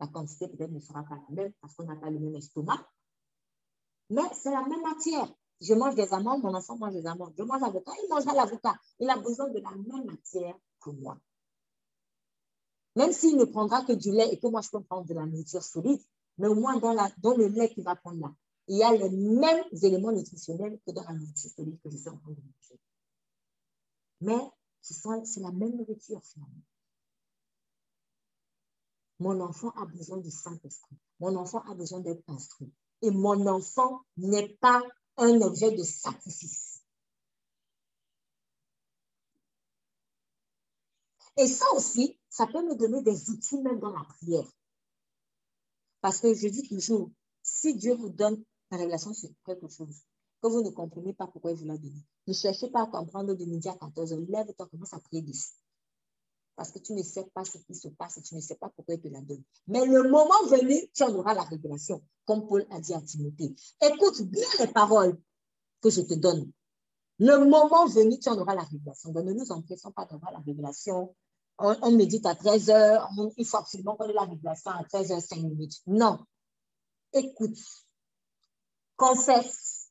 La 0.00 0.08
quantité 0.08 0.48
peut-être 0.48 0.72
ne 0.72 0.80
sera 0.80 1.02
pas 1.04 1.16
la 1.16 1.34
même 1.34 1.52
parce 1.60 1.74
qu'on 1.74 1.84
n'a 1.84 1.96
pas 1.96 2.10
le 2.10 2.18
même 2.18 2.34
estomac, 2.34 2.86
mais 4.10 4.22
c'est 4.34 4.50
la 4.50 4.62
même 4.62 4.82
matière. 4.82 5.32
Je 5.60 5.74
mange 5.74 5.94
des 5.94 6.12
amandes, 6.12 6.42
mon 6.42 6.54
enfant 6.54 6.76
mange 6.76 6.92
des 6.92 7.06
amandes. 7.06 7.32
Je 7.36 7.42
mange 7.42 7.60
l'avocat, 7.62 7.92
il 8.02 8.08
mangera 8.10 8.34
l'avocat. 8.34 8.78
Il 9.00 9.08
a 9.08 9.16
besoin 9.16 9.48
de 9.48 9.58
la 9.58 9.70
même 9.70 10.04
matière 10.04 10.54
que 10.80 10.90
moi. 10.90 11.18
Même 12.96 13.12
s'il 13.12 13.36
ne 13.36 13.44
prendra 13.44 13.84
que 13.84 13.92
du 13.92 14.10
lait 14.10 14.32
et 14.32 14.38
que 14.38 14.46
moi, 14.46 14.62
je 14.62 14.70
peux 14.70 14.82
prendre 14.82 15.06
de 15.06 15.14
la 15.14 15.26
nourriture 15.26 15.62
solide, 15.62 16.00
mais 16.38 16.48
au 16.48 16.54
moins 16.54 16.78
dans, 16.78 16.92
le 17.36 17.46
lait 17.46 17.68
qu'il 17.68 17.84
va 17.84 17.94
prendre 17.94 18.20
là, 18.20 18.34
il 18.68 18.78
y 18.78 18.82
a 18.82 18.92
les 18.92 19.10
mêmes 19.10 19.64
éléments 19.82 20.12
nutritionnels 20.12 20.80
que 20.84 20.92
dans 20.92 21.04
la 21.04 21.12
nourriture 21.12 21.50
solide 21.50 21.78
que 21.82 21.90
je 21.90 21.98
suis 21.98 22.08
en 22.08 22.16
train 22.16 22.30
de 22.30 22.40
manger. 22.40 22.80
Mais 24.22 24.50
c'est 24.80 25.40
la 25.40 25.52
même 25.52 25.76
nourriture 25.76 26.22
finalement. 26.24 26.62
Mon 29.18 29.40
enfant 29.40 29.70
a 29.70 29.84
besoin 29.86 30.18
du 30.18 30.30
Saint-Esprit. 30.30 30.96
Mon 31.20 31.36
enfant 31.36 31.62
a 31.70 31.74
besoin 31.74 32.00
d'être 32.00 32.22
instruit. 32.28 32.72
Et 33.02 33.10
mon 33.10 33.46
enfant 33.46 34.02
n'est 34.16 34.56
pas 34.60 34.82
un 35.16 35.40
objet 35.40 35.70
de 35.70 35.82
sacrifice. 35.82 36.82
Et 41.38 41.46
ça 41.46 41.66
aussi, 41.74 42.15
ça 42.36 42.46
peut 42.46 42.62
me 42.62 42.74
donner 42.74 43.00
des 43.00 43.30
outils 43.30 43.58
même 43.62 43.78
dans 43.78 43.92
la 43.92 44.04
prière. 44.04 44.46
Parce 46.02 46.20
que 46.20 46.34
je 46.34 46.48
dis 46.48 46.68
toujours, 46.68 47.10
si 47.42 47.74
Dieu 47.74 47.94
vous 47.94 48.10
donne 48.10 48.44
la 48.70 48.76
révélation 48.76 49.14
sur 49.14 49.30
quelque 49.46 49.68
chose, 49.68 50.02
que 50.42 50.48
vous 50.48 50.62
ne 50.62 50.68
comprenez 50.68 51.14
pas 51.14 51.26
pourquoi 51.28 51.52
il 51.52 51.56
vous 51.56 51.64
l'a 51.64 51.78
donné, 51.78 52.04
ne 52.26 52.34
cherchez 52.34 52.68
pas 52.68 52.82
à 52.82 52.86
comprendre 52.88 53.32
de 53.32 53.44
midi 53.46 53.70
à 53.70 53.74
14 53.76 54.12
h 54.12 54.30
lève-toi, 54.30 54.66
commence 54.66 54.92
à 54.92 55.00
prier 55.00 55.22
d'ici. 55.22 55.54
Parce 56.56 56.72
que 56.72 56.78
tu 56.78 56.92
ne 56.92 57.02
sais 57.02 57.24
pas 57.32 57.46
ce 57.46 57.56
qui 57.56 57.74
se 57.74 57.88
passe 57.88 58.18
et 58.18 58.22
tu 58.22 58.34
ne 58.34 58.40
sais 58.40 58.56
pas 58.56 58.68
pourquoi 58.68 58.96
il 58.96 59.00
te 59.00 59.08
la 59.08 59.22
donne. 59.22 59.42
Mais 59.66 59.86
le 59.86 60.02
moment 60.02 60.44
venu, 60.50 60.74
tu 60.92 61.04
en 61.04 61.14
auras 61.14 61.32
la 61.32 61.44
révélation, 61.44 62.02
comme 62.26 62.46
Paul 62.46 62.66
a 62.70 62.80
dit 62.80 62.92
à 62.92 63.00
Timothée. 63.00 63.54
Écoute 63.80 64.20
bien 64.24 64.44
les 64.58 64.66
paroles 64.66 65.18
que 65.80 65.88
je 65.88 66.02
te 66.02 66.12
donne. 66.12 66.52
Le 67.18 67.46
moment 67.46 67.86
venu, 67.86 68.18
tu 68.18 68.28
en 68.28 68.38
auras 68.38 68.54
la 68.54 68.64
révélation. 68.64 69.10
Donc, 69.10 69.24
ne 69.24 69.32
nous 69.32 69.52
empêchons 69.52 69.90
pas 69.90 70.04
d'avoir 70.04 70.32
la 70.32 70.40
révélation 70.40 71.14
on, 71.58 71.90
médite 71.92 72.26
à 72.26 72.34
13 72.34 72.70
heures, 72.70 73.10
il 73.36 73.46
faut 73.46 73.56
absolument 73.56 73.96
qu'on 73.96 74.08
ait 74.08 74.12
la 74.12 74.22
révélation 74.22 74.70
à 74.70 74.84
13 74.84 75.10
h 75.10 75.20
5 75.20 75.36
minutes. 75.36 75.80
Non. 75.86 76.18
Écoute. 77.12 77.58
Confesse. 78.96 79.90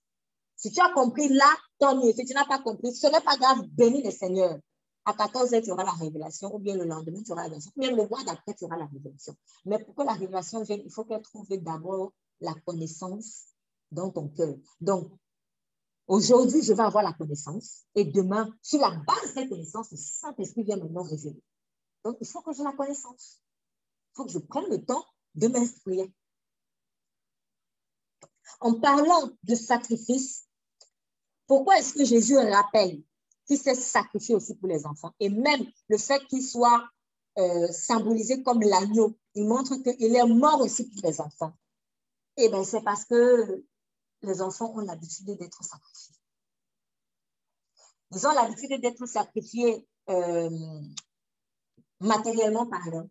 Si 0.56 0.72
tu 0.72 0.80
as 0.82 0.92
compris 0.94 1.30
là, 1.30 1.52
tant 1.80 1.96
mieux. 1.96 2.12
Si 2.14 2.26
tu 2.26 2.34
n'as 2.34 2.46
pas 2.46 2.60
compris, 2.60 2.94
ce 2.94 3.08
n'est 3.08 3.22
pas 3.22 3.38
grave. 3.38 3.66
Bénis 3.72 4.04
le 4.04 4.12
Seigneur. 4.12 4.58
À 5.06 5.14
14 5.14 5.52
h 5.52 5.64
tu 5.64 5.72
auras 5.72 5.84
la 5.84 5.92
révélation, 5.92 6.54
ou 6.56 6.60
bien 6.60 6.76
le 6.76 6.86
lendemain, 6.86 7.22
tu 7.24 7.32
auras 7.32 7.42
la 7.42 7.50
révélation. 7.50 7.72
Même 7.76 7.96
le 7.96 8.08
mois 8.08 8.24
d'après, 8.24 8.54
tu 8.56 8.66
auras 8.66 8.78
la 8.78 8.86
révélation. 8.86 9.36
Mais 9.66 9.84
pour 9.84 9.96
que 9.96 10.04
la 10.04 10.14
révélation 10.14 10.64
vienne, 10.64 10.82
il 10.84 10.92
faut 10.92 11.04
qu'elle 11.04 11.22
trouve 11.22 11.48
d'abord 11.50 12.12
la 12.42 12.54
connaissance 12.66 13.46
dans 13.92 14.10
ton 14.10 14.28
cœur. 14.30 14.56
Donc, 14.82 15.12
aujourd'hui, 16.08 16.64
je 16.64 16.74
vais 16.74 16.84
avoir 16.84 17.04
la 17.04 17.14
connaissance. 17.14 17.84
Et 17.94 18.06
demain, 18.06 18.52
sur 18.62 18.80
la 18.80 18.92
base 18.92 19.30
de 19.30 19.34
cette 19.34 19.50
connaissance, 19.50 19.92
le 19.92 19.98
Saint-Esprit 19.98 20.64
vient 20.64 20.78
maintenant 20.78 21.04
révéler. 21.04 21.42
Donc, 22.06 22.18
il 22.22 22.28
faut 22.28 22.42
que 22.42 22.54
j'ai 22.54 22.64
la 22.64 22.72
connaissance. 22.72 23.42
Il 24.12 24.16
faut 24.16 24.26
que 24.26 24.32
je 24.32 24.38
prenne 24.38 24.70
le 24.70 24.86
temps 24.86 25.04
de 25.34 25.48
m'instruire. 25.48 26.08
En 28.60 28.80
parlant 28.80 29.32
de 29.44 29.56
sacrifice, 29.56 30.48
pourquoi 31.48 31.80
est-ce 31.80 31.96
que 31.96 32.06
Jésus 32.06 32.38
rappelle 32.38 33.02
qu'il 33.48 33.58
s'est 33.58 33.76
sacrifié 33.76 34.36
aussi 34.36 34.56
pour 34.56 34.70
les 34.70 34.86
enfants? 34.86 35.14
Et 35.20 35.30
même 35.30 35.66
le 35.90 35.98
fait 35.98 36.24
qu'il 36.28 36.44
soit 36.44 36.88
euh, 37.40 37.68
symbolisé 37.72 38.44
comme 38.44 38.62
l'agneau, 38.62 39.18
il 39.34 39.46
montre 39.48 39.76
qu'il 39.76 40.16
est 40.16 40.26
mort 40.28 40.62
aussi 40.62 40.88
pour 40.88 41.10
les 41.10 41.20
enfants. 41.20 41.54
Eh 42.38 42.50
bien, 42.50 42.64
c'est 42.64 42.84
parce 42.84 43.06
que 43.06 43.66
les 44.22 44.42
enfants 44.44 44.74
ont 44.76 44.82
l'habitude 44.82 45.26
d'être 45.26 45.64
sacrifiés. 45.64 46.16
Ils 48.12 48.28
ont 48.28 48.32
l'habitude 48.32 48.80
d'être 48.80 49.06
sacrifiés 49.08 49.88
euh, 50.10 50.82
matériellement 52.06 52.68
parlant, 52.68 53.10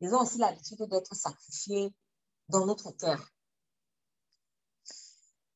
ils 0.00 0.14
ont 0.14 0.20
aussi 0.20 0.38
l'habitude 0.38 0.82
d'être 0.84 1.14
sacrifiés 1.14 1.92
dans 2.48 2.66
notre 2.66 2.92
cœur. 2.92 3.28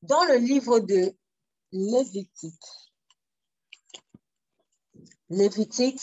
Dans 0.02 0.24
le 0.24 0.36
livre 0.36 0.80
de 0.80 1.14
Lévitique, 1.70 2.64
Lévitique, 5.28 6.02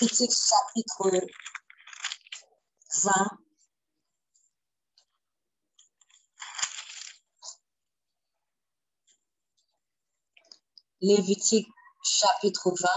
Lévitique 0.00 0.32
chapitre 0.32 1.26
20, 3.04 3.45
Lévitique 11.06 11.68
chapitre 12.02 12.72
20. 12.72 12.88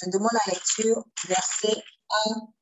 Je 0.00 0.10
demande 0.10 0.30
la 0.32 0.52
lecture, 0.52 1.04
verset 1.26 1.82
1. 2.26 2.52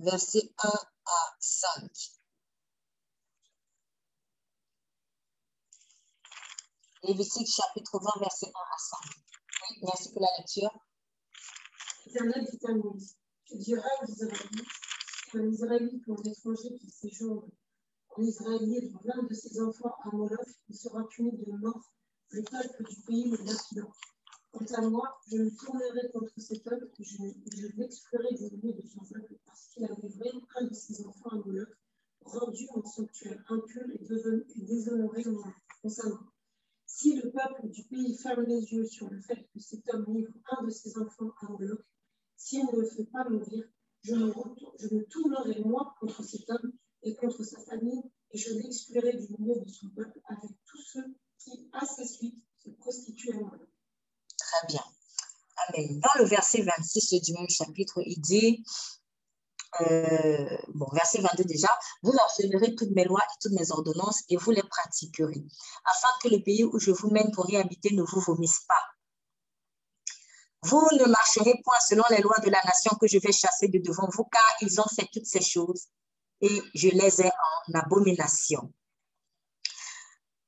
Verset 0.00 0.52
1 0.58 0.68
à 0.68 1.36
5. 1.38 1.88
Lévitique 7.04 7.48
chapitre 7.48 8.00
20, 8.00 8.10
verset 8.18 8.46
1 8.46 8.48
à 8.48 8.78
5. 8.78 8.98
Oui, 9.70 9.78
merci 9.82 10.12
pour 10.12 10.22
la 10.22 10.28
lecture. 10.38 10.76
Éternel 12.06 12.44
dit 12.44 12.66
à 12.66 12.72
Moïse, 12.72 13.16
tu 13.44 13.56
diras 13.58 13.88
aux 14.02 14.10
Israélites 14.10 14.66
Israélite 15.32 16.02
qui 16.80 16.90
séjourne 16.90 17.48
en 18.16 18.22
Israélite 18.22 18.94
l'un 19.04 19.22
de 19.24 19.34
ses 19.34 19.60
enfants 19.60 19.94
à 20.04 20.16
Moloch, 20.16 20.48
il 20.68 20.74
sera 20.74 21.06
puni 21.08 21.32
de 21.32 21.52
mort. 21.52 21.92
Le 22.30 22.42
peuple 22.42 22.84
du 22.88 23.02
pays 23.02 23.30
le 23.30 23.44
maintenant. 23.44 23.92
Quant 24.52 24.64
à 24.74 24.88
moi, 24.88 25.20
je 25.30 25.36
me 25.36 25.50
tournerai 25.50 26.10
contre 26.12 26.32
cet 26.38 26.66
et 26.66 27.04
je, 27.04 27.16
je 27.56 27.66
l'exclurai 27.76 28.34
du 28.34 28.56
milieu 28.56 28.72
de 28.72 28.86
son 28.86 29.00
peuple 29.04 29.36
parce 29.44 29.66
qu'il 29.68 29.84
a 29.84 29.94
livré 30.02 30.30
un 30.56 30.64
de 30.64 30.74
ses 30.74 31.04
enfants 31.06 31.30
à 31.30 31.36
Moloch, 31.36 31.68
rendu 32.22 32.66
mon 32.74 32.84
sanctuaire 32.84 33.44
impur 33.50 33.82
et, 33.94 34.04
devenu, 34.04 34.44
et 34.56 34.60
déshonoré 34.62 35.22
Si 35.84 36.00
Si 36.86 37.16
le 37.16 37.30
peuple 37.30 37.68
du 37.68 37.84
pays 37.84 38.16
ferme 38.16 38.44
les 38.44 38.72
yeux 38.72 38.86
sur 38.86 39.10
le 39.10 39.20
fait 39.20 39.46
que 39.52 39.60
cet 39.60 39.92
homme 39.92 40.06
livre 40.08 40.32
un 40.58 40.64
de 40.64 40.70
ses 40.70 40.96
enfants 40.98 41.32
à 41.42 41.50
Moloch, 41.50 41.84
s'il 42.36 42.64
ne 42.64 42.80
le 42.80 42.88
fait 42.88 43.04
pas 43.04 43.28
mourir, 43.28 43.68
je 44.02 44.14
me 44.14 45.04
tournerai 45.04 45.60
moi 45.64 45.94
contre 46.00 46.24
cet 46.24 46.48
homme 46.48 46.72
et 47.02 47.14
contre 47.16 47.44
sa 47.44 47.60
famille, 47.60 48.02
et 48.32 48.38
je 48.38 48.52
l'exclurai 48.54 49.12
du 49.12 49.28
milieu 49.38 49.60
de 49.60 49.68
son 49.68 49.88
peuple 49.90 50.20
avec 50.28 50.50
tous 50.66 50.82
ceux 50.92 51.04
qui, 51.38 51.68
à 51.72 51.84
sa 51.84 52.04
suite, 52.04 52.42
se 52.56 52.70
prostituent 52.70 53.32
à 53.32 53.40
Moloch. 53.40 53.68
Très 54.38 54.66
bien. 54.68 54.82
Amen. 55.68 56.00
Dans 56.00 56.22
le 56.22 56.28
verset 56.28 56.62
26 56.62 57.22
du 57.22 57.32
même 57.32 57.48
chapitre, 57.48 58.02
il 58.04 58.20
dit, 58.20 58.64
euh, 59.80 60.56
bon, 60.74 60.86
verset 60.92 61.20
22 61.20 61.44
déjà, 61.44 61.68
vous 62.02 62.12
enseignerez 62.24 62.74
toutes 62.74 62.90
mes 62.90 63.04
lois 63.04 63.22
et 63.22 63.38
toutes 63.40 63.52
mes 63.52 63.70
ordonnances 63.70 64.22
et 64.28 64.36
vous 64.36 64.50
les 64.50 64.62
pratiquerez, 64.62 65.44
afin 65.84 66.08
que 66.22 66.28
le 66.28 66.42
pays 66.42 66.64
où 66.64 66.78
je 66.78 66.90
vous 66.90 67.10
mène 67.10 67.30
pour 67.32 67.48
y 67.50 67.56
habiter 67.56 67.94
ne 67.94 68.02
vous 68.02 68.20
vomisse 68.20 68.60
pas. 68.68 68.82
Vous 70.62 70.88
ne 70.92 71.04
marcherez 71.04 71.60
point 71.64 71.78
selon 71.88 72.04
les 72.10 72.20
lois 72.22 72.38
de 72.40 72.50
la 72.50 72.62
nation 72.64 72.92
que 73.00 73.06
je 73.06 73.18
vais 73.18 73.32
chasser 73.32 73.68
de 73.68 73.78
devant 73.78 74.08
vous, 74.12 74.24
car 74.24 74.56
ils 74.62 74.80
ont 74.80 74.88
fait 74.94 75.08
toutes 75.12 75.26
ces 75.26 75.42
choses 75.42 75.86
et 76.40 76.62
je 76.74 76.88
les 76.88 77.22
ai 77.22 77.26
en 77.26 77.78
abomination. 77.78 78.72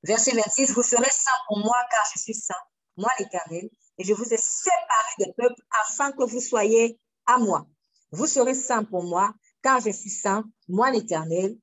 Verset 0.03 0.33
26, 0.33 0.73
vous 0.73 0.83
serez 0.83 1.11
saints 1.11 1.31
pour 1.49 1.59
moi, 1.59 1.77
car 1.91 2.05
je 2.15 2.21
suis 2.21 2.35
saint, 2.35 2.55
moi 2.97 3.11
l'Éternel, 3.19 3.69
et 3.99 4.05
je 4.05 4.15
vous 4.15 4.33
ai 4.33 4.37
séparé 4.37 5.13
des 5.19 5.33
peuples 5.37 5.63
afin 5.83 6.13
que 6.13 6.25
vous 6.25 6.41
soyez 6.41 6.99
à 7.27 7.39
moi. 7.39 7.67
Vous 8.13 8.27
serez 8.27 8.55
saints 8.55 8.85
pour 8.85 9.03
moi, 9.03 9.35
car 9.63 9.81
je 9.81 9.91
suis 9.91 10.11
saint, 10.11 10.45
moi 10.69 10.91
l'Éternel, 10.91 11.59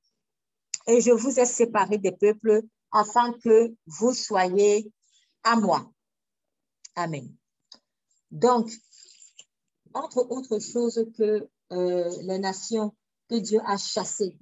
et 0.86 1.00
je 1.00 1.10
vous 1.10 1.40
ai 1.40 1.46
séparé 1.46 1.98
des 1.98 2.12
peuples 2.12 2.62
afin 2.92 3.32
que 3.32 3.74
vous 3.86 4.14
soyez 4.14 4.92
à 5.42 5.56
moi. 5.56 5.90
Amen. 6.94 7.34
Donc, 8.30 8.70
entre 9.94 10.18
autres 10.30 10.58
choses 10.58 11.06
que 11.16 11.48
euh, 11.72 12.10
les 12.22 12.38
nations 12.38 12.94
que 13.28 13.36
Dieu 13.36 13.60
a 13.66 13.76
chassées 13.76 14.38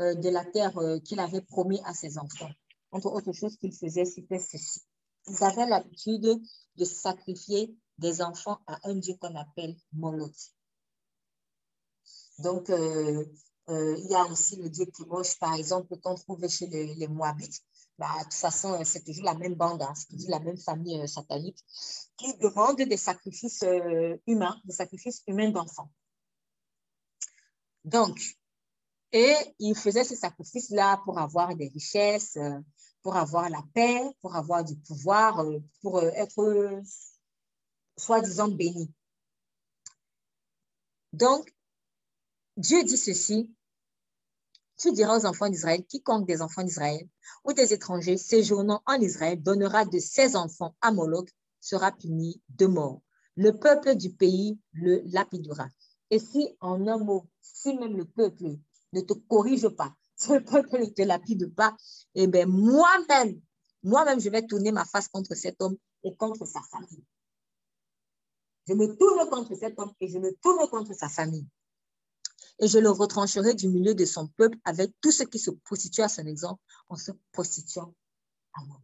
euh, 0.00 0.14
de 0.14 0.28
la 0.28 0.44
terre 0.44 0.76
euh, 0.78 0.98
qu'il 1.00 1.20
avait 1.20 1.42
promis 1.42 1.80
à 1.84 1.94
ses 1.94 2.18
enfants, 2.18 2.50
entre 2.90 3.12
autres 3.12 3.32
choses 3.32 3.56
qu'il 3.56 3.74
faisait, 3.74 4.04
c'était 4.04 4.38
ceci. 4.38 4.80
Ils 5.26 5.44
avaient 5.44 5.66
l'habitude 5.66 6.40
de 6.76 6.84
sacrifier 6.84 7.74
des 7.98 8.22
enfants 8.22 8.58
à 8.66 8.78
un 8.84 8.94
dieu 8.94 9.14
qu'on 9.20 9.34
appelle 9.36 9.76
Moloch. 9.92 10.54
Donc, 12.38 12.70
euh, 12.70 13.26
il 13.68 14.06
y 14.08 14.14
a 14.14 14.24
aussi 14.24 14.56
le 14.56 14.70
dieu 14.70 14.86
Kimosh, 14.86 15.38
par 15.38 15.54
exemple, 15.54 15.96
qu'on 15.98 16.14
trouve 16.14 16.48
chez 16.48 16.66
les, 16.66 17.06
Moabites. 17.06 17.60
Bah, 17.98 18.08
de 18.18 18.24
toute 18.24 18.34
façon, 18.34 18.82
c'est 18.84 19.04
toujours 19.04 19.26
la 19.26 19.34
même 19.34 19.54
bande, 19.54 19.82
hein, 19.82 19.92
c'est 19.94 20.08
toujours 20.08 20.30
la 20.30 20.40
même 20.40 20.56
famille 20.56 21.06
satanique, 21.06 21.58
qui 22.16 22.34
demande 22.38 22.78
des 22.78 22.96
sacrifices 22.96 23.62
humains, 24.26 24.58
des 24.64 24.72
sacrifices 24.72 25.22
humains 25.26 25.50
d'enfants. 25.50 25.90
Donc, 27.84 28.18
et 29.12 29.34
il 29.58 29.74
faisait 29.74 30.04
ces 30.04 30.16
sacrifices-là 30.16 31.00
pour 31.04 31.18
avoir 31.18 31.56
des 31.56 31.68
richesses, 31.68 32.38
pour 33.02 33.16
avoir 33.16 33.48
la 33.50 33.62
paix, 33.74 34.00
pour 34.20 34.36
avoir 34.36 34.64
du 34.64 34.76
pouvoir, 34.76 35.44
pour 35.82 36.02
être 36.02 36.82
soi-disant 37.96 38.48
béni. 38.48 38.92
Donc, 41.12 41.52
Dieu 42.56 42.84
dit 42.84 42.96
ceci, 42.96 43.52
tu 44.76 44.92
diras 44.92 45.18
aux 45.18 45.26
enfants 45.26 45.48
d'Israël, 45.48 45.84
quiconque 45.84 46.26
des 46.26 46.40
enfants 46.40 46.62
d'Israël 46.62 47.06
ou 47.44 47.52
des 47.52 47.72
étrangers 47.72 48.16
séjournant 48.16 48.82
en 48.86 49.00
Israël 49.00 49.42
donnera 49.42 49.84
de 49.84 49.98
ses 49.98 50.36
enfants 50.36 50.74
à 50.80 50.92
Moloch 50.92 51.28
sera 51.60 51.92
puni 51.92 52.40
de 52.48 52.66
mort. 52.66 53.02
Le 53.36 53.58
peuple 53.58 53.94
du 53.96 54.10
pays 54.10 54.58
le 54.72 55.02
lapidera. 55.06 55.68
Et 56.10 56.18
si 56.18 56.56
en 56.60 56.86
un 56.86 56.98
mot, 56.98 57.26
si 57.40 57.74
même 57.74 57.96
le 57.96 58.04
peuple 58.04 58.56
ne 58.92 59.00
te 59.00 59.12
corrige 59.12 59.68
pas, 59.68 59.94
si 60.16 60.32
le 60.32 60.44
peuple 60.44 60.80
ne 60.80 60.86
te 60.86 61.02
lapide 61.02 61.54
pas, 61.54 61.76
eh 62.14 62.26
bien 62.26 62.46
moi-même, 62.46 63.40
moi-même, 63.82 64.20
je 64.20 64.28
vais 64.28 64.46
tourner 64.46 64.72
ma 64.72 64.84
face 64.84 65.08
contre 65.08 65.34
cet 65.34 65.62
homme 65.62 65.76
et 66.04 66.14
contre 66.16 66.46
sa 66.46 66.60
famille. 66.62 67.04
Je 68.68 68.74
me 68.74 68.94
tourne 68.96 69.28
contre 69.30 69.54
cet 69.54 69.78
homme 69.78 69.92
et 70.00 70.08
je 70.08 70.18
me 70.18 70.34
tourne 70.42 70.68
contre 70.68 70.94
sa 70.94 71.08
famille 71.08 71.46
et 72.60 72.68
je 72.68 72.78
le 72.78 72.90
retrancherai 72.90 73.54
du 73.54 73.68
milieu 73.68 73.94
de 73.94 74.04
son 74.04 74.28
peuple 74.28 74.58
avec 74.64 74.92
tout 75.00 75.10
ce 75.10 75.24
qui 75.24 75.38
se 75.38 75.50
prostitue 75.50 76.02
à 76.02 76.08
son 76.08 76.26
exemple 76.26 76.62
en 76.88 76.96
se 76.96 77.12
prostituant 77.32 77.94
à 78.54 78.64
moi. 78.64 78.80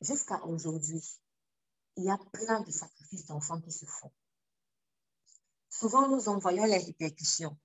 Jusqu'à 0.00 0.44
aujourd'hui, 0.44 1.02
il 1.96 2.04
y 2.04 2.10
a 2.10 2.18
plein 2.32 2.60
de 2.60 2.70
sacrifices 2.70 3.26
d'enfants 3.26 3.60
qui 3.60 3.72
se 3.72 3.86
font. 3.86 4.12
Souvent, 5.68 6.08
nous 6.08 6.28
en 6.28 6.38
voyons 6.38 6.64
les 6.64 6.78
répercussions. 6.78 7.56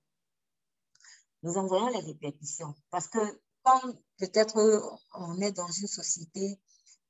Nous 1.42 1.56
en 1.56 1.66
voyons 1.66 1.88
les 1.88 2.00
répercussions 2.00 2.74
parce 2.90 3.08
que 3.08 3.18
quand 3.62 3.80
peut-être 4.18 4.98
on 5.14 5.40
est 5.40 5.52
dans 5.52 5.70
une 5.70 5.86
société, 5.86 6.60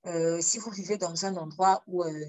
euh, 0.07 0.41
si 0.41 0.59
vous 0.59 0.71
vivez 0.71 0.99
dans 0.99 1.25
un 1.25 1.37
endroit 1.37 1.83
où 1.87 2.03
euh, 2.03 2.27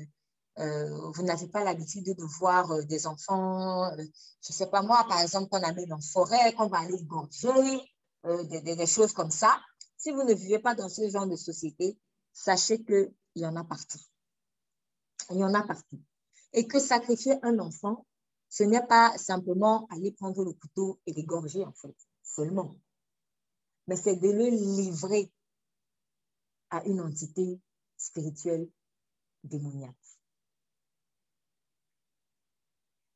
euh, 0.59 1.11
vous 1.11 1.23
n'avez 1.23 1.47
pas 1.47 1.63
l'habitude 1.63 2.05
de 2.05 2.23
voir 2.23 2.85
des 2.85 3.07
enfants, 3.07 3.91
je 3.97 4.03
ne 4.03 4.53
sais 4.53 4.67
pas 4.67 4.81
moi, 4.81 5.05
par 5.07 5.19
exemple, 5.21 5.49
qu'on 5.49 5.63
amène 5.63 5.91
en 5.93 6.01
forêt, 6.01 6.53
qu'on 6.53 6.67
va 6.67 6.79
aller 6.79 7.01
gorger, 7.03 7.81
des, 8.23 8.61
des, 8.61 8.85
choses 8.85 9.13
comme 9.13 9.31
ça. 9.31 9.59
Si 9.97 10.11
vous 10.11 10.23
ne 10.23 10.33
vivez 10.33 10.59
pas 10.59 10.75
dans 10.75 10.89
ce 10.89 11.09
genre 11.09 11.27
de 11.27 11.35
société, 11.35 11.97
sachez 12.31 12.83
qu'il 12.83 13.13
y 13.35 13.45
en 13.45 13.55
a 13.55 13.63
partout. 13.63 13.99
Il 15.30 15.38
y 15.38 15.43
en 15.43 15.53
a 15.53 15.64
partout. 15.64 16.01
Et 16.53 16.68
que 16.68 16.80
sacrifier 16.80 17.36
un 17.43 17.59
enfant, 17.59 18.05
ce 18.49 18.64
n'est 18.64 18.86
pas 18.86 19.18
simplement 19.18 19.88
aller 19.89 20.11
prendre 20.11 20.43
le 20.43 20.53
couteau 20.53 20.99
et 21.05 21.14
l'égorger, 21.14 21.64
en 21.64 21.74
fait, 21.74 21.95
seulement. 22.22 22.76
Mais 23.88 23.95
c'est 23.95 24.16
de 24.16 24.30
le 24.30 24.49
livrer 24.49 25.32
à 26.70 26.84
une 26.86 27.01
entité 27.01 27.59
spirituelle 27.97 28.70
démoniaque. 29.43 29.95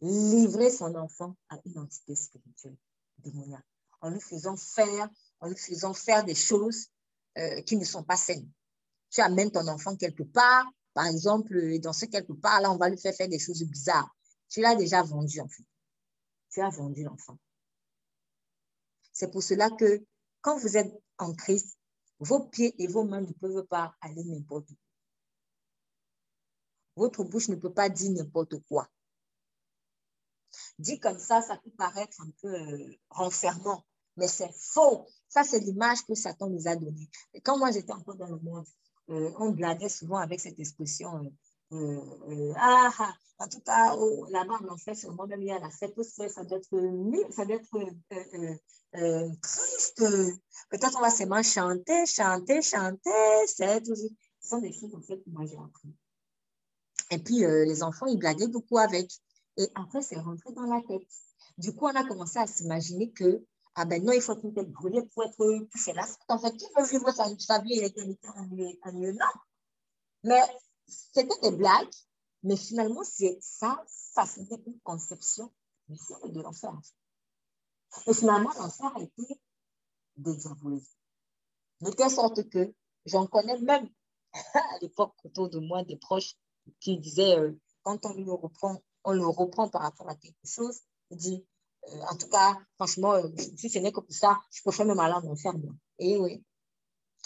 livrer 0.02 0.70
son 0.70 0.96
enfant 0.96 1.36
à 1.50 1.58
une 1.66 1.80
entité 1.80 2.16
spirituelle 2.16 2.78
démoniaque, 3.20 3.66
en 4.02 4.10
lui 4.10 4.22
faisant 4.22 4.56
faire, 4.56 5.10
en 5.40 5.48
lui 5.48 5.58
faisant 5.58 5.94
faire 5.94 6.24
des 6.24 6.36
choses 6.36 6.88
euh, 7.38 7.62
qui 7.62 7.78
ne 7.78 7.86
sont 7.86 8.04
pas 8.04 8.18
saines. 8.18 8.50
Tu 9.10 9.22
amènes 9.22 9.52
ton 9.52 9.68
enfant 9.68 9.96
quelque 9.96 10.24
part, 10.24 10.70
par 10.98 11.06
exemple, 11.06 11.78
dans 11.78 11.94
ce 11.94 12.06
quelque 12.06 12.34
part, 12.34 12.60
là, 12.60 12.72
on 12.72 12.78
va 12.78 12.90
lui 12.90 12.98
faire 12.98 13.14
faire 13.14 13.30
des 13.30 13.38
choses 13.38 13.62
bizarres. 13.62 14.10
Tu 14.50 14.62
l'as 14.62 14.74
déjà 14.74 15.04
vendu, 15.04 15.40
en 15.40 15.48
fait. 15.48 15.64
Tu 16.50 16.60
as 16.60 16.70
vendu 16.70 17.04
l'enfant. 17.04 17.38
C'est 19.14 19.30
pour 19.30 19.44
cela 19.44 19.70
que 19.70 20.04
quand 20.42 20.58
vous 20.58 20.76
êtes 20.76 20.92
en 21.20 21.36
Christ, 21.36 21.78
vos 22.18 22.48
pieds 22.48 22.74
et 22.82 22.88
vos 22.88 23.04
mains 23.04 23.22
ne 23.22 23.32
peuvent 23.32 23.68
pas 23.68 23.96
aller 24.02 24.24
n'importe 24.24 24.72
où. 24.72 24.76
Votre 26.96 27.24
bouche 27.24 27.50
ne 27.50 27.56
peut 27.58 27.72
pas 27.74 27.90
dire 27.90 28.14
n'importe 28.14 28.58
quoi. 28.64 28.90
Dit 30.80 31.00
comme 31.00 31.20
ça, 31.20 31.44
ça 31.44 31.58
peut 31.58 31.74
paraître 31.78 32.20
un 32.22 32.32
peu 32.42 32.56
euh, 32.56 32.96
renfermant, 33.12 33.86
mais 34.16 34.28
c'est 34.28 34.52
faux. 34.52 35.06
Ça, 35.30 35.44
c'est 35.44 35.60
l'image 35.60 36.04
que 36.08 36.16
Satan 36.16 36.50
nous 36.50 36.68
a 36.68 36.76
donnée. 36.76 37.08
Quand 37.44 37.60
moi, 37.60 37.70
j'étais 37.70 37.94
encore 37.94 38.16
dans 38.16 38.32
le 38.32 38.40
monde, 38.40 38.66
on 39.08 39.52
blaguait 39.52 39.90
souvent 39.90 40.18
avec 40.18 40.40
cette 40.40 40.60
expression 40.60 41.32
euh, 41.74 42.54
ah, 42.56 42.90
ah, 42.98 43.14
en 43.40 43.48
tout 43.50 43.60
cas, 43.60 43.96
oh, 43.98 44.26
là-bas 44.30 44.60
en 44.64 44.74
enfer, 44.74 44.96
sur 44.96 45.14
moi-même, 45.14 45.42
il 45.42 45.48
y 45.48 45.52
a 45.52 45.60
la 45.60 45.70
fête, 45.70 46.02
ça 46.02 46.44
doit 46.44 46.58
être, 46.60 47.32
ça 47.32 47.46
doit 47.46 47.56
être 47.56 49.40
triste. 49.42 50.04
Peut-être 50.70 50.98
on 50.98 51.02
va 51.02 51.10
seulement 51.10 51.44
chanter, 51.44 52.06
chanter, 52.06 52.62
chanter. 52.62 53.46
C'est 53.48 53.86
ce 53.86 54.50
sont 54.50 54.60
des 54.60 54.72
choses 54.72 54.96
fait 55.06 55.18
que 55.18 55.30
moi 55.30 55.46
j'ai 55.46 55.58
appris. 55.58 55.94
Et 57.12 57.18
puis, 57.20 57.40
les 57.40 57.84
enfants, 57.84 58.06
ils 58.06 58.18
blaguaient 58.18 58.48
beaucoup 58.48 58.78
avec. 58.78 59.12
Et 59.58 59.68
après, 59.76 60.02
c'est 60.02 60.18
rentré 60.18 60.54
dans 60.54 60.64
la 60.64 60.82
tête. 60.88 61.08
Du 61.58 61.74
coup, 61.74 61.86
on 61.86 61.96
a 61.96 62.08
commencé 62.08 62.40
à 62.40 62.48
s'imaginer 62.48 63.12
que, 63.12 63.44
ah 63.80 63.86
ben 63.86 64.04
non, 64.04 64.12
il 64.12 64.22
faut 64.22 64.36
une 64.42 64.54
tête 64.56 64.72
brûlée 64.72 65.04
pour 65.14 65.24
être 65.24 65.68
touché 65.72 65.94
là. 65.94 66.04
En 66.30 66.40
fait, 66.40 66.52
qui 66.58 66.66
veut 66.76 66.84
vivre 66.84 67.12
sa, 67.12 67.60
vie 67.60 67.80
avec 67.80 67.96
un 67.96 68.92
lieu 68.92 69.12
Non. 69.12 69.26
Mais 70.24 70.42
c'était 70.88 71.40
des 71.44 71.56
blagues, 71.56 71.94
mais 72.42 72.58
finalement, 72.58 73.04
ça, 73.40 73.84
ça 73.88 74.26
c'était 74.26 74.62
une 74.66 74.80
conception 74.80 75.54
de 75.88 76.42
l'enfer. 76.42 76.74
Et 78.08 78.14
finalement, 78.16 78.52
l'enfer 78.58 78.92
a 78.96 79.02
été 79.02 79.40
dédiabolisé. 80.16 80.90
De 81.82 81.92
telle 81.92 82.10
sorte 82.10 82.50
que 82.50 82.74
j'en 83.06 83.28
connais 83.28 83.60
même 83.60 83.88
à 84.56 84.80
l'époque 84.82 85.14
autour 85.24 85.50
de 85.50 85.60
moi 85.60 85.84
des 85.84 85.98
proches 85.98 86.36
qui 86.80 86.98
disaient, 86.98 87.38
euh, 87.38 87.54
quand 87.84 88.04
on 88.08 88.14
lui 88.16 88.30
reprend 88.30 88.82
on 89.04 89.14
le 89.14 89.26
reprend 89.26 89.70
par 89.70 89.84
rapport 89.84 90.10
à 90.10 90.16
quelque 90.16 90.46
chose, 90.46 90.82
il 91.12 91.18
dit, 91.18 91.36
euh, 91.36 91.57
en 92.10 92.16
tout 92.18 92.30
cas, 92.30 92.58
franchement, 92.76 93.14
euh, 93.14 93.30
si 93.58 93.70
ce 93.70 93.80
n'est 93.80 93.92
que 93.92 94.00
pour 94.02 94.14
ça, 94.14 94.40
je 94.52 94.62
préfère 94.62 94.86
me 94.86 94.98
aller 94.98 95.14
en 95.14 95.32
enfer. 95.32 95.54
Et 96.00 96.18
oui, 96.18 96.44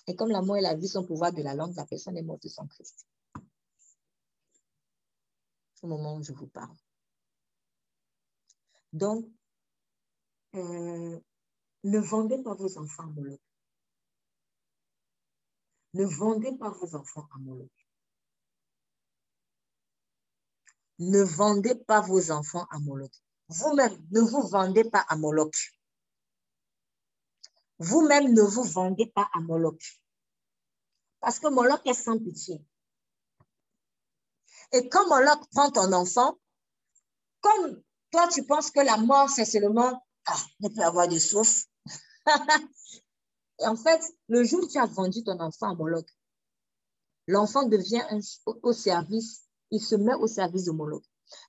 Et 0.07 0.15
comme 0.15 0.29
la 0.29 0.41
mort 0.41 0.57
et 0.57 0.61
la 0.61 0.75
vie 0.75 0.87
sont 0.87 1.05
pouvoir 1.05 1.31
de 1.33 1.41
la 1.41 1.53
langue, 1.55 1.75
la 1.75 1.85
personne 1.85 2.17
est 2.17 2.23
morte 2.23 2.47
sans 2.47 2.67
Christ. 2.67 3.05
Au 5.81 5.87
moment 5.87 6.17
où 6.17 6.23
je 6.23 6.33
vous 6.33 6.47
parle. 6.47 6.75
Donc, 8.93 9.25
euh, 10.55 11.19
ne 11.83 11.99
vendez 11.99 12.37
pas 12.43 12.53
vos 12.53 12.77
enfants 12.77 13.03
à 13.03 13.07
Moloch. 13.07 13.39
Ne 15.93 16.05
vendez 16.05 16.55
pas 16.57 16.69
vos 16.69 16.95
enfants 16.95 17.27
à 17.33 17.37
Moloch. 17.39 17.69
Ne 20.99 21.23
vendez 21.23 21.75
pas 21.75 22.01
vos 22.01 22.31
enfants 22.31 22.67
à 22.69 22.79
Moloch. 22.79 23.11
Vous-même, 23.51 23.97
ne 24.11 24.21
vous 24.21 24.47
vendez 24.47 24.85
pas 24.85 25.05
à 25.09 25.17
Moloch. 25.17 25.73
Vous-même, 27.79 28.33
ne 28.33 28.41
vous 28.43 28.63
vendez 28.63 29.07
pas 29.07 29.29
à 29.33 29.41
Moloch. 29.41 30.01
Parce 31.19 31.39
que 31.39 31.49
Moloch 31.49 31.85
est 31.85 31.93
sans 31.93 32.17
pitié. 32.17 32.65
Et 34.71 34.87
quand 34.87 35.05
Moloch 35.09 35.49
prend 35.49 35.69
ton 35.69 35.91
enfant, 35.91 36.39
comme 37.41 37.83
toi, 38.11 38.29
tu 38.29 38.43
penses 38.43 38.71
que 38.71 38.79
la 38.79 38.95
mort, 38.95 39.29
c'est 39.29 39.43
seulement, 39.43 40.01
ah, 40.27 40.41
ne 40.61 40.69
peut 40.69 40.83
avoir 40.83 41.07
de 41.07 41.19
souffle. 41.19 41.65
En 43.63 43.75
fait, 43.75 44.01
le 44.27 44.43
jour 44.43 44.63
où 44.63 44.67
tu 44.67 44.79
as 44.79 44.87
vendu 44.87 45.23
ton 45.23 45.39
enfant 45.39 45.69
à 45.69 45.75
Moloch, 45.75 46.07
l'enfant 47.27 47.67
devient 47.67 48.03
au 48.63 48.73
service, 48.73 49.43
il 49.69 49.79
se 49.79 49.93
met 49.93 50.15
au 50.15 50.25
service 50.25 50.65
de 50.65 50.71
Moloch. 50.71 51.03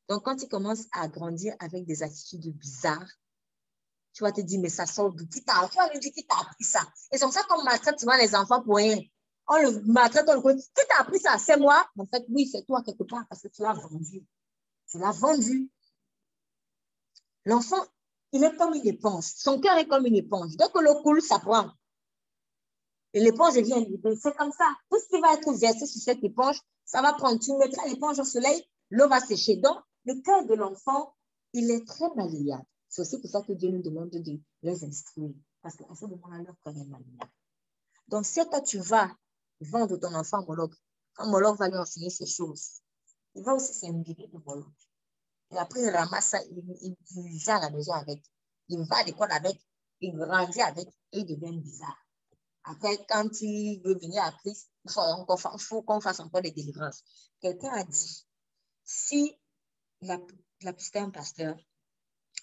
Donc, 0.08 0.24
quand 0.24 0.42
il 0.42 0.48
commence 0.48 0.86
à 0.92 1.08
grandir 1.08 1.54
avec 1.58 1.84
des 1.84 2.02
attitudes 2.02 2.56
bizarres, 2.56 3.08
tu 4.12 4.22
vas 4.22 4.32
te 4.32 4.40
dire, 4.40 4.60
mais 4.60 4.68
ça 4.68 4.86
sort 4.86 5.12
de 5.12 5.24
qui 5.24 5.42
t'a, 5.44 5.60
appris? 5.60 6.64
Ça? 6.64 6.80
Et 7.10 7.16
c'est 7.16 7.20
comme 7.20 7.32
ça 7.32 7.42
qu'on 7.44 7.62
maltraite 7.64 7.98
souvent 7.98 8.16
les 8.16 8.34
enfants 8.34 8.62
pour 8.62 8.76
rien. 8.76 9.00
On 9.48 9.56
le 9.56 9.80
maltraite, 9.82 10.28
on 10.28 10.34
le 10.46 10.54
dit, 10.54 10.62
qui 10.62 10.86
t'a 10.86 11.00
appris 11.00 11.18
ça? 11.18 11.38
C'est 11.38 11.56
moi? 11.56 11.86
En 11.98 12.06
fait, 12.06 12.24
oui, 12.28 12.48
c'est 12.50 12.64
toi 12.64 12.82
quelque 12.82 13.04
part 13.04 13.24
parce 13.28 13.42
que 13.42 13.48
tu 13.48 13.62
l'as 13.62 13.72
vendu. 13.72 14.24
Tu 14.90 14.98
l'as 14.98 15.12
vendu. 15.12 15.70
L'enfant, 17.44 17.84
il 18.32 18.44
est 18.44 18.56
comme 18.56 18.74
une 18.74 18.86
éponge. 18.86 19.24
Son 19.24 19.60
cœur 19.60 19.76
est 19.78 19.88
comme 19.88 20.06
une 20.06 20.16
éponge. 20.16 20.56
Dès 20.56 20.68
que 20.68 20.78
l'eau 20.78 21.02
coule, 21.02 21.22
ça 21.22 21.38
prend. 21.38 21.70
Et 23.14 23.20
l'éponge 23.20 23.54
devient. 23.54 23.86
C'est 24.20 24.36
comme 24.36 24.52
ça. 24.52 24.68
Tout 24.90 24.98
ce 24.98 25.08
qui 25.08 25.20
va 25.20 25.34
être 25.34 25.52
versé 25.54 25.86
sur 25.86 26.00
cette 26.00 26.22
éponge, 26.22 26.60
ça 26.84 27.02
va 27.02 27.12
prendre. 27.14 27.38
Tu 27.40 27.52
mettras 27.54 27.86
l'éponge 27.88 28.18
au 28.18 28.24
soleil, 28.24 28.66
l'eau 28.92 29.08
va 29.08 29.20
sécher. 29.20 29.56
Donc, 29.56 29.78
le 30.04 30.20
cœur 30.22 30.46
de 30.46 30.54
l'enfant, 30.54 31.14
il 31.52 31.70
est 31.70 31.86
très 31.86 32.08
malléable. 32.14 32.64
C'est 32.88 33.02
aussi 33.02 33.18
pour 33.20 33.30
ça 33.30 33.42
que 33.42 33.52
Dieu 33.52 33.70
nous 33.70 33.82
demande 33.82 34.10
de 34.10 34.40
les 34.62 34.84
instruire. 34.84 35.34
Parce 35.62 35.76
qu'à 35.76 35.94
ce 35.94 36.04
moment-là, 36.06 36.42
leur 36.42 36.54
cœur 36.62 36.76
est 36.76 36.86
malléable. 36.86 37.32
Donc, 38.08 38.26
si 38.26 38.40
toi, 38.50 38.60
tu 38.60 38.78
vas 38.78 39.10
vendre 39.60 39.96
ton 39.96 40.14
enfant 40.14 40.40
à 40.40 40.44
Moloch, 40.44 40.74
quand 41.14 41.26
Moloch 41.28 41.58
va 41.58 41.68
lui 41.68 41.78
enseigner 41.78 42.10
ces 42.10 42.26
choses, 42.26 42.82
il 43.34 43.42
va 43.42 43.54
aussi 43.54 43.72
s'imbiber 43.72 44.28
de 44.28 44.38
Moloch. 44.44 44.66
Et 45.52 45.58
après, 45.58 45.80
il 45.82 45.90
ramasse 45.90 46.26
ça, 46.26 46.38
il, 46.50 46.96
il, 47.14 47.50
à 47.50 47.60
la 47.60 47.70
maison 47.70 47.92
avec. 47.92 48.22
Il 48.68 48.82
va 48.84 48.96
à 48.96 49.02
l'école 49.04 49.32
avec, 49.32 49.58
il 50.00 50.14
grandit 50.16 50.60
avec 50.62 50.88
et 51.12 51.20
il 51.20 51.26
devient 51.26 51.58
bizarre. 51.58 51.98
Après, 52.64 52.96
quand 53.08 53.28
il 53.40 53.82
veut 53.84 53.98
venir 53.98 54.22
à 54.22 54.32
Christ, 54.32 54.70
il 54.84 54.90
faut, 54.90 55.82
qu'on 55.82 56.00
fasse 56.00 56.20
encore 56.20 56.42
des 56.42 56.52
délivrances. 56.52 57.02
Quelqu'un 57.40 57.70
a 57.72 57.84
dit, 57.84 58.26
si 58.84 59.36
la, 60.00 60.18
la 60.62 60.72
pasteur, 60.72 61.56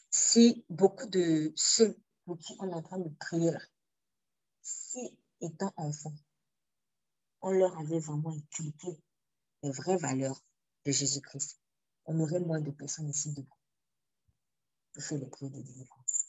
si 0.09 0.65
beaucoup 0.69 1.07
de 1.07 1.51
ceux 1.55 1.97
pour 2.25 2.37
qui 2.37 2.55
on 2.59 2.69
est 2.69 2.73
en 2.73 2.81
train 2.81 2.99
de 2.99 3.09
prier 3.19 3.51
là, 3.51 3.59
si 4.61 5.17
étant 5.41 5.73
enfants, 5.77 6.15
on 7.41 7.51
leur 7.51 7.77
avait 7.77 7.99
vraiment 7.99 8.31
inculqué 8.31 9.01
les 9.63 9.71
vraies 9.71 9.97
valeurs 9.97 10.41
de 10.85 10.91
Jésus-Christ, 10.91 11.59
on 12.05 12.19
aurait 12.19 12.39
moins 12.39 12.61
de 12.61 12.71
personnes 12.71 13.09
ici 13.09 13.33
debout 13.33 13.57
pour 14.93 15.03
faire 15.03 15.19
les 15.19 15.27
prières 15.27 15.51
de 15.51 15.61
délivrance. 15.61 16.25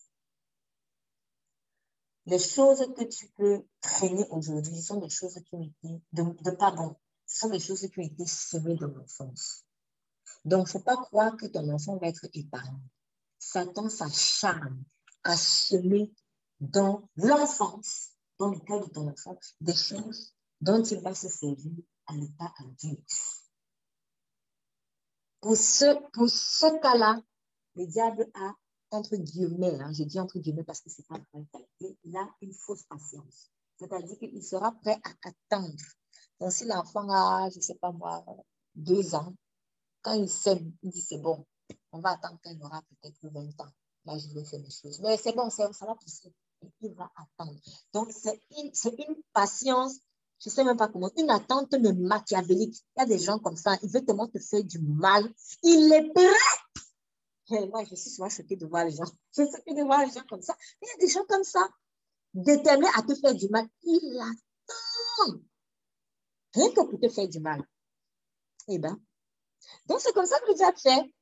Les 2.27 2.39
choses 2.39 2.87
que 2.95 3.05
tu 3.05 3.29
peux 3.31 3.65
traîner 3.81 4.27
aujourd'hui 4.31 4.81
sont 4.81 5.01
des 5.01 5.09
choses 5.09 5.41
qui 5.47 5.55
ont 5.55 5.63
été, 5.63 6.03
de, 6.13 6.23
de 6.23 6.51
pardon, 6.51 6.97
sont 7.27 7.49
des 7.49 7.59
choses 7.59 7.81
qui 7.81 7.99
ont 7.99 8.05
été 8.05 8.27
semées 8.27 8.77
dans 8.77 8.89
l'enfance. 8.89 9.65
Donc, 10.45 10.61
il 10.61 10.69
ne 10.69 10.71
faut 10.71 10.85
pas 10.85 10.97
croire 10.97 11.37
que 11.37 11.47
ton 11.47 11.69
enfant 11.71 11.97
va 11.97 12.09
être 12.09 12.27
épargné. 12.33 12.81
Satan 13.39 13.89
s'acharne 13.89 14.83
à 15.25 15.37
semer 15.37 16.13
dans 16.61 17.09
l'enfance, 17.17 18.11
dans 18.39 18.49
le 18.49 18.59
cœur 18.61 18.87
de 18.87 18.93
ton 18.93 19.09
enfant, 19.09 19.39
des 19.61 19.75
choses 19.75 20.33
dont 20.61 20.83
il 20.83 21.01
va 21.01 21.15
se 21.15 21.29
servir 21.29 21.83
à 22.07 22.15
l'état 22.15 22.53
adulte. 22.59 23.11
Pour 25.41 25.57
ce, 25.57 26.11
pour 26.13 26.29
ce 26.29 26.81
cas-là, 26.81 27.21
le 27.77 27.87
diable 27.87 28.31
a, 28.35 28.53
entre 28.91 29.17
guillemets, 29.17 29.81
hein, 29.81 29.93
je 29.93 30.05
dis 30.05 30.21
entre 30.21 30.39
guillemets 30.39 30.65
parce 30.65 30.81
que 30.81 30.91
ce 30.91 31.01
n'est 31.01 31.07
pas 31.07 31.19
vrai, 31.53 31.97
il 32.05 32.17
a 32.17 32.29
une 32.43 32.53
fausse 32.53 32.83
patience. 32.85 33.51
C'est-à-dire 33.79 34.19
qu'il 34.19 34.45
sera 34.45 34.73
prêt 34.73 35.01
à 35.03 35.29
attendre. 35.29 35.75
Donc, 36.41 36.53
si 36.53 36.67
l'enfant 36.67 37.09
a, 37.09 37.49
je 37.51 37.57
ne 37.57 37.63
sais 37.63 37.77
pas 37.77 37.93
moi, 37.93 38.25
deux 38.75 39.15
ans, 39.15 39.35
quand 40.03 40.15
il 40.15 40.29
sème, 40.29 40.73
il 40.83 40.91
dit 40.91 41.03
c'est 41.03 41.19
bon, 41.19 41.45
on 41.93 42.01
va 42.01 42.11
attendre 42.11 42.39
qu'il 42.43 42.63
aura 42.63 42.83
peut-être 42.83 43.19
20 43.23 43.61
ans. 43.61 43.71
Là, 44.07 44.17
je 44.19 44.29
vais 44.35 44.45
faire 44.45 44.61
des 44.61 44.71
choses. 44.71 45.01
Mais 45.01 45.17
c'est 45.17 45.35
bon, 45.35 45.51
ça 45.51 45.69
va 45.69 45.95
pousser. 45.95 46.33
Et 46.63 46.69
il 46.83 46.95
va 46.95 47.11
attendre. 47.17 47.59
Donc, 47.93 48.11
c'est 48.13 48.41
une, 48.57 48.73
une 48.99 49.23
patience 49.33 50.01
je 50.41 50.49
ne 50.49 50.55
sais 50.55 50.65
même 50.65 50.77
pas 50.77 50.89
comment, 50.89 51.11
une 51.19 51.31
attente 51.31 51.75
mais 51.75 51.93
machiavélique. 51.93 52.83
Il 52.97 53.01
y 53.01 53.03
a 53.03 53.07
des 53.07 53.19
gens 53.19 53.39
comme 53.39 53.57
ça, 53.57 53.77
ils 53.83 53.91
veulent 53.91 54.05
tellement 54.05 54.27
te 54.27 54.39
faire 54.39 54.65
du 54.65 54.79
mal. 54.79 55.31
Il 55.63 55.93
est 55.93 56.11
prêt. 56.15 57.67
moi, 57.69 57.85
je 57.85 57.95
suis 57.95 58.11
souvent 58.11 58.31
choquée 58.31 58.57
de 58.57 58.67
voir 58.67 58.87
les 58.87 58.93
gens. 58.93 59.05
Je 59.37 59.43
suis 59.43 59.53
choquée 59.53 59.75
de 59.75 59.83
voir 59.83 60.01
les 60.01 60.11
gens 60.11 60.25
comme 60.29 60.41
ça. 60.41 60.57
il 60.81 60.89
y 60.89 60.91
a 60.91 61.07
des 61.07 61.13
gens 61.13 61.25
comme 61.29 61.45
ça, 61.45 61.69
déterminés 62.33 62.89
à 62.97 63.03
te 63.03 63.15
faire 63.17 63.35
du 63.35 63.49
mal. 63.51 63.67
Il 63.83 64.19
attend. 64.19 65.41
Rien 66.55 66.71
que 66.71 66.89
pour 66.89 66.99
te 66.99 67.09
faire 67.11 67.29
du 67.29 67.41
mal. 67.41 67.63
Eh 68.69 68.79
bien, 68.79 68.99
donc 69.87 70.01
c'est 70.01 70.13
comme 70.13 70.27
ça 70.27 70.39
que 70.41 70.49
le 70.49 70.55
diable 70.55 70.79
fait. 70.79 71.13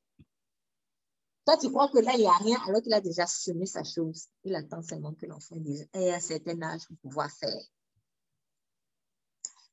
Toi, 1.46 1.56
tu 1.56 1.70
crois 1.70 1.88
que 1.88 1.98
là, 1.98 2.12
il 2.14 2.20
n'y 2.20 2.26
a 2.26 2.36
rien 2.36 2.58
alors 2.66 2.82
qu'il 2.82 2.92
a 2.92 3.00
déjà 3.00 3.26
semé 3.26 3.64
sa 3.64 3.82
chose. 3.82 4.26
Il 4.44 4.54
attend 4.54 4.82
seulement 4.82 5.14
que 5.14 5.24
l'enfant 5.24 5.56
ait 5.94 6.12
un 6.12 6.20
certain 6.20 6.60
âge 6.60 6.86
pour 6.86 6.98
pouvoir 6.98 7.30
faire. 7.30 7.62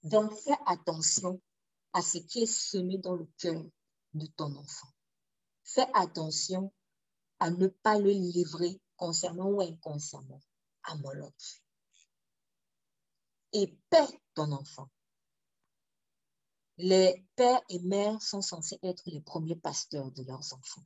Donc, 0.03 0.31
fais 0.33 0.55
attention 0.67 1.41
à 1.91 2.01
ce 2.01 2.19
qui 2.19 2.43
est 2.43 2.45
semé 2.45 2.97
dans 2.97 3.15
le 3.15 3.27
cœur 3.37 3.61
de 4.13 4.25
ton 4.37 4.55
enfant. 4.55 4.87
Fais 5.63 5.87
attention 5.93 6.71
à 7.39 7.49
ne 7.49 7.67
pas 7.67 7.99
le 7.99 8.11
livrer 8.11 8.79
consciemment 8.95 9.49
ou 9.49 9.61
inconsciemment 9.61 10.41
à 10.83 10.95
Moloch. 10.95 11.61
Et 13.51 13.67
paie 13.89 14.21
ton 14.33 14.51
enfant. 14.51 14.89
Les 16.77 17.25
pères 17.35 17.61
et 17.69 17.79
mères 17.79 18.21
sont 18.21 18.41
censés 18.41 18.79
être 18.83 19.03
les 19.05 19.21
premiers 19.21 19.55
pasteurs 19.55 20.11
de 20.11 20.23
leurs 20.23 20.53
enfants. 20.53 20.83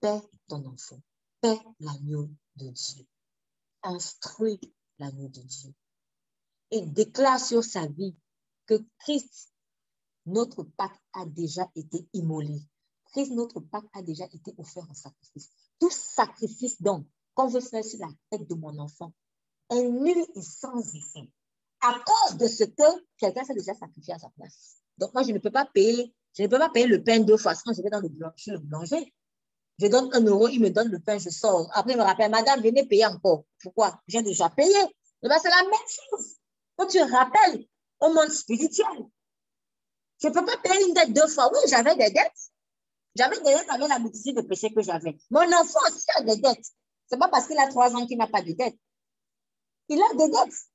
Paie 0.00 0.20
ton 0.48 0.64
enfant. 0.66 1.00
Paie 1.40 1.60
l'agneau 1.80 2.28
de 2.56 2.68
Dieu. 2.68 3.06
Instruis 3.82 4.60
l'agneau 4.98 5.28
de 5.28 5.40
Dieu 5.40 5.74
et 6.72 6.86
déclare 6.86 7.38
sur 7.38 7.62
sa 7.62 7.86
vie 7.86 8.16
que 8.66 8.82
Christ, 8.98 9.52
notre 10.26 10.64
Pâque, 10.64 10.98
a 11.12 11.26
déjà 11.26 11.70
été 11.76 12.08
immolé. 12.14 12.60
Christ, 13.12 13.32
notre 13.32 13.60
Pâque, 13.60 13.88
a 13.92 14.02
déjà 14.02 14.24
été 14.32 14.54
offert 14.56 14.90
en 14.90 14.94
sacrifice. 14.94 15.50
Tout 15.78 15.90
sacrifice, 15.90 16.80
donc, 16.80 17.06
qu'on 17.34 17.48
veut 17.48 17.60
faire 17.60 17.84
sur 17.84 17.98
la 18.00 18.12
tête 18.30 18.48
de 18.48 18.54
mon 18.54 18.78
enfant, 18.78 19.12
est 19.70 19.88
nul 19.88 20.24
et 20.34 20.42
sans 20.42 20.80
effet. 20.94 21.30
À 21.82 21.98
cause 22.04 22.36
de 22.38 22.46
ce 22.46 22.64
que 22.64 23.04
quelqu'un 23.18 23.44
s'est 23.44 23.54
déjà 23.54 23.74
sacrifié 23.74 24.14
à 24.14 24.18
sa 24.18 24.28
place. 24.36 24.76
Donc, 24.98 25.12
moi, 25.14 25.22
je 25.24 25.32
ne 25.32 25.38
peux 25.38 25.50
pas 25.50 25.64
payer, 25.64 26.14
je 26.36 26.42
ne 26.42 26.48
peux 26.48 26.58
pas 26.58 26.70
payer 26.70 26.86
le 26.86 27.02
pain 27.02 27.20
deux 27.20 27.36
fois. 27.36 27.54
Sinon, 27.54 27.74
je 27.74 27.82
vais 27.82 27.90
dans 27.90 28.00
le 28.00 28.08
blanchir, 28.08 28.54
le 28.54 28.60
boulanger. 28.60 29.12
Je 29.78 29.86
donne 29.88 30.08
un 30.12 30.20
euro, 30.24 30.48
il 30.48 30.60
me 30.60 30.70
donne 30.70 30.88
le 30.88 31.00
pain, 31.00 31.18
je 31.18 31.30
sors. 31.30 31.68
Après, 31.74 31.92
il 31.92 31.98
me 31.98 32.02
rappelle, 32.02 32.30
madame, 32.30 32.60
venez 32.60 32.86
payer 32.86 33.06
encore. 33.06 33.44
Pourquoi? 33.60 34.00
J'ai 34.06 34.22
déjà 34.22 34.48
payé. 34.50 34.76
Eh 35.22 35.28
bien, 35.28 35.38
c'est 35.38 35.48
la 35.48 35.62
même 35.62 35.72
chose. 35.88 36.36
Quand 36.76 36.86
tu 36.86 37.00
rappelles 37.00 37.66
au 38.00 38.12
monde 38.12 38.30
spirituel, 38.30 38.86
je 40.22 40.28
ne 40.28 40.32
peux 40.32 40.44
pas 40.44 40.56
payer 40.58 40.86
une 40.86 40.94
dette 40.94 41.12
deux 41.12 41.26
fois. 41.26 41.50
Oui, 41.52 41.58
j'avais 41.68 41.96
des 41.96 42.10
dettes. 42.10 42.50
J'avais 43.16 43.38
des 43.38 43.54
dettes 43.54 43.70
avec 43.70 43.88
la 43.88 43.98
multitude 43.98 44.36
de 44.36 44.42
péchés 44.42 44.72
que 44.72 44.82
j'avais. 44.82 45.18
Mon 45.30 45.52
enfant 45.52 45.80
aussi 45.88 46.06
a 46.16 46.22
des 46.22 46.36
dettes. 46.36 46.64
Ce 47.10 47.14
n'est 47.14 47.18
pas 47.18 47.28
parce 47.28 47.46
qu'il 47.46 47.58
a 47.58 47.66
trois 47.68 47.94
ans 47.94 48.06
qu'il 48.06 48.18
n'a 48.18 48.28
pas 48.28 48.42
de 48.42 48.52
dettes. 48.52 48.78
Il 49.88 50.00
a 50.00 50.14
des 50.14 50.28
dettes. 50.28 50.71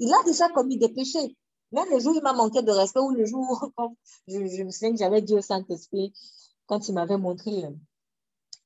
Il 0.00 0.12
a 0.12 0.22
déjà 0.24 0.48
commis 0.48 0.78
des 0.78 0.88
péchés. 0.88 1.36
Même 1.72 1.88
le 1.90 2.00
jour 2.00 2.14
où 2.14 2.16
il 2.16 2.22
m'a 2.22 2.32
manqué 2.32 2.62
de 2.62 2.72
respect 2.72 3.00
ou 3.00 3.10
le 3.10 3.26
jour 3.26 3.70
où 3.78 3.96
je, 4.26 4.62
me 4.64 4.70
souviens 4.70 4.92
que 4.92 4.98
j'avais 4.98 5.20
dit 5.20 5.34
au 5.34 5.42
Saint-Esprit, 5.42 6.12
quand 6.66 6.88
il 6.88 6.94
m'avait 6.94 7.18
montré 7.18 7.64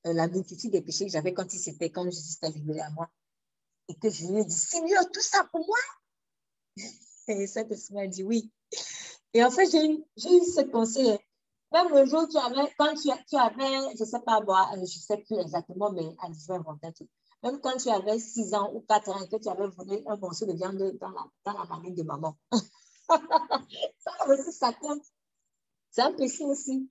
euh, 0.07 0.13
la 0.13 0.29
multitude 0.29 0.71
des 0.71 0.81
péchés 0.81 1.07
que 1.07 1.11
j'avais 1.11 1.35
quand 1.35 1.53
il 1.53 1.59
s'était, 1.59 1.91
quand 1.91 2.05
Jésus 2.05 2.35
s'était 2.35 2.49
révélé 2.49 2.81
à 2.81 2.91
moi, 2.91 3.11
et 3.89 3.95
que 3.97 4.09
je 4.09 4.27
lui 4.27 4.41
ai 4.41 4.45
dit, 4.45 4.55
Seigneur, 4.55 5.11
tout 5.11 5.21
ça 5.21 5.45
pour 5.51 5.67
moi? 5.67 5.79
Et 7.29 7.47
cette 7.47 7.71
esprit 7.73 7.95
m'a 7.95 8.07
dit 8.07 8.23
oui. 8.23 8.53
Et 9.33 9.43
en 9.43 9.51
fait, 9.51 9.69
j'ai 9.71 9.85
eu, 9.85 10.05
eu 10.17 10.45
cette 10.45 10.71
pensée. 10.71 11.19
Même 11.73 11.89
le 11.93 12.07
jour 12.07 12.29
tu 12.29 12.37
avais, 12.39 12.73
quand 12.79 12.95
tu, 12.95 13.11
avais, 13.37 13.97
je 13.97 14.05
ne 14.05 14.09
sais 14.09 14.21
pas, 14.21 14.41
moi, 14.41 14.71
je 14.75 14.81
ne 14.81 14.87
sais 14.87 15.17
plus 15.19 15.37
exactement, 15.39 15.91
mais 15.91 16.03
je 16.03 16.47
vais 16.47 16.55
inventer. 16.55 17.09
Même 17.45 17.61
quand 17.61 17.77
tu 17.77 17.91
avais 17.91 18.19
6 18.19 18.55
ans 18.55 18.73
ou 18.73 18.81
4 18.81 19.11
ans 19.11 19.23
et 19.23 19.29
que 19.29 19.37
tu 19.37 19.49
avais 19.51 19.69
volé 19.69 20.03
un 20.07 20.17
morceau 20.17 20.47
de 20.47 20.55
viande 20.55 20.79
dans 20.99 21.11
la, 21.11 21.27
dans 21.45 21.53
la 21.53 21.65
marmite 21.67 21.95
de 21.95 22.03
maman. 22.03 22.39
ça 23.99 24.13
aussi, 24.29 24.51
ça 24.51 24.73
compte. 24.73 25.03
C'est 25.91 26.01
un 26.01 26.15
péché 26.15 26.43
aussi. 26.43 26.89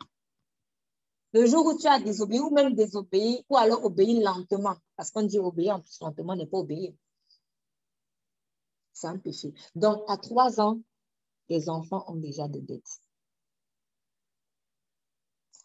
Le 1.33 1.47
jour 1.47 1.65
où 1.65 1.75
tu 1.75 1.87
as 1.87 1.99
désobéi 1.99 2.39
ou 2.39 2.51
même 2.51 2.75
désobéi, 2.75 3.43
ou 3.49 3.57
alors 3.57 3.83
obéir 3.83 4.21
lentement, 4.23 4.75
parce 4.95 5.09
qu'on 5.09 5.23
dit 5.23 5.39
obéir 5.39 5.75
en 5.75 5.81
plus 5.81 5.99
lentement 5.99 6.35
n'est 6.35 6.45
pas 6.45 6.59
obéir. 6.59 6.93
C'est 8.93 9.07
un 9.07 9.17
péché. 9.17 9.55
Donc, 9.73 10.03
à 10.07 10.17
trois 10.17 10.61
ans, 10.61 10.79
les 11.49 11.67
enfants 11.67 12.05
ont 12.07 12.15
déjà 12.15 12.47
des 12.47 12.61
dettes. 12.61 13.01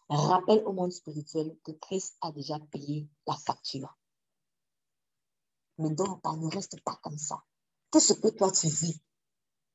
Rappelle 0.09 0.63
au 0.65 0.73
monde 0.73 0.91
spirituel 0.91 1.55
que 1.63 1.73
Christ 1.73 2.17
a 2.21 2.31
déjà 2.31 2.57
payé 2.71 3.07
la 3.27 3.35
facture. 3.35 3.95
Ne 5.79 5.89
dors 5.89 6.21
pas, 6.21 6.35
ne 6.35 6.47
reste 6.47 6.81
pas 6.83 6.99
comme 7.01 7.17
ça. 7.17 7.41
Tout 7.91 7.99
ce 7.99 8.13
que 8.13 8.27
toi 8.27 8.51
tu 8.51 8.67
vis, 8.67 9.01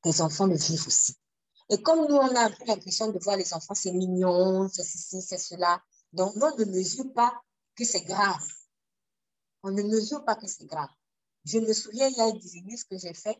tes 0.01 0.21
enfants 0.21 0.47
le 0.47 0.55
vivent 0.55 0.87
aussi. 0.87 1.17
Et 1.69 1.81
comme 1.81 2.07
nous, 2.07 2.15
on 2.15 2.35
a 2.35 2.49
l'impression 2.67 3.11
de 3.11 3.19
voir 3.19 3.37
les 3.37 3.53
enfants, 3.53 3.73
c'est 3.73 3.91
mignon, 3.91 4.69
c'est 4.69 4.83
ceci, 4.83 5.21
c'est 5.21 5.37
cela. 5.37 5.83
Donc, 6.13 6.33
on 6.35 6.57
ne 6.57 6.65
mesure 6.65 7.11
pas 7.13 7.33
que 7.75 7.83
c'est 7.83 8.03
grave. 8.03 8.47
On 9.63 9.71
ne 9.71 9.81
mesure 9.81 10.23
pas 10.23 10.35
que 10.35 10.47
c'est 10.47 10.65
grave. 10.65 10.89
Je 11.43 11.57
me 11.57 11.73
souviens, 11.73 12.07
il 12.07 12.15
y 12.15 12.21
a 12.21 12.31
des 12.31 12.57
églises 12.57 12.83
que 12.83 12.97
j'ai 12.97 13.13
fait 13.13 13.37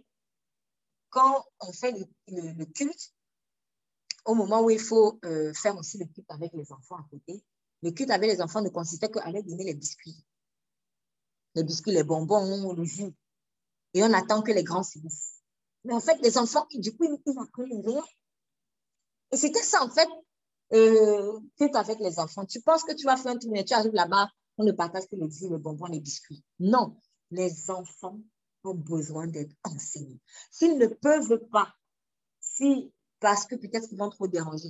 quand 1.15 1.45
on 1.61 1.71
fait 1.71 1.93
le, 2.27 2.65
culte, 2.65 3.13
au 4.25 4.33
moment 4.33 4.61
où 4.63 4.69
il 4.69 4.79
faut 4.79 5.19
euh, 5.23 5.53
faire 5.53 5.77
aussi 5.77 5.97
le 5.97 6.05
culte 6.05 6.29
avec 6.29 6.51
les 6.53 6.71
enfants 6.73 6.97
à 6.97 7.05
côté, 7.09 7.41
le 7.83 7.91
culte 7.91 8.09
avec 8.09 8.31
les 8.31 8.41
enfants 8.41 8.61
ne 8.61 8.69
consistait 8.69 9.09
qu'à 9.09 9.21
aller 9.21 9.41
donner 9.43 9.63
les 9.63 9.75
biscuits. 9.75 10.25
Les 11.55 11.63
biscuits, 11.63 11.91
les 11.91 12.03
bonbons, 12.03 12.73
le 12.73 12.83
jus. 12.83 13.13
Et 13.93 14.03
on 14.03 14.13
attend 14.13 14.41
que 14.41 14.51
les 14.51 14.63
grands 14.63 14.83
finissent. 14.83 15.41
Mais 15.85 15.93
en 15.93 15.99
fait, 15.99 16.19
les 16.21 16.37
enfants, 16.37 16.67
du 16.73 16.95
coup, 16.95 17.05
ils 17.05 17.33
n'apprennent 17.33 17.81
rien. 17.85 18.03
Et 19.31 19.37
c'était 19.37 19.63
ça, 19.63 19.83
en 19.83 19.89
fait, 19.89 20.07
euh, 20.73 21.39
avec 21.73 21.99
les 21.99 22.19
enfants. 22.19 22.45
Tu 22.45 22.61
penses 22.61 22.83
que 22.83 22.93
tu 22.93 23.05
vas 23.05 23.17
faire 23.17 23.33
un 23.33 23.49
mais 23.49 23.63
tu 23.63 23.73
arrives 23.73 23.93
là-bas, 23.93 24.29
on 24.57 24.63
ne 24.63 24.71
partage 24.71 25.07
que 25.07 25.15
les 25.15 25.29
jus, 25.29 25.49
les 25.49 25.57
bonbons, 25.57 25.85
les 25.85 25.99
biscuits. 25.99 26.43
Non, 26.59 26.97
les 27.31 27.69
enfants 27.69 28.19
ont 28.63 28.73
besoin 28.73 29.27
d'être 29.27 29.55
enseignés. 29.63 30.19
S'ils 30.51 30.77
ne 30.77 30.87
peuvent 30.87 31.39
pas, 31.51 31.73
si, 32.39 32.91
parce 33.19 33.45
que 33.45 33.55
peut-être 33.55 33.87
qu'ils 33.87 33.97
vont 33.97 34.09
trop 34.09 34.27
déranger, 34.27 34.69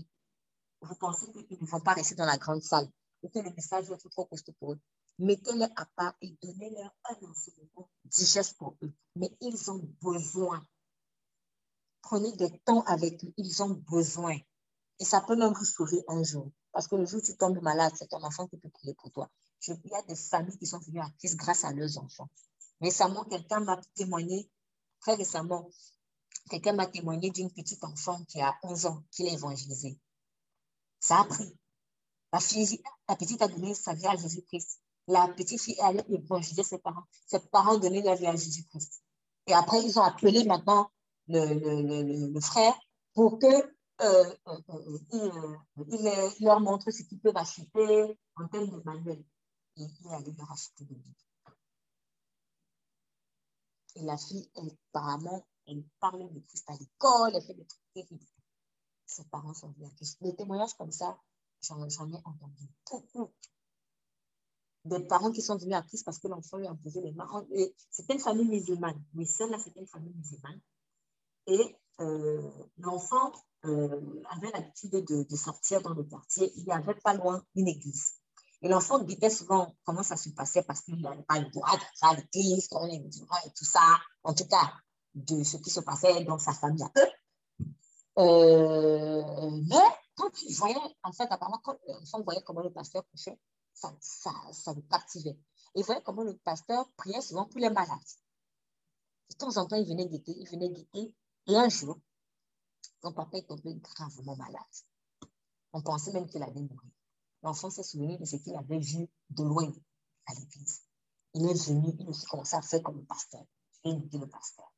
vous 0.81 0.95
pensez 0.95 1.31
qu'ils 1.31 1.61
ne 1.61 1.65
vont 1.65 1.79
pas 1.79 1.93
rester 1.93 2.15
dans 2.15 2.25
la 2.25 2.37
grande 2.37 2.61
salle, 2.61 2.87
ou 3.23 3.29
que 3.29 3.39
le 3.39 3.51
message 3.51 3.87
va 3.89 3.95
être 3.95 4.09
trop 4.09 4.25
costaud 4.25 4.53
pour 4.59 4.73
eux, 4.73 4.79
mettez-les 5.19 5.67
à 5.75 5.85
part 5.95 6.15
et 6.21 6.35
donnez-leur 6.41 6.93
un 7.05 7.29
enseignement 7.29 7.89
digeste 8.05 8.57
pour 8.57 8.75
eux. 8.81 8.93
Mais 9.15 9.29
ils 9.41 9.71
ont 9.71 9.81
besoin. 10.01 10.65
Prenez 12.01 12.31
des 12.33 12.59
temps 12.59 12.81
avec 12.83 13.23
eux, 13.23 13.33
ils 13.37 13.63
ont 13.63 13.69
besoin. 13.69 14.37
Et 14.99 15.05
ça 15.05 15.21
peut 15.21 15.35
même 15.35 15.53
vous 15.53 15.65
sauver 15.65 16.03
un 16.07 16.23
jour. 16.23 16.51
Parce 16.71 16.87
que 16.87 16.95
le 16.95 17.05
jour 17.05 17.19
où 17.19 17.25
tu 17.25 17.35
tombes 17.35 17.61
malade, 17.61 17.93
c'est 17.95 18.07
ton 18.07 18.21
enfant 18.23 18.47
qui 18.47 18.57
peut 18.57 18.69
prier 18.69 18.93
pour 18.95 19.11
toi. 19.11 19.29
il 19.67 19.79
y 19.85 19.95
a 19.95 20.01
des 20.03 20.15
familles 20.15 20.57
qui 20.57 20.67
sont 20.67 20.79
venues 20.79 21.01
à 21.01 21.09
Christ 21.19 21.35
grâce 21.37 21.63
à 21.63 21.71
leurs 21.71 21.97
enfants. 21.97 22.29
Récemment, 22.81 23.23
quelqu'un 23.23 23.61
m'a 23.61 23.79
témoigné, 23.95 24.49
très 24.99 25.15
récemment, 25.15 25.69
quelqu'un 26.49 26.73
m'a 26.73 26.85
témoigné 26.87 27.31
d'une 27.31 27.51
petite 27.51 27.83
enfant 27.83 28.23
qui 28.25 28.41
a 28.41 28.55
11 28.63 28.85
ans, 28.87 29.03
qui 29.11 29.23
l'a 29.23 29.31
évangélisée. 29.33 29.97
Ça 30.99 31.21
a 31.21 31.23
pris. 31.25 31.57
La, 32.33 33.15
petite 33.15 33.41
a 33.41 33.47
donné 33.47 33.73
sa 33.73 33.93
vie 33.93 34.07
à 34.07 34.15
Jésus-Christ. 34.17 34.81
La 35.07 35.27
petite 35.27 35.61
fille 35.61 35.75
est 35.75 35.81
allée 35.81 36.03
évangéliser 36.09 36.63
ses 36.63 36.79
parents. 36.79 37.03
Ses 37.27 37.39
parents 37.39 37.77
donné 37.77 38.01
leur 38.01 38.15
vie 38.15 38.27
à 38.27 38.35
Jésus-Christ. 38.35 39.03
Et 39.47 39.53
après, 39.53 39.83
ils 39.83 39.99
ont 39.99 40.03
appelé 40.03 40.43
maintenant 40.43 40.89
le, 41.27 41.53
le, 41.53 42.31
le, 42.31 42.41
frère 42.41 42.73
pour 43.13 43.39
que 43.39 43.45
euh, 44.01 44.35
euh, 44.47 44.99
euh, 45.13 45.57
il, 46.39 46.45
leur 46.45 46.59
montre 46.59 46.91
ce 46.91 47.03
qu'ils 47.03 47.19
peuvent 47.19 47.37
acheter 47.37 48.17
en 48.35 48.47
termes 48.47 48.69
de 48.69 48.81
manuel. 48.83 49.23
Et 49.77 49.83
il 49.83 50.11
allé 50.11 50.31
leur 50.37 50.51
acheter 50.51 50.85
des 50.85 50.95
livres. 50.95 51.25
Et 53.95 54.01
la 54.01 54.17
fille, 54.17 54.49
apparemment, 54.55 55.45
elle 55.67 55.83
parle 55.99 56.33
de 56.33 56.39
Christ 56.41 56.69
à 56.69 56.73
l'école, 56.73 57.31
elle 57.35 57.41
fait 57.41 57.53
des 57.53 57.65
trucs 57.65 57.93
terribles. 57.93 58.25
Ses 59.05 59.23
parents 59.25 59.53
sont 59.53 59.69
venus 59.71 59.91
à 59.91 59.95
Christ. 59.95 60.17
Des 60.21 60.35
témoignages 60.35 60.73
comme 60.73 60.91
ça, 60.91 61.17
j'en 61.61 61.85
ai 61.87 62.17
entendu 62.25 62.67
beaucoup. 62.91 63.31
Des 64.85 64.99
parents 64.99 65.31
qui 65.31 65.41
sont 65.41 65.57
venus 65.57 65.75
à 65.75 65.81
Christ 65.81 66.03
parce 66.05 66.19
que 66.19 66.27
l'enfant 66.27 66.57
lui 66.57 66.67
a 66.67 66.75
posé 66.75 67.01
les 67.01 67.11
mains. 67.11 67.27
C'était 67.89 68.13
une 68.13 68.19
famille 68.19 68.47
musulmane. 68.47 69.01
Oui, 69.15 69.25
celle-là, 69.25 69.57
c'était 69.57 69.79
une 69.79 69.87
famille 69.87 70.13
musulmane. 70.13 70.61
Et 71.47 71.75
euh, 72.01 72.51
l'enfant 72.77 73.31
euh, 73.65 74.21
avait 74.29 74.51
l'habitude 74.51 74.91
de, 74.91 75.35
sortir 75.35 75.81
dans 75.81 75.93
le 75.93 76.03
quartier. 76.03 76.51
Il 76.55 76.65
n'y 76.65 76.71
avait 76.71 76.95
pas 77.03 77.15
loin 77.15 77.43
une 77.55 77.67
église. 77.67 78.13
Et 78.61 78.67
l'enfant 78.67 78.99
disait 78.99 79.29
souvent 79.29 79.75
comment 79.85 80.03
ça 80.03 80.17
se 80.17 80.29
passait 80.29 80.63
parce 80.63 80.81
qu'il 80.81 81.01
n'avait 81.01 81.23
pas 81.23 81.39
le 81.39 81.49
droit 81.49 81.75
de 81.75 82.17
l'église, 82.17 82.67
qu'on 82.67 82.87
est 82.87 82.99
musulman 82.99 83.35
et 83.45 83.49
tout 83.55 83.65
ça. 83.65 83.81
En 84.23 84.33
tout 84.33 84.47
cas, 84.47 84.71
de 85.15 85.43
ce 85.43 85.57
qui 85.57 85.69
se 85.69 85.79
passait 85.79 86.23
dans 86.25 86.37
sa 86.37 86.53
famille 86.53 86.83
à 86.83 86.91
eux. 86.99 87.09
Euh, 88.17 89.51
mais 89.67 89.95
quand 90.15 90.31
il 90.43 90.55
voyait, 90.55 90.75
en 91.03 91.11
fait, 91.11 91.27
apparemment, 91.29 91.59
quand 91.63 91.77
l'enfant 91.87 92.21
voyait 92.23 92.41
comment 92.45 92.61
le 92.61 92.71
pasteur 92.71 93.03
prêchait, 93.05 93.37
ça, 93.75 93.95
ça, 93.99 94.31
ça 94.51 94.73
le 94.73 94.81
captivait. 94.81 95.37
Et 95.75 95.79
il 95.79 95.83
voyait 95.83 96.01
comment 96.01 96.23
le 96.23 96.35
pasteur 96.37 96.89
priait 96.93 97.21
souvent 97.21 97.45
pour 97.45 97.59
les 97.59 97.69
malades. 97.69 97.99
De 99.29 99.35
temps 99.35 99.57
en 99.57 99.67
temps, 99.67 99.75
il 99.75 99.87
venait 99.87 100.07
guetter, 100.07 100.33
il 100.37 100.49
venait 100.49 100.69
guetter. 100.69 101.13
Et 101.47 101.55
un 101.55 101.69
jour, 101.69 101.99
son 103.01 103.11
papa 103.11 103.37
est 103.37 103.47
tombé 103.47 103.75
gravement 103.75 104.35
malade. 104.35 104.61
On 105.73 105.81
pensait 105.81 106.13
même 106.13 106.27
qu'il 106.27 106.41
allait 106.41 106.61
mourir. 106.61 106.91
L'enfant 107.43 107.69
s'est 107.69 107.83
souvenu 107.83 108.17
de 108.17 108.25
ce 108.25 108.37
qu'il 108.37 108.55
avait 108.55 108.79
vu 108.79 109.07
de 109.29 109.43
loin 109.43 109.71
à 110.25 110.33
l'église. 110.33 110.83
Il 111.33 111.45
est 111.45 111.67
venu, 111.67 111.93
il 111.99 112.09
a 112.09 112.27
commencé 112.29 112.55
à 112.55 112.61
faire 112.61 112.81
comme 112.81 112.97
le 112.97 113.05
pasteur. 113.05 113.45
Il 113.83 114.07
dit 114.07 114.17
le 114.17 114.27
pasteur. 114.27 114.71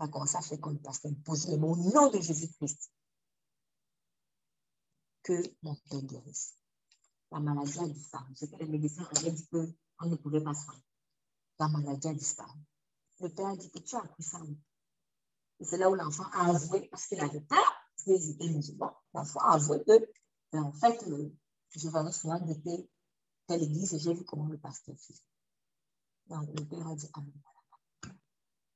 Il 0.00 0.04
a 0.04 0.08
commencé 0.08 0.36
à 0.36 0.40
faire 0.40 0.60
comme 0.60 0.74
le 0.74 0.78
pasteur. 0.78 1.10
Il 1.10 1.20
posait 1.22 1.50
les 1.50 1.58
mots 1.58 1.72
au 1.72 1.76
nom 1.76 2.10
de 2.10 2.20
Jésus-Christ. 2.20 2.90
Que 5.24 5.42
mon 5.62 5.74
père 5.90 6.02
guérisse. 6.02 6.54
La 7.34 7.40
maladie 7.40 7.80
a 7.80 7.88
disparu. 7.88 8.32
Ce 8.36 8.44
que 8.44 8.54
les 8.54 8.78
médecins 8.78 9.08
avaient 9.16 9.32
dit 9.32 9.48
qu'on 9.48 10.06
ne 10.06 10.14
pouvait 10.14 10.40
pas 10.40 10.54
soigner. 10.54 10.84
La 11.58 11.66
maladie 11.66 12.06
a 12.06 12.14
disparu. 12.14 12.60
Le 13.18 13.28
père 13.28 13.48
a 13.48 13.56
dit 13.56 13.68
que 13.72 13.80
tu 13.80 13.96
as 13.96 14.04
appris 14.04 14.22
ça. 14.22 14.38
C'est 15.60 15.76
là 15.78 15.90
où 15.90 15.96
l'enfant 15.96 16.26
a 16.32 16.50
avoué, 16.50 16.86
parce 16.92 17.08
qu'il 17.08 17.20
avait 17.20 17.40
peur, 17.40 17.58
étaient 18.06 18.48
musulmans. 18.48 18.96
L'enfant 19.14 19.40
a 19.40 19.54
avoué 19.54 19.82
que, 19.84 20.12
ben, 20.52 20.62
en 20.62 20.72
fait, 20.72 21.04
je 21.74 21.88
venais 21.88 22.12
souvent 22.12 22.38
de 22.38 22.54
telle 23.48 23.62
église 23.64 23.94
et 23.94 23.98
j'ai 23.98 24.14
vu 24.14 24.24
comment 24.24 24.46
le 24.46 24.58
pasteur 24.58 24.94
faisait. 24.96 25.18
Donc, 26.28 26.48
le 26.56 26.64
père 26.64 26.86
a 26.86 26.94
dit 26.94 27.10
Amen. 27.14 27.32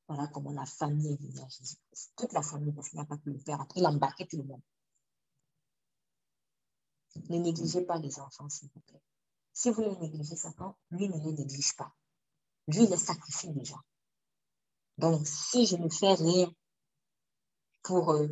Voilà 0.09 0.27
comment 0.27 0.51
la 0.51 0.67
famille 0.67 1.13
est 1.13 1.23
venue 1.23 1.39
à 1.39 1.49
Jésus-Christ. 1.49 2.13
Toute 2.17 2.33
la 2.33 2.43
famille, 2.43 2.73
parce 2.73 2.89
qu'il 2.89 2.99
n'y 2.99 3.05
a 3.05 3.07
pas 3.07 3.19
que 3.19 3.31
le 3.31 3.39
père. 3.39 3.61
Après, 3.61 3.79
il 3.79 3.87
a 3.87 3.91
embarqué 3.91 4.27
tout 4.27 4.39
le 4.39 4.45
monde. 4.45 4.63
Ne 7.29 7.39
négligez 7.39 7.83
pas 7.83 7.99
les 7.99 8.19
enfants, 8.19 8.49
s'il 8.49 8.69
vous 8.75 8.81
plaît. 8.81 9.03
Si 9.53 9.71
vous 9.71 9.83
les 9.83 9.97
négligez, 9.97 10.37
Satan, 10.37 10.77
lui 10.91 11.09
ne 11.09 11.19
les 11.19 11.33
néglige 11.33 11.75
pas. 11.77 11.93
Lui, 12.69 12.87
les 12.87 12.97
sacrifie 12.97 13.51
déjà. 13.51 13.77
Donc, 14.99 15.27
si 15.27 15.67
je 15.67 15.77
ne 15.77 15.89
fais 15.89 16.15
rien 16.15 16.53
pour... 17.83 18.13
Euh, 18.13 18.29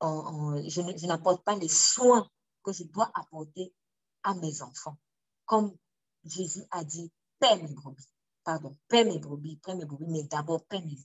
je 0.00 1.06
n'apporte 1.06 1.44
pas 1.44 1.56
les 1.56 1.68
soins 1.68 2.28
que 2.62 2.72
je 2.72 2.84
dois 2.84 3.10
apporter 3.14 3.74
à 4.22 4.34
mes 4.34 4.62
enfants. 4.62 4.96
Comme 5.44 5.76
Jésus 6.24 6.64
a 6.70 6.84
dit, 6.84 7.10
paie 7.38 7.60
mes 7.62 7.74
brebis. 7.74 8.08
Pardon, 8.44 8.76
paie 8.88 9.04
mes 9.04 9.18
brebis, 9.18 9.56
paie 9.56 9.74
mes 9.74 9.84
brebis, 9.84 10.06
mais 10.08 10.22
d'abord 10.24 10.64
paie 10.66 10.80
mes 10.80 10.98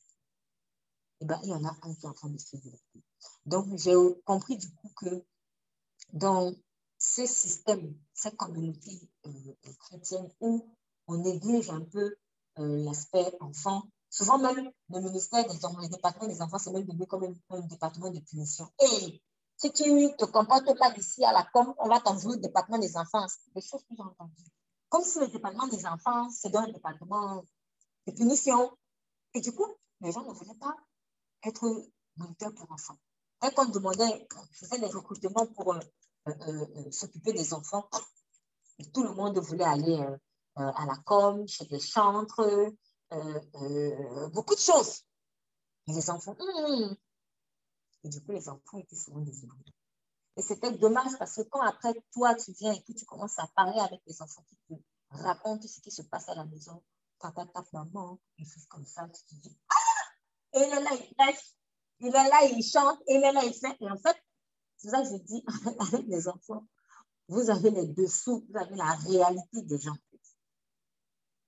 Eh 1.21 1.25
bien, 1.25 1.39
il 1.43 1.49
y 1.49 1.53
en 1.53 1.65
a 1.65 1.75
un 1.81 1.95
qui 1.95 2.05
est 2.05 2.09
en 2.09 2.13
train 2.13 2.29
de 2.29 2.37
se 2.37 2.55
développer. 2.55 3.03
Donc, 3.45 3.77
j'ai 3.77 3.95
compris 4.25 4.57
du 4.57 4.73
coup 4.75 4.91
que 4.95 5.25
dans 6.13 6.53
ces 6.97 7.27
systèmes, 7.27 7.95
ces 8.13 8.31
communautés 8.31 9.09
euh, 9.25 9.29
chrétiennes 9.79 10.29
où 10.39 10.65
on 11.07 11.17
néglige 11.17 11.69
un 11.69 11.81
peu 11.81 12.15
euh, 12.59 12.83
l'aspect 12.85 13.35
enfant, 13.41 13.83
souvent 14.09 14.37
même 14.37 14.71
le 14.89 14.99
ministère 15.01 15.43
des 15.45 15.65
enfants, 15.65 15.81
le 15.81 15.89
département 15.89 16.27
des 16.27 16.41
enfants, 16.41 16.59
c'est 16.59 16.71
même 16.71 16.85
devenu 16.85 17.07
comme 17.07 17.35
un, 17.49 17.59
département 17.61 18.11
de 18.11 18.19
punition. 18.19 18.71
Et 18.79 19.21
si 19.57 19.73
tu 19.73 19.91
ne 19.91 20.09
te 20.09 20.25
comportes 20.25 20.77
pas 20.77 20.91
d'ici 20.91 21.25
à 21.25 21.33
la 21.33 21.43
com, 21.51 21.73
on 21.79 21.89
va 21.89 21.99
t'envoyer 21.99 22.37
au 22.37 22.41
département 22.41 22.77
des 22.77 22.95
enfants. 22.95 23.25
Des 23.55 23.61
choses 23.61 23.81
que 23.83 23.95
j'ai 23.95 24.03
entendues. 24.03 24.51
Comme 24.89 25.03
si 25.03 25.19
le 25.19 25.27
département 25.27 25.67
des 25.67 25.85
enfants, 25.85 26.29
c'est 26.29 26.49
dans 26.49 26.65
le 26.65 26.71
département 26.71 27.43
de 28.07 28.11
punition. 28.11 28.71
Et 29.33 29.41
du 29.41 29.51
coup, 29.51 29.65
les 30.01 30.11
gens 30.11 30.23
ne 30.23 30.33
voulaient 30.33 30.59
pas 30.59 30.75
être 31.43 31.87
moniteurs 32.17 32.53
pour 32.53 32.71
enfants. 32.71 32.97
Quand 33.43 33.67
on 33.67 33.69
demandait, 33.71 34.25
faisait 34.53 34.79
des 34.79 34.87
recrutements 34.87 35.45
pour 35.47 35.73
euh, 35.73 35.79
euh, 36.27 36.65
euh, 36.77 36.91
s'occuper 36.91 37.33
des 37.33 37.53
enfants, 37.53 37.89
tout 38.93 39.03
le 39.03 39.13
monde 39.13 39.37
voulait 39.39 39.65
aller 39.65 40.01
à 40.55 40.85
la 40.85 40.95
com, 41.05 41.45
chez 41.45 41.65
des 41.65 41.81
chantres, 41.81 42.71
beaucoup 44.31 44.55
de 44.55 44.59
choses. 44.59 45.01
Et 45.87 45.91
les 45.91 46.09
enfants, 46.09 46.37
hum, 46.39 46.73
hum. 46.73 46.95
et 48.05 48.09
du 48.09 48.23
coup, 48.23 48.31
les 48.31 48.47
enfants 48.47 48.77
étaient 48.77 48.95
souvent 48.95 49.19
désolés. 49.19 49.51
Et 50.37 50.41
c'était 50.41 50.71
dommage 50.71 51.11
parce 51.19 51.35
que 51.35 51.41
quand 51.41 51.61
après, 51.61 51.93
toi, 52.13 52.35
tu 52.35 52.53
viens 52.53 52.71
et 52.71 52.81
que 52.81 52.93
tu 52.93 53.03
commences 53.05 53.37
à 53.39 53.47
parler 53.57 53.79
avec 53.79 53.99
les 54.07 54.21
enfants 54.21 54.45
qui 54.47 54.55
te 54.69 54.73
racontent 55.09 55.67
ce 55.67 55.81
qui 55.81 55.91
se 55.91 56.03
passe 56.03 56.29
à 56.29 56.35
la 56.35 56.45
maison, 56.45 56.81
papa, 57.19 57.45
ta 57.47 57.61
maman, 57.73 58.19
des 58.39 58.45
choses 58.45 58.65
comme 58.67 58.85
ça, 58.85 59.05
tu 59.09 59.21
te 59.25 59.41
dis, 59.41 59.57
ah! 59.69 60.57
Et 60.57 60.59
il 60.59 60.73
est 60.73 60.81
là, 60.81 60.91
lâche, 61.19 61.55
il 62.03 62.09
est 62.09 62.11
là, 62.11 62.43
il 62.45 62.63
chante, 62.63 62.99
il 63.07 63.23
est 63.23 63.31
là, 63.31 63.43
il 63.45 63.53
fait. 63.53 63.75
Et 63.79 63.89
en 63.89 63.97
fait, 63.97 64.15
c'est 64.77 64.89
ça 64.89 65.01
que 65.01 65.07
je 65.07 65.23
dis 65.23 65.43
avec 65.79 66.05
les 66.07 66.27
enfants, 66.27 66.65
vous 67.29 67.49
avez 67.49 67.71
les 67.71 67.87
dessous, 67.87 68.45
vous 68.49 68.57
avez 68.57 68.75
la 68.75 68.91
réalité 68.93 69.61
des 69.61 69.79
gens. 69.79 69.95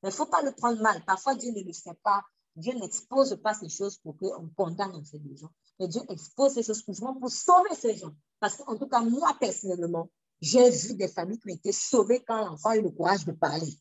Mais 0.02 0.10
il 0.10 0.14
ne 0.14 0.16
faut 0.16 0.26
pas 0.26 0.42
le 0.42 0.54
prendre 0.54 0.82
mal. 0.82 1.04
Parfois, 1.06 1.36
Dieu 1.36 1.52
ne 1.52 1.62
le 1.62 1.74
sait 1.74 1.98
pas. 2.04 2.24
Dieu 2.56 2.74
n'expose 2.74 3.38
pas 3.44 3.54
ces 3.54 3.68
choses 3.68 3.98
pour 3.98 4.16
qu'on 4.18 4.50
condamne 4.56 4.96
en 4.96 5.04
fait 5.04 5.20
les 5.26 5.36
gens. 5.36 5.52
Mais 5.78 5.90
Dieu 5.90 6.02
expose 6.10 6.54
ces 6.54 6.64
choses 6.64 6.84
pour 6.84 6.96
sauver 7.30 7.76
ces 7.76 7.98
gens. 7.98 8.16
Parce 8.40 8.56
qu'en 8.56 8.78
tout 8.78 8.88
cas, 8.88 9.02
moi, 9.02 9.36
personnellement, 9.40 10.10
j'ai 10.40 10.70
vu 10.70 10.94
des 10.94 11.10
familles 11.10 11.40
qui 11.40 11.52
ont 11.52 11.56
été 11.56 11.72
sauvées 11.74 12.24
quand 12.26 12.38
l'enfant 12.38 12.70
a 12.70 12.78
eu 12.78 12.82
le 12.82 12.92
courage 12.92 13.26
de 13.26 13.34
parler. 13.34 13.74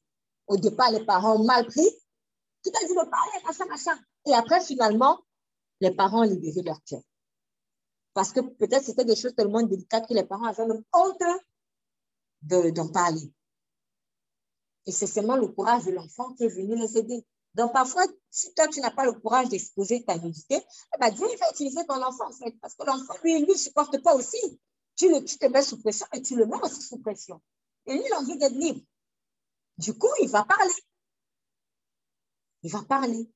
Au 0.49 0.57
départ, 0.57 0.91
les 0.91 1.05
parents 1.05 1.37
ont 1.37 1.45
mal 1.45 1.67
pris. 1.67 1.89
Qui 2.63 2.73
t'a 2.73 2.81
dit 2.81 2.95
de 2.95 3.11
parler, 3.11 3.45
machin, 3.45 3.67
machin. 3.67 3.99
Et 4.27 4.33
après, 4.33 4.61
finalement, 4.65 5.21
les 5.85 5.95
parents 5.95 6.21
ont 6.21 6.31
libéré 6.35 6.63
leur 6.63 6.83
cœur. 6.85 7.03
Parce 8.15 8.33
que 8.33 8.41
peut-être 8.41 8.85
c'était 8.85 9.05
des 9.05 9.17
choses 9.17 9.35
tellement 9.35 9.63
délicates 9.63 10.09
que 10.09 10.15
les 10.15 10.25
parents 10.25 10.47
avaient 10.47 10.67
même 10.67 10.85
honte 10.93 11.23
d'en 12.43 12.89
parler. 12.89 13.33
Et 14.87 14.93
c'est 14.93 15.07
seulement 15.07 15.37
le 15.37 15.49
courage 15.49 15.85
de 15.85 15.93
l'enfant 15.93 16.33
qui 16.35 16.45
est 16.45 16.49
venu 16.49 16.77
les 16.77 16.97
aider. 16.97 17.25
Donc, 17.55 17.73
parfois, 17.73 18.05
si 18.31 18.53
toi, 18.55 18.67
tu 18.69 18.81
n'as 18.81 18.91
pas 18.91 19.05
le 19.05 19.13
courage 19.13 19.49
d'exposer 19.49 20.05
ta 20.05 20.19
nudité, 20.19 20.57
eh 20.57 20.99
ben, 20.99 21.11
Dieu 21.11 21.27
va 21.41 21.51
utiliser 21.53 21.87
ton 21.87 22.03
enfant, 22.03 22.29
en 22.29 22.33
fait, 22.33 22.53
parce 22.61 22.75
que 22.75 22.85
l'enfant, 22.85 23.15
lui, 23.23 23.39
il 23.39 23.47
ne 23.47 23.55
supporte 23.55 23.97
pas 24.03 24.15
aussi. 24.15 24.61
Tu, 24.97 25.09
le, 25.09 25.25
tu 25.25 25.39
te 25.39 25.47
mets 25.47 25.63
sous 25.63 25.81
pression 25.81 26.07
et 26.13 26.21
tu 26.21 26.35
le 26.37 26.47
mets 26.47 26.61
aussi 26.63 26.83
sous 26.83 26.99
pression. 26.99 27.41
Et 27.87 27.95
lui, 27.95 28.03
il 28.05 28.13
a 28.13 28.19
envie 28.19 28.39
d'être 28.39 28.55
libre. 28.55 28.81
Du 29.79 29.97
coup, 29.97 30.11
il 30.21 30.29
va 30.29 30.45
parler. 30.45 30.73
Il 32.63 32.73
va 32.73 32.83
parler. 32.83 33.31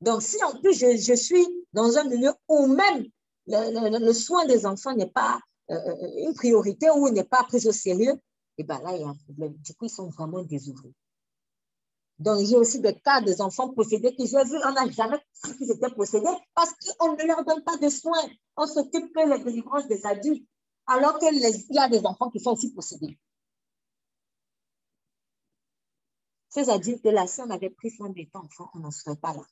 Donc, 0.00 0.22
si 0.22 0.42
en 0.44 0.60
plus, 0.60 0.74
je, 0.74 0.96
je 0.96 1.14
suis 1.14 1.46
dans 1.74 1.98
un 1.98 2.04
milieu 2.04 2.32
où 2.48 2.66
même 2.66 3.04
le, 3.46 4.12
soin 4.12 4.46
des 4.46 4.64
enfants 4.64 4.94
n'est 4.94 5.10
pas 5.10 5.40
euh, 5.70 5.74
euh, 5.74 6.26
une 6.26 6.34
priorité 6.34 6.88
ou 6.90 7.10
n'est 7.10 7.24
pas 7.24 7.42
pris 7.42 7.66
au 7.66 7.72
sérieux, 7.72 8.14
et 8.56 8.62
eh 8.62 8.64
bien 8.64 8.80
là, 8.80 8.94
il 8.94 9.00
y 9.00 9.04
a 9.04 9.08
un 9.08 9.16
problème. 9.16 9.54
Du 9.54 9.74
coup, 9.74 9.86
ils 9.86 9.90
sont 9.90 10.08
vraiment 10.08 10.42
désouvrés. 10.42 10.94
Donc, 12.20 12.46
j'ai 12.46 12.54
aussi 12.54 12.80
des 12.80 12.94
cas 12.94 13.20
des 13.20 13.40
enfants 13.40 13.70
possédés 13.70 14.14
que 14.14 14.24
j'ai 14.24 14.44
vu, 14.44 14.56
on 14.64 14.72
n'a 14.72 14.88
jamais 14.88 15.18
su 15.32 15.56
qu'ils 15.56 15.72
étaient 15.72 15.90
possédés 15.90 16.36
parce 16.54 16.72
qu'on 16.96 17.16
ne 17.16 17.26
leur 17.26 17.44
donne 17.44 17.64
pas 17.64 17.76
de 17.76 17.88
soins. 17.88 18.28
On 18.56 18.68
s'occupe 18.68 19.12
que 19.12 19.28
les 19.28 19.42
délivrances 19.42 19.88
des 19.88 20.06
adultes, 20.06 20.46
alors 20.86 21.18
qu'il 21.18 21.36
y 21.36 21.78
a 21.78 21.88
des 21.88 22.06
enfants 22.06 22.30
qui 22.30 22.38
sont 22.38 22.52
aussi 22.52 22.72
possédés. 22.72 23.18
Ces 26.50 26.70
adultes-là, 26.70 27.26
si 27.26 27.40
on 27.40 27.50
avait 27.50 27.70
pris 27.70 27.90
soin 27.90 28.10
des 28.10 28.30
enfants, 28.32 28.70
on 28.74 28.78
n'en 28.78 28.92
serait 28.92 29.16
pas 29.16 29.32
là. 29.32 29.42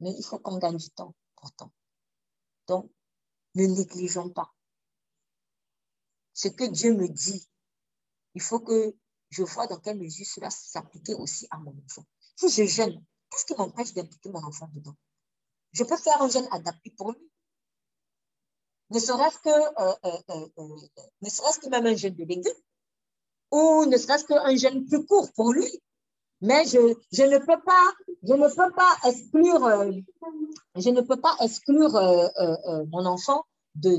Mais 0.00 0.10
il 0.10 0.22
faut 0.22 0.38
qu'on 0.38 0.58
gagne 0.58 0.76
du 0.76 0.90
temps 0.90 1.14
Donc, 2.66 2.90
ne 3.54 3.66
négligeons 3.66 4.30
pas. 4.30 4.52
Ce 6.32 6.48
que 6.48 6.64
Dieu 6.64 6.94
me 6.94 7.08
dit, 7.08 7.48
il 8.34 8.42
faut 8.42 8.60
que 8.60 8.96
je 9.30 9.42
vois 9.42 9.66
dans 9.66 9.78
quelle 9.78 9.98
mesure 9.98 10.26
cela 10.26 10.50
s'appliquer 10.50 11.14
aussi 11.14 11.46
à 11.50 11.58
mon 11.58 11.74
enfant. 11.84 12.04
Si 12.36 12.48
je 12.48 12.64
jeûne, 12.64 13.04
qu'est-ce 13.30 13.46
qui 13.46 13.54
m'empêche 13.54 13.92
d'impliquer 13.94 14.30
mon 14.30 14.42
enfant 14.44 14.68
dedans? 14.74 14.96
Je 15.72 15.84
peux 15.84 15.96
faire 15.96 16.20
un 16.22 16.28
jeûne 16.28 16.46
adapté 16.50 16.90
pour 16.90 17.12
lui. 17.12 17.30
Ne 18.90 18.98
serait-ce 18.98 19.38
que, 19.38 19.48
euh, 19.48 19.94
euh, 20.04 20.48
euh, 20.58 20.76
ne 21.20 21.28
serait-ce 21.28 21.58
que 21.58 21.68
même 21.68 21.86
un 21.86 21.96
jeûne 21.96 22.14
de 22.14 22.24
légumes, 22.24 22.52
ou 23.50 23.86
ne 23.86 23.96
serait-ce 23.96 24.24
qu'un 24.24 24.56
jeûne 24.56 24.86
plus 24.86 25.04
court 25.06 25.32
pour 25.32 25.52
lui. 25.52 25.82
Mais 26.44 26.66
je, 26.66 26.76
ne 26.78 27.38
peux 27.38 27.62
pas, 27.64 27.94
je 28.22 28.34
ne 28.34 28.48
peux 28.54 28.74
pas 28.74 28.94
exclure, 29.08 29.62
je 30.76 30.90
ne 30.90 31.00
peux 31.00 31.18
pas 31.18 31.34
exclure 31.40 31.92
mon 32.92 33.06
enfant 33.06 33.46
de, 33.74 33.96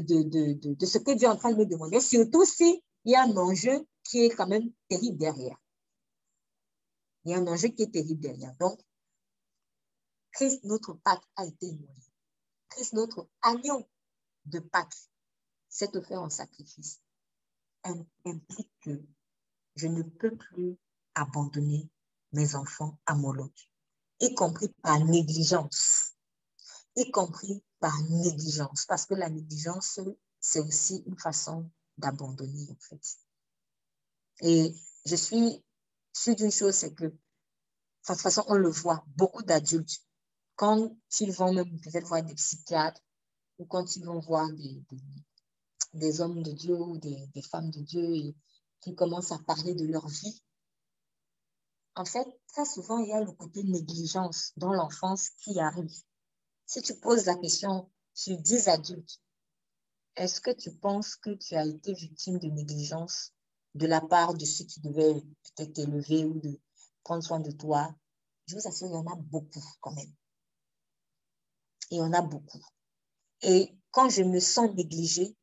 ce 0.86 0.98
que 1.00 1.16
Dieu 1.16 1.28
est 1.28 1.32
en 1.32 1.38
train 1.38 1.54
de 1.54 1.58
me 1.58 1.66
demander, 1.66 2.00
surtout 2.00 2.46
s'il 2.46 2.80
y 3.06 3.16
a 3.16 3.24
un 3.24 3.36
enjeu 3.36 3.88
qui 4.04 4.26
est 4.26 4.30
quand 4.30 4.46
même 4.46 4.72
terrible 4.88 5.18
derrière. 5.18 5.58
Il 7.24 7.32
y 7.32 7.34
a 7.34 7.40
un 7.40 7.48
enjeu 7.48 7.70
qui 7.70 7.82
est 7.82 7.92
terrible 7.92 8.22
derrière. 8.22 8.54
Donc, 8.60 8.80
Christ, 10.34 10.64
notre 10.66 10.94
Pâque, 10.94 11.24
a 11.38 11.46
été 11.46 11.66
immolé. 11.66 12.06
Christ, 12.70 12.94
notre 12.94 13.28
agneau 13.42 13.90
de 14.46 14.60
Pâque, 14.60 14.94
s'est 15.68 15.98
offert 15.98 16.22
en 16.22 16.30
sacrifice. 16.30 17.02
Implique 17.84 18.72
que 18.82 19.02
je 19.76 19.88
ne 19.88 20.04
peux 20.04 20.36
plus 20.36 20.78
abandonner 21.16 21.90
mes 22.36 22.56
enfants 22.56 23.00
à 23.06 23.16
Moloch, 23.16 23.70
y 24.20 24.34
compris 24.36 24.70
par 24.82 25.00
négligence. 25.04 26.14
Y 26.96 27.10
compris 27.12 27.64
par 27.80 27.98
négligence, 28.04 28.86
parce 28.86 29.06
que 29.06 29.16
la 29.16 29.30
négligence, 29.30 30.00
c'est 30.40 30.60
aussi 30.60 31.04
une 31.08 31.18
façon 31.18 31.70
d'abandonner, 31.98 32.68
en 32.70 32.80
fait. 32.80 33.18
Et 34.42 34.76
je 35.06 35.16
suis 35.16 35.64
sûre 36.14 36.36
d'une 36.36 36.52
chose, 36.52 36.76
c'est 36.76 36.94
que, 36.94 37.06
de 37.06 37.18
toute 38.06 38.20
façon, 38.20 38.44
on 38.48 38.56
le 38.56 38.70
voit, 38.70 39.04
beaucoup 39.16 39.44
d'adultes, 39.44 40.02
quand 40.56 40.96
ils 41.20 41.32
vont 41.32 41.54
même 41.54 41.80
peut-être 41.82 42.08
voir 42.08 42.24
des 42.24 42.36
psychiatres 42.36 43.02
ou 43.58 43.66
quand 43.66 43.96
ils 43.96 44.06
vont 44.06 44.20
voir 44.20 44.52
des, 44.54 44.82
des, 45.94 46.22
hommes 46.22 46.44
de 46.44 46.52
Dieu 46.52 46.76
ou 46.76 46.98
des, 46.98 47.42
femmes 47.42 47.72
de 47.72 47.82
Dieu 47.82 48.16
et 48.16 48.36
qui 48.82 48.96
commencent 48.96 49.32
à 49.32 49.40
parler 49.40 49.74
de 49.74 49.86
leur 49.86 50.08
vie, 50.08 50.42
en 51.96 52.06
fait, 52.06 52.28
très 52.48 52.66
souvent, 52.66 53.00
il 53.00 53.10
y 53.10 53.14
a 53.14 53.22
le 53.22 53.32
côté 53.32 53.64
négligence 53.64 54.52
dans 54.58 54.74
l'enfance 54.74 55.30
qui 55.40 55.60
arrive. 55.60 56.04
Si 56.66 56.82
tu 56.82 56.96
poses 56.96 57.26
la 57.26 57.36
question 57.36 57.90
sur 58.14 58.38
10 58.38 58.68
adultes, 58.68 59.22
est-ce 60.16 60.42
que 60.42 60.52
tu 60.52 60.72
penses 60.76 61.16
que 61.16 61.32
tu 61.32 61.56
as 61.56 61.66
été 61.66 61.94
victime 61.94 62.40
de 62.40 62.48
négligence 62.48 63.34
de 63.76 63.88
la 63.88 64.02
part 64.02 64.34
de 64.34 64.46
ceux 64.46 64.66
qui 64.66 64.80
devaient 64.80 65.22
peut-être 65.44 65.74
t'élever 65.74 66.26
ou 66.26 66.40
de 66.40 66.60
prendre 67.04 67.24
soin 67.24 67.40
de 67.40 67.52
toi, 67.52 67.94
je 68.48 68.56
vous 68.56 68.68
assure, 68.68 68.88
il 68.88 68.94
y 68.94 68.96
en 68.96 69.08
a 69.08 69.16
beaucoup 69.16 69.64
quand 69.82 69.94
même. 69.94 70.14
Il 71.92 71.98
y 71.98 72.02
en 72.02 72.14
a 72.14 72.22
beaucoup. 72.22 72.62
Et 73.42 73.76
quand 73.92 74.10
je 74.10 74.24
me 74.24 74.40
sens 74.40 74.74
négligée, 74.76 75.36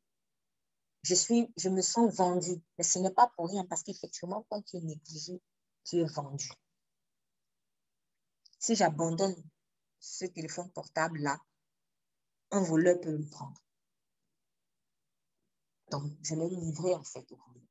je, 1.03 1.15
suis, 1.15 1.51
je 1.57 1.69
me 1.69 1.81
sens 1.81 2.13
vendue. 2.13 2.61
Mais 2.77 2.83
ce 2.83 2.99
n'est 2.99 3.11
pas 3.11 3.31
pour 3.35 3.49
rien, 3.49 3.65
parce 3.65 3.83
qu'effectivement, 3.83 4.45
quand 4.49 4.61
tu 4.63 4.77
es 4.77 4.81
négligé, 4.81 5.41
tu 5.83 5.97
es 5.97 6.05
vendu. 6.05 6.49
Si 8.59 8.75
j'abandonne 8.75 9.35
ce 9.99 10.25
téléphone 10.25 10.71
portable-là, 10.71 11.37
un 12.51 12.61
voleur 12.61 12.99
peut 13.01 13.11
le 13.11 13.27
prendre. 13.29 13.61
Donc, 15.91 16.11
je 16.21 16.35
l'ai 16.35 16.49
livré 16.49 16.93
en 16.93 17.03
fait 17.03 17.29
au 17.31 17.35
voleur. 17.35 17.63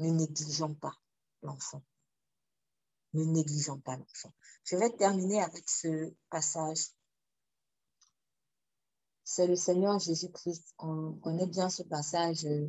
Ne 0.00 0.10
négligeons 0.10 0.74
pas 0.74 0.94
l'enfant. 1.42 1.82
Ne 3.14 3.24
négligeons 3.24 3.80
pas 3.80 3.96
l'enfant. 3.96 4.32
Je 4.64 4.76
vais 4.76 4.90
terminer 4.90 5.42
avec 5.42 5.68
ce 5.68 6.12
passage. 6.30 6.88
C'est 9.24 9.46
le 9.46 9.56
Seigneur 9.56 9.98
Jésus-Christ. 9.98 10.74
On 10.78 11.12
connaît 11.14 11.46
bien 11.46 11.68
ce 11.70 11.82
passage 11.82 12.44
euh, 12.46 12.68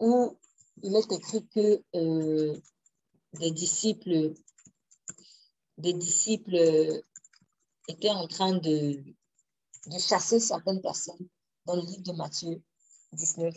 où 0.00 0.38
il 0.82 0.96
est 0.96 1.12
écrit 1.12 1.46
que 1.48 1.82
euh, 1.94 2.58
des 3.34 3.50
disciples, 3.50 4.34
disciples 5.78 7.02
étaient 7.88 8.10
en 8.10 8.26
train 8.26 8.56
de, 8.56 9.02
chasser 9.98 10.40
certaines 10.40 10.80
personnes 10.80 11.28
dans 11.66 11.76
le 11.76 11.82
livre 11.82 12.02
de 12.02 12.12
Matthieu 12.12 12.62
19 13.12 13.54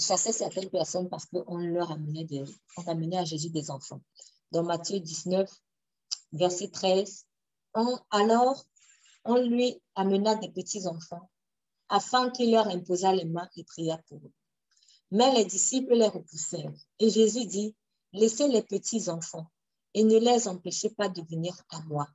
chassait 0.00 0.32
certaines 0.32 0.70
personnes 0.70 1.08
parce 1.08 1.26
qu'on 1.26 1.58
leur 1.58 1.90
amenait, 1.90 2.24
des, 2.24 2.44
on 2.76 2.82
amenait 2.86 3.18
à 3.18 3.24
Jésus 3.24 3.50
des 3.50 3.70
enfants. 3.70 4.00
Dans 4.50 4.62
Matthieu 4.62 4.98
19, 4.98 5.48
verset 6.32 6.68
13, 6.68 7.26
on, 7.74 7.98
alors 8.10 8.64
on 9.24 9.36
lui 9.36 9.80
amena 9.94 10.34
des 10.36 10.50
petits 10.50 10.86
enfants 10.86 11.30
afin 11.88 12.30
qu'il 12.30 12.52
leur 12.52 12.68
imposât 12.68 13.12
les 13.12 13.24
mains 13.24 13.48
et 13.56 13.64
pria 13.64 13.98
pour 14.08 14.18
eux. 14.18 14.32
Mais 15.10 15.32
les 15.34 15.44
disciples 15.44 15.94
les 15.94 16.08
repoussèrent. 16.08 16.72
Et 16.98 17.10
Jésus 17.10 17.46
dit, 17.46 17.74
laissez 18.12 18.48
les 18.48 18.62
petits 18.62 19.08
enfants 19.08 19.50
et 19.94 20.04
ne 20.04 20.18
les 20.18 20.48
empêchez 20.48 20.90
pas 20.90 21.08
de 21.08 21.22
venir 21.22 21.54
à 21.70 21.80
moi, 21.82 22.08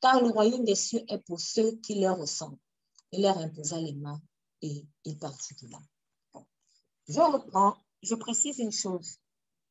car 0.00 0.22
le 0.22 0.30
royaume 0.30 0.64
des 0.64 0.74
cieux 0.74 1.04
est 1.08 1.18
pour 1.18 1.40
ceux 1.40 1.76
qui 1.76 1.96
leur 1.96 2.18
ressemblent. 2.18 2.58
Il 3.12 3.22
leur 3.22 3.38
imposa 3.38 3.80
les 3.80 3.94
mains 3.94 4.20
et 4.62 4.86
il 5.04 5.18
partit 5.18 5.54
de 5.62 5.68
là. 5.70 5.78
Je 7.08 7.20
reprends, 7.20 7.76
je 8.02 8.14
précise 8.14 8.58
une 8.58 8.72
chose. 8.72 9.18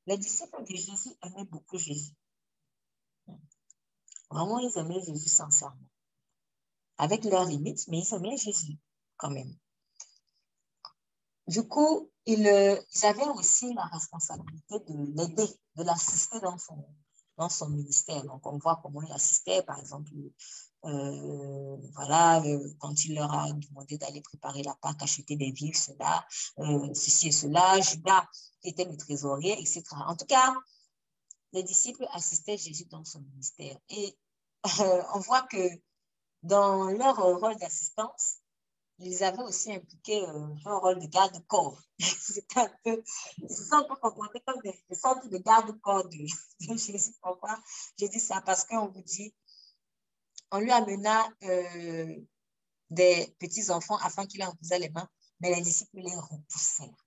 Les 0.07 0.17
disciples 0.17 0.63
de 0.63 0.75
Jésus 0.75 1.11
aimaient 1.21 1.45
beaucoup 1.45 1.77
Jésus. 1.77 2.13
Vraiment, 4.29 4.59
ils 4.59 4.77
aimaient 4.77 5.03
Jésus 5.03 5.29
sincèrement. 5.29 5.89
Avec 6.97 7.23
leurs 7.25 7.45
limites, 7.45 7.87
mais 7.87 7.99
ils 7.99 8.13
aimaient 8.13 8.37
Jésus 8.37 8.77
quand 9.17 9.29
même. 9.29 9.55
Du 11.47 11.65
coup, 11.67 12.11
ils, 12.25 12.47
avaient 13.03 13.29
aussi 13.29 13.73
la 13.73 13.85
responsabilité 13.85 14.79
de 14.79 15.15
l'aider, 15.15 15.47
de 15.75 15.83
l'assister 15.83 16.39
dans 16.41 16.57
son, 16.57 17.69
ministère. 17.69 18.23
Donc, 18.25 18.45
on 18.45 18.57
voit 18.57 18.79
comment 18.83 19.01
il 19.01 19.11
assistait, 19.13 19.61
par 19.63 19.79
exemple, 19.79 20.11
euh, 20.85 21.77
voilà, 21.93 22.41
euh, 22.43 22.69
quand 22.79 23.05
il 23.05 23.15
leur 23.15 23.33
a 23.33 23.51
demandé 23.51 23.97
d'aller 23.97 24.21
préparer 24.21 24.61
la 24.63 24.75
Pâque, 24.75 25.01
acheter 25.01 25.37
des 25.37 25.51
vivres, 25.51 25.77
cela, 25.77 26.25
euh, 26.59 26.93
ceci 26.93 27.29
et 27.29 27.31
cela, 27.31 27.79
Judas, 27.79 28.27
qui 28.61 28.69
était 28.69 28.85
le 28.85 28.97
trésorier, 28.97 29.53
etc. 29.53 29.83
En 30.05 30.15
tout 30.17 30.25
cas, 30.25 30.53
les 31.53 31.63
disciples 31.63 32.05
assistaient 32.11 32.57
Jésus 32.57 32.85
dans 32.85 33.05
son 33.05 33.21
ministère. 33.21 33.77
Et 33.89 34.17
on 35.13 35.19
voit 35.19 35.43
que 35.43 35.69
dans 36.43 36.89
leur 36.89 37.17
rôle 37.17 37.55
d'assistance, 37.57 38.39
ils 38.99 39.23
avaient 39.23 39.43
aussi 39.43 39.71
impliqué 39.71 40.23
euh, 40.23 40.47
un 40.65 40.77
rôle 40.77 40.99
de 40.99 41.07
garde-corps. 41.07 41.79
C'était 41.99 42.61
un 42.61 42.71
peu, 42.83 43.03
ils 43.37 43.49
se 43.49 43.63
sont 43.65 43.83
comportés 44.01 44.41
comme 44.45 44.61
des, 44.61 44.73
des 44.89 44.95
sortes 44.95 45.27
de 45.29 45.37
garde-corps 45.37 46.07
de, 46.09 46.17
de, 46.67 46.77
Jésus. 46.77 47.13
Pourquoi 47.21 47.57
j'ai 47.97 48.09
dit 48.09 48.19
ça? 48.19 48.41
Parce 48.41 48.65
qu'on 48.65 48.87
vous 48.87 49.01
dit, 49.03 49.33
on 50.51 50.59
lui 50.59 50.71
amena 50.71 51.29
euh, 51.43 52.15
des 52.89 53.35
petits-enfants 53.39 53.97
afin 53.97 54.25
qu'il 54.25 54.41
imposât 54.41 54.79
les 54.79 54.89
mains, 54.89 55.09
mais 55.41 55.53
les 55.53 55.61
disciples 55.61 55.97
les 55.99 56.15
repoussèrent. 56.15 57.05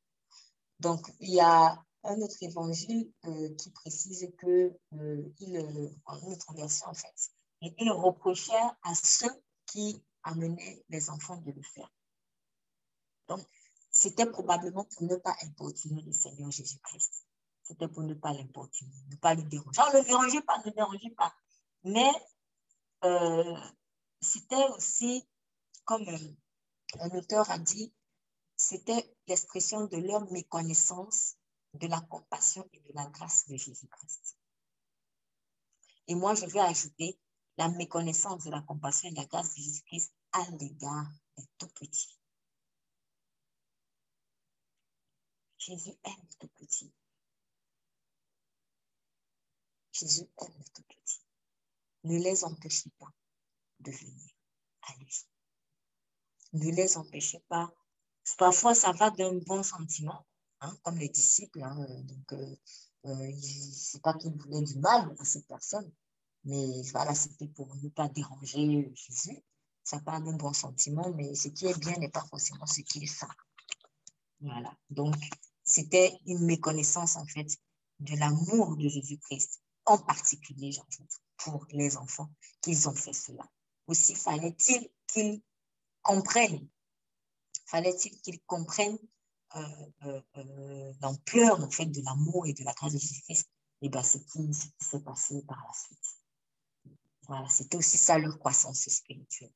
Donc, 0.79 1.11
il 1.21 1.35
y 1.35 1.41
a 1.41 1.83
un 2.05 2.17
autre 2.21 2.37
évangile 2.43 3.11
euh, 3.27 3.55
qui 3.57 3.71
précise 3.71 4.31
que, 4.39 4.73
euh, 4.95 5.33
il, 5.41 5.59
en 6.07 6.19
une 6.21 6.33
autre 6.33 6.55
version 6.55 6.87
en 6.89 6.95
fait, 6.95 7.31
et 7.62 7.75
il 7.79 7.91
reprochait 7.91 8.53
à 8.83 8.95
ceux 8.95 9.31
qui 9.67 10.03
amenaient 10.23 10.85
les 10.89 11.11
enfants 11.11 11.37
de 11.39 11.53
le 11.53 11.63
faire. 11.63 11.91
Donc, 13.29 13.41
c'était 13.91 14.27
probablement 14.27 14.85
pour 14.85 15.03
ne 15.03 15.17
pas 15.17 15.37
importuner 15.43 16.03
le 16.03 16.13
Seigneur 16.13 16.51
Jésus-Christ. 16.51 17.27
C'était 17.63 17.89
pour 17.89 18.03
ne 18.03 18.15
pas 18.15 18.33
l'importuner, 18.33 18.93
ne 19.09 19.17
pas 19.17 19.35
le 19.35 19.43
déranger. 19.45 19.81
Ne 19.81 19.99
le 19.99 20.05
dérangez 20.05 20.43
pas, 20.43 20.59
ne 20.59 20.65
le 20.65 20.71
dérangez 20.73 21.11
pas. 21.11 21.35
Mais 21.85 22.11
euh, 23.05 23.57
c'était 24.21 24.69
aussi, 24.77 25.27
comme 25.85 26.07
un 26.99 27.11
auteur 27.11 27.51
a 27.51 27.59
dit, 27.59 27.93
c'était 28.57 29.17
l'expression 29.27 29.87
de 29.87 29.97
leur 29.97 30.31
méconnaissance 30.33 31.37
de 31.75 31.87
la 31.87 32.01
compassion 32.01 32.69
et 32.73 32.81
de 32.81 32.93
la 32.95 33.07
grâce 33.07 33.47
de 33.49 33.57
Jésus-Christ. 33.57 34.37
Et 36.09 36.15
moi, 36.15 36.35
je 36.35 36.47
vais 36.47 36.61
ajouter 36.61 37.19
la 37.61 37.69
méconnaissance 37.69 38.45
de 38.45 38.51
la 38.51 38.62
compassion 38.62 39.11
et 39.11 39.12
de 39.12 39.19
la 39.19 39.27
grâce 39.27 39.51
de 39.55 39.61
Jésus-Christ 39.61 40.15
à 40.32 40.51
l'égard 40.53 41.12
des 41.37 41.45
tout 41.59 41.69
petits. 41.69 42.19
Jésus 45.59 45.91
aime 46.05 46.23
les 46.31 46.37
tout 46.39 46.49
petits. 46.57 46.91
Jésus 49.93 50.27
aime 50.41 50.55
les 50.57 50.70
tout 50.73 50.82
petits. 50.85 51.20
Ne 52.05 52.19
les 52.19 52.45
empêchez 52.45 52.89
pas 52.99 53.12
de 53.81 53.91
venir 53.91 54.31
à 54.89 54.95
lui. 54.97 55.27
Ne 56.55 56.70
les 56.70 56.97
empêchez 56.97 57.41
pas. 57.41 57.70
Parfois, 58.39 58.74
ça 58.74 58.93
va 58.93 59.11
d'un 59.11 59.35
bon 59.35 59.62
sentiment, 59.62 60.24
hein, 60.62 60.74
comme 60.82 60.97
les 60.97 61.11
disciples. 61.11 61.62
Hein, 61.62 61.77
donc, 62.05 62.32
euh, 62.32 62.57
euh, 63.05 63.32
c'est 63.70 64.01
pas 64.01 64.15
qu'ils 64.15 64.32
voulaient 64.32 64.62
du 64.62 64.78
mal 64.78 65.15
à 65.19 65.24
cette 65.27 65.47
personne, 65.47 65.93
mais 66.45 66.83
voilà, 66.93 67.15
c'était 67.15 67.49
pour 67.49 67.75
ne 67.77 67.89
pas 67.89 68.09
déranger 68.09 68.93
Jésus. 68.95 69.43
Ça 69.85 69.99
part 70.01 70.21
d'un 70.21 70.37
bon 70.37 70.53
sentiment, 70.53 71.11
mais 71.15 71.35
ce 71.35 71.49
qui 71.49 71.67
est 71.67 71.79
bien 71.79 71.97
n'est 71.97 72.11
pas 72.11 72.25
forcément 72.31 72.67
ce 72.67 72.81
qui 72.83 73.05
est 73.05 73.07
ça. 73.07 73.29
Voilà. 74.41 74.73
Donc, 74.89 75.17
c'était 75.65 76.19
une 76.27 76.45
méconnaissance, 76.45 77.17
en 77.17 77.27
fait, 77.27 77.49
de 78.01 78.17
l'amour 78.17 78.77
de 78.77 78.89
Jésus-Christ, 78.89 79.61
en 79.87 79.99
particulier, 79.99 80.73
j'ajoute, 80.73 81.11
pour 81.37 81.67
les 81.71 81.97
enfants 81.97 82.31
qu'ils 82.62 82.89
ont 82.89 82.95
fait 82.95 83.12
cela. 83.12 83.45
Aussi, 83.87 84.15
fallait-il 84.15 84.89
qu'ils 85.07 85.43
comprennent, 86.03 86.69
fallait-il 87.67 88.21
qu'ils 88.21 88.41
comprennent 88.43 88.99
euh, 89.57 89.62
euh, 90.05 90.23
euh, 90.37 90.93
l'ampleur, 91.03 91.61
en 91.61 91.71
fait, 91.71 91.87
de 91.87 92.03
l'amour 92.03 92.47
et 92.47 92.53
de 92.53 92.62
la 92.65 92.73
grâce 92.73 92.93
de 92.93 92.99
Jésus-Christ. 92.99 93.49
Et 93.83 93.89
bien, 93.89 94.03
ce 94.03 94.19
qui 94.19 94.51
s'est 94.79 95.01
passé 95.01 95.43
par 95.47 95.59
la 95.67 95.73
suite. 95.75 96.20
Voilà, 97.31 97.48
c'était 97.48 97.77
aussi 97.77 97.97
ça 97.97 98.19
leur 98.19 98.40
croissance 98.40 98.89
spirituelle. 98.89 99.52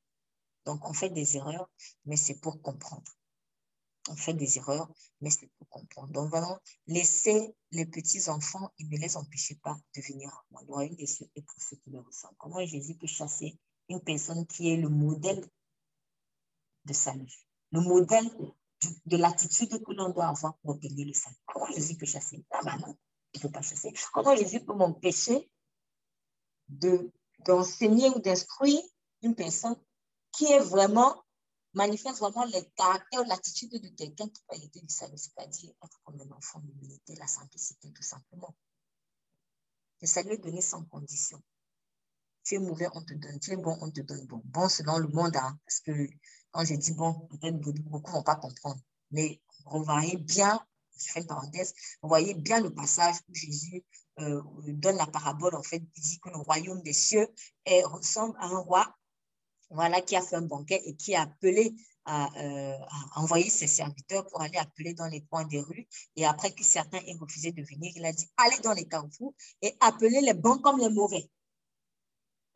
Donc, 0.65 0.87
on 0.87 0.93
fait 0.93 1.09
des 1.09 1.35
erreurs, 1.35 1.69
mais 2.05 2.15
c'est 2.15 2.39
pour 2.39 2.61
comprendre. 2.61 3.11
On 4.07 4.15
fait 4.15 4.33
des 4.33 4.57
erreurs, 4.57 4.89
mais 5.19 5.29
c'est 5.29 5.51
pour 5.57 5.67
comprendre. 5.67 6.07
Donc, 6.13 6.29
vraiment, 6.29 6.57
laissez 6.87 7.53
les 7.71 7.85
petits-enfants 7.85 8.71
et 8.79 8.85
ne 8.85 8.97
les 8.97 9.17
empêchez 9.17 9.55
pas 9.55 9.75
de 9.93 10.01
venir 10.01 10.29
à 10.29 10.45
moi. 10.51 10.61
Le 10.65 10.71
royaume 10.71 10.95
des 10.95 11.05
cieux 11.05 11.27
est 11.35 11.41
pour 11.41 11.61
ceux 11.61 11.75
qui 11.75 11.89
le 11.89 11.99
ressentent. 11.99 12.37
Comment 12.37 12.65
Jésus 12.65 12.95
peut 12.95 13.07
chasser 13.07 13.59
une 13.89 13.99
personne 13.99 14.47
qui 14.47 14.71
est 14.71 14.77
le 14.77 14.87
modèle 14.87 15.45
de 16.85 16.93
salut, 16.93 17.45
le 17.73 17.81
modèle 17.81 18.31
de, 19.05 19.17
l'attitude 19.17 19.83
que 19.83 19.91
l'on 19.91 20.11
doit 20.11 20.27
avoir 20.27 20.55
pour 20.59 20.75
obtenir 20.75 21.07
le 21.07 21.13
salut. 21.13 21.35
Comment 21.45 21.69
Jésus 21.73 21.97
peut 21.97 22.05
chasser? 22.05 22.45
Ah 22.51 22.61
ben 22.63 22.77
non, 22.77 22.97
il 23.33 23.39
ne 23.39 23.41
peut 23.41 23.51
pas 23.51 23.61
chasser. 23.61 23.91
Comment 24.13 24.33
Jésus 24.33 24.63
peut 24.63 24.75
m'empêcher 24.75 25.51
de 26.69 27.11
d'enseigner 27.39 28.09
ou 28.09 28.19
d'instruire 28.19 28.81
une 29.21 29.35
personne 29.35 29.75
qui 30.31 30.45
est 30.45 30.59
vraiment, 30.59 31.23
manifeste 31.73 32.19
vraiment 32.19 32.45
le 32.45 32.61
caractère, 32.75 33.25
l'attitude 33.25 33.71
de 33.71 33.89
quelqu'un 33.89 34.27
qui 34.29 34.41
va 34.49 34.55
aider 34.57 34.81
du 34.81 34.93
salut, 34.93 35.17
c'est-à-dire 35.17 35.71
être 35.83 35.99
comme 36.03 36.19
un 36.21 36.31
enfant, 36.31 36.61
l'humilité, 36.65 37.15
la 37.15 37.27
simplicité, 37.27 37.91
tout 37.91 38.03
simplement. 38.03 38.55
Le 40.01 40.07
salut 40.07 40.33
est 40.33 40.37
donné 40.37 40.61
sans 40.61 40.83
condition. 40.85 41.41
Tu 42.43 42.55
es 42.55 42.59
mauvais, 42.59 42.87
on 42.93 43.01
te 43.01 43.13
donne. 43.13 43.39
Tu 43.39 43.51
es 43.51 43.57
bon, 43.57 43.77
on 43.81 43.89
te 43.89 44.01
donne 44.01 44.25
bon. 44.27 44.41
Bon 44.45 44.69
selon 44.69 44.97
le 44.97 45.07
monde, 45.07 45.35
hein, 45.35 45.57
parce 45.65 45.79
que 45.79 45.91
quand 46.51 46.63
j'ai 46.63 46.77
dit 46.77 46.93
bon, 46.93 47.27
peut-être 47.31 47.57
beaucoup 47.57 48.11
ne 48.11 48.17
vont 48.17 48.23
pas 48.23 48.35
comprendre. 48.35 48.79
Mais 49.11 49.41
vous 49.65 49.83
voyez 49.83 50.17
bien, 50.17 50.59
je 50.97 51.11
fais 51.11 51.21
une 51.21 51.27
parenthèse, 51.27 51.73
voyez 52.01 52.33
bien 52.33 52.61
le 52.61 52.73
passage 52.73 53.15
où 53.27 53.33
Jésus 53.33 53.83
euh, 54.19 54.41
donne 54.67 54.97
la 54.97 55.07
parabole, 55.07 55.55
en 55.55 55.63
fait, 55.63 55.79
dit 55.97 56.19
que 56.19 56.29
le 56.29 56.37
royaume 56.37 56.81
des 56.81 56.93
cieux 56.93 57.27
ressemble 57.85 58.35
à 58.39 58.47
un 58.47 58.59
roi 58.59 58.95
voilà, 59.69 60.01
qui 60.01 60.15
a 60.15 60.21
fait 60.21 60.35
un 60.35 60.41
banquet 60.41 60.81
et 60.85 60.95
qui 60.95 61.15
a 61.15 61.23
appelé 61.23 61.75
à, 62.05 62.27
euh, 62.37 62.77
à, 63.13 63.21
envoyer 63.21 63.49
ses 63.49 63.67
serviteurs 63.67 64.25
pour 64.27 64.41
aller 64.41 64.57
appeler 64.57 64.93
dans 64.93 65.07
les 65.07 65.21
coins 65.25 65.45
des 65.45 65.59
rues. 65.59 65.87
Et 66.15 66.25
après 66.25 66.51
que 66.51 66.63
certains 66.63 66.99
aient 66.99 67.17
refusé 67.19 67.51
de 67.51 67.63
venir, 67.63 67.91
il 67.95 68.05
a 68.05 68.13
dit 68.13 68.29
allez 68.37 68.59
dans 68.59 68.73
les 68.73 68.87
carrefours 68.87 69.33
et 69.61 69.75
appelez 69.79 70.21
les 70.21 70.33
bons 70.33 70.59
comme 70.59 70.79
les 70.79 70.89
mauvais. 70.89 71.29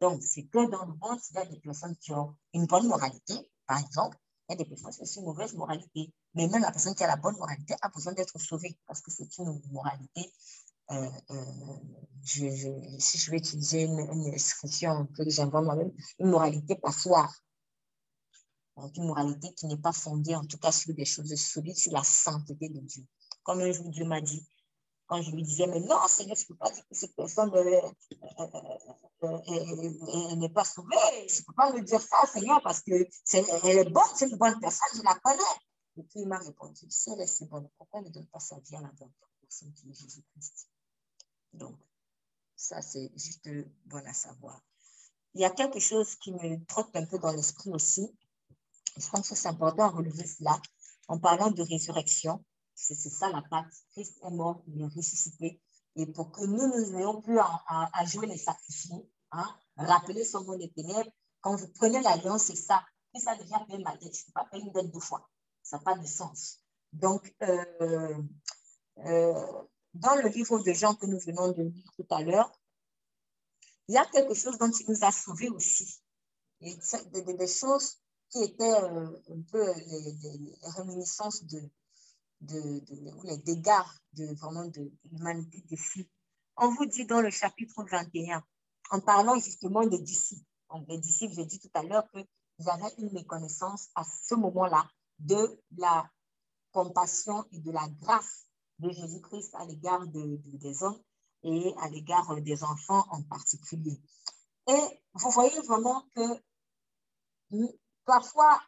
Donc, 0.02 0.24
c'est 0.24 0.44
que 0.44 0.70
dans 0.70 0.86
le 0.86 0.94
monde, 0.94 1.20
il 1.32 1.36
y 1.36 1.40
a 1.40 1.46
des 1.46 1.60
personnes 1.60 1.96
qui 1.98 2.14
ont 2.14 2.36
une 2.54 2.68
bonne 2.68 2.88
moralité, 2.88 3.34
par 3.66 3.80
exemple, 3.80 4.18
il 4.48 4.54
y 4.54 4.56
a 4.56 4.64
des 4.64 4.66
personnes 4.66 4.94
qui 4.94 5.18
ont 5.18 5.22
une 5.22 5.28
mauvaise 5.28 5.54
moralité. 5.56 6.14
Mais 6.36 6.48
même 6.48 6.62
la 6.62 6.72
personne 6.72 6.96
qui 6.96 7.04
a 7.04 7.08
la 7.08 7.18
bonne 7.18 7.36
moralité 7.36 7.76
a 7.82 7.90
besoin 7.90 8.14
d'être 8.14 8.40
sauvée 8.40 8.78
parce 8.88 9.02
que 9.02 9.12
c'est 9.12 9.38
une 9.40 9.62
moralité 9.72 10.32
euh, 10.92 11.10
euh, 11.32 11.36
si 12.22 13.18
je 13.18 13.32
vais 13.32 13.38
utiliser 13.38 13.84
une, 13.84 14.28
expression 14.28 15.08
que 15.08 15.30
j'invente 15.30 15.66
moi-même, 15.66 15.92
une 16.20 16.30
moralité 16.30 16.76
passoire. 16.76 17.34
Donc, 18.76 18.96
une 18.98 19.08
moralité 19.08 19.54
qui 19.54 19.68
n'est 19.68 19.78
pas 19.78 19.92
fondée, 19.92 20.36
en 20.36 20.46
tout 20.46 20.58
cas, 20.58 20.72
sur 20.72 20.94
des 20.94 21.06
choses 21.06 21.34
solides, 21.36 21.78
sur 21.78 21.92
la 21.92 22.04
sainteté 22.04 22.70
de 22.70 22.80
Dieu. 22.80 23.04
Comme 23.44 23.62
un 23.62 23.72
jour, 23.72 23.90
Dieu 23.90 24.06
m'a 24.06 24.22
dit, 24.22 24.48
quand 25.08 25.22
je 25.22 25.32
lui 25.32 25.44
disais, 25.44 25.68
mais 25.68 25.80
non, 25.80 26.08
Seigneur, 26.08 26.38
je 26.38 26.44
ne 26.44 26.48
peux 26.48 26.56
pas 26.56 26.72
dire 26.72 26.88
que 26.88 26.96
cette 26.96 27.16
personne 27.16 27.52
euh, 27.56 27.82
n'est 30.36 30.50
pas 30.50 30.64
sauvée. 30.64 30.96
Je 31.28 31.42
ne 31.42 31.46
peux 31.46 31.54
pas 31.54 31.74
me 31.74 31.82
dire 31.82 32.02
ça, 32.02 32.26
Seigneur, 32.32 32.62
parce 32.64 32.82
qu'elle 32.82 33.02
est, 33.02 33.34
est 33.34 33.90
bonne, 33.90 34.04
c'est 34.16 34.30
une 34.30 34.38
bonne 34.38 34.60
personne, 34.60 34.88
je 34.96 35.04
la 35.04 35.16
connais. 35.16 35.44
Et 35.98 36.04
puis 36.04 36.22
il 36.22 36.28
m'a 36.28 36.38
répondu, 36.38 36.86
si 36.90 37.10
elle 37.12 37.48
bonne, 37.50 37.68
pourquoi 37.78 38.02
ne 38.02 38.10
donne 38.10 38.28
pas 38.28 38.40
sa 38.40 38.60
vie 38.60 38.76
à 38.76 38.82
la 38.82 38.92
bonne 39.00 39.12
personne 39.42 39.74
qui 39.74 39.90
est 39.90 39.94
Jésus-Christ? 39.94 40.70
Donc, 41.54 41.76
ça, 42.56 42.82
c'est 42.82 43.12
juste 43.16 43.48
bon 43.86 44.06
à 44.06 44.14
savoir. 44.14 44.62
Il 45.34 45.42
y 45.42 45.46
a 45.46 45.50
quelque 45.50 45.80
chose 45.80 46.16
qui 46.16 46.32
me 46.32 46.66
trotte 46.66 46.96
un 46.96 47.06
peu 47.06 47.20
dans 47.20 47.32
l'esprit 47.32 47.72
aussi. 47.72 48.10
Je 48.98 49.08
pense 49.10 49.30
que 49.30 49.36
c'est 49.36 49.48
important 49.48 49.84
à 49.84 49.90
relever 49.90 50.26
cela 50.26 50.60
en 51.08 51.20
parlant 51.20 51.52
de 51.52 51.62
résurrection. 51.62 52.44
C'est 52.76 52.96
ça 52.96 53.30
la 53.30 53.42
part. 53.44 53.66
Christ 53.92 54.18
est 54.24 54.30
mort, 54.30 54.64
il 54.68 54.82
est 54.82 54.88
ressuscité. 54.88 55.62
Et 55.96 56.06
pour 56.06 56.32
que 56.32 56.46
nous, 56.46 56.68
nous 56.68 56.98
ayons 56.98 57.22
pu 57.22 57.38
à, 57.40 58.06
jouer 58.06 58.28
les 58.28 58.38
sacrifiés, 58.38 59.10
Hein? 59.32 59.56
Rappelez 59.78 60.26
son 60.26 60.44
monde 60.44 60.60
des 60.60 60.72
ténèbres. 60.72 61.12
Quand 61.42 61.56
vous 61.56 61.68
prenez 61.70 62.02
l'alliance, 62.02 62.46
c'est 62.46 62.56
ça. 62.56 62.84
Et 63.16 63.20
ça 63.20 63.36
devient 63.36 63.60
payer 63.68 63.84
ma. 63.84 63.92
Je 64.00 64.08
ne 64.08 64.10
peux 64.10 64.32
pas 64.34 64.46
payer 64.46 64.64
une 64.64 64.72
dette 64.72 64.92
deux 64.92 65.00
fois. 65.00 65.30
Ça 65.62 65.78
n'a 65.78 65.84
pas 65.84 65.98
de 65.98 66.06
sens. 66.06 66.60
Donc, 66.94 67.34
euh, 67.44 68.18
euh, 69.06 69.64
dans 69.94 70.16
le 70.16 70.30
livre 70.30 70.60
de 70.60 70.74
Jean 70.74 70.96
que 70.96 71.06
nous 71.06 71.20
venons 71.20 71.52
de 71.52 71.64
lire 71.64 71.92
tout 71.96 72.06
à 72.10 72.22
l'heure, 72.22 72.52
il 73.88 73.96
y 73.96 73.98
a 73.98 74.06
quelque 74.06 74.34
chose 74.34 74.58
dont 74.58 74.70
il 74.70 74.86
nous 74.88 75.04
a 75.04 75.12
sauvés 75.12 75.50
aussi. 75.50 76.02
Des, 76.62 77.48
choses 77.48 77.98
qui 78.30 78.44
étaient 78.44 78.84
euh, 78.84 79.18
un 79.30 79.42
peu 79.52 79.66
les, 79.74 80.58
réminiscences 80.78 81.44
de, 81.46 81.62
de, 82.42 82.60
de, 82.80 83.28
les 83.28 83.38
dégâts 83.38 83.72
de, 84.14 84.34
vraiment 84.36 84.66
de 84.66 84.92
l'humanité. 85.12 85.64
On 86.58 86.74
vous 86.76 86.86
dit 86.86 87.06
dans 87.06 87.22
le 87.22 87.30
chapitre 87.32 87.84
21, 87.84 88.44
en 88.92 89.00
parlant 89.00 89.40
justement 89.40 89.86
des 89.88 90.00
disciples. 90.00 90.46
Les 90.88 91.00
disciples, 91.00 91.34
j'ai 91.34 91.46
dit 91.46 91.60
tout 91.60 91.72
à 91.74 91.84
l'heure 91.84 92.08
qu'ils 92.12 92.70
avaient 92.70 92.94
une 93.00 93.12
méconnaissance 93.12 93.88
à 93.96 94.04
ce 94.04 94.36
moment-là 94.36 94.88
de 95.18 95.60
la 95.78 96.08
compassion 96.72 97.46
et 97.52 97.60
de 97.60 97.72
la 97.72 97.88
grâce 98.02 98.49
de 98.80 98.90
Jésus-Christ 98.90 99.54
à 99.56 99.66
l'égard 99.66 100.06
des 100.08 100.84
hommes 100.84 101.02
et 101.44 101.74
à 101.80 101.90
l'égard 101.90 102.42
des 102.42 102.64
enfants 102.64 103.06
en 103.10 103.22
particulier. 103.24 104.00
Et 104.68 105.02
vous 105.14 105.30
voyez 105.32 105.60
vraiment 105.62 106.04
que 106.16 106.22
parfois, 108.06 108.62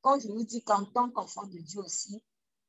quand 0.00 0.18
je 0.20 0.28
vous 0.28 0.44
dis 0.44 0.62
qu'en 0.62 0.84
tant 0.84 1.10
qu'enfant 1.10 1.46
de 1.46 1.58
Dieu 1.58 1.80
aussi, 1.80 2.22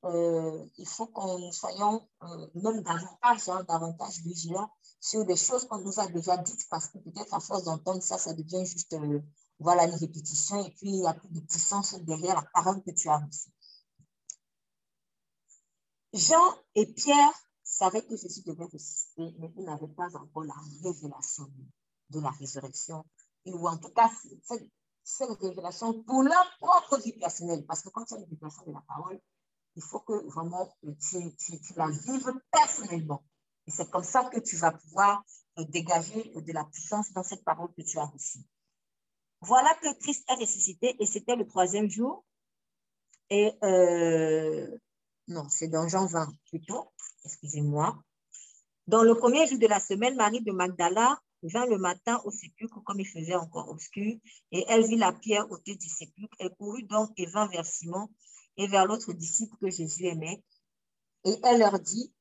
euh, 0.04 0.66
il 0.78 0.88
faut 0.88 1.08
qu'on 1.08 1.52
soyons 1.52 2.08
euh, 2.24 2.48
même 2.56 2.82
davantage, 2.84 3.50
hein, 3.50 3.64
davantage 3.68 4.20
vigilants 4.22 4.70
sur 5.00 5.26
des 5.26 5.36
choses 5.36 5.68
qu'on 5.68 5.80
nous 5.80 6.00
a 6.00 6.08
déjà 6.08 6.38
dites 6.38 6.68
parce 6.70 6.88
que 6.90 7.00
peut-être 7.00 7.34
à 7.34 7.40
force 7.40 7.64
d'entendre 7.64 8.02
ça, 8.04 8.18
ça 8.18 8.34
devient 8.34 8.66
juste 8.66 8.94
euh, 8.94 9.20
voilà, 9.60 9.86
une 9.86 9.96
répétition 9.96 10.64
et 10.64 10.70
puis 10.72 10.90
il 10.90 11.02
n'y 11.02 11.08
a 11.08 11.14
plus 11.14 11.30
de 11.30 11.40
puissance 11.40 11.96
derrière 12.02 12.36
la 12.36 12.48
parole 12.54 12.84
que 12.84 12.92
tu 12.92 13.10
as 13.10 13.18
reçue. 13.18 13.50
Jean 16.18 16.58
et 16.76 16.86
Pierre 16.88 17.34
savaient 17.64 18.06
que 18.06 18.16
Jésus 18.16 18.42
devait 18.46 18.66
ressusciter, 18.66 19.36
mais 19.40 19.52
ils 19.56 19.64
n'avaient 19.64 19.88
pas 19.88 20.16
encore 20.16 20.44
la 20.44 20.56
révélation 20.84 21.48
de 22.10 22.20
la 22.20 22.32
résurrection, 22.32 23.06
ou 23.46 23.68
en 23.68 23.78
tout 23.78 23.90
cas 23.90 24.10
cette, 25.04 25.40
révélation 25.40 26.04
pour 26.04 26.24
leur 26.24 26.58
propre 26.60 27.00
vie 27.02 27.14
personnelle. 27.14 27.66
Parce 27.66 27.82
que 27.82 27.90
quand 27.90 28.06
tu 28.06 28.16
as 28.16 28.18
une 28.18 28.24
révélation 28.24 28.64
de 28.66 28.72
la 28.72 28.84
parole, 28.88 29.20
il 29.76 29.82
faut 29.82 30.00
que 30.00 30.26
vraiment 30.28 30.68
tu 30.82 31.74
la 31.76 31.90
vives 31.90 32.34
personnellement. 32.52 33.24
Et 33.68 33.72
c'est 33.72 33.90
comme 33.90 34.04
ça 34.04 34.26
que 34.26 34.40
tu 34.40 34.56
vas 34.56 34.72
pouvoir 34.72 35.24
dégager 35.70 36.32
de 36.36 36.54
la 36.54 36.66
puissance 36.66 37.12
dans 37.14 37.24
cette 37.24 37.44
parole 37.44 37.72
que 37.74 37.82
tu 37.82 38.00
as 38.00 38.06
reçue. 38.06 38.40
Voilà 39.42 39.74
que 39.76 39.94
Christ 40.00 40.26
est 40.30 40.36
ressuscité 40.36 40.96
et 41.00 41.06
c'était 41.06 41.36
le 41.36 41.46
troisième 41.46 41.90
jour. 41.90 42.26
Et 43.30 43.54
euh, 43.64 44.78
non, 45.28 45.48
c'est 45.50 45.68
dans 45.68 45.88
Jean 45.88 46.06
20 46.06 46.28
plutôt, 46.50 46.92
excusez-moi. 47.26 48.02
Dans 48.88 49.04
le 49.04 49.16
premier 49.16 49.46
jour 49.48 49.60
de 49.60 49.68
la 49.68 49.80
semaine, 49.80 50.16
Marie 50.16 50.42
de 50.42 50.52
Magdala 50.52 51.20
vint 51.44 51.66
le 51.66 51.78
matin 51.78 52.22
au 52.24 52.32
sépulcre 52.32 52.82
comme 52.84 53.00
il 53.00 53.08
faisait 53.08 53.36
encore 53.36 53.70
obscur, 53.70 54.16
et 54.52 54.66
elle 54.70 54.88
vit 54.88 54.96
la 54.96 55.12
pierre 55.12 55.52
ôtée 55.52 55.76
du 55.76 55.90
sépulcre. 55.90 56.36
Elle 56.40 56.56
courut 56.56 56.84
donc 56.84 57.12
et 57.18 57.26
vint 57.26 57.48
vers 57.48 57.66
Simon 57.66 58.10
et 58.56 58.68
vers 58.68 58.86
l'autre 58.86 59.14
disciple 59.14 59.56
que 59.60 59.70
Jésus 59.70 60.06
aimait. 60.06 60.42
Et 61.26 61.36
elle 61.44 61.60
leur 61.60 61.80
dit, 61.80 62.14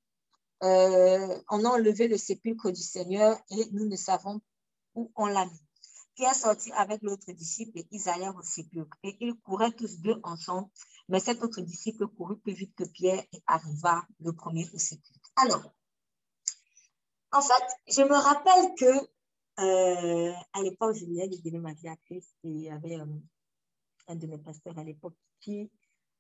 euh, 0.63 1.39
on 1.51 1.65
a 1.65 1.69
enlevé 1.69 2.09
le 2.09 2.17
sépulcre 2.17 2.71
du 2.71 2.83
Seigneur 2.83 3.39
et 3.51 3.67
nous 3.73 3.87
ne 3.87 3.97
savons 3.97 4.41
où 4.95 5.13
on 5.15 5.27
l'a 5.27 5.47
mis. 5.47 5.61
Pierre 6.17 6.35
sortit 6.35 6.73
avec 6.73 7.03
l'autre 7.03 7.31
disciple 7.33 7.79
et 7.79 7.87
ils 7.91 8.09
allèrent 8.09 8.37
au 8.37 8.43
sépulcre. 8.43 8.97
Et 9.03 9.17
ils 9.21 9.35
couraient 9.35 9.73
tous 9.73 10.01
deux 10.01 10.19
ensemble, 10.23 10.69
mais 11.09 11.21
cet 11.21 11.43
autre 11.43 11.61
disciple 11.61 12.07
courut 12.09 12.39
plus 12.39 12.55
vite 12.55 12.75
que 12.75 12.85
Pierre 12.85 13.25
et 13.33 13.43
arriva 13.47 14.07
le 14.21 14.33
premier 14.33 14.69
au 14.75 14.79
sépulcre. 14.79 15.31
Alors, 15.37 15.63
en 17.33 17.43
fait, 17.43 17.65
je 17.89 18.03
me 18.03 18.15
rappelle 18.15 18.75
que 18.75 19.09
euh, 19.59 20.33
à 20.53 20.63
l'époque, 20.63 20.97
je 20.97 21.05
venais 21.07 21.29
de 21.29 21.37
donner 21.37 21.59
ma 21.59 21.73
vie 21.73 21.89
à 21.89 21.97
Christ 21.97 22.31
et 22.45 22.49
il 22.49 22.61
y 22.61 22.71
avait 22.71 23.01
euh, 23.01 23.07
un 24.09 24.17
de 24.17 24.27
mes 24.27 24.39
pasteurs 24.39 24.79
à 24.79 24.85
l'époque 24.85 25.17
qui, 25.41 25.71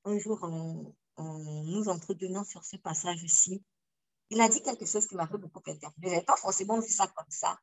un 0.04 0.18
jour, 0.18 0.42
en, 0.42 0.94
nous 1.18 1.88
entretenant 1.88 2.44
sur 2.44 2.64
ce 2.64 2.76
passage-ci, 2.76 3.62
il 4.30 4.40
a 4.40 4.48
dit 4.48 4.62
quelque 4.62 4.84
chose 4.84 5.06
qui 5.06 5.14
m'a 5.14 5.26
fait 5.26 5.38
beaucoup 5.38 5.62
interpellé. 5.66 5.92
Je 6.02 6.08
n'avais 6.08 6.24
pas 6.24 6.36
forcément 6.36 6.78
vu 6.80 6.88
ça 6.88 7.06
comme 7.06 7.30
ça, 7.30 7.58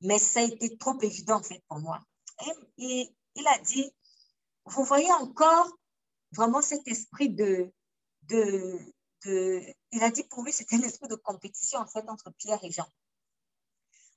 mais 0.00 0.18
ça 0.18 0.40
a 0.40 0.44
été 0.44 0.76
trop 0.78 0.98
évident 1.00 1.36
en 1.36 1.42
fait 1.42 1.62
pour 1.68 1.80
moi. 1.80 2.00
Et, 2.78 3.14
il 3.36 3.46
a 3.48 3.58
dit, 3.58 3.90
vous 4.66 4.84
voyez 4.84 5.12
encore 5.14 5.68
vraiment 6.34 6.62
cet 6.62 6.86
esprit 6.88 7.30
de, 7.30 7.70
il 8.30 10.02
a 10.02 10.10
dit 10.10 10.24
pour 10.24 10.42
lui 10.44 10.52
c'était 10.52 10.76
un 10.76 10.82
esprit 10.82 11.08
de 11.08 11.16
compétition 11.16 11.78
en 11.78 11.86
fait 11.86 12.08
entre 12.08 12.30
Pierre 12.38 12.62
et 12.62 12.70
Jean. 12.70 12.86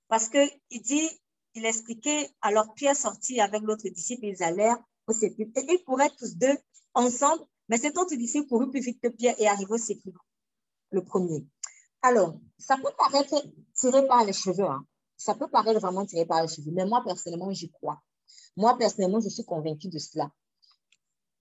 Parce 0.08 0.30
que 0.30 0.40
il 0.70 0.82
dit, 0.82 1.10
il 1.54 1.66
expliquait, 1.66 2.30
alors 2.42 2.74
Pierre 2.74 2.96
sortit 2.96 3.42
avec 3.42 3.62
l'autre 3.62 3.88
disciple, 3.90 4.26
ils 4.26 4.44
allèrent 4.44 4.78
au 5.08 5.14
sépulcre. 5.14 5.60
Et 5.60 5.66
ils 5.68 5.84
couraient 5.84 6.12
tous 6.18 6.36
deux 6.38 6.58
ensemble, 6.94 7.44
mais 7.68 7.78
cet 7.78 7.98
autre 7.98 8.16
disciple 8.16 8.48
courut 8.48 8.70
plus 8.70 8.82
vite 8.82 9.02
que 9.02 9.10
Pierre 9.10 9.36
et 9.38 9.48
arriva 9.48 9.76
au 9.76 9.78
sépulcre, 9.78 10.26
le 10.92 11.04
premier. 11.04 11.46
Alors, 12.02 12.40
ça 12.58 12.78
peut 12.78 12.94
paraître 12.98 13.44
tiré 13.74 14.06
par 14.08 14.24
les 14.24 14.34
cheveux, 14.34 14.66
hein. 14.66 14.86
ça 15.18 15.36
peut 15.36 15.50
paraître 15.50 15.80
vraiment 15.80 16.06
tiré 16.06 16.26
par 16.26 16.42
les 16.42 16.48
cheveux, 16.48 16.72
mais 16.72 16.86
moi, 16.86 17.04
personnellement, 17.04 17.52
j'y 17.52 17.72
crois. 17.72 18.02
Moi, 18.56 18.78
personnellement, 18.78 19.20
je 19.20 19.30
suis 19.30 19.44
convaincue 19.44 19.90
de 19.90 19.98
cela. 20.00 20.32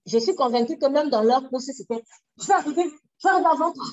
Je 0.07 0.17
suis 0.19 0.35
convaincue 0.35 0.77
que 0.77 0.87
même 0.87 1.09
dans 1.09 1.21
leur 1.21 1.47
procès, 1.49 1.73
c'était 1.73 2.01
«je 2.37 2.47
vais 2.47 2.53
arriver, 2.53 2.89
je 3.19 3.27
vais 3.27 3.33
arriver 3.33 3.49
avant 3.51 3.73
toi». 3.73 3.85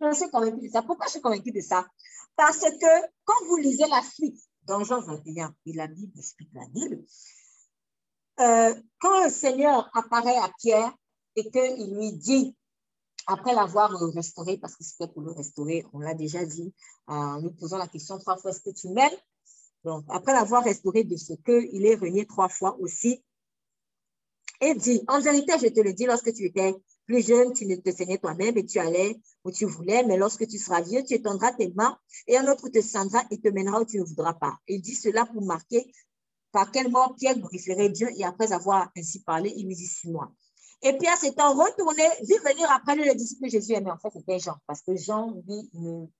je 0.00 0.14
suis 0.14 0.30
convaincue 0.30 0.66
de 0.66 0.72
ça. 0.72 0.82
Pourquoi 0.82 1.06
je 1.06 1.12
suis 1.12 1.20
convaincue 1.22 1.52
de 1.52 1.60
ça? 1.60 1.86
Parce 2.36 2.60
que 2.60 3.06
quand 3.24 3.46
vous 3.48 3.56
lisez 3.56 3.86
la 3.88 4.02
suite 4.02 4.38
dans 4.64 4.84
Jean 4.84 5.00
21, 5.00 5.54
et 5.64 5.72
la 5.72 5.86
Bible 5.86 6.12
explique 6.18 6.50
la 6.52 6.66
Bible, 6.68 7.02
euh, 8.40 8.74
quand 9.00 9.24
le 9.24 9.30
Seigneur 9.30 9.90
apparaît 9.94 10.36
à 10.36 10.50
Pierre 10.58 10.94
et 11.34 11.50
qu'il 11.50 11.96
lui 11.96 12.12
dit 12.12 12.54
après 13.26 13.54
l'avoir 13.54 13.90
restauré, 14.14 14.58
parce 14.58 14.76
que 14.76 14.84
c'était 14.84 15.08
pour 15.08 15.22
le 15.22 15.32
restaurer, 15.32 15.86
on 15.94 15.98
l'a 16.00 16.14
déjà 16.14 16.44
dit, 16.44 16.74
en 17.06 17.40
nous 17.40 17.52
posant 17.52 17.78
la 17.78 17.88
question 17.88 18.18
trois 18.18 18.36
fois, 18.36 18.50
est-ce 18.50 18.60
que 18.60 18.70
tu 18.70 18.88
m'aimes? 18.90 19.16
Donc, 19.84 20.04
après 20.08 20.32
l'avoir 20.32 20.62
restauré 20.62 21.04
de 21.04 21.16
ce 21.16 21.32
qu'il 21.32 21.86
est 21.86 21.94
renié 21.94 22.26
trois 22.26 22.48
fois 22.48 22.76
aussi, 22.78 23.24
et 24.60 24.74
dit, 24.74 25.02
en 25.08 25.20
vérité, 25.20 25.52
je 25.60 25.68
te 25.68 25.80
le 25.80 25.92
dis, 25.92 26.06
lorsque 26.06 26.32
tu 26.32 26.44
étais 26.44 26.74
plus 27.06 27.26
jeune, 27.26 27.52
tu 27.52 27.66
ne 27.66 27.76
te 27.76 27.90
saignais 27.90 28.18
toi-même 28.18 28.56
et 28.56 28.64
tu 28.64 28.78
allais 28.78 29.20
où 29.44 29.50
tu 29.50 29.64
voulais, 29.64 30.04
mais 30.04 30.16
lorsque 30.16 30.46
tu 30.46 30.58
seras 30.58 30.82
vieux, 30.82 31.04
tu 31.04 31.14
étendras 31.14 31.52
tes 31.52 31.72
mains 31.74 31.96
et 32.26 32.36
un 32.36 32.50
autre 32.50 32.68
te 32.68 32.80
scindra 32.80 33.22
et 33.30 33.40
te 33.40 33.48
mènera 33.48 33.80
où 33.80 33.84
tu 33.84 33.98
ne 33.98 34.04
voudras 34.04 34.34
pas. 34.34 34.58
Il 34.66 34.80
dit 34.80 34.94
cela 34.94 35.24
pour 35.26 35.44
marquer 35.44 35.92
par 36.52 36.70
quel 36.70 36.90
mort 36.90 37.14
Pierre 37.16 37.38
glorifierait 37.38 37.90
Dieu 37.90 38.08
et 38.16 38.24
après 38.24 38.52
avoir 38.52 38.90
ainsi 38.96 39.22
parlé, 39.22 39.52
il 39.56 39.66
lui 39.66 39.74
dit, 39.74 39.86
suis-moi. 39.86 40.32
Et 40.82 40.96
Pierre 40.98 41.16
s'étant 41.16 41.54
retourné, 41.54 42.02
vit 42.22 42.38
venir 42.44 42.70
après 42.70 42.96
lui 42.96 43.04
le 43.04 43.14
disciple 43.14 43.48
Jésus 43.48 43.72
aimait. 43.72 43.90
En 43.90 43.98
fait, 43.98 44.10
c'était 44.12 44.38
Jean, 44.38 44.56
parce 44.66 44.82
que 44.82 44.94
Jean, 44.96 45.34
lui, 45.46 45.70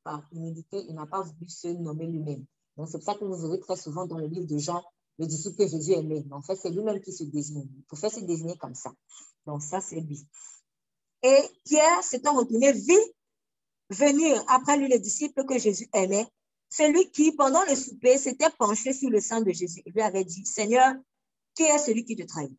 par 0.02 0.26
humilité, 0.32 0.84
il 0.88 0.94
n'a 0.94 1.06
pas 1.06 1.22
voulu 1.22 1.48
se 1.48 1.68
nommer 1.68 2.06
lui-même. 2.06 2.44
Donc, 2.76 2.88
c'est 2.88 2.98
pour 2.98 3.04
ça 3.04 3.14
que 3.14 3.24
vous 3.24 3.36
verrez 3.36 3.60
très 3.60 3.76
souvent 3.76 4.06
dans 4.06 4.18
le 4.18 4.26
livre 4.26 4.46
de 4.46 4.58
Jean, 4.58 4.82
le 5.18 5.26
disciple 5.26 5.56
que 5.56 5.68
Jésus 5.68 5.92
aimait. 5.92 6.24
Mais 6.26 6.34
en 6.34 6.42
fait, 6.42 6.56
c'est 6.56 6.70
lui-même 6.70 7.00
qui 7.00 7.12
se 7.12 7.24
désigne. 7.24 7.66
Il 7.76 7.84
pouvait 7.84 8.10
se 8.10 8.20
désigner 8.20 8.56
comme 8.56 8.74
ça. 8.74 8.92
Donc, 9.46 9.62
ça, 9.62 9.80
c'est 9.80 10.00
lui. 10.00 10.26
Et 11.22 11.40
Pierre 11.64 12.02
s'étant 12.02 12.34
retourné, 12.34 12.72
vit 12.72 12.94
venir 13.90 14.44
après 14.48 14.76
lui 14.76 14.88
le 14.88 14.98
disciple 14.98 15.44
que 15.44 15.58
Jésus 15.58 15.88
aimait, 15.92 16.26
celui 16.68 17.10
qui, 17.10 17.32
pendant 17.32 17.64
le 17.64 17.76
souper, 17.76 18.18
s'était 18.18 18.50
penché 18.58 18.92
sur 18.92 19.08
le 19.08 19.20
sang 19.20 19.40
de 19.40 19.52
Jésus. 19.52 19.82
Il 19.86 19.92
lui 19.92 20.02
avait 20.02 20.24
dit, 20.24 20.44
Seigneur, 20.44 20.94
qui 21.54 21.62
est 21.62 21.78
celui 21.78 22.04
qui 22.04 22.16
te 22.16 22.22
trahit? 22.24 22.56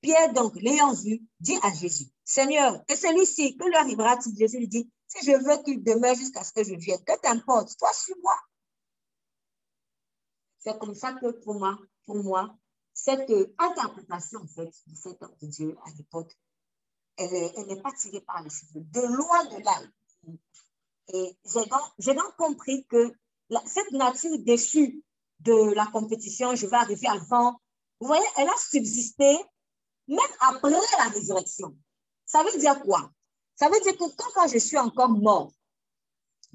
Pierre, 0.00 0.32
donc, 0.32 0.54
l'ayant 0.56 0.94
vu, 0.94 1.20
dit 1.40 1.58
à 1.62 1.74
Jésus, 1.74 2.06
Seigneur, 2.24 2.82
et 2.88 2.96
celui-ci, 2.96 3.56
que 3.56 3.66
lui 3.66 3.74
arrivera-t-il? 3.74 4.36
Jésus 4.36 4.58
lui 4.58 4.68
dit, 4.68 4.90
si 5.06 5.26
je 5.26 5.32
veux 5.32 5.62
qu'il 5.62 5.82
demeure 5.82 6.14
jusqu'à 6.14 6.42
ce 6.44 6.52
que 6.52 6.64
je 6.64 6.74
vienne, 6.74 7.02
que 7.04 7.20
t'importe, 7.20 7.76
toi, 7.76 7.90
suis-moi. 7.92 8.34
C'est 10.60 10.78
comme 10.78 10.94
ça 10.94 11.14
que 11.14 11.30
pour 11.42 11.54
moi, 11.54 11.78
pour 12.06 12.16
moi, 12.16 12.54
cette 12.92 13.32
interprétation, 13.58 14.40
en 14.40 14.46
fait, 14.46 14.70
cet 14.94 15.22
homme 15.22 15.34
de 15.40 15.46
Dieu 15.46 15.76
à 15.86 15.90
l'époque, 15.96 16.36
elle 17.16 17.66
n'est 17.66 17.80
pas 17.80 17.92
tirée 17.92 18.20
par 18.20 18.42
les 18.42 18.50
cheveux, 18.50 18.80
de 18.80 19.00
loin 19.00 19.44
de 19.46 19.62
là. 19.64 19.82
Et 21.12 21.36
j'ai 21.98 22.14
donc, 22.14 22.36
compris 22.36 22.86
que 22.86 23.12
cette 23.66 23.90
nature 23.92 24.38
déchue 24.38 25.02
de 25.40 25.74
la 25.74 25.86
compétition, 25.86 26.54
je 26.54 26.66
vais 26.66 26.76
arriver 26.76 27.08
avant, 27.08 27.58
vous 27.98 28.06
voyez, 28.06 28.24
elle 28.36 28.48
a 28.48 28.56
subsisté 28.56 29.38
même 30.08 30.18
après 30.40 30.70
la 30.70 31.08
résurrection. 31.08 31.76
Ça 32.26 32.42
veut 32.42 32.58
dire 32.58 32.80
quoi? 32.82 33.10
Ça 33.56 33.68
veut 33.68 33.80
dire 33.80 33.96
que 33.96 34.04
quand, 34.34 34.48
je 34.48 34.58
suis 34.58 34.78
encore 34.78 35.10
mort, 35.10 35.52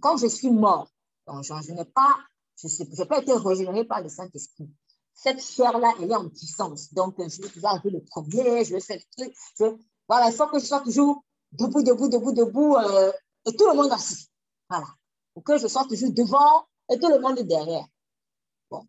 quand 0.02 0.18
je 0.18 0.28
suis 0.28 0.50
mort, 0.50 0.92
je, 1.28 1.72
n'ai 1.72 1.86
pas 1.86 2.16
Je 2.58 2.68
n'ai 2.84 3.06
pas 3.06 3.22
été 3.22 3.34
régénéré 3.34 3.86
par 3.86 4.02
le 4.02 4.10
Saint-Esprit. 4.10 4.70
Cette 5.14 5.42
chair-là, 5.42 5.94
elle 6.00 6.12
est 6.12 6.16
en 6.16 6.30
puissance. 6.30 6.94
Donc, 6.94 7.16
je 7.18 7.42
vais 7.42 7.50
toujours 7.50 7.70
arriver 7.70 7.90
le 7.92 8.04
premier, 8.04 8.66
je 8.66 8.74
vais 8.74 8.82
faire 8.82 9.00
le 9.18 9.26
truc. 9.58 9.80
Voilà, 10.08 10.30
il 10.30 10.34
faut 10.34 10.48
que 10.48 10.60
je 10.60 10.66
sois 10.66 10.82
toujours 10.82 11.24
debout, 11.54 11.84
debout, 11.84 12.10
debout, 12.10 12.34
debout, 12.34 12.76
euh, 12.76 13.12
et 13.46 13.56
tout 13.56 13.68
le 13.68 13.76
monde 13.76 13.92
assis. 13.92 14.28
Voilà. 14.70 14.88
Pour 15.34 15.44
que 15.44 15.58
je 15.58 15.68
sois 15.68 15.86
toujours 15.86 16.12
devant 16.12 16.66
et 16.90 17.00
tout 17.00 17.10
le 17.10 17.20
monde 17.20 17.40
derrière. 17.40 17.88
Bon, 18.70 18.86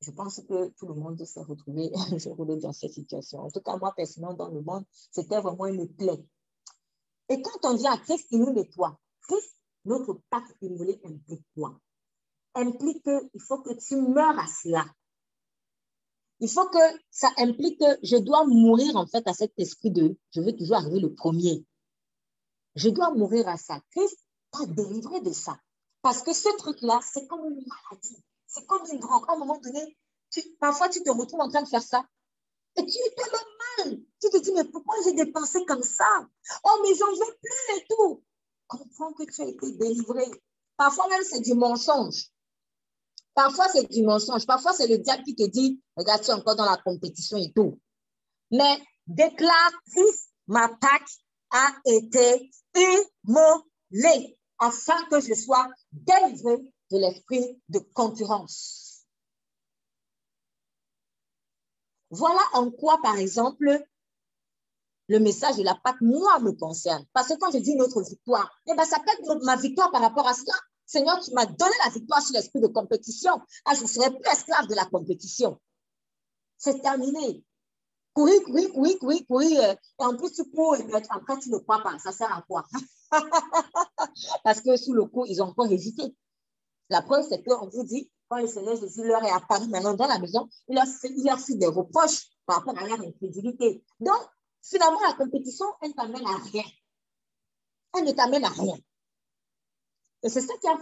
je 0.00 0.10
pense 0.10 0.40
que 0.48 0.68
tout 0.70 0.86
le 0.86 0.94
monde 0.94 1.24
s'est 1.24 1.42
retrouvé 1.42 1.90
dans 2.62 2.72
cette 2.72 2.92
situation. 2.92 3.40
En 3.40 3.50
tout 3.50 3.60
cas, 3.60 3.76
moi, 3.76 3.92
personnellement, 3.96 4.34
dans 4.34 4.48
le 4.48 4.62
monde, 4.62 4.84
c'était 5.10 5.40
vraiment 5.40 5.66
une 5.66 5.88
plaie. 5.88 6.24
Et 7.28 7.40
quand 7.42 7.64
on 7.64 7.76
vient 7.76 7.92
à 7.92 7.98
Christ, 7.98 8.26
il 8.30 8.40
nous 8.40 8.52
nettoie. 8.52 8.98
Christ, 9.22 9.56
notre 9.84 10.20
pacte 10.30 10.56
immolé 10.60 11.00
implique 11.04 11.44
quoi 11.54 11.78
Implique 12.54 13.02
qu'il 13.04 13.40
faut 13.40 13.62
que 13.62 13.72
tu 13.74 13.96
meurs 13.96 14.38
à 14.38 14.46
cela. 14.46 14.84
Il 16.40 16.48
faut 16.48 16.68
que 16.68 16.78
ça 17.10 17.28
implique 17.36 17.78
que 17.78 17.98
je 18.02 18.16
dois 18.16 18.46
mourir 18.46 18.96
en 18.96 19.06
fait 19.06 19.26
à 19.28 19.34
cet 19.34 19.52
esprit 19.58 19.90
de 19.90 20.16
je 20.30 20.40
veux 20.40 20.56
toujours 20.56 20.76
arriver 20.76 21.00
le 21.00 21.12
premier. 21.14 21.64
Je 22.76 22.88
dois 22.88 23.10
mourir 23.10 23.46
à 23.48 23.56
ça. 23.56 23.80
Christ 23.90 24.18
t'a 24.50 24.64
délivré 24.66 25.20
de 25.20 25.32
ça. 25.32 25.60
Parce 26.02 26.22
que 26.22 26.32
ce 26.32 26.48
truc-là, 26.56 27.00
c'est 27.02 27.26
comme 27.26 27.44
une 27.44 27.62
maladie. 27.66 28.24
C'est 28.46 28.66
comme 28.66 28.82
une 28.90 29.00
drogue. 29.00 29.24
À 29.28 29.34
un 29.34 29.38
moment 29.38 29.58
donné, 29.58 29.98
parfois 30.58 30.88
tu 30.88 31.02
te 31.02 31.10
retrouves 31.10 31.40
en 31.40 31.50
train 31.50 31.62
de 31.62 31.68
faire 31.68 31.82
ça. 31.82 32.06
Et 32.76 32.86
tu 32.86 32.98
te 32.98 33.30
le 33.30 33.90
mal. 33.92 34.00
Tu 34.20 34.30
te 34.30 34.38
dis, 34.38 34.52
mais 34.52 34.64
pourquoi 34.64 34.94
j'ai 35.04 35.12
dépensé 35.12 35.64
comme 35.66 35.82
ça? 35.82 36.26
Oh, 36.64 36.80
mais 36.82 36.94
j'en 36.94 37.12
veux 37.12 37.36
plus 37.42 37.76
et 37.76 37.86
tout. 37.88 38.24
Comprends 38.66 39.12
que 39.12 39.24
tu 39.24 39.42
as 39.42 39.48
été 39.48 39.72
délivré. 39.72 40.24
Parfois 40.76 41.08
même, 41.08 41.22
c'est 41.22 41.40
du 41.40 41.54
mensonge. 41.54 42.30
Parfois, 43.42 43.68
c'est 43.72 43.90
du 43.90 44.02
mensonge. 44.02 44.44
Parfois, 44.44 44.74
c'est 44.74 44.86
le 44.86 44.98
diable 44.98 45.22
qui 45.22 45.34
te 45.34 45.46
dit, 45.46 45.80
regarde, 45.96 46.22
tu 46.22 46.30
es 46.30 46.34
encore 46.34 46.56
dans 46.56 46.66
la 46.66 46.76
compétition 46.76 47.38
et 47.38 47.50
tout. 47.54 47.80
Mais 48.50 48.78
déclare, 49.06 49.72
Christ, 49.90 50.28
ma 50.46 50.68
Pâque 50.68 51.08
a 51.50 51.68
été 51.86 52.50
immolée 52.74 54.38
afin 54.58 55.02
que 55.06 55.20
je 55.20 55.32
sois 55.32 55.70
délivré 55.90 56.58
de 56.90 56.98
l'esprit 56.98 57.58
de 57.70 57.78
concurrence. 57.94 59.06
Voilà 62.10 62.42
en 62.52 62.70
quoi, 62.70 62.98
par 63.02 63.16
exemple, 63.16 63.82
le 65.08 65.18
message 65.18 65.56
de 65.56 65.62
la 65.62 65.76
Pâque, 65.76 66.02
moi, 66.02 66.40
me 66.40 66.52
concerne. 66.52 67.06
Parce 67.14 67.28
que 67.28 67.38
quand 67.38 67.50
je 67.52 67.58
dis 67.58 67.74
notre 67.74 68.02
victoire, 68.02 68.54
eh 68.66 68.74
ben, 68.74 68.84
ça 68.84 68.98
peut 68.98 69.10
être 69.18 69.44
ma 69.46 69.56
victoire 69.56 69.90
par 69.90 70.02
rapport 70.02 70.28
à 70.28 70.34
cela. 70.34 70.52
Seigneur, 70.90 71.20
tu 71.20 71.32
m'as 71.34 71.46
donné 71.46 71.72
la 71.84 71.90
victoire 71.92 72.20
sur 72.20 72.32
l'esprit 72.34 72.60
de 72.60 72.66
compétition. 72.66 73.40
Ah, 73.64 73.76
je 73.76 73.82
ne 73.82 73.86
serai 73.86 74.10
plus 74.10 74.28
esclave 74.28 74.66
de 74.66 74.74
la 74.74 74.84
compétition. 74.86 75.60
C'est 76.58 76.80
terminé. 76.82 77.44
Courir, 78.12 78.42
courir, 78.42 78.72
courir, 78.72 78.98
courir, 78.98 79.20
courir. 79.28 79.60
Et 79.70 79.76
en 80.02 80.16
plus, 80.16 80.32
tu 80.32 80.50
cours 80.50 80.74
et 80.74 80.84
après, 81.10 81.38
tu 81.38 81.48
ne 81.50 81.58
crois 81.58 81.80
pas. 81.84 81.96
Ça 82.00 82.10
sert 82.10 82.36
à 82.36 82.42
quoi? 82.42 82.66
Parce 84.44 84.62
que 84.62 84.76
sous 84.76 84.92
le 84.92 85.04
coup, 85.04 85.26
ils 85.26 85.40
ont 85.40 85.46
encore 85.46 85.70
hésité. 85.70 86.02
La 86.88 87.02
preuve, 87.02 87.24
c'est 87.28 87.40
qu'on 87.44 87.68
vous 87.68 87.84
dit, 87.84 88.10
quand 88.28 88.38
le 88.38 88.48
Seigneur 88.48 88.74
Jésus 88.74 89.04
leur 89.04 89.22
est 89.22 89.30
apparu 89.30 89.68
maintenant 89.68 89.94
dans 89.94 90.08
la 90.08 90.18
maison, 90.18 90.48
il 90.66 90.74
leur, 90.74 90.86
il 91.04 91.24
leur 91.24 91.38
fait 91.38 91.54
des 91.54 91.66
reproches 91.66 92.30
par 92.46 92.56
rapport 92.56 92.76
à 92.76 92.84
leur 92.84 93.00
incrédulité. 93.00 93.84
Donc, 94.00 94.20
finalement, 94.60 94.98
la 95.06 95.14
compétition, 95.14 95.66
elle 95.82 95.90
ne 95.90 95.94
t'amène 95.94 96.26
à 96.26 96.36
rien. 96.50 96.64
Elle 97.96 98.06
ne 98.06 98.10
t'amène 98.10 98.44
à 98.44 98.48
rien. 98.48 98.76
Et 100.22 100.28
c'est 100.28 100.42
ça 100.42 100.54
qui 100.58 100.68
a, 100.68 100.78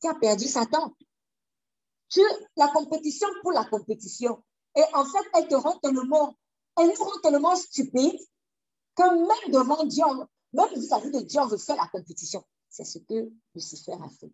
qui 0.00 0.08
a 0.08 0.14
perdu 0.14 0.46
Satan. 0.46 0.94
Tu, 2.08 2.20
la 2.56 2.68
compétition 2.68 3.28
pour 3.42 3.52
la 3.52 3.64
compétition. 3.64 4.42
Et 4.76 4.82
en 4.94 5.04
fait, 5.04 5.24
elle 5.34 5.48
te 5.48 5.54
rend 5.54 5.78
tellement, 5.78 6.36
elle 6.78 6.88
nous 6.88 7.04
rend 7.04 7.20
tellement 7.22 7.56
stupide 7.56 8.18
que 8.94 9.02
même 9.02 9.52
devant 9.52 9.84
Dieu, 9.84 10.04
même 10.52 10.74
vis-à-vis 10.74 11.10
de 11.10 11.20
Dieu, 11.20 11.40
on 11.40 11.46
veut 11.46 11.58
faire 11.58 11.76
la 11.76 11.88
compétition. 11.88 12.44
C'est 12.68 12.84
ce 12.84 12.98
que 12.98 13.30
Lucifer 13.54 13.92
a 13.92 14.08
fait. 14.08 14.32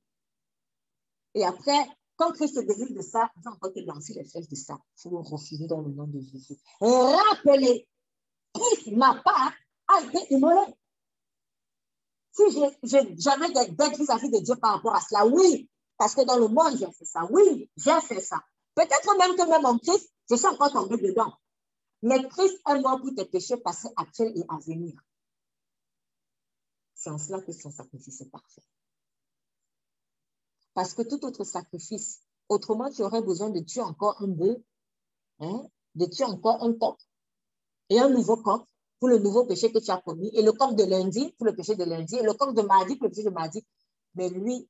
Et 1.35 1.45
après, 1.45 1.89
quand 2.17 2.33
Christ 2.33 2.57
se 2.57 2.61
délivre 2.61 2.95
de 2.95 3.03
ça, 3.03 3.31
il 3.37 3.43
va 3.43 3.53
encore 3.53 3.73
te 3.73 3.81
lancer 3.81 4.15
les 4.15 4.25
fesses 4.25 4.49
de 4.49 4.57
ça. 4.57 4.77
Il 4.97 5.03
faut 5.03 5.23
refuser 5.23 5.67
dans 5.67 5.81
le 5.81 5.93
nom 5.93 6.07
de 6.07 6.21
Jésus. 6.21 6.57
Rappelez, 6.81 7.87
Christ, 8.53 8.93
ma 8.97 9.23
part, 9.23 9.53
a 9.89 10.03
été 10.03 10.35
immolé. 10.35 10.61
Si 12.39 12.61
j'ai 12.85 13.17
jamais 13.19 13.51
d'être 13.51 13.99
vis-à-vis 13.99 14.31
de 14.31 14.39
Dieu 14.39 14.55
par 14.57 14.75
rapport 14.75 14.95
à 14.95 15.01
cela, 15.01 15.27
oui, 15.27 15.69
parce 15.97 16.15
que 16.15 16.25
dans 16.25 16.39
le 16.39 16.47
monde, 16.47 16.77
j'ai 16.79 16.91
fait 16.93 17.05
ça. 17.05 17.27
Oui, 17.31 17.69
j'ai 17.77 18.01
fait 18.01 18.21
ça. 18.21 18.41
Peut-être 18.75 19.19
même 19.19 19.35
que 19.35 19.51
même 19.51 19.65
en 19.65 19.77
Christ, 19.79 20.09
je 20.31 20.37
suis 20.37 20.47
encore 20.47 20.71
tombé 20.71 20.97
dedans. 20.99 21.33
Mais 22.03 22.23
Christ 22.29 22.61
est 22.69 22.81
mort 22.81 23.01
pour 23.01 23.13
tes 23.17 23.25
péchés 23.25 23.57
passés, 23.57 23.89
actuels 23.97 24.33
et 24.37 24.45
à 24.49 24.59
venir. 24.59 25.01
C'est 26.95 27.11
en 27.11 27.19
cela 27.19 27.41
que 27.41 27.51
son 27.51 27.73
sacrifice 27.73 28.21
est 28.21 28.31
parfait. 28.31 28.63
Parce 30.75 30.95
que 30.95 31.03
tout 31.03 31.25
autre 31.25 31.43
sacrifice, 31.43 32.21
autrement, 32.49 32.89
tu 32.89 33.03
aurais 33.03 33.23
besoin 33.23 33.51
de 33.51 33.59
tuer 33.61 33.81
encore 33.81 34.23
un 34.23 34.29
bœuf, 34.29 34.59
hein, 35.41 35.67
de 35.97 36.07
tuer 36.07 36.25
encore 36.25 36.63
un 36.63 36.73
coq 36.73 37.01
et 37.89 37.99
un 37.99 38.11
nouveau 38.11 38.37
coq 38.37 38.65
pour 38.99 39.09
le 39.09 39.19
nouveau 39.19 39.47
péché 39.47 39.71
que 39.73 39.79
tu 39.79 39.91
as 39.91 40.01
commis, 40.01 40.31
et 40.35 40.43
le 40.43 40.53
coq 40.53 40.75
de 40.75 40.85
lundi 40.85 41.33
pour 41.37 41.47
le 41.47 41.55
péché 41.55 41.77
de 41.77 41.85
lundi, 41.85 42.17
et 42.17 42.23
le 42.23 42.35
coq 42.35 42.55
de 42.55 42.63
mardi 42.63 42.97
pour 42.97 43.07
le 43.07 43.11
péché 43.11 43.25
de 43.25 43.31
mardi. 43.31 43.65
Mais 44.15 44.29
lui, 44.29 44.69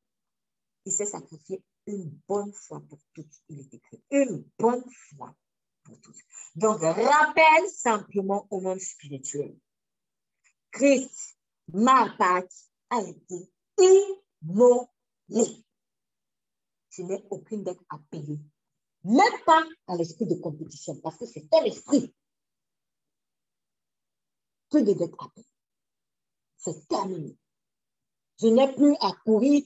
il 0.85 0.93
s'est 0.93 1.07
sacrifié 1.07 1.63
une 1.87 2.11
bonne 2.29 2.53
fois 2.53 2.83
pour 2.89 2.99
toutes. 3.15 3.33
Il 3.49 3.61
est 3.61 3.75
écrit 3.75 4.03
une 4.11 4.45
bonne 4.59 4.85
fois 4.91 5.35
pour 5.85 5.99
toutes. 6.01 6.17
Donc, 6.55 6.81
rappelle 6.81 7.69
simplement 7.71 8.47
au 8.51 8.61
monde 8.61 8.81
spirituel. 8.81 9.57
Christ, 10.71 11.39
ma 11.73 12.15
Pâque, 12.19 12.53
a 12.91 13.01
été 13.03 13.51
immolé. 13.79 15.65
Tu 16.91 17.05
n'es 17.05 17.25
aucune 17.31 17.63
dette 17.63 17.81
à 17.91 17.99
payer. 18.11 18.39
Même 19.05 19.41
pas 19.47 19.65
à 19.87 19.97
l'esprit 19.97 20.27
de 20.27 20.35
compétition, 20.35 20.97
parce 21.01 21.17
que 21.17 21.27
c'est 21.27 21.47
un 21.53 21.65
esprit 21.65 22.13
que 24.71 24.79
de 24.79 24.93
dettes 24.93 25.15
à. 25.19 25.27
C'est 26.57 26.89
terminé. 26.89 27.37
Je 28.41 28.49
n'ai 28.49 28.73
plus 28.73 28.95
à 29.01 29.13
courir, 29.25 29.65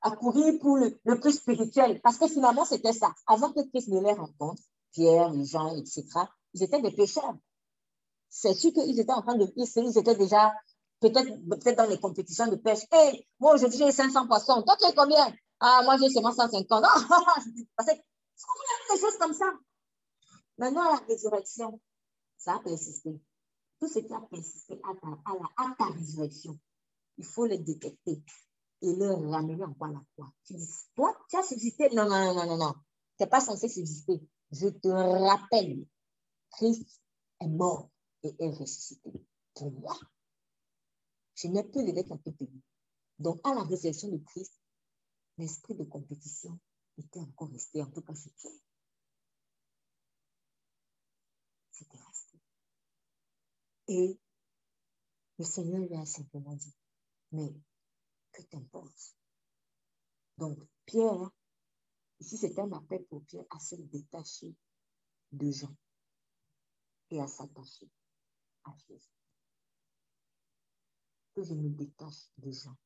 à 0.00 0.10
courir 0.12 0.58
pour 0.60 0.76
le, 0.76 1.20
plus 1.20 1.32
spirituel, 1.32 2.00
parce 2.02 2.18
que 2.18 2.26
finalement, 2.26 2.64
c'était 2.64 2.92
ça. 2.92 3.14
Avant 3.26 3.52
que 3.52 3.60
Christ 3.68 3.88
ne 3.88 4.00
les 4.00 4.12
rencontre, 4.12 4.62
Pierre, 4.92 5.32
Jean, 5.44 5.76
etc., 5.76 6.04
ils 6.54 6.62
étaient 6.62 6.82
des 6.82 6.90
pécheurs. 6.90 7.36
C'est 8.28 8.54
sûr 8.54 8.72
qu'ils 8.72 8.98
étaient 8.98 9.12
en 9.12 9.22
train 9.22 9.36
de 9.36 9.52
ils 9.56 9.98
étaient 9.98 10.16
déjà 10.16 10.52
peut-être 11.00 11.48
peut 11.48 11.74
dans 11.74 11.88
les 11.88 12.00
compétitions 12.00 12.46
de 12.48 12.56
pêche. 12.56 12.86
Hé, 12.92 13.26
moi 13.38 13.54
aujourd'hui 13.54 13.78
j'ai 13.78 13.92
500 13.92 14.26
poissons. 14.26 14.62
Toi 14.62 14.76
tu 14.80 14.86
es 14.86 14.94
combien? 14.94 15.34
Ah, 15.60 15.82
moi 15.84 15.96
j'ai 15.98 16.08
seulement 16.08 16.32
150. 16.32 16.70
Non, 16.70 16.88
parce 17.76 17.88
que 17.88 18.94
des 18.94 19.00
choses 19.00 19.18
comme 19.18 19.34
ça? 19.34 19.46
Maintenant, 20.58 20.92
la 20.92 21.00
résurrection, 21.08 21.80
ça 22.38 22.54
a 22.54 22.58
persisté 22.60 23.20
tout 23.82 23.88
ce 23.88 23.98
qui 23.98 24.14
a 24.14 24.20
persisté 24.20 24.80
à 24.84 24.94
ta, 24.94 25.74
ta 25.76 25.86
résurrection, 25.86 26.56
il 27.18 27.24
faut 27.24 27.46
le 27.46 27.58
détecter 27.58 28.22
et 28.80 28.94
le 28.94 29.12
ramener 29.12 29.64
encore 29.64 29.88
à 29.88 29.92
la 29.92 30.04
croix. 30.12 30.32
Tu 30.44 30.54
dis, 30.54 30.70
toi, 30.94 31.12
tu 31.28 31.36
as 31.36 31.42
subsisté. 31.42 31.88
Non, 31.90 32.08
non, 32.08 32.32
non, 32.32 32.46
non, 32.46 32.56
non. 32.58 32.74
Tu 33.18 33.24
n'es 33.24 33.26
pas 33.26 33.40
censé 33.40 33.68
subsister. 33.68 34.20
Je 34.52 34.68
te 34.68 34.86
rappelle, 34.86 35.84
Christ 36.52 37.02
est 37.40 37.48
mort 37.48 37.90
et 38.22 38.32
est 38.38 38.50
ressuscité 38.50 39.10
pour 39.52 39.72
moi. 39.72 39.98
Je 41.34 41.48
n'ai 41.48 41.64
plus 41.64 41.80
à 41.80 42.18
te 42.18 42.30
payer. 42.30 42.62
Donc, 43.18 43.40
à 43.42 43.52
la 43.52 43.62
résurrection 43.62 44.10
de 44.10 44.18
Christ, 44.18 44.52
l'esprit 45.38 45.74
de 45.74 45.82
compétition 45.82 46.56
était 46.98 47.18
encore 47.18 47.50
resté, 47.50 47.82
en 47.82 47.90
tout 47.90 48.02
cas 48.02 48.14
chez 48.14 48.30
toi. 48.40 48.52
C'était 51.72 51.98
et 53.92 54.18
le 55.38 55.44
Seigneur 55.44 55.80
lui 55.80 55.94
a 55.94 56.06
simplement 56.06 56.54
dit, 56.54 56.74
mais 57.32 57.52
que 58.32 58.42
t'importe? 58.42 59.16
Donc, 60.38 60.58
Pierre, 60.86 61.30
ici 62.20 62.36
c'est 62.36 62.58
un 62.58 62.72
appel 62.72 63.04
pour 63.06 63.22
Pierre 63.24 63.44
à 63.50 63.58
se 63.58 63.76
détacher 63.76 64.54
de 65.32 65.50
Jean 65.50 65.74
et 67.10 67.20
à 67.20 67.26
s'attacher 67.26 67.90
à 68.64 68.74
Jésus. 68.88 69.10
Que 71.34 71.42
je 71.42 71.54
me 71.54 71.68
détache 71.70 72.30
de 72.38 72.50
Jean 72.50 72.76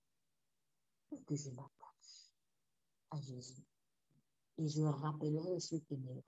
que 1.27 1.37
je 1.37 1.51
m'attache 1.51 2.33
à 3.11 3.21
Jésus. 3.21 3.65
Et 4.59 4.69
je 4.69 4.83
rappellerai 4.83 5.61
ce 5.61 5.77
ténèbres 5.77 6.23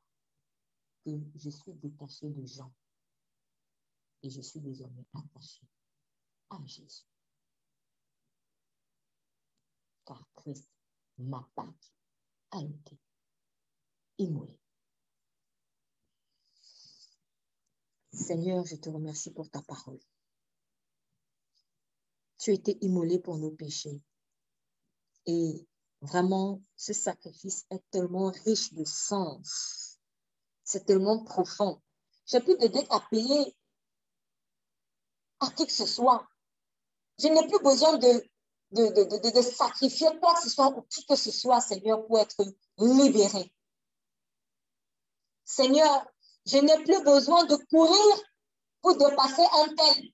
que 1.04 1.10
je 1.36 1.50
suis 1.50 1.74
détaché 1.74 2.28
de 2.28 2.46
Jean 2.46 2.72
et 4.22 4.30
je 4.30 4.40
suis 4.40 4.60
désormais 4.60 5.04
attaché 5.14 5.62
à 6.50 6.58
Jésus. 6.64 7.04
Car 10.06 10.28
Christ, 10.36 10.68
ma 11.18 11.46
Pâque, 11.54 11.92
a 12.50 12.62
été 12.62 12.98
immolé. 14.18 14.58
Seigneur, 18.12 18.64
je 18.64 18.76
te 18.76 18.88
remercie 18.88 19.32
pour 19.32 19.50
ta 19.50 19.62
parole. 19.62 20.00
Tu 22.38 22.52
été 22.52 22.78
immolé 22.80 23.18
pour 23.18 23.38
nos 23.38 23.50
péchés. 23.50 24.00
Et 25.26 25.66
vraiment, 26.00 26.62
ce 26.76 26.92
sacrifice 26.92 27.66
est 27.70 27.82
tellement 27.90 28.30
riche 28.44 28.72
de 28.72 28.84
sens. 28.84 29.98
C'est 30.64 30.86
tellement 30.86 31.22
profond. 31.24 31.82
J'ai 32.26 32.40
plus 32.40 32.56
de 32.58 32.66
dette 32.66 32.86
à 32.90 33.00
payer 33.10 33.56
à 35.40 35.50
qui 35.50 35.66
que 35.66 35.72
ce 35.72 35.86
soit. 35.86 36.26
Je 37.18 37.28
n'ai 37.28 37.46
plus 37.48 37.62
besoin 37.62 37.96
de, 37.98 38.24
de, 38.72 39.30
de, 39.30 39.42
sacrifier 39.42 40.08
quoi 40.20 40.34
que 40.34 40.42
ce 40.42 40.50
soit 40.50 40.68
ou 40.68 40.82
qui 40.82 41.04
que 41.06 41.16
ce 41.16 41.30
soit, 41.30 41.60
Seigneur, 41.60 42.06
pour 42.06 42.18
être 42.18 42.44
libéré. 42.78 43.52
Seigneur, 45.44 46.06
je 46.46 46.58
n'ai 46.58 46.84
plus 46.84 47.02
besoin 47.02 47.44
de 47.44 47.56
courir 47.70 48.22
pour 48.82 48.96
dépasser 48.96 49.44
un 49.54 49.74
tel. 49.74 50.04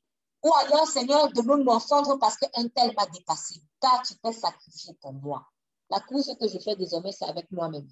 Ou 0.42 0.52
alors, 0.54 0.86
Seigneur, 0.86 1.32
de 1.32 1.42
me 1.42 1.62
morfondre 1.62 2.18
parce 2.18 2.36
qu'un 2.36 2.68
tel 2.68 2.94
m'a 2.94 3.06
dépassé. 3.06 3.62
Car 3.80 4.02
tu 4.02 4.14
t'es 4.18 4.32
sacrifié 4.32 4.94
pour 5.00 5.12
moi. 5.12 5.46
La 5.90 6.00
course 6.00 6.30
que 6.38 6.48
je 6.48 6.58
fais 6.58 6.76
désormais, 6.76 7.12
c'est 7.12 7.24
avec 7.24 7.50
moi-même. 7.50 7.88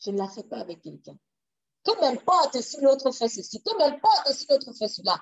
Je 0.00 0.10
ne 0.10 0.18
la 0.18 0.28
fais 0.28 0.44
pas 0.44 0.58
avec 0.58 0.82
quelqu'un. 0.82 1.16
Que 1.84 2.00
m'importe 2.00 2.60
si 2.60 2.80
l'autre 2.80 3.10
fait 3.12 3.28
ceci, 3.28 3.62
que 3.62 3.76
m'importe 3.76 4.32
si 4.32 4.46
l'autre 4.48 4.72
fait 4.72 4.88
cela. 4.88 5.20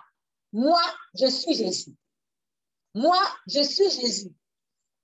Moi, 0.53 0.81
je 1.15 1.27
suis 1.27 1.55
Jésus. 1.55 1.95
Moi, 2.95 3.19
je 3.47 3.63
suis 3.63 3.91
Jésus. 3.91 4.33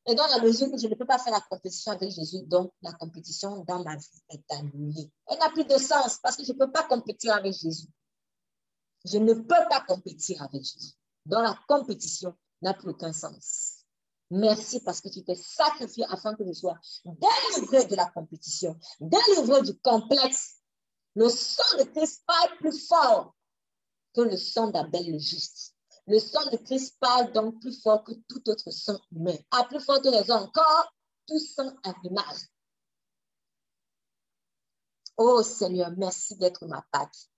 Et 0.07 0.15
dans 0.15 0.27
la 0.27 0.41
mesure 0.41 0.71
où 0.73 0.79
je 0.79 0.87
ne 0.87 0.95
peux 0.95 1.07
pas 1.07 1.19
faire 1.19 1.33
la 1.33 1.41
compétition 1.41 1.93
avec 1.93 2.11
Jésus, 2.11 2.43
donc 2.43 2.73
la 2.83 2.93
compétition 2.93 3.65
dans 3.65 3.83
ma 3.83 3.97
vie 3.97 4.23
est 4.31 4.53
annulée. 4.53 5.11
Elle 5.29 5.39
n'a 5.39 5.49
plus 5.51 5.65
de 5.65 5.79
sens 5.79 6.19
parce 6.23 6.37
que 6.37 6.45
je 6.45 6.53
ne 6.53 6.59
peux 6.59 6.71
pas 6.71 6.83
compétir 6.83 7.35
avec 7.35 7.55
Jésus. 7.55 7.89
Je 9.07 9.19
ne 9.19 9.33
peux 9.33 9.69
pas 9.71 9.83
compétir 9.87 10.43
avec 10.43 10.63
Jésus. 10.63 10.93
Dans 11.25 11.41
la 11.41 11.59
compétition 11.69 12.37
n'a 12.61 12.75
plus 12.75 12.91
aucun 12.91 13.13
sens. 13.13 13.85
Merci 14.31 14.81
parce 14.81 15.01
que 15.01 15.09
tu 15.09 15.23
t'es 15.23 15.37
sacrifié 15.37 16.05
afin 16.09 16.35
que 16.35 16.45
je 16.47 16.53
sois 16.53 16.79
délivré 17.05 17.87
de 17.87 17.95
la 17.95 18.07
compétition, 18.11 18.77
délivré 19.01 19.63
du 19.63 19.79
complexe. 19.79 20.57
Le 21.15 21.29
sang 21.29 21.79
de 21.79 21.85
Christ 21.85 22.25
parle 22.27 22.57
plus 22.59 22.87
fort 22.89 23.35
que 24.15 24.21
le 24.23 24.37
sang 24.37 24.69
d'Abel 24.69 25.13
le 25.13 25.19
juste. 25.19 25.75
Le 26.07 26.19
sang 26.19 26.45
de 26.51 26.57
Christ 26.59 26.97
parle 27.01 27.33
donc 27.33 27.61
plus 27.61 27.81
fort 27.81 28.05
que 28.05 28.13
tout 28.29 28.49
autre 28.49 28.71
sang 28.71 29.01
humain. 29.11 29.37
À 29.51 29.65
plus 29.65 29.81
forte 29.81 30.05
raison 30.07 30.35
encore, 30.35 30.95
tout 31.27 31.39
sang 31.39 31.75
animal. 31.83 32.37
Oh 35.17 35.43
Seigneur, 35.43 35.91
merci 35.97 36.37
d'être 36.37 36.67
ma 36.67 36.83
Pâque. 36.91 37.31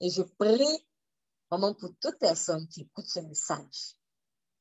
Et 0.00 0.10
je 0.10 0.22
prie 0.22 0.86
vraiment 1.50 1.74
pour 1.74 1.90
toute 2.00 2.18
personne 2.18 2.66
qui 2.68 2.82
écoute 2.82 3.06
ce 3.06 3.20
message, 3.20 3.96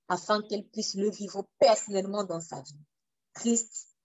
afin 0.08 0.42
qu'elle 0.44 0.68
puisse 0.70 0.96
le 0.96 1.10
vivre 1.10 1.48
personnellement 1.60 2.24
dans 2.24 2.42
sa 2.42 2.62
vie. 2.62 2.86
Christ, 3.34 3.96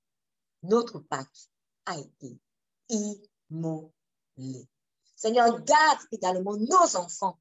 notre 0.62 1.00
Pâque, 1.00 1.50
a 1.84 1.98
été 1.98 2.40
immolé. 2.88 4.68
Seigneur, 5.14 5.60
garde 5.62 6.00
également 6.10 6.56
nos 6.56 6.96
enfants 6.96 7.38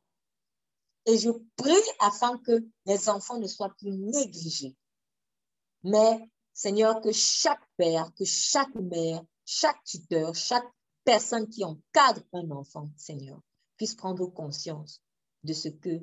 et 1.06 1.18
je 1.18 1.30
prie 1.56 1.73
afin 1.99 2.38
que 2.40 2.65
les 2.86 3.10
enfants 3.10 3.40
ne 3.40 3.48
soient 3.48 3.73
plus 3.77 3.91
négligés. 3.91 4.76
Mais, 5.84 6.30
Seigneur, 6.53 7.02
que 7.02 7.11
chaque 7.11 7.68
père, 7.77 8.11
que 8.15 8.26
chaque 8.26 8.73
mère, 8.76 9.23
chaque 9.45 9.84
tuteur, 9.84 10.34
chaque 10.34 10.68
personne 11.03 11.48
qui 11.48 11.64
encadre 11.64 12.23
un 12.34 12.49
enfant, 12.52 12.90
Seigneur, 12.98 13.40
puisse 13.77 13.95
prendre 13.95 14.26
conscience 14.27 15.02
de 15.44 15.53
ce 15.53 15.69
que 15.69 16.02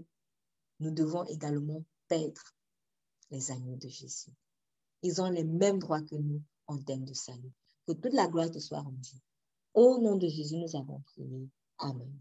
nous 0.79 0.91
devons 0.91 1.25
également 1.25 1.85
perdre 2.09 2.43
les 3.31 3.51
agneaux 3.51 3.77
de 3.77 3.89
Jésus. 3.89 4.31
Ils 5.03 5.21
ont 5.21 5.31
les 5.31 5.45
mêmes 5.45 5.79
droits 5.79 6.03
que 6.03 6.15
nous 6.15 6.43
en 6.69 6.79
termes 6.79 7.05
de 7.05 7.15
salut. 7.15 7.53
Que 7.87 7.93
toute 7.93 8.13
la 8.13 8.29
gloire 8.29 8.51
te 8.51 8.61
soit 8.61 8.81
rendue. 8.81 9.21
Au 9.75 9.99
nom 9.99 10.17
de 10.17 10.29
Jésus, 10.29 10.57
nous 10.57 10.77
avons 10.77 11.01
prié. 11.01 11.49
Amen. 11.79 12.13